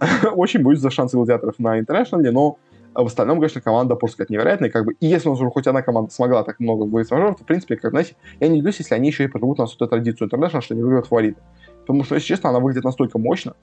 очень 0.34 0.62
боюсь 0.62 0.80
за 0.80 0.90
шансы 0.90 1.16
гладиаторов 1.16 1.58
на 1.58 1.80
International, 1.80 2.30
но 2.30 2.58
в 2.94 3.06
остальном, 3.06 3.38
конечно, 3.38 3.60
команда, 3.60 3.96
сказать, 4.08 4.30
невероятная. 4.30 4.70
Как 4.70 4.84
бы, 4.84 4.94
и 5.00 5.06
если 5.06 5.28
у 5.28 5.32
нас 5.32 5.40
уже 5.40 5.50
хоть 5.50 5.66
одна 5.66 5.82
команда 5.82 6.10
смогла 6.12 6.42
так 6.44 6.60
много 6.60 6.82
выиграть 6.82 7.10
мажоров, 7.10 7.36
то, 7.38 7.44
в 7.44 7.46
принципе, 7.46 7.76
как, 7.76 7.90
знаете, 7.90 8.16
я 8.40 8.48
не 8.48 8.54
удивлюсь, 8.54 8.78
если 8.78 8.94
они 8.94 9.08
еще 9.08 9.24
и 9.24 9.28
проживут 9.28 9.58
у 9.58 9.62
нас 9.62 9.74
эту 9.74 9.86
традицию 9.86 10.28
International, 10.28 10.60
что 10.60 10.74
они 10.74 10.82
выиграют 10.82 11.06
фавориты. 11.06 11.40
Потому 11.80 12.04
что, 12.04 12.14
если 12.14 12.28
честно, 12.28 12.50
она 12.50 12.60
выглядит 12.60 12.84
настолько 12.84 13.18
мощно, 13.18 13.54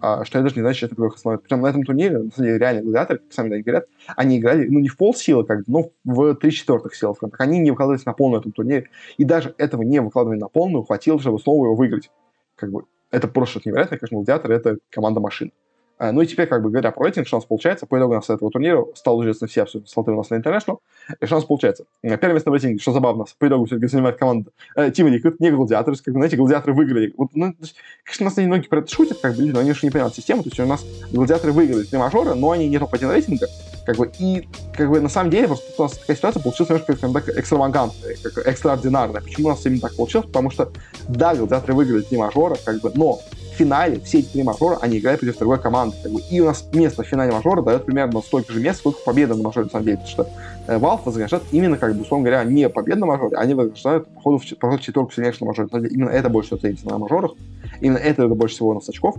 а, 0.00 0.24
что 0.24 0.38
я 0.38 0.42
даже 0.42 0.56
не 0.56 0.62
знаю, 0.62 0.74
что 0.74 0.86
это 0.86 0.94
такое 0.94 1.10
основное. 1.10 1.38
Причем 1.38 1.60
на 1.60 1.66
этом 1.66 1.82
турнире, 1.82 2.18
на 2.18 2.30
самом 2.30 2.46
деле, 2.46 2.58
реально 2.58 2.82
гладиаторы, 2.82 3.18
как 3.18 3.32
сами 3.32 3.50
да, 3.50 3.58
говорят, 3.58 3.86
они 4.16 4.38
играли, 4.38 4.66
ну, 4.66 4.80
не 4.80 4.88
в 4.88 4.96
пол 4.96 5.14
силы, 5.14 5.44
как 5.44 5.66
но 5.66 5.90
в 6.04 6.34
3 6.34 6.50
четвертых 6.50 6.94
сил. 6.94 7.16
Они 7.38 7.58
не 7.58 7.70
выкладывались 7.70 8.06
на 8.06 8.14
полную 8.14 8.40
этом 8.40 8.52
турнире. 8.52 8.88
И 9.18 9.24
даже 9.24 9.54
этого 9.58 9.82
не 9.82 10.00
выкладывали 10.00 10.38
на 10.38 10.48
полную 10.48 10.84
хватило, 10.84 11.20
чтобы 11.20 11.38
снова 11.38 11.66
его 11.66 11.74
выиграть. 11.74 12.10
Как 12.56 12.70
бы, 12.70 12.84
это 13.10 13.28
просто 13.28 13.52
что-то 13.52 13.68
невероятное, 13.68 13.98
конечно, 13.98 14.16
гладиаторы— 14.16 14.54
это 14.56 14.78
команда 14.90 15.20
машин. 15.20 15.52
А, 16.00 16.12
ну 16.12 16.22
и 16.22 16.26
теперь, 16.26 16.46
как 16.46 16.62
бы 16.62 16.70
говоря 16.70 16.92
про 16.92 17.04
рейтинг, 17.04 17.30
нас 17.30 17.44
получается, 17.44 17.84
по 17.84 17.98
нас 17.98 18.30
этого 18.30 18.50
турнира 18.50 18.86
стал 18.94 19.20
известны 19.22 19.48
все 19.48 19.62
абсолютно 19.64 19.90
слоты 19.90 20.12
у 20.12 20.16
нас 20.16 20.30
на 20.30 20.36
International, 20.36 20.78
и 21.20 21.26
нас 21.26 21.44
получается. 21.44 21.84
Первое 22.00 22.32
место 22.32 22.48
в 22.48 22.54
рейтинге, 22.54 22.80
что 22.80 22.92
забавно, 22.92 23.26
по 23.38 23.46
итогу 23.46 23.66
все-таки 23.66 23.86
занимает 23.86 24.16
команда 24.16 24.50
э, 24.76 24.88
Team 24.88 25.10
Liquid, 25.10 25.36
не 25.40 25.50
гладиаторы, 25.50 25.98
как 26.02 26.14
знаете, 26.14 26.38
гладиаторы 26.38 26.72
выиграли. 26.72 27.12
Вот, 27.18 27.32
ну, 27.34 27.54
конечно, 28.04 28.24
у 28.24 28.24
нас 28.24 28.36
многие 28.38 28.68
про 28.68 28.78
это 28.78 28.90
шутят, 28.90 29.18
как 29.20 29.36
бы, 29.36 29.44
но 29.44 29.60
они 29.60 29.74
же 29.74 29.80
не 29.82 29.90
понимают 29.90 30.14
систему, 30.14 30.42
то 30.42 30.48
есть 30.48 30.58
у 30.58 30.64
нас 30.64 30.86
гладиаторы 31.12 31.52
выиграли 31.52 31.82
три 31.82 31.98
мажора, 31.98 32.32
но 32.32 32.52
они 32.52 32.66
не 32.66 32.78
топ-1 32.78 33.12
рейтинга, 33.12 33.46
как 33.84 33.96
бы, 33.98 34.10
и, 34.18 34.48
как 34.74 34.88
бы, 34.88 35.00
на 35.00 35.10
самом 35.10 35.28
деле, 35.28 35.48
просто 35.48 35.66
у 35.76 35.82
нас 35.82 35.98
такая 35.98 36.16
ситуация 36.16 36.42
получилась 36.42 36.70
немножко, 36.70 36.96
как 36.96 37.12
так, 37.12 37.38
экстравагантная, 37.38 38.16
как 38.22 38.46
экстраординарная. 38.46 39.20
Почему 39.20 39.48
у 39.48 39.50
нас 39.50 39.66
именно 39.66 39.82
так 39.82 39.94
получилось? 39.96 40.28
Потому 40.28 40.50
что, 40.50 40.72
да, 41.08 41.34
гладиаторы 41.34 41.74
выиграли 41.74 42.00
три 42.00 42.16
мажора, 42.16 42.56
как 42.64 42.80
бы, 42.80 42.90
но 42.94 43.20
финале 43.60 44.00
все 44.00 44.20
эти 44.20 44.28
три 44.28 44.42
мажора, 44.42 44.78
они 44.80 44.98
играют 44.98 45.20
против 45.20 45.38
другой 45.38 45.60
команды. 45.60 45.96
Как 46.02 46.12
бы. 46.12 46.20
И 46.30 46.40
у 46.40 46.46
нас 46.46 46.64
место 46.72 47.02
в 47.02 47.06
финале 47.06 47.32
мажора 47.32 47.62
дает 47.62 47.84
примерно 47.84 48.20
столько 48.22 48.52
же 48.52 48.60
мест, 48.60 48.78
сколько 48.78 49.00
победа 49.04 49.34
на 49.34 49.42
мажоре, 49.42 49.66
на 49.66 49.70
самом 49.70 49.84
деле. 49.84 49.98
Потому 49.98 50.10
что 50.10 50.28
э, 50.66 50.78
Valve 50.78 51.00
вознаграждает 51.04 51.44
именно, 51.52 51.76
как 51.76 51.94
бы, 51.94 52.02
условно 52.02 52.24
говоря, 52.24 52.44
не 52.44 52.68
победу 52.68 53.00
на 53.00 53.06
мажоре, 53.06 53.36
они 53.36 53.54
вознаграждают 53.54 54.08
по 54.08 54.20
ходу 54.20 54.38
в, 54.38 54.58
по 54.58 54.70
ходу 54.70 54.82
четверку 54.82 55.12
сильнейших 55.12 55.42
на 55.42 55.46
мажоре. 55.48 55.68
Именно 55.90 56.08
это 56.10 56.28
больше 56.30 56.48
всего 56.48 56.60
ценится 56.60 56.86
на 56.86 56.98
мажорах. 56.98 57.32
Именно 57.80 57.98
это 57.98 58.26
больше 58.28 58.54
всего 58.54 58.70
у 58.70 58.74
нас 58.74 58.88
очков. 58.88 59.16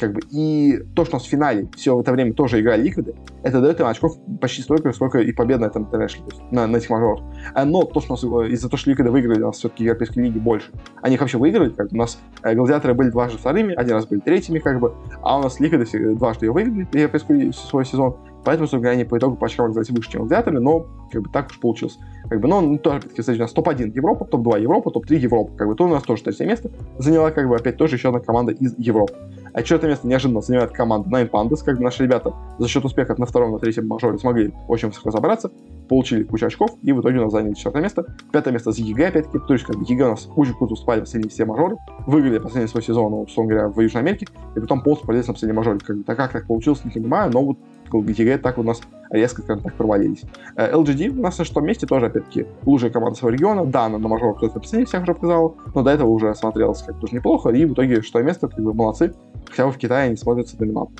Как 0.00 0.12
бы, 0.12 0.20
и 0.30 0.78
то, 0.94 1.04
что 1.04 1.16
у 1.16 1.18
нас 1.18 1.26
в 1.26 1.30
финале 1.30 1.68
все 1.76 1.94
в 1.94 2.00
это 2.00 2.12
время 2.12 2.32
тоже 2.32 2.60
играли 2.60 2.82
ликвиды, 2.82 3.14
это 3.42 3.60
дает 3.60 3.78
им 3.80 3.86
очков 3.86 4.16
почти 4.40 4.62
столько, 4.62 4.92
сколько 4.92 5.18
и 5.18 5.32
побед 5.32 5.60
на 5.60 5.66
этом 5.66 5.84
International, 5.84 6.32
на, 6.50 6.66
на 6.66 6.76
этих 6.78 6.88
мажорах. 6.88 7.20
А, 7.54 7.64
но 7.64 7.84
то, 7.84 8.00
что 8.00 8.14
у 8.14 8.32
нас 8.32 8.50
из-за 8.50 8.68
того, 8.68 8.78
что 8.78 8.90
ликвиды 8.90 9.10
выиграли, 9.10 9.42
у 9.42 9.46
нас 9.46 9.58
все-таки 9.58 9.84
европейской 9.84 10.20
лиги 10.20 10.38
больше. 10.38 10.70
Они 11.02 11.18
вообще 11.18 11.36
выиграли, 11.36 11.70
как 11.70 11.90
бы, 11.90 11.96
у 11.96 11.98
нас 11.98 12.18
э, 12.42 12.54
гладиаторы 12.54 12.94
были 12.94 13.10
дважды 13.10 13.38
вторыми, 13.38 13.74
один 13.74 13.94
раз 13.94 14.06
были 14.06 14.20
третьими, 14.20 14.58
как 14.58 14.80
бы, 14.80 14.94
а 15.22 15.38
у 15.38 15.42
нас 15.42 15.60
ликвиды 15.60 16.14
дважды 16.14 16.46
ее 16.46 16.52
выиграли, 16.52 16.88
европейскую 16.92 17.52
свой 17.52 17.84
сезон, 17.84 18.16
Поэтому, 18.44 18.68
собственно 18.68 18.92
они 18.92 19.04
по 19.04 19.18
итогу 19.18 19.36
по 19.36 19.46
очкам 19.46 19.66
оказались 19.66 19.90
выше, 19.90 20.12
чем 20.12 20.22
гладиаторы, 20.22 20.60
но 20.60 20.86
как 21.12 21.22
бы 21.22 21.30
так 21.30 21.50
уж 21.50 21.60
получилось. 21.60 21.98
Как 22.28 22.40
бы, 22.40 22.48
но 22.48 22.60
ну, 22.60 22.78
тоже, 22.78 22.98
опять-таки, 22.98 23.20
кстати, 23.20 23.38
у 23.38 23.42
нас 23.42 23.52
топ-1 23.52 23.92
Европа, 23.94 24.24
топ-2 24.24 24.62
Европа, 24.62 24.90
топ-3 24.90 25.16
Европа. 25.16 25.56
Как 25.56 25.68
бы, 25.68 25.74
то 25.74 25.84
у 25.84 25.88
нас 25.88 26.02
тоже 26.02 26.22
третье 26.22 26.46
место 26.46 26.70
заняла, 26.98 27.30
как 27.32 27.48
бы, 27.48 27.56
опять 27.56 27.76
тоже 27.76 27.96
еще 27.96 28.08
одна 28.08 28.20
команда 28.20 28.52
из 28.52 28.74
Европы. 28.78 29.14
А 29.52 29.62
четвертое 29.62 29.88
место 29.88 30.06
неожиданно 30.06 30.40
занимает 30.40 30.72
команда 30.72 31.08
Nine 31.08 31.30
Pandas, 31.30 31.64
как 31.64 31.78
бы 31.78 31.84
наши 31.84 32.04
ребята 32.04 32.34
за 32.58 32.68
счет 32.68 32.84
успеха 32.84 33.14
на 33.18 33.26
втором, 33.26 33.52
на 33.52 33.58
третьем 33.58 33.86
мажоре 33.88 34.18
смогли 34.18 34.52
очень 34.68 34.88
высоко 34.88 35.10
забраться, 35.10 35.50
получили 35.90 36.22
кучу 36.22 36.46
очков, 36.46 36.70
и 36.82 36.92
в 36.92 37.00
итоге 37.00 37.18
у 37.18 37.24
нас 37.24 37.32
заняли 37.32 37.54
четвертое 37.54 37.82
место. 37.82 38.06
Пятое 38.30 38.52
место 38.52 38.70
за 38.70 38.80
EG, 38.80 39.08
опять-таки, 39.08 39.38
то 39.44 39.52
есть 39.52 39.66
как 39.66 39.76
бы 39.76 39.84
EG 39.86 40.04
у 40.04 40.10
нас 40.10 40.28
очень 40.36 40.54
круто 40.54 40.74
уступали 40.74 41.00
последние 41.00 41.30
все 41.30 41.44
мажоры, 41.44 41.78
выиграли 42.06 42.38
последний 42.38 42.68
свой 42.68 42.84
сезон, 42.84 43.12
условно 43.12 43.52
говоря, 43.52 43.68
в 43.68 43.80
Южной 43.80 44.02
Америке, 44.02 44.28
и 44.54 44.60
потом 44.60 44.82
полностью 44.82 45.08
полезли 45.08 45.26
на 45.26 45.32
последний 45.34 45.56
мажоре. 45.56 45.80
Как 45.80 45.96
бы, 45.96 46.04
как 46.04 46.32
так 46.32 46.46
получилось, 46.46 46.84
не 46.84 46.92
понимаю, 46.92 47.32
но 47.32 47.44
вот 47.44 47.58
EG 47.92 48.38
так 48.38 48.58
у 48.58 48.62
нас 48.62 48.80
резко, 49.10 49.42
скажем 49.42 49.64
так, 49.64 49.74
провалились. 49.74 50.22
LGD 50.56 51.18
у 51.18 51.22
нас 51.22 51.36
на 51.38 51.44
шестом 51.44 51.66
месте 51.66 51.88
тоже, 51.88 52.06
опять-таки, 52.06 52.46
лучшая 52.64 52.90
команда 52.90 53.18
своего 53.18 53.34
региона. 53.34 53.64
Да, 53.64 53.86
она 53.86 53.98
на 53.98 54.06
мажорах 54.06 54.36
кто-то 54.36 54.60
в 54.60 54.62
последних 54.62 54.86
всех 54.86 55.02
уже 55.02 55.14
показал, 55.14 55.56
но 55.74 55.82
до 55.82 55.90
этого 55.90 56.08
уже 56.08 56.32
смотрелось 56.36 56.82
как 56.82 57.00
тоже 57.00 57.16
неплохо, 57.16 57.50
и 57.50 57.64
в 57.64 57.72
итоге 57.72 58.00
шестое 58.00 58.24
место, 58.24 58.46
как 58.46 58.60
бы, 58.60 58.72
молодцы, 58.72 59.12
хотя 59.50 59.66
бы 59.66 59.72
в 59.72 59.76
Китае 59.76 60.06
они 60.06 60.16
смотрятся 60.16 60.56
доминантно. 60.56 60.96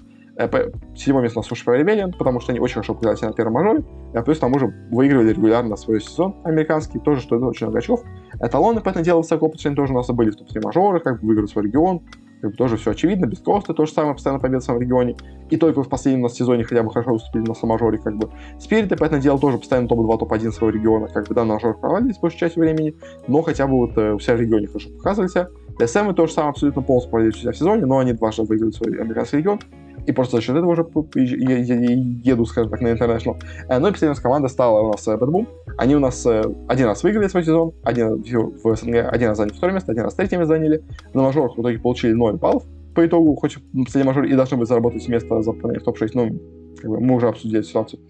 Седьмое 0.97 1.22
место 1.22 1.38
у 1.38 1.43
нас 1.43 1.51
Super 1.51 1.80
Rebellion, 1.80 2.16
потому 2.16 2.41
что 2.41 2.53
они 2.53 2.61
очень 2.61 2.74
хорошо 2.74 2.95
показали 2.95 3.16
себя 3.16 3.28
на 3.28 3.34
первом 3.34 3.53
мажоре, 3.55 3.84
а 4.14 4.22
плюс 4.22 4.38
там 4.38 4.55
уже 4.55 4.72
выигрывали 4.91 5.30
регулярно 5.30 5.76
свой 5.76 6.01
сезон 6.01 6.36
американский, 6.45 6.99
тоже 6.99 7.20
что 7.20 7.36
это 7.36 7.47
очень 7.47 7.66
много 7.66 7.78
очков. 7.78 8.03
Эталоны, 8.41 8.80
по 8.80 8.88
этому 8.88 9.05
делу, 9.05 9.20
высоко 9.20 9.49
по 9.49 9.59
тоже 9.59 9.93
у 9.93 9.97
нас 9.97 10.09
были 10.09 10.30
в 10.30 10.36
топ-3 10.36 10.64
мажоры, 10.64 11.01
как 11.01 11.20
бы 11.20 11.28
выиграли 11.28 11.47
свой 11.47 11.64
регион, 11.64 12.01
как 12.41 12.53
бы 12.53 12.57
тоже 12.57 12.76
все 12.76 12.93
очевидно, 12.93 13.26
без 13.26 13.41
коста, 13.41 13.74
то 13.74 13.84
же 13.84 13.93
самое, 13.93 14.14
постоянно 14.14 14.41
победа 14.41 14.61
в 14.61 14.64
своем 14.64 14.80
регионе. 14.80 15.16
И 15.51 15.57
только 15.57 15.82
в 15.82 15.88
последнем 15.88 16.20
у 16.20 16.22
нас 16.24 16.34
сезоне 16.34 16.64
хотя 16.64 16.82
бы 16.82 16.91
хорошо 16.91 17.12
выступили 17.12 17.47
на 17.47 17.55
саможоре, 17.55 17.99
как 17.99 18.16
бы. 18.16 18.30
Спириты, 18.59 18.97
поэтому 18.97 19.20
дело 19.20 19.38
тоже 19.38 19.59
постоянно 19.59 19.88
топ-2, 19.88 20.18
топ-1 20.18 20.53
своего 20.53 20.76
региона, 20.76 21.09
как 21.09 21.28
бы, 21.28 21.34
да, 21.34 21.45
на 21.45 21.55
мажор 21.55 21.78
провалились 21.78 22.18
большую 22.18 22.41
часть 22.41 22.57
времени, 22.57 22.95
но 23.28 23.43
хотя 23.43 23.66
бы 23.66 23.74
вот 23.74 23.99
э, 23.99 24.14
у 24.14 24.18
себя 24.18 24.36
в 24.36 24.41
регионе 24.41 24.68
хорошо 24.68 24.88
показывали 24.91 25.28
себя. 25.28 25.49
TSM 25.78 26.12
то 26.14 26.26
же 26.26 26.32
самое 26.32 26.51
абсолютно 26.51 26.82
полностью 26.82 27.11
провалились 27.11 27.45
у 27.45 27.51
в 27.51 27.57
сезоне, 27.57 27.86
но 27.86 27.99
они 27.99 28.12
дважды 28.12 28.43
выиграли 28.43 28.70
свой 28.70 28.99
американский 29.01 29.38
регион 29.38 29.61
и 30.07 30.12
просто 30.12 30.36
за 30.36 30.42
счет 30.42 30.57
этого 30.57 30.70
уже 30.70 30.82
едут, 31.14 32.45
скажем 32.46 32.70
так, 32.70 32.80
на 32.80 32.88
International. 32.88 33.36
Э, 33.68 33.78
ну 33.78 33.88
и 33.88 33.92
последняя 33.92 34.20
команда 34.20 34.48
стала 34.48 34.80
у 34.80 34.92
нас 34.92 35.07
BetBoom. 35.07 35.47
Они 35.78 35.96
у 35.96 36.01
нас 36.01 36.24
э, 36.26 36.42
один 36.68 36.86
раз 36.86 37.03
выиграли 37.03 37.28
свой 37.28 37.44
сезон, 37.44 37.72
один 37.82 38.22
в 38.22 38.76
СНГ, 38.76 39.09
один 39.11 39.28
раз 39.28 39.38
заняли 39.38 39.53
второе 39.53 39.74
место, 39.74 39.92
один 39.92 40.05
раз 40.05 40.14
третье 40.14 40.38
место 40.38 40.55
заняли. 40.55 40.82
На 41.14 41.22
мажорах 41.22 41.57
в 41.57 41.61
итоге 41.61 41.78
получили 41.78 42.12
0 42.12 42.36
баллов 42.36 42.64
по 42.94 43.07
итогу, 43.07 43.34
хоть 43.36 43.57
в 43.57 43.84
последнем 43.84 44.09
мажоре 44.09 44.30
и 44.30 44.34
должны 44.34 44.57
быть 44.57 44.68
заработать 44.68 45.07
место 45.09 45.42
за 45.42 45.53
в 45.53 45.59
топ-6, 45.59 46.11
но 46.14 46.28
как 46.77 46.91
бы, 46.91 47.01
мы 47.01 47.16
уже 47.16 47.29
обсудили 47.29 47.62
ситуацию. 47.62 48.01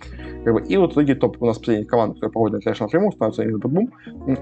Как 0.45 0.55
бы, 0.55 0.63
и 0.63 0.77
вот 0.77 0.91
в 0.91 0.93
итоге 0.95 1.15
топ 1.15 1.37
у 1.41 1.47
нас 1.47 1.59
последняя 1.59 1.85
команда, 1.85 2.15
которая 2.15 2.33
проводит 2.33 2.67
International 2.67 2.83
напрямую, 2.85 3.13
становится 3.13 3.43
именно 3.43 3.59
BetBoom. 3.59 3.93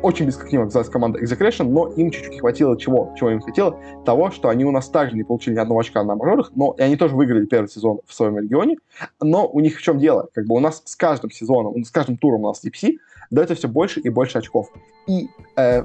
Очень 0.03 0.27
близко 0.27 0.47
к 0.47 0.53
ним 0.53 0.63
оказалась 0.63 0.89
команда 0.89 1.19
Execration, 1.19 1.65
но 1.65 1.89
им 1.89 2.11
чуть-чуть 2.11 2.33
не 2.33 2.41
хватило 2.41 2.79
чего? 2.79 3.15
Чего 3.17 3.31
им 3.31 3.41
хватило? 3.41 3.79
Того, 4.05 4.31
что 4.31 4.49
они 4.49 4.65
у 4.65 4.71
нас 4.71 4.89
также 4.89 5.17
не 5.17 5.25
получили 5.25 5.55
ни 5.55 5.59
одного 5.59 5.81
очка 5.81 6.05
на 6.05 6.15
мажорах, 6.15 6.53
но 6.55 6.75
и 6.79 6.83
они 6.83 6.97
тоже 6.97 7.17
выиграли 7.17 7.47
первый 7.47 7.69
сезон 7.69 8.01
в 8.07 8.15
своем 8.15 8.39
регионе. 8.39 8.77
Но 9.21 9.49
у 9.49 9.61
них 9.61 9.79
в 9.79 9.83
чем 9.83 9.99
дело? 9.99 10.29
Как 10.35 10.47
бы 10.47 10.55
у 10.55 10.61
нас 10.61 10.83
с 10.85 10.97
каждым 10.97 11.31
сезоном, 11.31 11.83
с 11.85 11.91
каждым 11.91 12.17
туром 12.17 12.43
у 12.43 12.49
нас 12.49 12.65
DPC 12.65 12.97
дается 13.31 13.55
все 13.55 13.69
больше 13.69 14.01
и 14.01 14.09
больше 14.09 14.39
очков. 14.39 14.69
И, 15.07 15.29
э, 15.57 15.85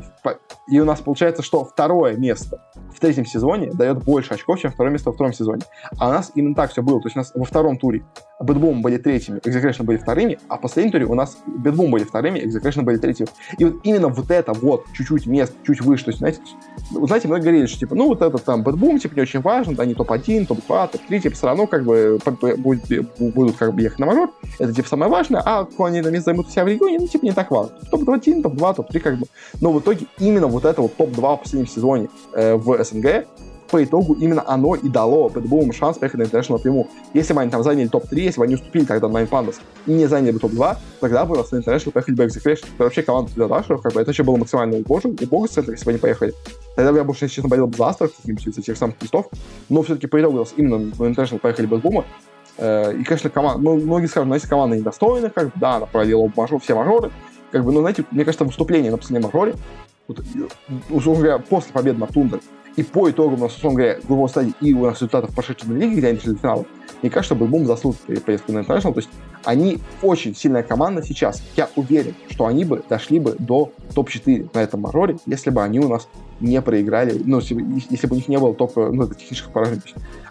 и 0.67 0.79
у 0.79 0.85
нас 0.85 1.01
получается, 1.01 1.43
что 1.43 1.63
второе 1.63 2.17
место 2.17 2.61
в 2.93 2.99
третьем 2.99 3.25
сезоне 3.25 3.71
дает 3.71 4.03
больше 4.03 4.33
очков, 4.33 4.59
чем 4.59 4.71
второе 4.71 4.91
место 4.91 5.09
во 5.09 5.13
втором 5.13 5.33
сезоне. 5.33 5.61
А 5.97 6.09
у 6.09 6.11
нас 6.11 6.31
именно 6.35 6.55
так 6.55 6.71
все 6.71 6.81
было. 6.81 6.99
То 7.01 7.07
есть 7.07 7.15
у 7.15 7.19
нас 7.19 7.31
во 7.33 7.45
втором 7.45 7.77
туре 7.77 8.05
BetBoom 8.43 8.81
были 8.81 8.97
третьими, 8.97 9.39
Execration 9.39 9.83
были 9.83 9.97
вторыми, 9.97 10.39
а 10.47 10.57
в 10.57 10.61
последнем 10.61 10.91
туре 10.91 11.05
у 11.05 11.15
нас 11.15 11.37
BetBoom 11.45 11.91
были 11.91 12.03
вторыми, 12.03 12.39
Execration 12.39 12.83
были 12.83 12.97
третьими. 12.97 13.29
И 13.57 13.65
вот 13.65 13.81
именно 13.83 14.09
вот 14.09 14.31
это 14.31 14.53
вот 14.53 14.85
чуть-чуть 14.93 15.25
место, 15.27 15.55
чуть 15.65 15.81
выше, 15.81 16.05
то 16.05 16.09
есть, 16.09 16.19
знаете, 16.19 16.39
знаете, 16.91 17.27
мы 17.27 17.39
говорили, 17.39 17.65
что 17.65 17.79
типа, 17.79 17.95
ну 17.95 18.07
вот 18.07 18.21
этот 18.21 18.43
там 18.43 18.63
BetBoom, 18.63 18.99
типа, 18.99 19.15
не 19.15 19.21
очень 19.21 19.41
важен, 19.41 19.79
они 19.79 19.93
топ-1, 19.93 20.45
топ-2, 20.47 20.91
топ-3, 20.91 21.19
типа, 21.19 21.35
все 21.35 21.47
равно 21.47 21.67
как 21.67 21.83
бы 21.83 22.19
будут, 22.57 22.83
будут 23.17 23.57
как 23.57 23.73
бы 23.73 23.81
ехать 23.81 23.99
на 23.99 24.05
мажор, 24.05 24.31
это 24.59 24.73
типа 24.73 24.87
самое 24.87 25.11
важное, 25.11 25.41
а 25.43 25.65
кто 25.65 25.85
они 25.85 26.01
на 26.01 26.09
место 26.09 26.25
займут 26.25 26.47
у 26.47 26.49
себя 26.49 26.65
в 26.65 26.67
регионе, 26.67 26.99
ну 26.99 27.07
типа 27.07 27.25
не 27.25 27.31
так 27.31 27.51
важно. 27.51 27.75
Топ-1, 27.91 28.41
топ-2, 28.41 28.75
топ-3 28.75 28.99
как 28.99 29.17
бы. 29.17 29.27
Но 29.61 29.71
в 29.71 29.79
итоге 29.79 30.05
именно 30.19 30.47
вот 30.47 30.65
это 30.65 30.81
вот 30.81 30.95
топ-2 30.95 31.37
в 31.37 31.41
последнем 31.41 31.67
сезоне 31.67 32.09
э, 32.33 32.55
в 32.55 32.83
СНГ 32.83 33.25
по 33.73 33.83
итогу 33.83 34.13
именно 34.13 34.43
оно 34.45 34.75
и 34.75 34.87
дало 34.87 35.29
Бэтбумам 35.29 35.73
шанс 35.73 35.97
поехать 35.97 36.19
на 36.19 36.23
International 36.25 36.57
напрямую. 36.57 36.87
Если 37.15 37.33
бы 37.33 37.41
они 37.41 37.49
там 37.49 37.63
заняли 37.63 37.87
топ-3, 37.87 38.19
если 38.19 38.37
бы 38.37 38.45
они 38.45 38.53
уступили 38.53 38.85
тогда 38.85 39.07
Nine 39.07 39.27
Pandas 39.27 39.55
и 39.87 39.93
не 39.93 40.05
заняли 40.05 40.29
бы 40.29 40.37
топ-2, 40.37 40.77
тогда 40.99 41.25
бы 41.25 41.35
на 41.35 41.41
International 41.41 41.91
поехали 41.91 42.13
бы 42.13 42.25
Execration. 42.25 42.67
Это 42.75 42.83
вообще 42.83 43.01
команда 43.01 43.31
для 43.33 43.47
Дашеров, 43.47 43.81
как 43.81 43.93
бы 43.93 44.01
это 44.01 44.09
вообще 44.09 44.21
было 44.21 44.35
максимально 44.35 44.77
убого, 44.77 45.01
убого 45.07 45.47
с 45.47 45.57
если 45.57 45.85
бы 45.85 45.89
они 45.89 45.97
поехали. 45.97 46.35
Тогда 46.75 46.91
бы 46.91 46.99
я 46.99 47.03
больше, 47.03 47.27
честно, 47.27 47.49
болел 47.49 47.65
бы 47.65 47.75
за 47.75 47.87
Aster 47.87 48.02
ов, 48.02 48.11
каких-нибудь 48.11 48.45
из 48.45 48.57
этих 48.59 48.77
самых 48.77 49.01
листов. 49.01 49.29
Но 49.69 49.81
все-таки 49.81 50.05
по 50.05 50.21
итогу 50.21 50.35
у 50.35 50.39
нас 50.41 50.53
именно 50.55 50.77
на 50.77 50.83
International 50.83 51.39
поехали 51.39 51.65
BetBoom 51.65 51.96
а. 51.96 52.05
Э, 52.59 52.93
и, 52.95 53.03
конечно, 53.03 53.31
команда, 53.31 53.59
ну, 53.59 53.77
многие 53.77 54.05
скажут, 54.05 54.29
ну, 54.29 54.35
если 54.35 54.47
команда 54.47 54.77
недостойна, 54.77 55.31
как 55.31 55.45
бы, 55.45 55.53
да, 55.55 55.77
она 55.77 55.87
провалила 55.87 56.31
мажор, 56.35 56.61
все 56.61 56.75
мажоры, 56.75 57.09
как 57.51 57.65
бы, 57.65 57.71
ну, 57.71 57.79
знаете, 57.79 58.05
мне 58.11 58.23
кажется, 58.23 58.45
выступление 58.45 58.91
на 58.91 58.97
последнем 58.97 59.23
мажоре, 59.23 59.55
вот, 60.07 60.21
условно 60.91 61.23
говоря, 61.23 61.39
после 61.39 61.73
победы 61.73 61.99
над 61.99 62.11
Тундой, 62.11 62.41
и 62.75 62.83
по 62.83 63.09
итогам, 63.09 63.39
у 63.39 63.43
нас, 63.43 63.55
условно 63.55 63.77
говоря, 63.77 63.95
групповой 63.97 64.29
стадии 64.29 64.53
и 64.61 64.73
у 64.73 64.83
нас 64.85 64.95
результатов 64.95 65.33
прошедших 65.33 65.69
на 65.69 65.73
лиге, 65.77 65.97
где 65.97 66.07
они 66.07 66.17
дошли 66.17 66.33
до 66.33 66.39
финала, 66.39 66.65
мне 67.01 67.09
кажется, 67.09 67.35
что 67.35 67.45
Бум 67.45 67.65
заслужил 67.65 67.99
поездку 68.25 68.53
на 68.53 68.59
International. 68.59 68.93
То 68.93 68.99
есть 68.99 69.09
они 69.43 69.79
очень 70.01 70.33
сильная 70.33 70.63
команда 70.63 71.03
сейчас. 71.03 71.43
Я 71.57 71.69
уверен, 71.75 72.15
что 72.29 72.45
они 72.45 72.63
бы 72.63 72.81
дошли 72.89 73.19
бы 73.19 73.35
до 73.37 73.71
топ-4 73.93 74.49
на 74.53 74.59
этом 74.59 74.81
мажоре, 74.81 75.17
если 75.25 75.49
бы 75.49 75.61
они 75.61 75.79
у 75.79 75.89
нас 75.89 76.07
не 76.39 76.61
проиграли, 76.61 77.21
ну, 77.25 77.39
если, 77.39 77.57
если 77.89 78.07
бы 78.07 78.13
у 78.13 78.15
них 78.15 78.27
не 78.29 78.37
было 78.37 78.55
топ, 78.55 78.75
ну, 78.77 79.07
технических 79.07 79.51
поражений. 79.51 79.81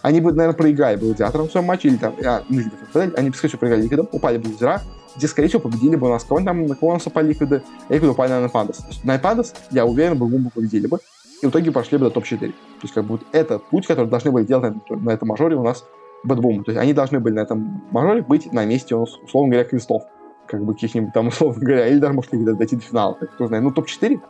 Они 0.00 0.20
бы, 0.20 0.32
наверное, 0.32 0.56
проиграли 0.56 0.96
бы 0.96 1.06
гладиатором 1.06 1.48
в 1.48 1.52
своем 1.52 1.66
матче, 1.66 1.88
или 1.88 1.96
там, 1.96 2.14
а, 2.24 2.42
ну, 2.48 2.62
они 2.94 3.30
бы, 3.30 3.36
скорее 3.36 3.50
всего, 3.50 3.58
проиграли 3.58 3.82
ликвидом, 3.82 4.08
упали 4.10 4.38
бы 4.38 4.48
в 4.50 4.58
зера, 4.58 4.80
где, 5.14 5.28
скорее 5.28 5.48
всего, 5.48 5.60
победили 5.60 5.96
бы 5.96 6.06
у 6.06 6.10
нас 6.10 6.24
кого 6.24 6.40
там, 6.40 6.66
на 6.66 6.74
кого 6.74 6.92
у 6.92 6.94
нас 6.94 7.06
упали 7.06 7.28
ликвиды, 7.28 7.62
ликвиды 7.90 8.12
упали 8.12 8.32
на 8.32 8.48
Пандас. 8.48 8.78
То 8.78 8.88
есть 8.88 9.04
на 9.04 9.18
Пандас, 9.18 9.54
я 9.70 9.84
уверен, 9.84 10.16
бы 10.16 10.26
Бум 10.26 10.50
победили 10.54 10.86
бы 10.86 10.98
и 11.42 11.46
в 11.46 11.50
итоге 11.50 11.72
пошли 11.72 11.98
бы 11.98 12.04
до 12.04 12.10
топ-4. 12.10 12.38
То 12.38 12.54
есть, 12.82 12.94
как 12.94 13.04
бы 13.04 13.10
вот 13.12 13.22
это 13.32 13.58
путь, 13.58 13.86
который 13.86 14.06
должны 14.06 14.30
были 14.30 14.44
делать 14.44 14.74
на, 14.88 14.96
на 14.96 15.10
этом 15.10 15.28
мажоре 15.28 15.56
у 15.56 15.62
нас 15.62 15.84
BetBoom. 16.24 16.64
То 16.64 16.70
есть, 16.70 16.80
они 16.80 16.92
должны 16.92 17.18
были 17.18 17.34
на 17.34 17.40
этом 17.40 17.82
мажоре 17.90 18.22
быть 18.22 18.52
на 18.52 18.64
месте, 18.64 18.94
условно 18.94 19.50
говоря, 19.50 19.68
крестов. 19.68 20.02
Как 20.46 20.64
бы 20.64 20.72
каких-нибудь 20.74 21.12
там, 21.12 21.26
условно 21.28 21.60
говоря, 21.60 21.88
или 21.88 21.98
даже, 21.98 22.14
может, 22.14 22.30
дойти 22.30 22.76
до 22.76 22.82
финала, 22.82 23.14
как 23.14 23.32
кто 23.32 23.46
знает. 23.48 23.64
Ну, 23.64 23.72
топ-4 23.72 24.20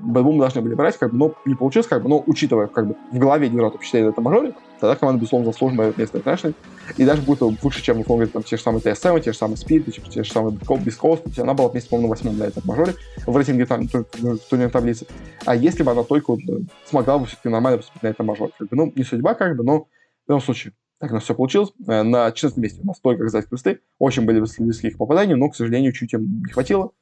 BetBoom 0.00 0.38
должны 0.38 0.60
были 0.60 0.74
брать, 0.74 0.96
как 0.96 1.12
бы, 1.12 1.18
но 1.18 1.34
не 1.44 1.54
получилось, 1.54 1.86
как 1.86 2.02
бы, 2.02 2.08
но 2.08 2.24
учитывая, 2.26 2.66
как 2.66 2.88
бы, 2.88 2.96
в 3.12 3.18
голове 3.18 3.48
игра 3.48 3.70
топ-4 3.70 4.04
на 4.04 4.08
этом 4.08 4.24
мажоре, 4.24 4.54
тогда 4.84 4.96
команда, 4.96 5.20
безусловно, 5.20 5.50
заслужена 5.50 5.92
место 5.96 6.18
International, 6.18 6.54
и 6.96 7.04
даже 7.04 7.22
будет 7.22 7.40
лучше, 7.40 7.82
чем, 7.82 8.00
условно 8.00 8.26
говоря, 8.26 8.32
там, 8.32 8.42
те 8.42 8.56
же 8.56 8.62
самые 8.62 8.82
TSM, 8.82 9.20
те 9.20 9.32
же 9.32 9.38
самые 9.38 9.56
Spirit, 9.56 9.90
те, 9.90 10.02
те 10.02 10.24
же 10.24 10.30
самые 10.30 10.56
то 10.58 11.22
есть 11.26 11.38
она 11.38 11.54
была 11.54 11.68
вместе, 11.68 11.88
по-моему, 11.88 12.08
на 12.08 12.14
восьмом 12.14 12.36
на 12.36 12.44
этом 12.44 12.62
мажоре 12.66 12.94
в 13.26 13.36
рейтинге 13.36 13.66
там, 13.66 13.88
турнирной 13.88 14.70
таблице. 14.70 15.06
А 15.46 15.56
если 15.56 15.82
бы 15.82 15.90
она 15.92 16.02
только 16.02 16.32
вот, 16.32 16.40
э, 16.48 16.60
смогла 16.88 17.18
бы 17.18 17.26
все-таки 17.26 17.48
нормально 17.48 17.78
поступить 17.78 18.02
на 18.02 18.08
этом 18.08 18.26
мажоре, 18.26 18.52
как 18.58 18.68
бы, 18.68 18.76
ну, 18.76 18.92
не 18.94 19.04
судьба, 19.04 19.34
как 19.34 19.56
бы, 19.56 19.64
но 19.64 19.80
в 19.80 19.86
любом 20.28 20.42
случае, 20.42 20.74
так 20.98 21.10
у 21.10 21.14
нас 21.14 21.24
все 21.24 21.34
получилось. 21.34 21.72
Э, 21.86 22.02
на 22.02 22.30
14 22.30 22.58
месте 22.58 22.80
у 22.82 22.86
нас 22.86 23.00
только 23.00 23.24
казать 23.24 23.46
кресты. 23.46 23.80
Очень 23.98 24.24
были 24.24 24.40
близкие 24.40 24.92
к 24.92 24.98
попаданию, 24.98 25.38
но, 25.38 25.48
к 25.48 25.56
сожалению, 25.56 25.92
чуть 25.92 26.12
им 26.12 26.42
не 26.44 26.52
хватило 26.52 26.92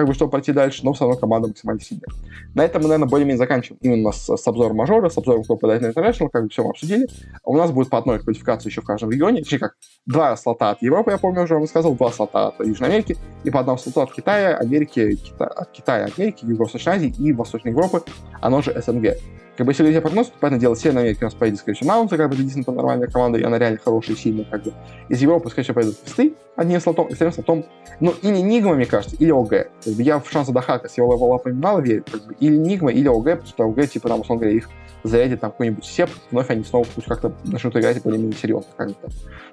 как 0.00 0.08
бы, 0.08 0.14
чтобы 0.14 0.30
пройти 0.30 0.52
дальше, 0.52 0.80
но 0.82 0.94
все 0.94 1.04
равно 1.04 1.20
команда 1.20 1.48
максимально 1.48 1.82
сильная. 1.82 2.08
На 2.54 2.64
этом 2.64 2.80
мы, 2.80 2.88
наверное, 2.88 3.08
более-менее 3.08 3.36
заканчиваем 3.36 3.78
именно 3.82 4.12
с, 4.12 4.34
с 4.34 4.46
обзором 4.48 4.76
мажора, 4.76 5.10
с 5.10 5.18
обзором, 5.18 5.44
кто 5.44 5.56
попадает 5.56 5.82
на 5.82 5.88
International, 5.88 6.30
как 6.30 6.44
бы 6.44 6.48
все 6.48 6.64
мы 6.64 6.70
обсудили. 6.70 7.06
У 7.44 7.54
нас 7.54 7.70
будет 7.70 7.90
по 7.90 7.98
одной 7.98 8.18
квалификации 8.18 8.70
еще 8.70 8.80
в 8.80 8.86
каждом 8.86 9.10
регионе, 9.10 9.42
точнее 9.42 9.58
как, 9.58 9.74
два 10.06 10.34
слота 10.38 10.70
от 10.70 10.80
Европы, 10.80 11.10
я 11.10 11.18
помню, 11.18 11.42
уже 11.42 11.54
вам 11.54 11.66
сказал, 11.66 11.94
два 11.94 12.10
слота 12.10 12.48
от 12.48 12.66
Южной 12.66 12.88
Америки, 12.88 13.18
и 13.44 13.50
по 13.50 13.60
одному 13.60 13.76
слоту 13.76 14.00
от 14.00 14.12
Китая, 14.14 14.56
Америки, 14.56 15.16
Кита... 15.16 15.46
от 15.46 15.70
Китая, 15.70 16.08
Америки, 16.16 16.46
Юго-Восточной 16.46 16.94
Азии 16.94 17.14
и 17.18 17.32
Восточной 17.34 17.72
Европы, 17.72 18.02
оно 18.40 18.62
же 18.62 18.72
СНГ. 18.80 19.16
Как 19.60 19.66
бы, 19.66 19.72
если 19.72 19.82
говорить 19.82 19.98
о 19.98 20.00
прогнозе, 20.00 20.30
то, 20.30 20.36
понятное 20.40 20.58
дело, 20.58 20.74
Северная 20.74 21.02
Америка 21.02 21.24
у 21.24 21.26
нас 21.26 21.34
поедет, 21.34 21.58
скорее 21.58 21.76
всего, 21.76 21.90
Маунта, 21.90 22.16
как 22.16 22.30
бы, 22.30 22.34
это 22.34 22.42
действительно 22.42 22.76
нормальная 22.76 23.08
команда, 23.08 23.38
и 23.38 23.42
она 23.42 23.58
реально 23.58 23.78
хорошая 23.84 24.16
и 24.16 24.18
сильная, 24.18 24.46
как 24.46 24.62
бы. 24.62 24.72
Из 25.10 25.20
Европы, 25.20 25.50
скорее 25.50 25.64
всего, 25.64 25.74
поедут 25.74 25.98
Фисты, 26.02 26.32
одним 26.56 26.80
слотом, 26.80 27.08
и 27.08 27.14
вторым 27.14 27.34
слотом, 27.34 27.66
ну, 28.00 28.14
или 28.22 28.38
Нигма, 28.38 28.74
мне 28.74 28.86
кажется, 28.86 29.16
или 29.16 29.30
ОГ. 29.30 29.50
Как 29.84 29.92
бы, 29.92 30.02
я 30.02 30.18
в 30.18 30.30
шансы 30.30 30.50
Дахака 30.50 30.88
с 30.88 30.96
его 30.96 31.12
левелапами 31.12 31.52
мало 31.52 31.80
верю, 31.80 32.06
как 32.10 32.24
бы, 32.24 32.34
или 32.40 32.56
Нигма, 32.56 32.90
или 32.90 33.06
ОГ, 33.06 33.24
потому 33.24 33.46
что 33.48 33.64
ОГ, 33.64 33.86
типа, 33.86 34.08
там, 34.08 34.20
условно 34.20 34.40
говоря, 34.44 34.56
их 34.56 34.70
зарядит 35.02 35.40
там 35.40 35.50
какой-нибудь 35.50 35.84
сеп, 35.84 36.08
вновь 36.30 36.48
они 36.48 36.64
снова 36.64 36.86
пусть 36.94 37.06
как-то 37.06 37.30
начнут 37.44 37.76
играть 37.76 38.02
более-менее 38.02 38.38
серьезно, 38.38 38.70
как 38.78 38.88
бы, 38.88 38.94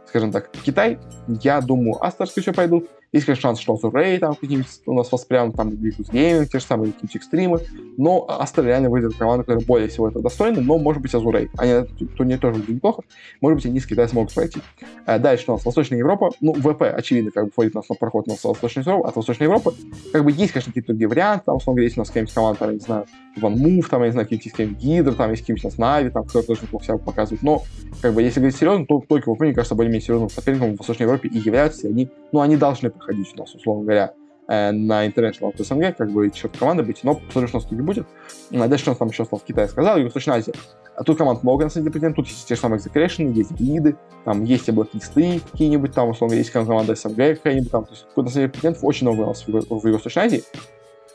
скажем 0.07 0.31
так. 0.31 0.49
Китай, 0.63 0.99
я 1.41 1.59
думаю, 1.59 2.01
Aster, 2.01 2.27
скорее 2.27 2.43
всего, 2.43 2.55
пойдут, 2.55 2.89
есть, 3.11 3.25
конечно, 3.25 3.41
шанс, 3.41 3.59
что 3.59 3.73
Azure 3.73 4.01
Ray 4.01 4.17
там 4.19 4.35
какие-нибудь 4.35 4.67
у 4.85 4.93
нас 4.93 5.11
воспрянут, 5.11 5.55
там, 5.55 5.69
Invictus 5.75 6.09
Gaming, 6.09 6.49
те 6.49 6.59
же 6.59 6.65
самые 6.65 6.91
какие-нибудь 6.91 7.15
Xtreme 7.15 7.48
ы, 7.48 7.59
но 7.97 8.25
Aster 8.27 8.65
реально 8.65 8.89
выйдет 8.89 9.15
команда, 9.15 9.43
которая 9.43 9.65
более 9.65 9.89
всего 9.89 10.09
это 10.09 10.19
достойна, 10.19 10.61
но, 10.61 10.77
может 10.77 11.01
быть, 11.01 11.13
Azure 11.13 11.33
Ray. 11.33 11.49
Они 11.57 11.87
турнир 12.17 12.39
тоже 12.39 12.59
будет 12.59 12.69
неплохо, 12.69 13.03
может 13.41 13.57
быть, 13.57 13.65
они 13.65 13.79
с 13.79 13.85
Китая 13.85 14.07
смогут 14.07 14.33
пройти. 14.33 14.61
А 15.05 15.19
дальше 15.19 15.45
у 15.47 15.53
нас 15.53 15.65
Восточная 15.65 15.99
Европа, 15.99 16.31
ну, 16.41 16.53
VP, 16.53 16.83
очевидно, 16.83 17.31
как 17.31 17.45
бы 17.45 17.51
входит 17.51 17.75
у 17.75 17.79
нас 17.79 17.89
на 17.89 17.95
проход 17.95 18.27
на 18.27 18.35
Восточную 18.41 18.85
Европу, 18.85 19.07
от 19.07 19.15
Восточной 19.15 19.43
Европы, 19.43 19.73
как 20.11 20.23
бы 20.23 20.31
есть, 20.31 20.51
конечно, 20.51 20.71
какие-то 20.71 20.87
другие 20.87 21.07
варианты, 21.07 21.45
там, 21.45 21.57
условно 21.57 21.77
говоря, 21.77 21.85
есть 21.85 21.97
у 21.97 22.01
нас 22.01 22.09
какая-нибудь 22.09 22.33
команда, 22.33 22.59
там, 22.59 22.69
я 22.69 22.73
не 22.73 22.79
знаю, 22.79 23.05
One 23.37 23.53
Move, 23.53 23.87
там, 23.89 24.01
я 24.01 24.07
не 24.07 24.11
знаю, 24.11 24.27
какие-нибудь 24.27 24.77
Гидр, 24.77 25.13
там, 25.13 25.31
есть 25.31 25.43
какие-нибудь 25.43 25.65
у 25.65 25.67
нас 25.67 25.77
Navi, 25.77 26.09
там, 26.09 26.25
кто 26.25 26.41
тоже 26.41 26.61
неплохо 26.63 26.85
себя 26.85 26.97
показывает, 26.97 27.43
но, 27.43 27.63
как 28.01 28.13
бы, 28.13 28.21
если 28.21 28.39
говорить 28.39 28.57
серьезно, 28.57 28.85
то 28.85 29.03
только 29.07 29.33
ВП, 29.33 29.41
мне 29.41 29.53
кажется, 29.53 29.75
более-менее 29.75 30.05
серьезным 30.05 30.29
соперником 30.29 30.75
в 30.75 30.79
Восточной 30.79 31.03
Европе 31.03 31.29
и 31.29 31.37
являются, 31.37 31.87
и 31.87 31.91
они, 31.91 32.09
ну, 32.31 32.41
они 32.41 32.57
должны 32.57 32.91
проходить 32.97 33.33
у 33.35 33.39
нас, 33.39 33.53
условно 33.53 33.83
говоря, 33.83 34.13
э, 34.47 34.71
на 34.71 35.07
International 35.07 35.49
от 35.49 35.59
СНГ, 35.59 35.95
как 35.97 36.11
бы 36.11 36.31
счет 36.33 36.57
команды 36.57 36.83
быть, 36.83 37.03
но 37.03 37.15
посмотрим, 37.15 37.47
что 37.47 37.57
у 37.57 37.61
нас 37.61 37.69
тут 37.69 37.81
будет. 37.81 38.07
Дальше 38.51 38.85
у 38.87 38.89
нас 38.89 38.97
там 38.97 39.09
еще 39.09 39.23
осталось 39.23 39.43
Китай 39.47 39.67
сказал, 39.67 39.97
Юго-Восточная 39.97 40.37
Азия. 40.37 40.53
А 40.95 41.03
тут 41.03 41.17
команд 41.17 41.43
много, 41.43 41.65
на 41.65 41.69
самом 41.69 41.91
деле. 41.91 42.13
Тут 42.13 42.27
есть 42.27 42.47
те 42.47 42.55
же 42.55 42.61
самые 42.61 42.79
Execration, 42.79 43.31
есть 43.33 43.51
Блиды, 43.51 43.95
там 44.25 44.43
есть 44.43 44.67
облаклисты 44.67 45.41
какие-нибудь, 45.51 45.93
там, 45.93 46.09
условно, 46.09 46.33
есть 46.35 46.49
команда 46.49 46.95
СНГ 46.95 47.37
какая-нибудь, 47.37 47.71
там, 47.71 47.85
то 47.85 47.91
есть, 47.91 48.05
на 48.15 48.23
самом 48.23 48.31
деле, 48.33 48.49
претендентов 48.49 48.83
очень 48.83 49.07
много 49.07 49.21
у 49.21 49.27
нас 49.27 49.47
в, 49.47 49.47
в 49.47 49.85
Юго-Восточной 49.85 50.23
Азии, 50.23 50.43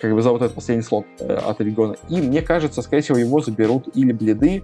как 0.01 0.15
бы 0.15 0.23
за 0.23 0.31
вот 0.31 0.41
этот 0.41 0.55
последний 0.55 0.85
слот 0.85 1.05
э, 1.19 1.35
от 1.35 1.61
региона. 1.61 1.97
И 2.09 2.21
мне 2.21 2.43
кажется, 2.43 2.81
скорее 2.81 3.03
всего, 3.03 3.19
его 3.19 3.41
заберут 3.41 3.89
или 3.95 4.13
Блиды, 4.13 4.63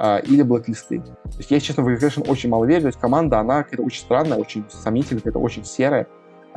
а, 0.00 0.18
или 0.18 0.42
блэклисты. 0.42 1.00
То 1.00 1.38
есть 1.38 1.50
я, 1.50 1.58
честно, 1.58 1.82
в 1.82 1.88
Execution 1.88 2.28
очень 2.30 2.48
мало 2.48 2.64
верю. 2.66 2.82
То 2.82 2.86
есть 2.86 3.00
команда, 3.00 3.40
она 3.40 3.64
какая-то 3.64 3.82
очень 3.82 4.00
странная, 4.00 4.38
очень 4.38 4.64
сомнительная, 4.70 5.20
какая-то 5.20 5.40
очень 5.40 5.64
серая. 5.64 6.06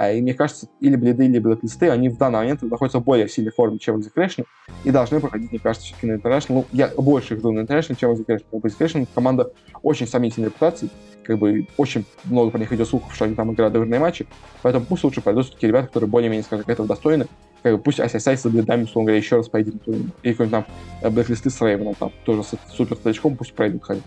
А, 0.02 0.12
и 0.12 0.20
мне 0.20 0.34
кажется, 0.34 0.68
или 0.80 0.96
бледы, 0.96 1.26
или 1.26 1.38
блэклисты, 1.38 1.92
они 1.92 2.10
в 2.10 2.18
данный 2.18 2.40
момент 2.40 2.64
находятся 2.64 2.98
в 2.98 3.04
более 3.04 3.30
сильной 3.30 3.52
форме, 3.52 3.78
чем 3.78 3.98
Execution, 3.98 4.46
и 4.84 4.90
должны 4.90 5.20
проходить, 5.20 5.52
мне 5.52 5.60
кажется, 5.60 5.86
все-таки 5.86 6.08
на 6.08 6.14
International. 6.14 6.46
Ну, 6.50 6.66
я 6.72 6.88
больше 6.88 7.36
их 7.36 7.42
жду 7.42 7.52
на 7.52 7.60
International, 7.60 7.96
чем 8.00 8.12
Execution. 8.14 8.44
Потому 8.50 8.68
что 8.68 8.84
Execution 8.84 9.08
команда 9.14 9.54
очень 9.84 10.08
сомнительной 10.08 10.48
репутации, 10.48 10.90
как 11.24 11.38
бы 11.38 11.68
очень 11.78 12.04
много 12.24 12.50
по 12.50 12.58
них 12.58 12.74
идет 12.74 12.88
слухов, 12.88 13.14
что 13.14 13.26
они 13.26 13.36
там 13.36 13.54
играют 13.54 13.74
доверенные 13.74 14.00
матчи, 14.00 14.26
поэтому 14.64 14.86
пусть 14.86 15.04
лучше 15.04 15.22
пойдут 15.22 15.46
все-таки 15.46 15.68
ребята, 15.68 15.86
которые 15.86 16.10
более-менее, 16.10 16.46
скажем 16.46 16.66
этого 16.68 16.88
достойны, 16.88 17.28
как 17.62 17.76
бы 17.76 17.84
пусть 17.84 18.00
ICSI 18.00 18.38
с 18.38 18.50
бледами, 18.50 18.86
условно 18.86 19.10
говоря, 19.10 19.20
еще 19.20 19.36
раз 19.36 19.50
поедет, 19.50 19.76
и 19.76 20.32
какой-нибудь 20.32 20.50
там 20.50 20.66
э, 21.04 21.12
блэклисты 21.12 21.52
с 21.52 21.62
Рейвеном, 21.62 21.94
там, 21.94 22.12
тоже 22.26 22.44
с 22.44 22.56
супер 22.76 22.96
старичком, 22.96 23.38
пусть 23.38 23.54
пройдут 23.54 23.84
хотя 23.84 24.02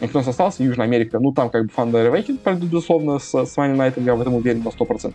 и 0.00 0.06
кто 0.06 0.18
у 0.18 0.22
нас 0.22 0.28
остался? 0.28 0.62
Южная 0.62 0.86
Америка. 0.86 1.18
Ну, 1.18 1.32
там 1.32 1.50
как 1.50 1.66
бы 1.66 1.70
Thunder 1.74 2.12
Awakening 2.12 2.38
пройдут, 2.38 2.68
безусловно, 2.68 3.18
с, 3.18 3.32
с 3.32 3.56
Money 3.56 3.76
Night, 3.76 4.02
я 4.02 4.14
в 4.14 4.20
этом 4.20 4.34
уверен 4.34 4.62
на 4.62 4.68
100%. 4.68 5.14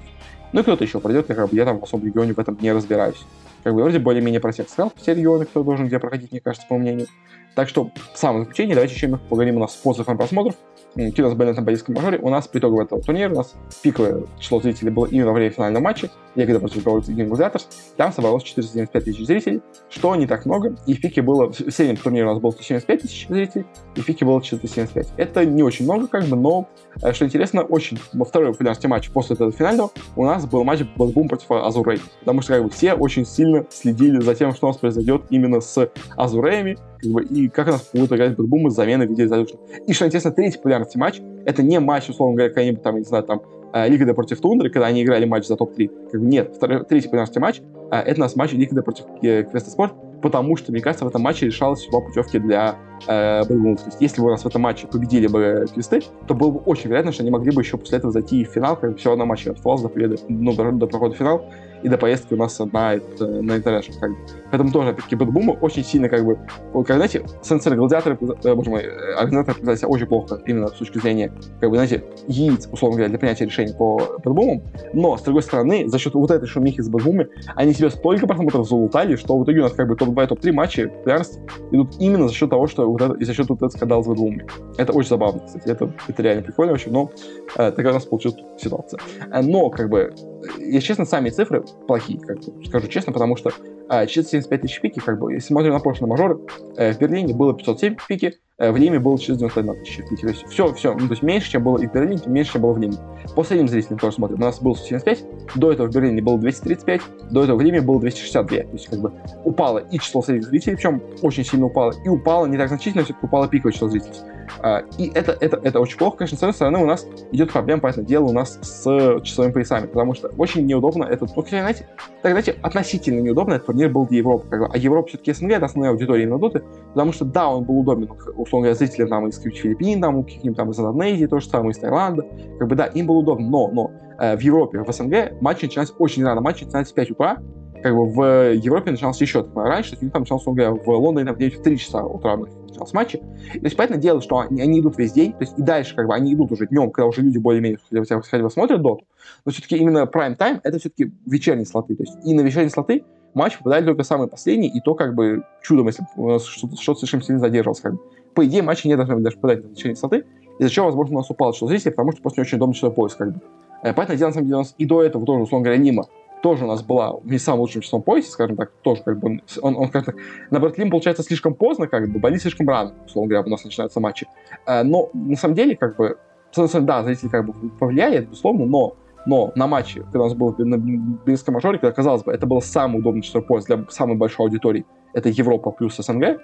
Ну 0.51 0.59
и 0.59 0.63
кто-то 0.63 0.83
еще 0.83 0.99
пройдет, 0.99 1.29
я, 1.29 1.35
как 1.35 1.49
бы, 1.49 1.55
я 1.55 1.65
там 1.65 1.79
в 1.79 1.83
особом 1.83 2.07
регионе 2.07 2.33
в 2.33 2.39
этом 2.39 2.57
не 2.61 2.71
разбираюсь. 2.71 3.21
Как 3.63 3.73
бы 3.73 3.81
вроде 3.81 3.99
более-менее 3.99 4.39
про 4.39 4.51
всех 4.51 4.69
сказал, 4.69 4.91
все 4.95 5.13
регионы, 5.13 5.45
кто 5.45 5.63
должен 5.63 5.87
где 5.87 5.99
проходить, 5.99 6.31
мне 6.31 6.41
кажется, 6.41 6.65
по 6.67 6.77
мнению. 6.77 7.07
Так 7.55 7.67
что, 7.67 7.91
в 8.13 8.17
самом 8.17 8.41
заключении, 8.41 8.73
давайте 8.73 8.95
еще 8.95 9.07
поговорим 9.29 9.57
у 9.57 9.59
нас 9.59 9.75
с 9.75 9.81
отзывом 9.83 10.17
просмотров 10.17 10.55
нас 10.95 11.33
были 11.33 11.49
на 11.49 11.55
тамбовийском 11.55 11.95
мажоре, 11.95 12.19
у 12.19 12.29
нас 12.29 12.47
по 12.47 12.57
итогу 12.57 12.81
этого 12.81 13.01
турнира, 13.01 13.31
у 13.31 13.37
нас 13.37 13.55
пиковое 13.81 14.23
число 14.39 14.59
зрителей 14.59 14.91
было 14.91 15.05
именно 15.05 15.27
во 15.27 15.33
время 15.33 15.51
финального 15.51 15.83
матча, 15.83 16.09
Ягода 16.35 16.59
против 16.59 16.85
Gaimin 16.85 17.29
Gladiators, 17.29 17.65
там 17.97 18.13
собралось 18.13 18.43
475 18.43 19.03
тысяч 19.03 19.25
зрителей, 19.25 19.61
что 19.89 20.15
не 20.15 20.27
так 20.27 20.45
много, 20.45 20.75
и 20.85 20.93
в 20.93 21.01
пике 21.01 21.21
было, 21.21 21.51
в 21.51 21.71
среднем 21.71 21.97
турнире 21.97 22.25
у 22.25 22.29
нас 22.29 22.39
было 22.39 22.51
175 22.51 23.01
тысяч 23.01 23.27
зрителей, 23.27 23.65
и 23.95 24.01
в 24.01 24.05
пике 24.05 24.25
было 24.25 24.41
475. 24.41 25.13
Это 25.17 25.45
не 25.45 25.63
очень 25.63 25.85
много, 25.85 26.07
как 26.07 26.25
бы, 26.25 26.35
но, 26.35 26.67
э, 27.01 27.13
что 27.13 27.25
интересно, 27.25 27.63
очень, 27.63 27.99
во 28.13 28.25
второй 28.25 28.51
популярности 28.51 28.87
матча 28.87 29.11
после 29.11 29.35
этого 29.35 29.51
финального 29.51 29.91
у 30.15 30.25
нас 30.25 30.45
был 30.45 30.63
матч 30.63 30.81
Бум 30.95 31.27
против 31.27 31.51
Azure 31.51 31.78
Ray, 31.78 31.99
потому 32.19 32.41
что, 32.41 32.53
как 32.53 32.63
бы, 32.63 32.69
все 32.69 32.93
очень 32.93 33.25
сильно 33.25 33.65
следили 33.69 34.19
за 34.19 34.35
тем, 34.35 34.53
что 34.53 34.67
у 34.67 34.69
нас 34.69 34.77
произойдет 34.77 35.23
именно 35.29 35.61
с 35.61 35.89
Azure 36.15 36.39
Ray 36.39 36.54
ями, 36.54 36.77
как 37.01 37.11
бы, 37.11 37.23
и 37.23 37.47
как 37.47 37.67
у 37.67 37.71
нас 37.71 37.89
будут 37.93 38.11
играть 38.11 38.35
BetBoom 38.35 38.67
из 38.67 38.73
замены 38.73 39.07
в 39.07 39.09
виде 39.09 39.23
Resolution. 39.23 39.57
И 39.87 39.93
что 39.93 40.05
интересно, 40.05 40.31
третий 40.31 40.59
популярности 40.79 40.97
матч, 40.97 41.21
это 41.45 41.63
не 41.63 41.79
матч, 41.79 42.09
условно 42.09 42.35
говоря, 42.35 42.49
какая-нибудь 42.49 42.81
там, 42.81 42.97
не 42.97 43.03
знаю, 43.03 43.23
там, 43.23 43.41
э, 43.73 43.87
Лига 43.89 44.13
против 44.13 44.39
Тундры, 44.41 44.69
когда 44.69 44.87
они 44.87 45.03
играли 45.03 45.25
матч 45.25 45.45
за 45.45 45.55
топ-3. 45.55 46.09
Как 46.11 46.21
бы 46.21 46.27
нет, 46.27 46.53
второй, 46.55 46.85
третий 46.85 47.07
популярности 47.07 47.39
матч, 47.39 47.61
э, 47.91 47.95
это 47.95 48.19
у 48.19 48.23
нас 48.23 48.35
матч 48.35 48.53
Лига 48.53 48.81
против 48.81 49.05
э, 49.21 49.43
Квеста 49.43 49.69
Спорт, 49.69 49.93
потому 50.21 50.55
что, 50.57 50.71
мне 50.71 50.81
кажется, 50.81 51.05
в 51.05 51.07
этом 51.07 51.21
матче 51.21 51.45
решалась 51.45 51.81
судьба 51.81 52.01
путевки 52.01 52.39
для 52.39 52.75
э, 53.07 53.43
То 53.47 53.53
есть, 53.53 53.97
если 53.99 54.21
бы 54.21 54.27
у 54.27 54.31
нас 54.31 54.43
в 54.43 54.47
этом 54.47 54.61
матче 54.61 54.87
победили 54.87 55.27
бы 55.27 55.65
квесты, 55.73 56.01
то 56.27 56.33
было 56.33 56.51
бы 56.51 56.59
очень 56.59 56.89
вероятно, 56.89 57.11
что 57.11 57.23
они 57.23 57.31
могли 57.31 57.51
бы 57.51 57.61
еще 57.61 57.77
после 57.77 57.97
этого 57.97 58.11
зайти 58.11 58.43
в 58.43 58.49
финал, 58.49 58.75
как 58.75 58.97
все 58.97 59.09
равно 59.09 59.25
матч 59.25 59.47
оставался 59.47 59.83
до 59.83 59.89
победы, 59.89 60.17
ну, 60.27 60.53
до, 60.53 60.87
прохода 60.87 61.15
в 61.15 61.17
финал, 61.17 61.45
и 61.83 61.89
до 61.89 61.97
поездки 61.97 62.33
у 62.33 62.37
нас 62.37 62.59
на, 62.59 62.65
на 62.65 63.57
International. 63.57 63.99
Как 63.99 64.11
бы. 64.11 64.17
Поэтому 64.51 64.71
тоже, 64.71 64.89
опять-таки, 64.89 65.15
бэтбумы 65.15 65.53
очень 65.61 65.83
сильно, 65.83 66.09
как 66.09 66.25
бы, 66.25 66.37
как, 66.73 66.95
знаете, 66.95 67.23
сенсоры 67.41 67.77
гладиаторы, 67.77 68.17
э, 68.43 68.55
боже 68.55 68.69
мой, 68.69 68.83
организаторы 69.15 69.55
показали 69.55 69.77
себя 69.77 69.87
очень 69.87 70.05
плохо, 70.07 70.41
именно 70.45 70.67
с 70.67 70.73
точки 70.73 70.97
зрения, 70.97 71.31
как 71.59 71.69
бы, 71.69 71.75
знаете, 71.75 72.03
яиц, 72.27 72.67
условно 72.71 72.97
говоря, 72.97 73.09
для 73.09 73.19
принятия 73.19 73.45
решений 73.45 73.73
по 73.77 74.01
BetBoom 74.23 74.51
ам, 74.51 74.63
но, 74.93 75.17
с 75.17 75.21
другой 75.21 75.43
стороны, 75.43 75.87
за 75.87 75.99
счет 75.99 76.13
вот 76.13 76.31
этой 76.31 76.47
шумихи 76.47 76.81
с 76.81 76.89
BetBoom 76.89 77.15
ами, 77.15 77.29
они 77.55 77.73
себе 77.73 77.89
столько 77.89 78.27
просмотров 78.27 78.67
залутали, 78.67 79.15
что 79.15 79.37
в 79.37 79.43
итоге 79.43 79.59
у 79.59 79.63
нас, 79.63 79.73
как 79.73 79.87
бы, 79.87 79.95
топ-2 79.95 80.08
и 80.11 80.27
топ-3 80.27 80.51
матчи 80.51 80.87
популярности 80.87 81.41
идут 81.71 81.95
именно 81.99 82.27
за 82.27 82.33
счет 82.33 82.49
того, 82.49 82.67
что 82.67 82.89
вот 82.89 83.01
это, 83.01 83.13
и 83.13 83.23
за 83.23 83.33
счет 83.33 83.49
вот 83.49 83.57
этого 83.57 83.69
скандала 83.69 84.03
с 84.03 84.07
BetBoom 84.07 84.32
ами. 84.32 84.45
Это 84.77 84.93
очень 84.93 85.09
забавно, 85.09 85.41
кстати, 85.45 85.67
это, 85.67 85.93
это 86.07 86.23
реально 86.23 86.43
прикольно 86.43 86.73
очень, 86.73 86.91
но 86.91 87.11
э, 87.55 87.71
такая 87.71 87.91
у 87.91 87.95
нас 87.95 88.05
получилась 88.05 88.37
ситуация. 88.57 88.99
Э, 89.31 89.41
но, 89.41 89.69
как 89.69 89.89
бы, 89.89 90.13
если 90.57 90.87
честно, 90.87 91.05
сами 91.05 91.29
цифры 91.29 91.63
плохие, 91.87 92.19
как 92.19 92.37
бы, 92.37 92.65
скажу 92.65 92.87
честно, 92.87 93.13
потому 93.13 93.35
что 93.35 93.51
э, 93.89 94.07
475 94.07 94.61
тысяч 94.61 94.81
пики, 94.81 94.99
как 94.99 95.19
бы, 95.19 95.33
если 95.33 95.47
смотрим 95.47 95.73
на 95.73 95.79
прошлые 95.79 96.09
мажоры, 96.09 96.39
э, 96.77 96.93
в 96.93 96.99
Берлине 96.99 97.33
было 97.33 97.53
507 97.53 97.95
пики, 98.07 98.35
э, 98.57 98.71
в 98.71 98.77
Лиме 98.77 98.99
было 98.99 99.17
491 99.17 99.83
тысяча 99.83 100.03
пики. 100.03 100.21
То 100.21 100.27
есть 100.27 100.45
все, 100.47 100.73
все, 100.73 100.93
ну, 100.93 101.07
то 101.07 101.13
есть 101.13 101.23
меньше, 101.23 101.51
чем 101.51 101.63
было 101.63 101.77
и 101.77 101.87
в 101.87 101.93
Берлине, 101.93 102.21
меньше, 102.25 102.53
чем 102.53 102.61
было 102.61 102.73
в 102.73 102.77
Лиме. 102.77 102.95
По 103.35 103.43
средним 103.43 103.67
зрителям 103.67 103.99
тоже 103.99 104.15
смотрим. 104.15 104.37
У 104.37 104.41
нас 104.41 104.61
было 104.61 104.73
175, 104.73 105.23
до 105.55 105.71
этого 105.71 105.87
в 105.87 105.93
Берлине 105.93 106.21
было 106.21 106.37
235, 106.37 107.01
до 107.31 107.43
этого 107.43 107.57
в 107.57 107.61
Лиме 107.61 107.81
было 107.81 107.99
262. 107.99 108.57
То 108.57 108.73
есть 108.73 108.87
как 108.87 108.99
бы 108.99 109.11
упало 109.43 109.79
и 109.79 109.99
число 109.99 110.21
средних 110.21 110.47
зрителей, 110.47 110.75
причем 110.75 111.01
очень 111.21 111.43
сильно 111.43 111.65
упало, 111.65 111.93
и 112.03 112.09
упало 112.09 112.45
не 112.45 112.57
так 112.57 112.67
значительно, 112.67 113.03
все-таки 113.03 113.25
упало 113.25 113.47
пиковое 113.47 113.73
число 113.73 113.89
зрителей. 113.89 114.15
А, 114.61 114.83
и 114.97 115.11
это, 115.13 115.37
это, 115.39 115.59
это 115.63 115.79
очень 115.79 115.97
плохо, 115.97 116.17
конечно, 116.17 116.37
с 116.37 116.43
одной 116.43 116.53
стороны, 116.53 116.79
у 116.79 116.85
нас 116.85 117.05
идет 117.31 117.51
проблема, 117.51 117.81
понятное 117.81 118.05
дело, 118.05 118.25
у 118.25 118.31
нас 118.31 118.59
с 118.61 118.83
часовыми 119.23 119.51
поясами, 119.51 119.87
потому 119.87 120.13
что 120.13 120.29
очень 120.37 120.65
неудобно 120.65 121.05
этот, 121.05 121.35
ну, 121.35 121.43
хотя, 121.43 121.59
знаете, 121.59 121.87
так, 122.21 122.31
знаете, 122.31 122.55
относительно 122.61 123.19
неудобно 123.21 123.53
этот 123.53 123.67
турнир 123.67 123.89
был 123.89 124.07
для 124.07 124.19
Европы, 124.19 124.47
как 124.49 124.59
бы, 124.59 124.69
а 124.71 124.77
Европа 124.77 125.09
все-таки 125.09 125.33
СНГ, 125.33 125.51
это 125.51 125.65
основная 125.65 125.91
аудитория 125.91 126.23
именно 126.23 126.39
Доты, 126.39 126.63
потому 126.93 127.13
что, 127.13 127.25
да, 127.25 127.49
он 127.49 127.63
был 127.63 127.79
удобен, 127.79 128.09
условно 128.35 128.67
говоря, 128.67 128.75
зрителям 128.75 129.09
там 129.09 129.27
из 129.27 129.39
Филиппин, 129.39 130.01
там, 130.01 130.17
у 130.17 130.23
каких-нибудь 130.23 130.57
там 130.57 130.71
из 130.71 130.79
Индонезии, 130.79 131.25
то 131.25 131.39
же 131.39 131.47
самое, 131.47 131.71
из 131.71 131.77
Таиланда, 131.77 132.25
как 132.59 132.67
бы, 132.67 132.75
да, 132.75 132.85
им 132.85 133.07
было 133.07 133.17
удобно, 133.17 133.47
но, 133.47 133.67
но 133.69 133.91
э, 134.19 134.37
в 134.37 134.41
Европе, 134.41 134.79
в 134.79 134.91
СНГ 134.91 135.41
матчи 135.41 135.65
начинались 135.65 135.93
очень 135.97 136.23
рано, 136.23 136.41
матчи 136.41 136.63
начинались 136.63 136.91
в 136.91 136.93
5 136.93 137.11
утра, 137.11 137.37
как 137.81 137.95
бы 137.95 138.05
в 138.05 138.53
Европе 138.53 138.91
начался 138.91 139.23
еще 139.23 139.45
раньше, 139.55 139.91
то 139.91 139.97
есть 140.01 140.13
там 140.13 140.23
начался, 140.23 140.51
говоря, 140.51 140.71
в 140.71 140.87
Лондоне 140.87 141.25
там, 141.25 141.35
в 141.35 141.63
3 141.63 141.77
часа 141.77 142.03
утра 142.03 142.37
начался 142.37 142.95
матчи. 142.95 143.17
То 143.17 143.59
есть, 143.61 143.75
понятное 143.75 143.99
дело, 143.99 144.21
что 144.21 144.39
они, 144.39 144.61
они 144.61 144.79
идут 144.79 144.97
весь 144.97 145.13
день, 145.13 145.31
то 145.31 145.41
есть 145.41 145.57
и 145.57 145.61
дальше 145.61 145.95
как 145.95 146.07
бы 146.07 146.15
они 146.15 146.33
идут 146.33 146.51
уже 146.51 146.67
днем, 146.67 146.91
когда 146.91 147.07
уже 147.07 147.21
люди 147.21 147.37
более-менее 147.37 147.79
хотя 147.91 148.43
бы 148.43 148.49
смотрят 148.49 148.81
доту, 148.81 149.05
но 149.45 149.51
все-таки 149.51 149.77
именно 149.77 150.09
prime 150.11 150.37
time 150.37 150.59
это 150.63 150.79
все-таки 150.79 151.11
вечерние 151.25 151.65
слоты, 151.65 151.95
то 151.95 152.03
есть 152.03 152.17
и 152.25 152.33
на 152.33 152.41
вечерние 152.41 152.69
слоты 152.69 153.03
матч 153.33 153.57
попадали 153.57 153.85
только 153.85 154.03
самые 154.03 154.27
последние, 154.27 154.71
и 154.71 154.81
то 154.81 154.95
как 154.95 155.15
бы 155.15 155.43
чудом, 155.61 155.87
если 155.87 156.05
что-то, 156.39 156.75
что-то 156.77 156.99
слишком 156.99 157.21
сильно 157.21 157.39
задерживалось. 157.39 157.81
Как 157.81 157.93
бы. 157.93 157.99
По 158.33 158.45
идее, 158.45 158.61
матчи 158.61 158.87
не 158.87 158.95
должны 158.95 159.19
даже 159.19 159.37
попадать 159.37 159.63
на 159.63 159.69
вечерние 159.69 159.95
слоты, 159.95 160.25
из-за 160.59 160.69
чего, 160.69 160.87
возможно, 160.87 161.15
у 161.15 161.19
нас 161.19 161.29
упало 161.29 161.53
число 161.53 161.67
зрителей, 161.67 161.91
потому 161.91 162.11
что 162.11 162.21
просто 162.21 162.39
не 162.39 162.43
очень 162.43 162.57
удобно 162.57 162.73
число 162.73 162.91
поиск. 162.91 163.17
Как 163.17 163.33
бы. 163.33 163.41
Э, 163.81 163.93
Понятное 163.93 164.17
дело, 164.17 164.27
на 164.29 164.33
самом 164.33 164.45
деле, 164.47 164.55
у 164.55 164.59
нас 164.59 164.75
и 164.77 164.85
до 164.85 165.03
этого 165.03 165.25
тоже, 165.25 165.43
условно 165.43 165.65
говоря, 165.65 165.81
Нима 165.81 166.05
тоже 166.41 166.65
у 166.65 166.67
нас 166.67 166.81
была 166.81 167.15
не 167.23 167.37
самым 167.37 167.61
лучшим 167.61 167.81
числом 167.81 168.01
поясе, 168.01 168.29
скажем 168.29 168.55
так, 168.55 168.71
тоже 168.81 169.03
как 169.03 169.19
бы 169.19 169.41
он, 169.61 169.75
он 169.75 169.89
как-то 169.89 170.13
на 170.51 170.59
Брэтлим 170.59 170.89
получается 170.89 171.23
слишком 171.23 171.53
поздно, 171.53 171.87
как 171.87 172.09
бы, 172.09 172.19
болит 172.19 172.41
слишком 172.41 172.67
рано, 172.67 172.93
условно 173.05 173.29
говоря, 173.29 173.45
у 173.45 173.49
нас 173.49 173.63
начинаются 173.63 173.99
матчи. 173.99 174.27
Э, 174.65 174.83
но 174.83 175.09
на 175.13 175.35
самом 175.35 175.55
деле, 175.55 175.75
как 175.75 175.97
бы, 175.97 176.17
да, 176.55 177.03
зритель 177.03 177.29
как 177.29 177.45
бы 177.45 177.53
повлияет, 177.71 178.29
безусловно, 178.29 178.65
но 178.65 178.95
но 179.25 179.51
на 179.55 179.67
матче, 179.67 180.01
когда 180.03 180.21
у 180.21 180.23
нас 180.23 180.33
был 180.33 180.55
на 180.57 180.77
близком 180.77 181.53
мажоре, 181.53 181.77
когда, 181.77 181.93
казалось 181.93 182.23
бы, 182.23 182.31
это 182.31 182.47
было 182.47 182.61
самый 182.61 182.99
удобный 182.99 183.21
часовой 183.21 183.45
пояс 183.45 183.65
для 183.65 183.85
самой 183.89 184.15
большой 184.15 184.45
аудитории, 184.45 184.85
это 185.13 185.29
Европа 185.29 185.71
плюс 185.71 185.97
СНГ, 185.97 186.41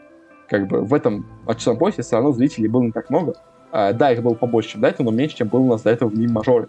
как 0.49 0.67
бы 0.67 0.81
в 0.81 0.93
этом 0.93 1.25
часовом 1.55 1.79
поясе 1.79 2.01
все 2.01 2.17
равно 2.17 2.31
зрителей 2.31 2.67
было 2.67 2.83
не 2.83 2.91
так 2.91 3.09
много. 3.09 3.33
А, 3.71 3.93
да, 3.93 4.11
их 4.11 4.21
было 4.21 4.35
побольше, 4.35 4.71
чем 4.71 4.81
до 4.81 4.89
этого, 4.89 5.09
но 5.09 5.11
меньше, 5.15 5.37
чем 5.37 5.47
было 5.47 5.61
у 5.61 5.69
нас 5.69 5.81
до 5.81 5.89
этого 5.89 6.09
в 6.09 6.31
мажоре. 6.31 6.67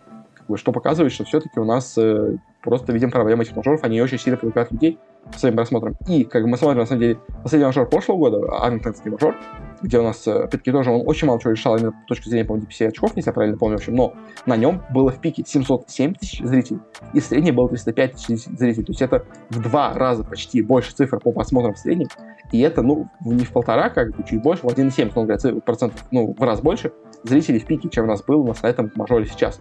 Что 0.54 0.72
показывает, 0.72 1.12
что 1.12 1.24
все-таки 1.24 1.58
у 1.58 1.64
нас 1.64 1.96
э, 1.98 2.36
просто 2.62 2.92
видим 2.92 3.10
проблемы 3.10 3.42
этих 3.42 3.56
мажоров, 3.56 3.82
они 3.82 4.00
очень 4.00 4.18
сильно 4.18 4.36
привлекают 4.36 4.72
людей 4.72 4.98
своим 5.36 5.56
просмотром. 5.56 5.96
И, 6.06 6.24
как 6.24 6.44
мы 6.44 6.56
смотрим, 6.56 6.80
на 6.80 6.86
самом 6.86 7.00
деле, 7.00 7.18
последний 7.42 7.66
мажор 7.66 7.88
прошлого 7.88 8.18
года, 8.18 8.40
Армингтонский 8.60 9.10
мажор, 9.10 9.34
где 9.82 9.98
у 9.98 10.02
нас, 10.02 10.26
э, 10.26 10.32
опять-таки, 10.32 10.72
тоже 10.72 10.90
он 10.90 11.02
очень 11.06 11.26
мало 11.26 11.40
чего 11.40 11.52
решал 11.52 11.76
именно 11.76 11.92
с 12.04 12.08
точки 12.08 12.28
зрения, 12.28 12.44
по-моему, 12.44 12.68
DPC 12.68 12.88
очков, 12.88 13.12
если 13.16 13.30
я 13.30 13.34
правильно 13.34 13.58
помню, 13.58 13.76
в 13.76 13.80
общем, 13.80 13.94
но 13.94 14.14
на 14.46 14.56
нем 14.56 14.82
было 14.90 15.10
в 15.10 15.20
пике 15.20 15.42
707 15.44 16.14
тысяч 16.14 16.40
зрителей, 16.40 16.80
и 17.12 17.20
средний 17.20 17.52
был 17.52 17.68
305 17.68 18.12
тысяч 18.12 18.44
зрителей, 18.44 18.84
то 18.84 18.92
есть 18.92 19.02
это 19.02 19.24
в 19.50 19.60
два 19.60 19.92
раза 19.94 20.24
почти 20.24 20.62
больше 20.62 20.92
цифр 20.92 21.18
по 21.18 21.32
просмотрам 21.32 21.74
в 21.74 21.78
среднем, 21.78 22.08
и 22.52 22.60
это, 22.60 22.82
ну, 22.82 23.08
не 23.24 23.44
в 23.44 23.52
полтора, 23.52 23.90
как 23.90 24.16
бы, 24.16 24.24
чуть 24.24 24.42
больше, 24.42 24.62
в 24.62 24.70
1,7, 24.70 25.08
условно 25.08 25.34
говоря, 25.34 25.60
процентов, 25.60 26.04
ну, 26.10 26.34
в 26.38 26.42
раз 26.42 26.60
больше 26.60 26.92
зрителей 27.28 27.58
в 27.58 27.66
пике, 27.66 27.88
чем 27.88 28.04
у 28.04 28.08
нас 28.08 28.22
был 28.22 28.44
на 28.44 28.66
этом 28.66 28.90
мажоре 28.94 29.26
сейчас. 29.26 29.60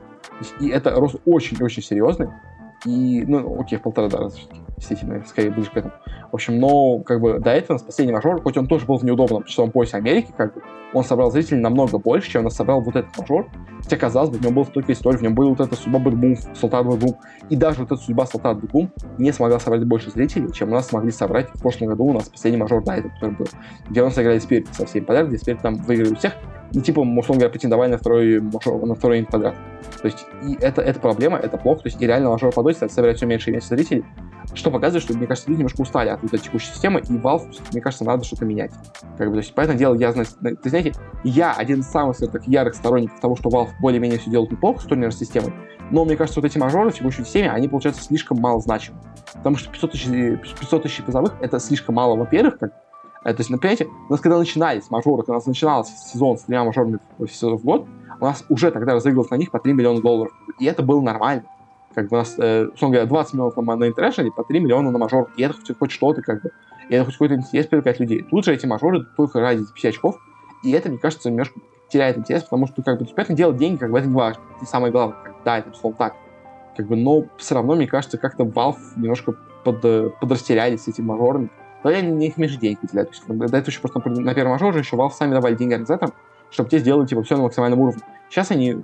И 0.59 0.69
это 0.69 0.91
рост 0.91 1.15
очень-очень 1.25 1.83
серьезный, 1.83 2.29
и, 2.85 3.23
ну, 3.25 3.59
окей, 3.59 3.79
в 3.79 3.81
полтора 3.81 4.09
раза 4.09 4.37
все-таки 4.37 4.61
действительно, 4.77 5.23
скорее 5.25 5.51
ближе 5.51 5.71
к 5.71 5.77
этому. 5.77 5.93
В 6.31 6.35
общем, 6.35 6.59
но 6.59 6.99
как 6.99 7.21
бы 7.21 7.39
до 7.39 7.51
этого 7.51 7.73
у 7.73 7.75
нас 7.75 7.83
последний 7.83 8.13
мажор, 8.13 8.41
хоть 8.41 8.57
он 8.57 8.67
тоже 8.67 8.85
был 8.85 8.97
в 8.97 9.03
неудобном 9.03 9.43
часовом 9.45 9.71
поясе 9.71 9.97
Америки, 9.97 10.33
как 10.35 10.53
бы, 10.53 10.61
он 10.93 11.03
собрал 11.03 11.31
зрителей 11.31 11.61
намного 11.61 11.97
больше, 11.97 12.29
чем 12.29 12.45
он 12.45 12.51
собрал 12.51 12.81
вот 12.81 12.95
этот 12.95 13.17
мажор. 13.17 13.47
Хотя, 13.81 13.97
казалось 13.97 14.29
бы, 14.29 14.37
в 14.37 14.41
нем 14.41 14.53
была 14.53 14.65
столько 14.65 14.93
историй, 14.93 15.17
в 15.17 15.21
нем 15.21 15.33
была 15.33 15.49
вот 15.49 15.59
эта 15.59 15.75
судьба 15.75 15.99
BetBoom, 15.99 16.35
Султан 16.53 16.87
BetBoom, 16.87 17.15
и 17.49 17.55
даже 17.55 17.79
вот 17.81 17.91
эта 17.91 18.01
судьба 18.01 18.25
Султан 18.25 18.59
BetBoom 18.59 18.91
не 19.17 19.31
смогла 19.31 19.59
собрать 19.59 19.85
больше 19.85 20.11
зрителей, 20.11 20.51
чем 20.51 20.69
у 20.69 20.73
нас 20.73 20.87
смогли 20.87 21.11
собрать 21.11 21.49
в 21.53 21.61
прошлом 21.61 21.89
году 21.89 22.05
у 22.05 22.13
нас 22.13 22.29
последний 22.29 22.59
мажор 22.59 22.83
до 22.83 22.93
этого, 22.93 23.11
который 23.13 23.35
был, 23.35 23.47
где 23.89 24.01
у 24.01 24.05
нас 24.05 24.15
сыграли 24.15 24.39
Spirit 24.39 24.67
со 24.73 24.85
всеми 24.85 25.05
подряд, 25.05 25.27
где 25.27 25.37
Spirit 25.37 25.61
там 25.61 25.75
выиграли 25.75 26.13
у 26.13 26.15
всех, 26.15 26.33
и 26.75 26.81
типа, 26.81 26.99
условно 26.99 27.35
говоря, 27.35 27.49
претендовали 27.49 27.91
на 27.91 27.97
второй, 27.97 28.41
на 28.41 28.95
второй 28.95 29.23
подряд. 29.23 29.55
То 30.01 30.07
есть, 30.07 30.25
и 30.45 30.57
это, 30.59 30.81
это 30.81 30.99
проблема, 30.99 31.37
это 31.37 31.57
плохо, 31.57 31.83
то 31.83 31.87
есть, 31.87 32.01
и 32.01 32.05
реально 32.05 32.29
мажор 32.29 32.51
по 32.51 32.73
собирать 32.73 33.15
все 33.15 33.25
меньше 33.25 33.49
и 33.49 33.53
меньше 33.53 33.69
зрителей, 33.69 34.03
что 34.53 34.71
показывает, 34.71 35.03
что, 35.03 35.15
мне 35.15 35.25
кажется, 35.25 35.49
люди 35.49 35.59
немножко 35.59 35.81
устали 35.81 36.09
от 36.09 36.21
этой 36.23 36.37
текущей 36.37 36.67
системы, 36.67 36.99
и 36.99 37.13
Valve, 37.13 37.47
мне 37.71 37.81
кажется, 37.81 38.03
надо 38.03 38.25
что-то 38.25 38.43
менять. 38.43 38.71
Как 39.17 39.29
бы, 39.29 39.35
то 39.35 39.39
есть, 39.39 39.53
поэтому 39.55 39.79
дело, 39.79 39.95
я, 39.95 40.11
ты 40.11 40.69
знаете, 40.69 40.91
я 41.23 41.53
один 41.53 41.79
из 41.79 41.87
самых 41.87 42.17
так, 42.17 42.45
ярых 42.45 42.75
сторонников 42.75 43.21
того, 43.21 43.37
что 43.37 43.49
Valve 43.49 43.69
более-менее 43.79 44.19
все 44.19 44.29
делает 44.29 44.51
неплохо 44.51 44.81
с 44.81 44.83
турнирной 44.83 45.13
системой, 45.13 45.53
но 45.91 46.03
мне 46.03 46.17
кажется, 46.17 46.41
вот 46.41 46.45
эти 46.45 46.57
мажоры 46.57 46.89
в 46.89 46.95
текущей 46.95 47.23
системе, 47.23 47.51
они, 47.51 47.69
получаются 47.69 48.03
слишком 48.03 48.39
мало 48.39 48.59
значимы. 48.59 48.99
Потому 49.33 49.55
что 49.55 49.69
500 49.69 49.91
тысяч, 49.91 50.05
500 50.59 50.83
тысяч 50.83 51.03
призовых— 51.03 51.35
это 51.41 51.59
слишком 51.59 51.95
мало, 51.95 52.15
во-первых, 52.15 52.57
как 52.57 52.73
то 53.33 53.39
есть, 53.39 53.49
например, 53.49 53.77
у 54.07 54.11
нас 54.11 54.21
когда 54.21 54.37
начинались 54.37 54.89
мажоры, 54.89 55.23
когда 55.23 55.33
у 55.33 55.35
нас 55.35 55.45
начинался 55.45 55.93
сезон 55.97 56.37
с 56.37 56.43
тремя 56.43 56.63
мажорами 56.63 56.99
в 57.17 57.63
год, 57.63 57.87
у 58.19 58.25
нас 58.25 58.45
уже 58.49 58.71
тогда 58.71 58.93
разыгрывалось 58.93 59.31
на 59.31 59.35
них 59.35 59.51
по 59.51 59.59
3 59.59 59.73
миллиона 59.73 60.01
долларов. 60.01 60.33
И 60.59 60.65
это 60.65 60.83
было 60.83 61.01
нормально 61.01 61.43
как 61.95 62.09
бы 62.09 62.17
у 62.17 62.19
нас, 62.19 62.35
э, 62.37 62.65
условно 62.65 62.97
говоря, 62.97 63.09
20 63.09 63.33
миллионов 63.33 63.57
на, 63.57 63.75
на 63.75 63.87
интернешнале, 63.87 64.31
по 64.31 64.43
3 64.43 64.59
миллиона 64.59 64.91
на 64.91 64.99
мажор. 64.99 65.31
И 65.37 65.41
это 65.41 65.53
хоть, 65.53 65.77
хоть 65.77 65.91
что-то, 65.91 66.21
как 66.21 66.43
бы. 66.43 66.51
И 66.89 66.93
это 66.93 67.05
хоть 67.05 67.13
какой-то 67.13 67.35
интерес 67.35 67.65
привлекать 67.67 67.99
людей. 67.99 68.21
Тут 68.29 68.45
же 68.45 68.53
эти 68.53 68.65
мажоры 68.65 69.05
только 69.17 69.39
ради 69.39 69.63
50 69.73 69.89
очков. 69.89 70.17
И 70.61 70.71
это, 70.71 70.89
мне 70.89 70.97
кажется, 70.97 71.29
немножко 71.29 71.59
теряет 71.89 72.17
интерес, 72.17 72.43
потому 72.43 72.67
что, 72.67 72.83
как 72.83 72.99
бы, 72.99 73.05
понятное 73.05 73.37
дело, 73.37 73.53
деньги, 73.53 73.77
как 73.79 73.91
бы, 73.91 73.97
это 73.97 74.07
не 74.07 74.15
важно. 74.15 74.41
Это 74.57 74.65
самое 74.65 74.91
главное. 74.91 75.17
Как, 75.23 75.35
да, 75.43 75.57
это, 75.59 75.69
условно, 75.71 75.97
так. 75.97 76.15
Как 76.75 76.85
бы, 76.85 76.95
но 76.95 77.25
все 77.37 77.55
равно, 77.55 77.75
мне 77.75 77.87
кажется, 77.87 78.17
как-то 78.17 78.43
Valve 78.43 78.77
немножко 78.97 79.33
под, 79.63 79.83
э, 79.85 80.09
подрастерялись 80.19 80.83
с 80.83 80.87
этими 80.89 81.05
мажорами. 81.05 81.49
Но 81.85 81.91
я 81.91 82.01
не 82.01 82.29
их 82.29 82.35
денег 82.35 82.79
выделяю. 82.81 83.05
То 83.05 83.13
есть, 83.13 83.27
до 83.27 83.45
этого 83.45 83.69
еще 83.69 83.79
просто 83.79 83.99
на 84.09 84.33
первом 84.33 84.53
мажоре 84.53 84.79
еще 84.79 84.95
Valve 84.95 85.11
сами 85.11 85.33
давали 85.33 85.53
деньги 85.53 85.73
организаторам, 85.73 86.15
чтобы 86.49 86.67
те 86.67 86.79
сделали, 86.79 87.05
типа, 87.05 87.21
все 87.21 87.37
на 87.37 87.43
максимальном 87.43 87.79
уровне. 87.79 88.01
Сейчас 88.27 88.49
они 88.49 88.77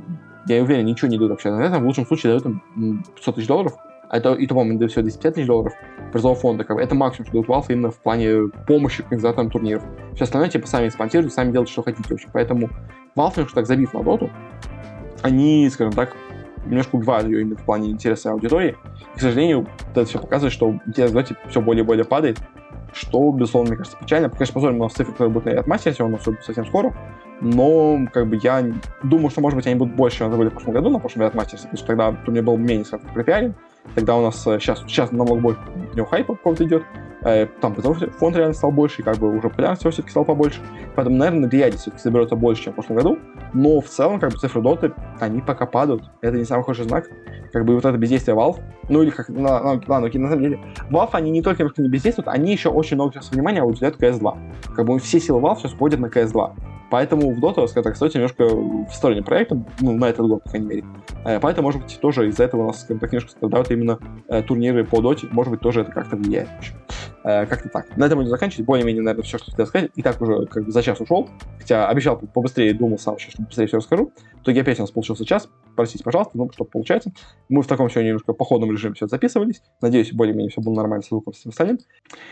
я 0.45 0.61
уверен, 0.61 0.85
ничего 0.85 1.07
не 1.07 1.17
дают 1.17 1.31
вообще 1.31 1.49
на 1.49 1.61
этом. 1.61 1.81
В 1.81 1.87
лучшем 1.87 2.05
случае 2.05 2.33
дают 2.33 2.45
им 2.45 3.03
500 3.15 3.35
тысяч 3.35 3.47
долларов, 3.47 3.73
а 4.07 4.17
это, 4.17 4.33
и 4.33 4.45
то, 4.45 4.53
по-моему, 4.53 4.77
дают 4.77 4.91
всего 4.91 5.01
250 5.01 5.33
тысяч 5.33 5.47
долларов 5.47 5.73
призового 6.11 6.39
фонда. 6.39 6.63
Как 6.63 6.77
бы. 6.77 6.83
Это 6.83 6.93
максимум, 6.93 7.25
что 7.25 7.33
дают 7.33 7.47
Valve 7.47 7.73
именно 7.73 7.89
в 7.89 7.97
плане 7.97 8.49
помощи 8.67 9.01
организаторам 9.01 9.49
турниров. 9.49 9.83
Все 10.13 10.25
остальное, 10.25 10.51
типа, 10.51 10.67
сами 10.67 10.89
спонсируют, 10.89 11.33
сами 11.33 11.51
делают, 11.51 11.69
что 11.71 11.81
хотите 11.81 12.07
вообще. 12.07 12.27
Поэтому 12.31 12.69
Valve, 13.15 13.37
немножко 13.37 13.55
так 13.55 13.65
забив 13.65 13.95
на 13.95 14.03
доту, 14.03 14.29
они, 15.23 15.67
скажем 15.71 15.93
так, 15.93 16.15
немножко 16.67 16.97
убивают 16.97 17.27
ее 17.27 17.41
именно 17.41 17.55
в 17.55 17.63
плане 17.63 17.89
интереса 17.89 18.31
аудитории. 18.31 18.77
И, 19.15 19.17
к 19.17 19.21
сожалению, 19.21 19.67
это 19.89 20.05
все 20.05 20.19
показывает, 20.19 20.53
что 20.53 20.79
интерес 20.85 21.11
доте 21.11 21.35
все 21.49 21.61
более 21.61 21.83
и 21.83 21.87
более 21.87 22.05
падает, 22.05 22.37
что, 22.93 23.31
безусловно, 23.31 23.69
мне 23.69 23.77
кажется, 23.77 23.97
печально. 23.97 24.29
Конечно, 24.29 24.53
посмотрим 24.53 24.79
на 24.79 24.89
цифры, 24.89 25.11
которые 25.13 25.31
будут 25.31 25.53
на 25.53 25.59
отмастерсе, 25.59 26.03
он 26.03 26.19
совсем 26.19 26.65
скоро 26.65 26.93
но 27.41 28.07
как 28.13 28.27
бы 28.27 28.39
я 28.41 28.63
думаю, 29.03 29.29
что, 29.31 29.41
может 29.41 29.57
быть, 29.57 29.65
они 29.65 29.75
будут 29.75 29.95
больше, 29.95 30.19
чем 30.19 30.27
это 30.27 30.37
были 30.37 30.49
в 30.49 30.53
прошлом 30.53 30.73
году, 30.73 30.89
на 30.89 30.99
прошлом 30.99 31.23
Red 31.23 31.33
Masters, 31.33 31.61
потому 31.63 31.77
что 31.77 31.87
тогда 31.87 32.11
турнир 32.11 32.43
был 32.43 32.55
менее 32.55 32.85
скажем, 32.85 33.07
пропиарен, 33.13 33.55
тогда 33.95 34.15
у 34.17 34.21
нас 34.21 34.41
сейчас, 34.43 34.79
сейчас 34.79 35.11
намного 35.11 35.35
больше 35.35 35.61
у 35.93 35.95
него 35.95 36.05
хайпа 36.05 36.35
какого-то 36.35 36.63
идет, 36.63 36.83
Э, 37.23 37.45
там 37.45 37.75
фонд 37.75 38.35
реально 38.35 38.53
стал 38.53 38.71
больше, 38.71 39.01
и 39.01 39.05
как 39.05 39.17
бы 39.17 39.29
уже 39.29 39.49
популярность 39.49 39.81
все-таки 39.81 40.09
стал 40.09 40.25
побольше. 40.25 40.59
Поэтому, 40.95 41.17
наверное, 41.17 41.47
на 41.47 41.51
Риаде 41.51 41.77
все-таки 41.77 42.01
соберется 42.01 42.35
больше, 42.35 42.63
чем 42.63 42.73
в 42.73 42.75
прошлом 42.75 42.95
году. 42.97 43.19
Но 43.53 43.79
в 43.79 43.85
целом, 43.85 44.19
как 44.19 44.31
бы, 44.31 44.37
цифры 44.37 44.61
доты, 44.61 44.91
они 45.19 45.41
пока 45.41 45.65
падают. 45.65 46.03
Это 46.21 46.37
не 46.37 46.45
самый 46.45 46.63
хороший 46.63 46.85
знак. 46.85 47.09
Как 47.53 47.65
бы 47.65 47.75
вот 47.75 47.85
это 47.85 47.97
бездействие 47.97 48.35
Valve, 48.35 48.61
ну 48.87 49.03
или 49.03 49.09
как, 49.09 49.27
ну, 49.27 49.41
ну, 49.41 49.81
ладно, 49.87 50.07
окей, 50.07 50.21
на 50.21 50.29
самом 50.29 50.43
деле, 50.43 50.59
Valve, 50.89 51.09
они 51.11 51.31
не 51.31 51.41
только 51.41 51.69
не 51.77 51.89
бездействуют, 51.89 52.29
они 52.29 52.53
еще 52.53 52.69
очень 52.69 52.95
много 52.95 53.13
сейчас 53.13 53.29
внимания 53.31 53.61
уделяют 53.61 54.01
CS2. 54.01 54.73
Как 54.73 54.85
бы 54.85 54.97
все 54.99 55.19
силы 55.19 55.41
Valve 55.41 55.57
сейчас 55.57 55.73
ходят 55.73 55.99
на 55.99 56.05
CS2. 56.05 56.51
Поэтому 56.91 57.33
в 57.33 57.39
Dota, 57.39 57.65
скажем 57.67 57.83
так, 57.83 57.95
стоит 57.95 58.13
немножко 58.15 58.45
в 58.45 58.91
стороне 58.91 59.23
проекта, 59.23 59.63
ну, 59.79 59.93
на 59.93 60.09
этот 60.09 60.27
год, 60.27 60.43
по 60.43 60.49
крайней 60.49 60.67
мере. 60.67 60.83
Э, 61.23 61.39
поэтому, 61.39 61.69
может 61.69 61.81
быть, 61.81 61.97
тоже 62.01 62.27
из-за 62.27 62.43
этого 62.43 62.63
у 62.63 62.67
нас, 62.67 62.81
скажем 62.81 62.99
так, 62.99 63.13
немножко 63.13 63.31
страдают 63.31 63.71
именно 63.71 63.97
э, 64.27 64.43
турниры 64.43 64.83
по 64.83 64.97
Dota. 64.97 65.25
Может 65.31 65.51
быть, 65.51 65.61
тоже 65.61 65.81
это 65.81 65.91
как-то 65.91 66.17
влияет. 66.17 66.49
Э, 67.23 67.45
как-то 67.45 67.69
так. 67.69 67.95
На 67.95 68.05
этом 68.05 68.17
будем 68.17 68.29
заканчивать. 68.29 68.65
Более-менее, 68.65 69.03
наверное, 69.03 69.23
все, 69.23 69.37
что 69.37 69.51
хотел 69.51 69.65
сказать. 69.67 69.91
И 69.95 70.01
так 70.01 70.19
уже 70.21 70.45
как 70.47 70.65
бы 70.65 70.71
за 70.71 70.81
час 70.81 70.99
ушел. 70.99 71.29
Хотя 71.59 71.87
обещал 71.87 72.17
побыстрее, 72.17 72.73
думал 72.73 72.97
сам 72.97 73.17
что 73.19 73.41
быстрее 73.43 73.67
все 73.67 73.77
расскажу. 73.77 74.11
В 74.39 74.43
итоге 74.43 74.61
опять 74.61 74.79
у 74.79 74.83
нас 74.83 74.91
получился 74.91 75.23
час. 75.23 75.47
Простите, 75.75 76.03
пожалуйста, 76.03 76.35
ну, 76.35 76.49
что 76.51 76.65
получается. 76.65 77.11
Мы 77.47 77.61
в 77.61 77.67
таком 77.67 77.89
сегодня 77.89 78.09
немножко 78.09 78.33
походном 78.33 78.71
режиме 78.71 78.95
все 78.95 79.07
записывались. 79.07 79.61
Надеюсь, 79.81 80.11
более-менее 80.11 80.49
все 80.49 80.61
было 80.61 80.73
нормально 80.73 81.03
с 81.03 81.09
звуком, 81.09 81.33
с 81.33 81.37
всем 81.37 81.51
остальным. 81.51 81.79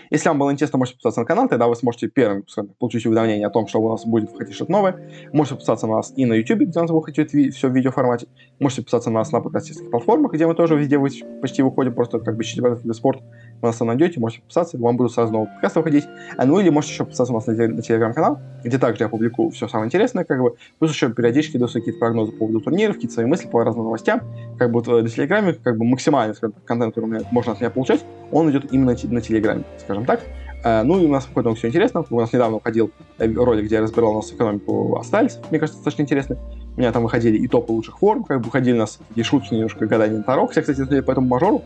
Если 0.10 0.28
вам 0.28 0.40
было 0.40 0.52
интересно, 0.52 0.80
можете 0.80 0.96
подписаться 0.96 1.20
на 1.20 1.26
канал, 1.26 1.48
тогда 1.48 1.68
вы 1.68 1.76
сможете 1.76 2.08
первым 2.08 2.46
получить 2.80 3.06
уведомление 3.06 3.46
о 3.46 3.52
том, 3.52 3.68
что 3.68 3.80
у 3.80 3.90
нас 3.90 4.06
будет 4.06 4.32
выходить 4.50 4.56
что-то 4.56 4.72
новое. 4.72 5.10
Можете 5.32 5.56
подписаться 5.56 5.88
на 5.88 5.98
нас 5.98 6.14
и 6.16 6.26
на 6.26 6.34
YouTube, 6.34 6.62
где 6.62 6.80
у 6.80 6.82
нас 6.82 6.92
выходит 6.92 7.32
все 7.54 7.70
в 7.70 7.76
видеоформате. 7.76 8.28
Можете 8.60 8.82
подписаться 8.82 9.10
на 9.10 9.20
нас 9.20 9.32
на 9.32 9.42
подкастических 9.42 9.90
платформах, 9.90 10.34
где 10.34 10.48
мы 10.48 10.56
тоже 10.56 10.76
везде 10.76 11.00
почти 11.42 11.62
выходим, 11.62 11.94
просто 11.94 12.20
как 12.20 12.36
бы 12.36 12.44
ищите 12.44 12.94
спорт 12.94 13.22
вы 13.62 13.68
нас 13.68 13.78
там 13.78 13.88
найдете, 13.88 14.20
можете 14.20 14.42
подписаться, 14.42 14.78
вам 14.78 14.98
будут 14.98 15.12
сразу 15.12 15.34
новые 15.34 15.52
подкасты 15.52 15.80
выходить. 15.80 16.06
А, 16.38 16.46
ну 16.46 16.60
или 16.60 16.70
можете 16.70 16.94
еще 16.94 17.04
подписаться 17.04 17.34
у 17.34 17.36
нас 17.36 17.48
на, 17.48 17.54
на 17.54 17.82
телеграм-канал, 17.82 18.40
где 18.64 18.78
также 18.78 19.04
я 19.04 19.10
публикую 19.10 19.52
все 19.52 19.68
самое 19.68 19.88
интересное, 19.88 20.24
как 20.24 20.42
бы, 20.42 20.56
плюс 20.80 20.92
еще 20.92 21.10
периодически 21.10 21.58
даю 21.58 21.68
какие-то 21.68 22.00
прогнозы 22.00 22.32
по 22.32 22.40
поводу 22.40 22.62
турниров, 22.62 22.96
какие-то 22.96 23.16
свои 23.16 23.26
мысли 23.26 23.48
по 23.48 23.64
разным 23.64 23.86
новостям, 23.86 24.22
как 24.58 24.72
бы 24.72 24.82
э, 24.82 25.02
на 25.02 25.10
телеграме, 25.10 25.54
как 25.54 25.78
бы 25.78 25.86
максимально, 25.86 26.34
скажем 26.34 26.56
контент, 26.66 26.96
который 26.96 27.10
меня, 27.10 27.22
можно 27.32 27.52
от 27.52 27.60
меня 27.60 27.70
получать, 27.70 28.06
он 28.32 28.50
идет 28.50 28.72
именно 28.72 28.96
на 29.04 29.22
телеграме, 29.22 29.64
скажем 29.80 30.06
так. 30.06 30.22
Uh, 30.62 30.84
ну 30.84 31.02
и 31.02 31.06
у 31.06 31.10
нас 31.10 31.26
выходит 31.26 31.58
все 31.58 31.70
интересно. 31.70 32.04
У 32.10 32.20
нас 32.20 32.34
недавно 32.34 32.56
выходил 32.56 32.92
э, 33.18 33.32
ролик, 33.32 33.66
где 33.66 33.76
я 33.76 33.82
разбирал 33.82 34.12
у 34.12 34.16
нас 34.18 34.32
экономику 34.32 34.98
Астальс. 35.00 35.40
Мне 35.50 35.60
кажется, 35.60 35.78
достаточно 35.78 36.02
интересно. 36.02 36.38
У 36.76 36.80
меня 36.80 36.92
там 36.92 37.04
выходили 37.04 37.38
и 37.38 37.48
топы 37.48 37.72
лучших 37.72 38.00
форм, 38.00 38.26
как 38.26 38.40
бы 38.40 38.46
выходили 38.46 38.76
у 38.76 38.80
нас 38.80 39.00
такие 39.08 39.24
шуточные 39.24 39.60
немножко 39.60 39.86
гадания 39.86 40.18
на 40.18 40.24
Таро. 40.24 40.48
Все, 40.48 40.62
кстати, 40.62 41.02
по 41.02 41.12
этому 41.12 41.28
мажору 41.28 41.64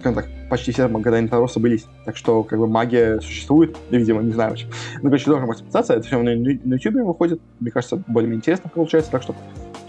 скажем 0.00 0.14
так, 0.14 0.28
почти 0.48 0.72
все 0.72 0.88
гадания 0.88 1.28
Тароса 1.28 1.60
были. 1.60 1.80
Так 2.04 2.16
что, 2.16 2.42
как 2.42 2.58
бы, 2.58 2.66
магия 2.66 3.20
существует, 3.20 3.76
видимо, 3.90 4.22
не 4.22 4.32
знаю. 4.32 4.56
Ну, 5.02 5.10
короче, 5.10 5.30
можете 5.30 5.64
подписаться. 5.64 5.94
Это 5.94 6.06
все 6.06 6.20
на, 6.20 6.34
на 6.34 6.74
YouTube 6.74 7.06
выходит. 7.06 7.40
Мне 7.60 7.70
кажется, 7.70 8.02
более 8.08 8.34
интересно 8.34 8.70
получается, 8.74 9.10
так 9.10 9.22
что 9.22 9.34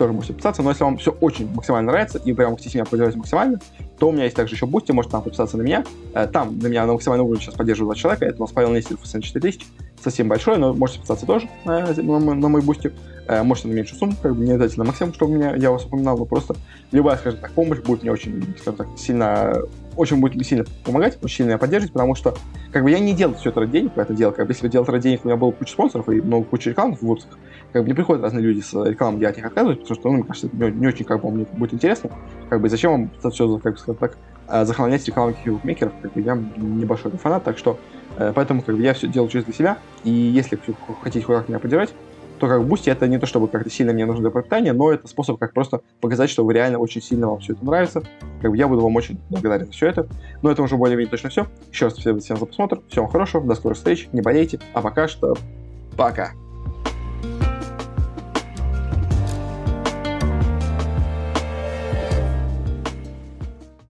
тоже 0.01 0.13
можете 0.13 0.33
подписаться. 0.33 0.63
Но 0.63 0.71
если 0.71 0.83
вам 0.83 0.97
все 0.97 1.11
очень 1.11 1.47
максимально 1.53 1.91
нравится, 1.91 2.17
и 2.17 2.33
прям 2.33 2.55
хотите 2.55 2.79
меня 2.79 2.85
поддержать 2.85 3.15
максимально, 3.15 3.59
то 3.99 4.09
у 4.09 4.11
меня 4.11 4.23
есть 4.23 4.35
также 4.35 4.55
еще 4.55 4.65
Boosty, 4.65 4.91
можете 4.91 5.11
там 5.11 5.21
подписаться 5.21 5.57
на 5.57 5.61
меня. 5.61 5.83
Э, 6.15 6.25
там 6.25 6.57
на 6.57 6.67
меня 6.67 6.87
на 6.87 6.93
максимальном 6.93 7.27
уровне 7.27 7.43
сейчас 7.43 7.53
поддерживают 7.53 7.97
2 7.97 8.01
человека. 8.01 8.25
Это 8.25 8.37
у 8.37 8.41
нас 8.41 8.51
Павел 8.51 8.71
Нестеров, 8.71 9.05
СН 9.05 9.19
4000. 9.19 9.63
Совсем 10.03 10.27
большой, 10.27 10.57
но 10.57 10.73
можете 10.73 10.99
подписаться 10.99 11.27
тоже 11.27 11.47
на, 11.65 11.93
на, 11.93 12.19
на 12.19 12.49
мой 12.49 12.61
Boosty. 12.63 12.91
Э, 13.27 13.43
можете 13.43 13.67
на 13.67 13.73
меньшую 13.73 13.99
сумму, 13.99 14.13
как 14.19 14.35
бы 14.35 14.43
не 14.43 14.53
обязательно 14.53 14.85
максимум, 14.85 15.13
чтобы 15.13 15.35
меня, 15.35 15.55
я 15.55 15.69
вас 15.69 15.85
упоминал, 15.85 16.17
но 16.17 16.25
просто 16.25 16.55
любая, 16.91 17.17
скажем 17.17 17.39
так, 17.39 17.51
помощь 17.51 17.79
будет 17.79 18.01
мне 18.01 18.11
очень, 18.11 18.55
скажем 18.59 18.75
так, 18.75 18.87
сильно 18.97 19.53
очень 19.95 20.17
будет 20.17 20.45
сильно 20.45 20.65
помогать, 20.83 21.17
очень 21.21 21.37
сильно 21.37 21.49
меня 21.49 21.57
поддерживать, 21.57 21.93
потому 21.93 22.15
что 22.15 22.35
как 22.71 22.83
бы 22.83 22.91
я 22.91 22.99
не 22.99 23.13
делал 23.13 23.35
все 23.35 23.49
это 23.49 23.59
ради 23.59 23.73
денег, 23.73 23.91
это 23.95 24.13
дело, 24.13 24.31
как 24.31 24.47
бы 24.47 24.53
если 24.53 24.65
бы 24.65 24.71
делал 24.71 24.83
это 24.83 24.93
ради 24.93 25.03
денег, 25.03 25.21
у 25.23 25.27
меня 25.27 25.37
было 25.37 25.51
куча 25.51 25.73
спонсоров 25.73 26.09
и 26.09 26.21
много 26.21 26.45
куча 26.45 26.69
рекламы 26.69 26.95
в 26.95 27.01
выпусках, 27.01 27.37
как 27.72 27.84
бы 27.84 27.88
не 27.88 27.93
приходят 27.93 28.24
разные 28.24 28.43
люди 28.43 28.61
с 28.61 28.74
рекламой, 28.74 29.17
где 29.17 29.28
от 29.28 29.38
них 29.38 29.45
отказываюсь, 29.45 29.80
потому 29.80 29.95
что, 29.95 30.09
ну, 30.09 30.15
мне 30.15 30.24
кажется, 30.24 30.49
не, 30.53 30.72
не 30.72 30.88
очень, 30.88 31.05
как 31.05 31.22
бы, 31.22 31.32
мне 31.32 31.45
будет 31.53 31.74
интересно, 31.74 32.11
как 32.49 32.61
бы, 32.61 32.69
зачем 32.69 32.91
вам 32.91 33.11
это 33.17 33.30
все, 33.30 33.57
как 33.57 33.74
бы 33.74 33.80
сказать 33.80 33.99
так, 33.99 34.17
э, 34.47 34.65
захламлять 34.65 35.05
рекламу 35.07 35.32
каких-то 35.32 35.51
букмекеров, 35.51 35.93
как 36.01 36.13
бы, 36.13 36.22
я 36.22 36.36
небольшой 36.57 37.11
фанат, 37.11 37.43
так 37.43 37.57
что, 37.57 37.80
э, 38.17 38.32
поэтому, 38.36 38.61
как 38.61 38.76
бы, 38.76 38.82
я 38.82 38.93
все 38.93 39.07
делаю 39.07 39.30
чисто 39.30 39.47
для 39.47 39.55
себя, 39.55 39.78
и 40.03 40.11
если 40.11 40.59
хотите 41.01 41.26
хоть 41.26 41.38
как 41.38 41.49
меня 41.49 41.59
поддержать, 41.59 41.93
то 42.41 42.47
как 42.47 42.65
Boosty 42.65 42.89
это 42.89 43.07
не 43.07 43.19
то, 43.19 43.28
чтобы 43.28 43.47
как-то 43.47 43.69
сильно 43.69 43.93
мне 43.93 44.03
нужно 44.07 44.24
для 44.24 44.32
пропитания, 44.32 44.74
но 44.74 44.91
это 44.91 45.07
способ 45.07 45.38
как 45.38 45.53
просто 45.53 45.82
показать, 45.99 46.28
что 46.28 46.43
вы 46.43 46.55
реально 46.55 46.80
очень 46.80 46.99
сильно 46.99 47.28
вам 47.28 47.39
все 47.39 47.53
это 47.53 47.63
нравится. 47.63 48.01
Как 48.41 48.49
бы 48.49 48.57
я 48.57 48.67
буду 48.67 48.82
вам 48.82 48.95
очень 48.95 49.22
благодарен 49.30 49.67
за 49.67 49.74
все 49.74 49.89
это. 49.89 50.07
Но 50.41 50.49
это 50.49 50.63
уже 50.63 50.76
более-менее 50.76 51.11
точно 51.11 51.30
все. 51.30 51.45
Еще 51.72 51.86
раз 51.86 51.93
спасибо 51.93 52.19
всем 52.19 52.38
за 52.38 52.47
просмотр. 52.47 52.82
Всем 52.89 53.07
хорошего, 53.07 53.45
до 53.45 53.53
скорых 53.53 53.78
встреч, 53.78 54.09
не 54.11 54.22
болейте. 54.22 54.59
А 54.74 54.82
пока 54.82 55.07
что 55.07 55.36
пока. 55.95 56.32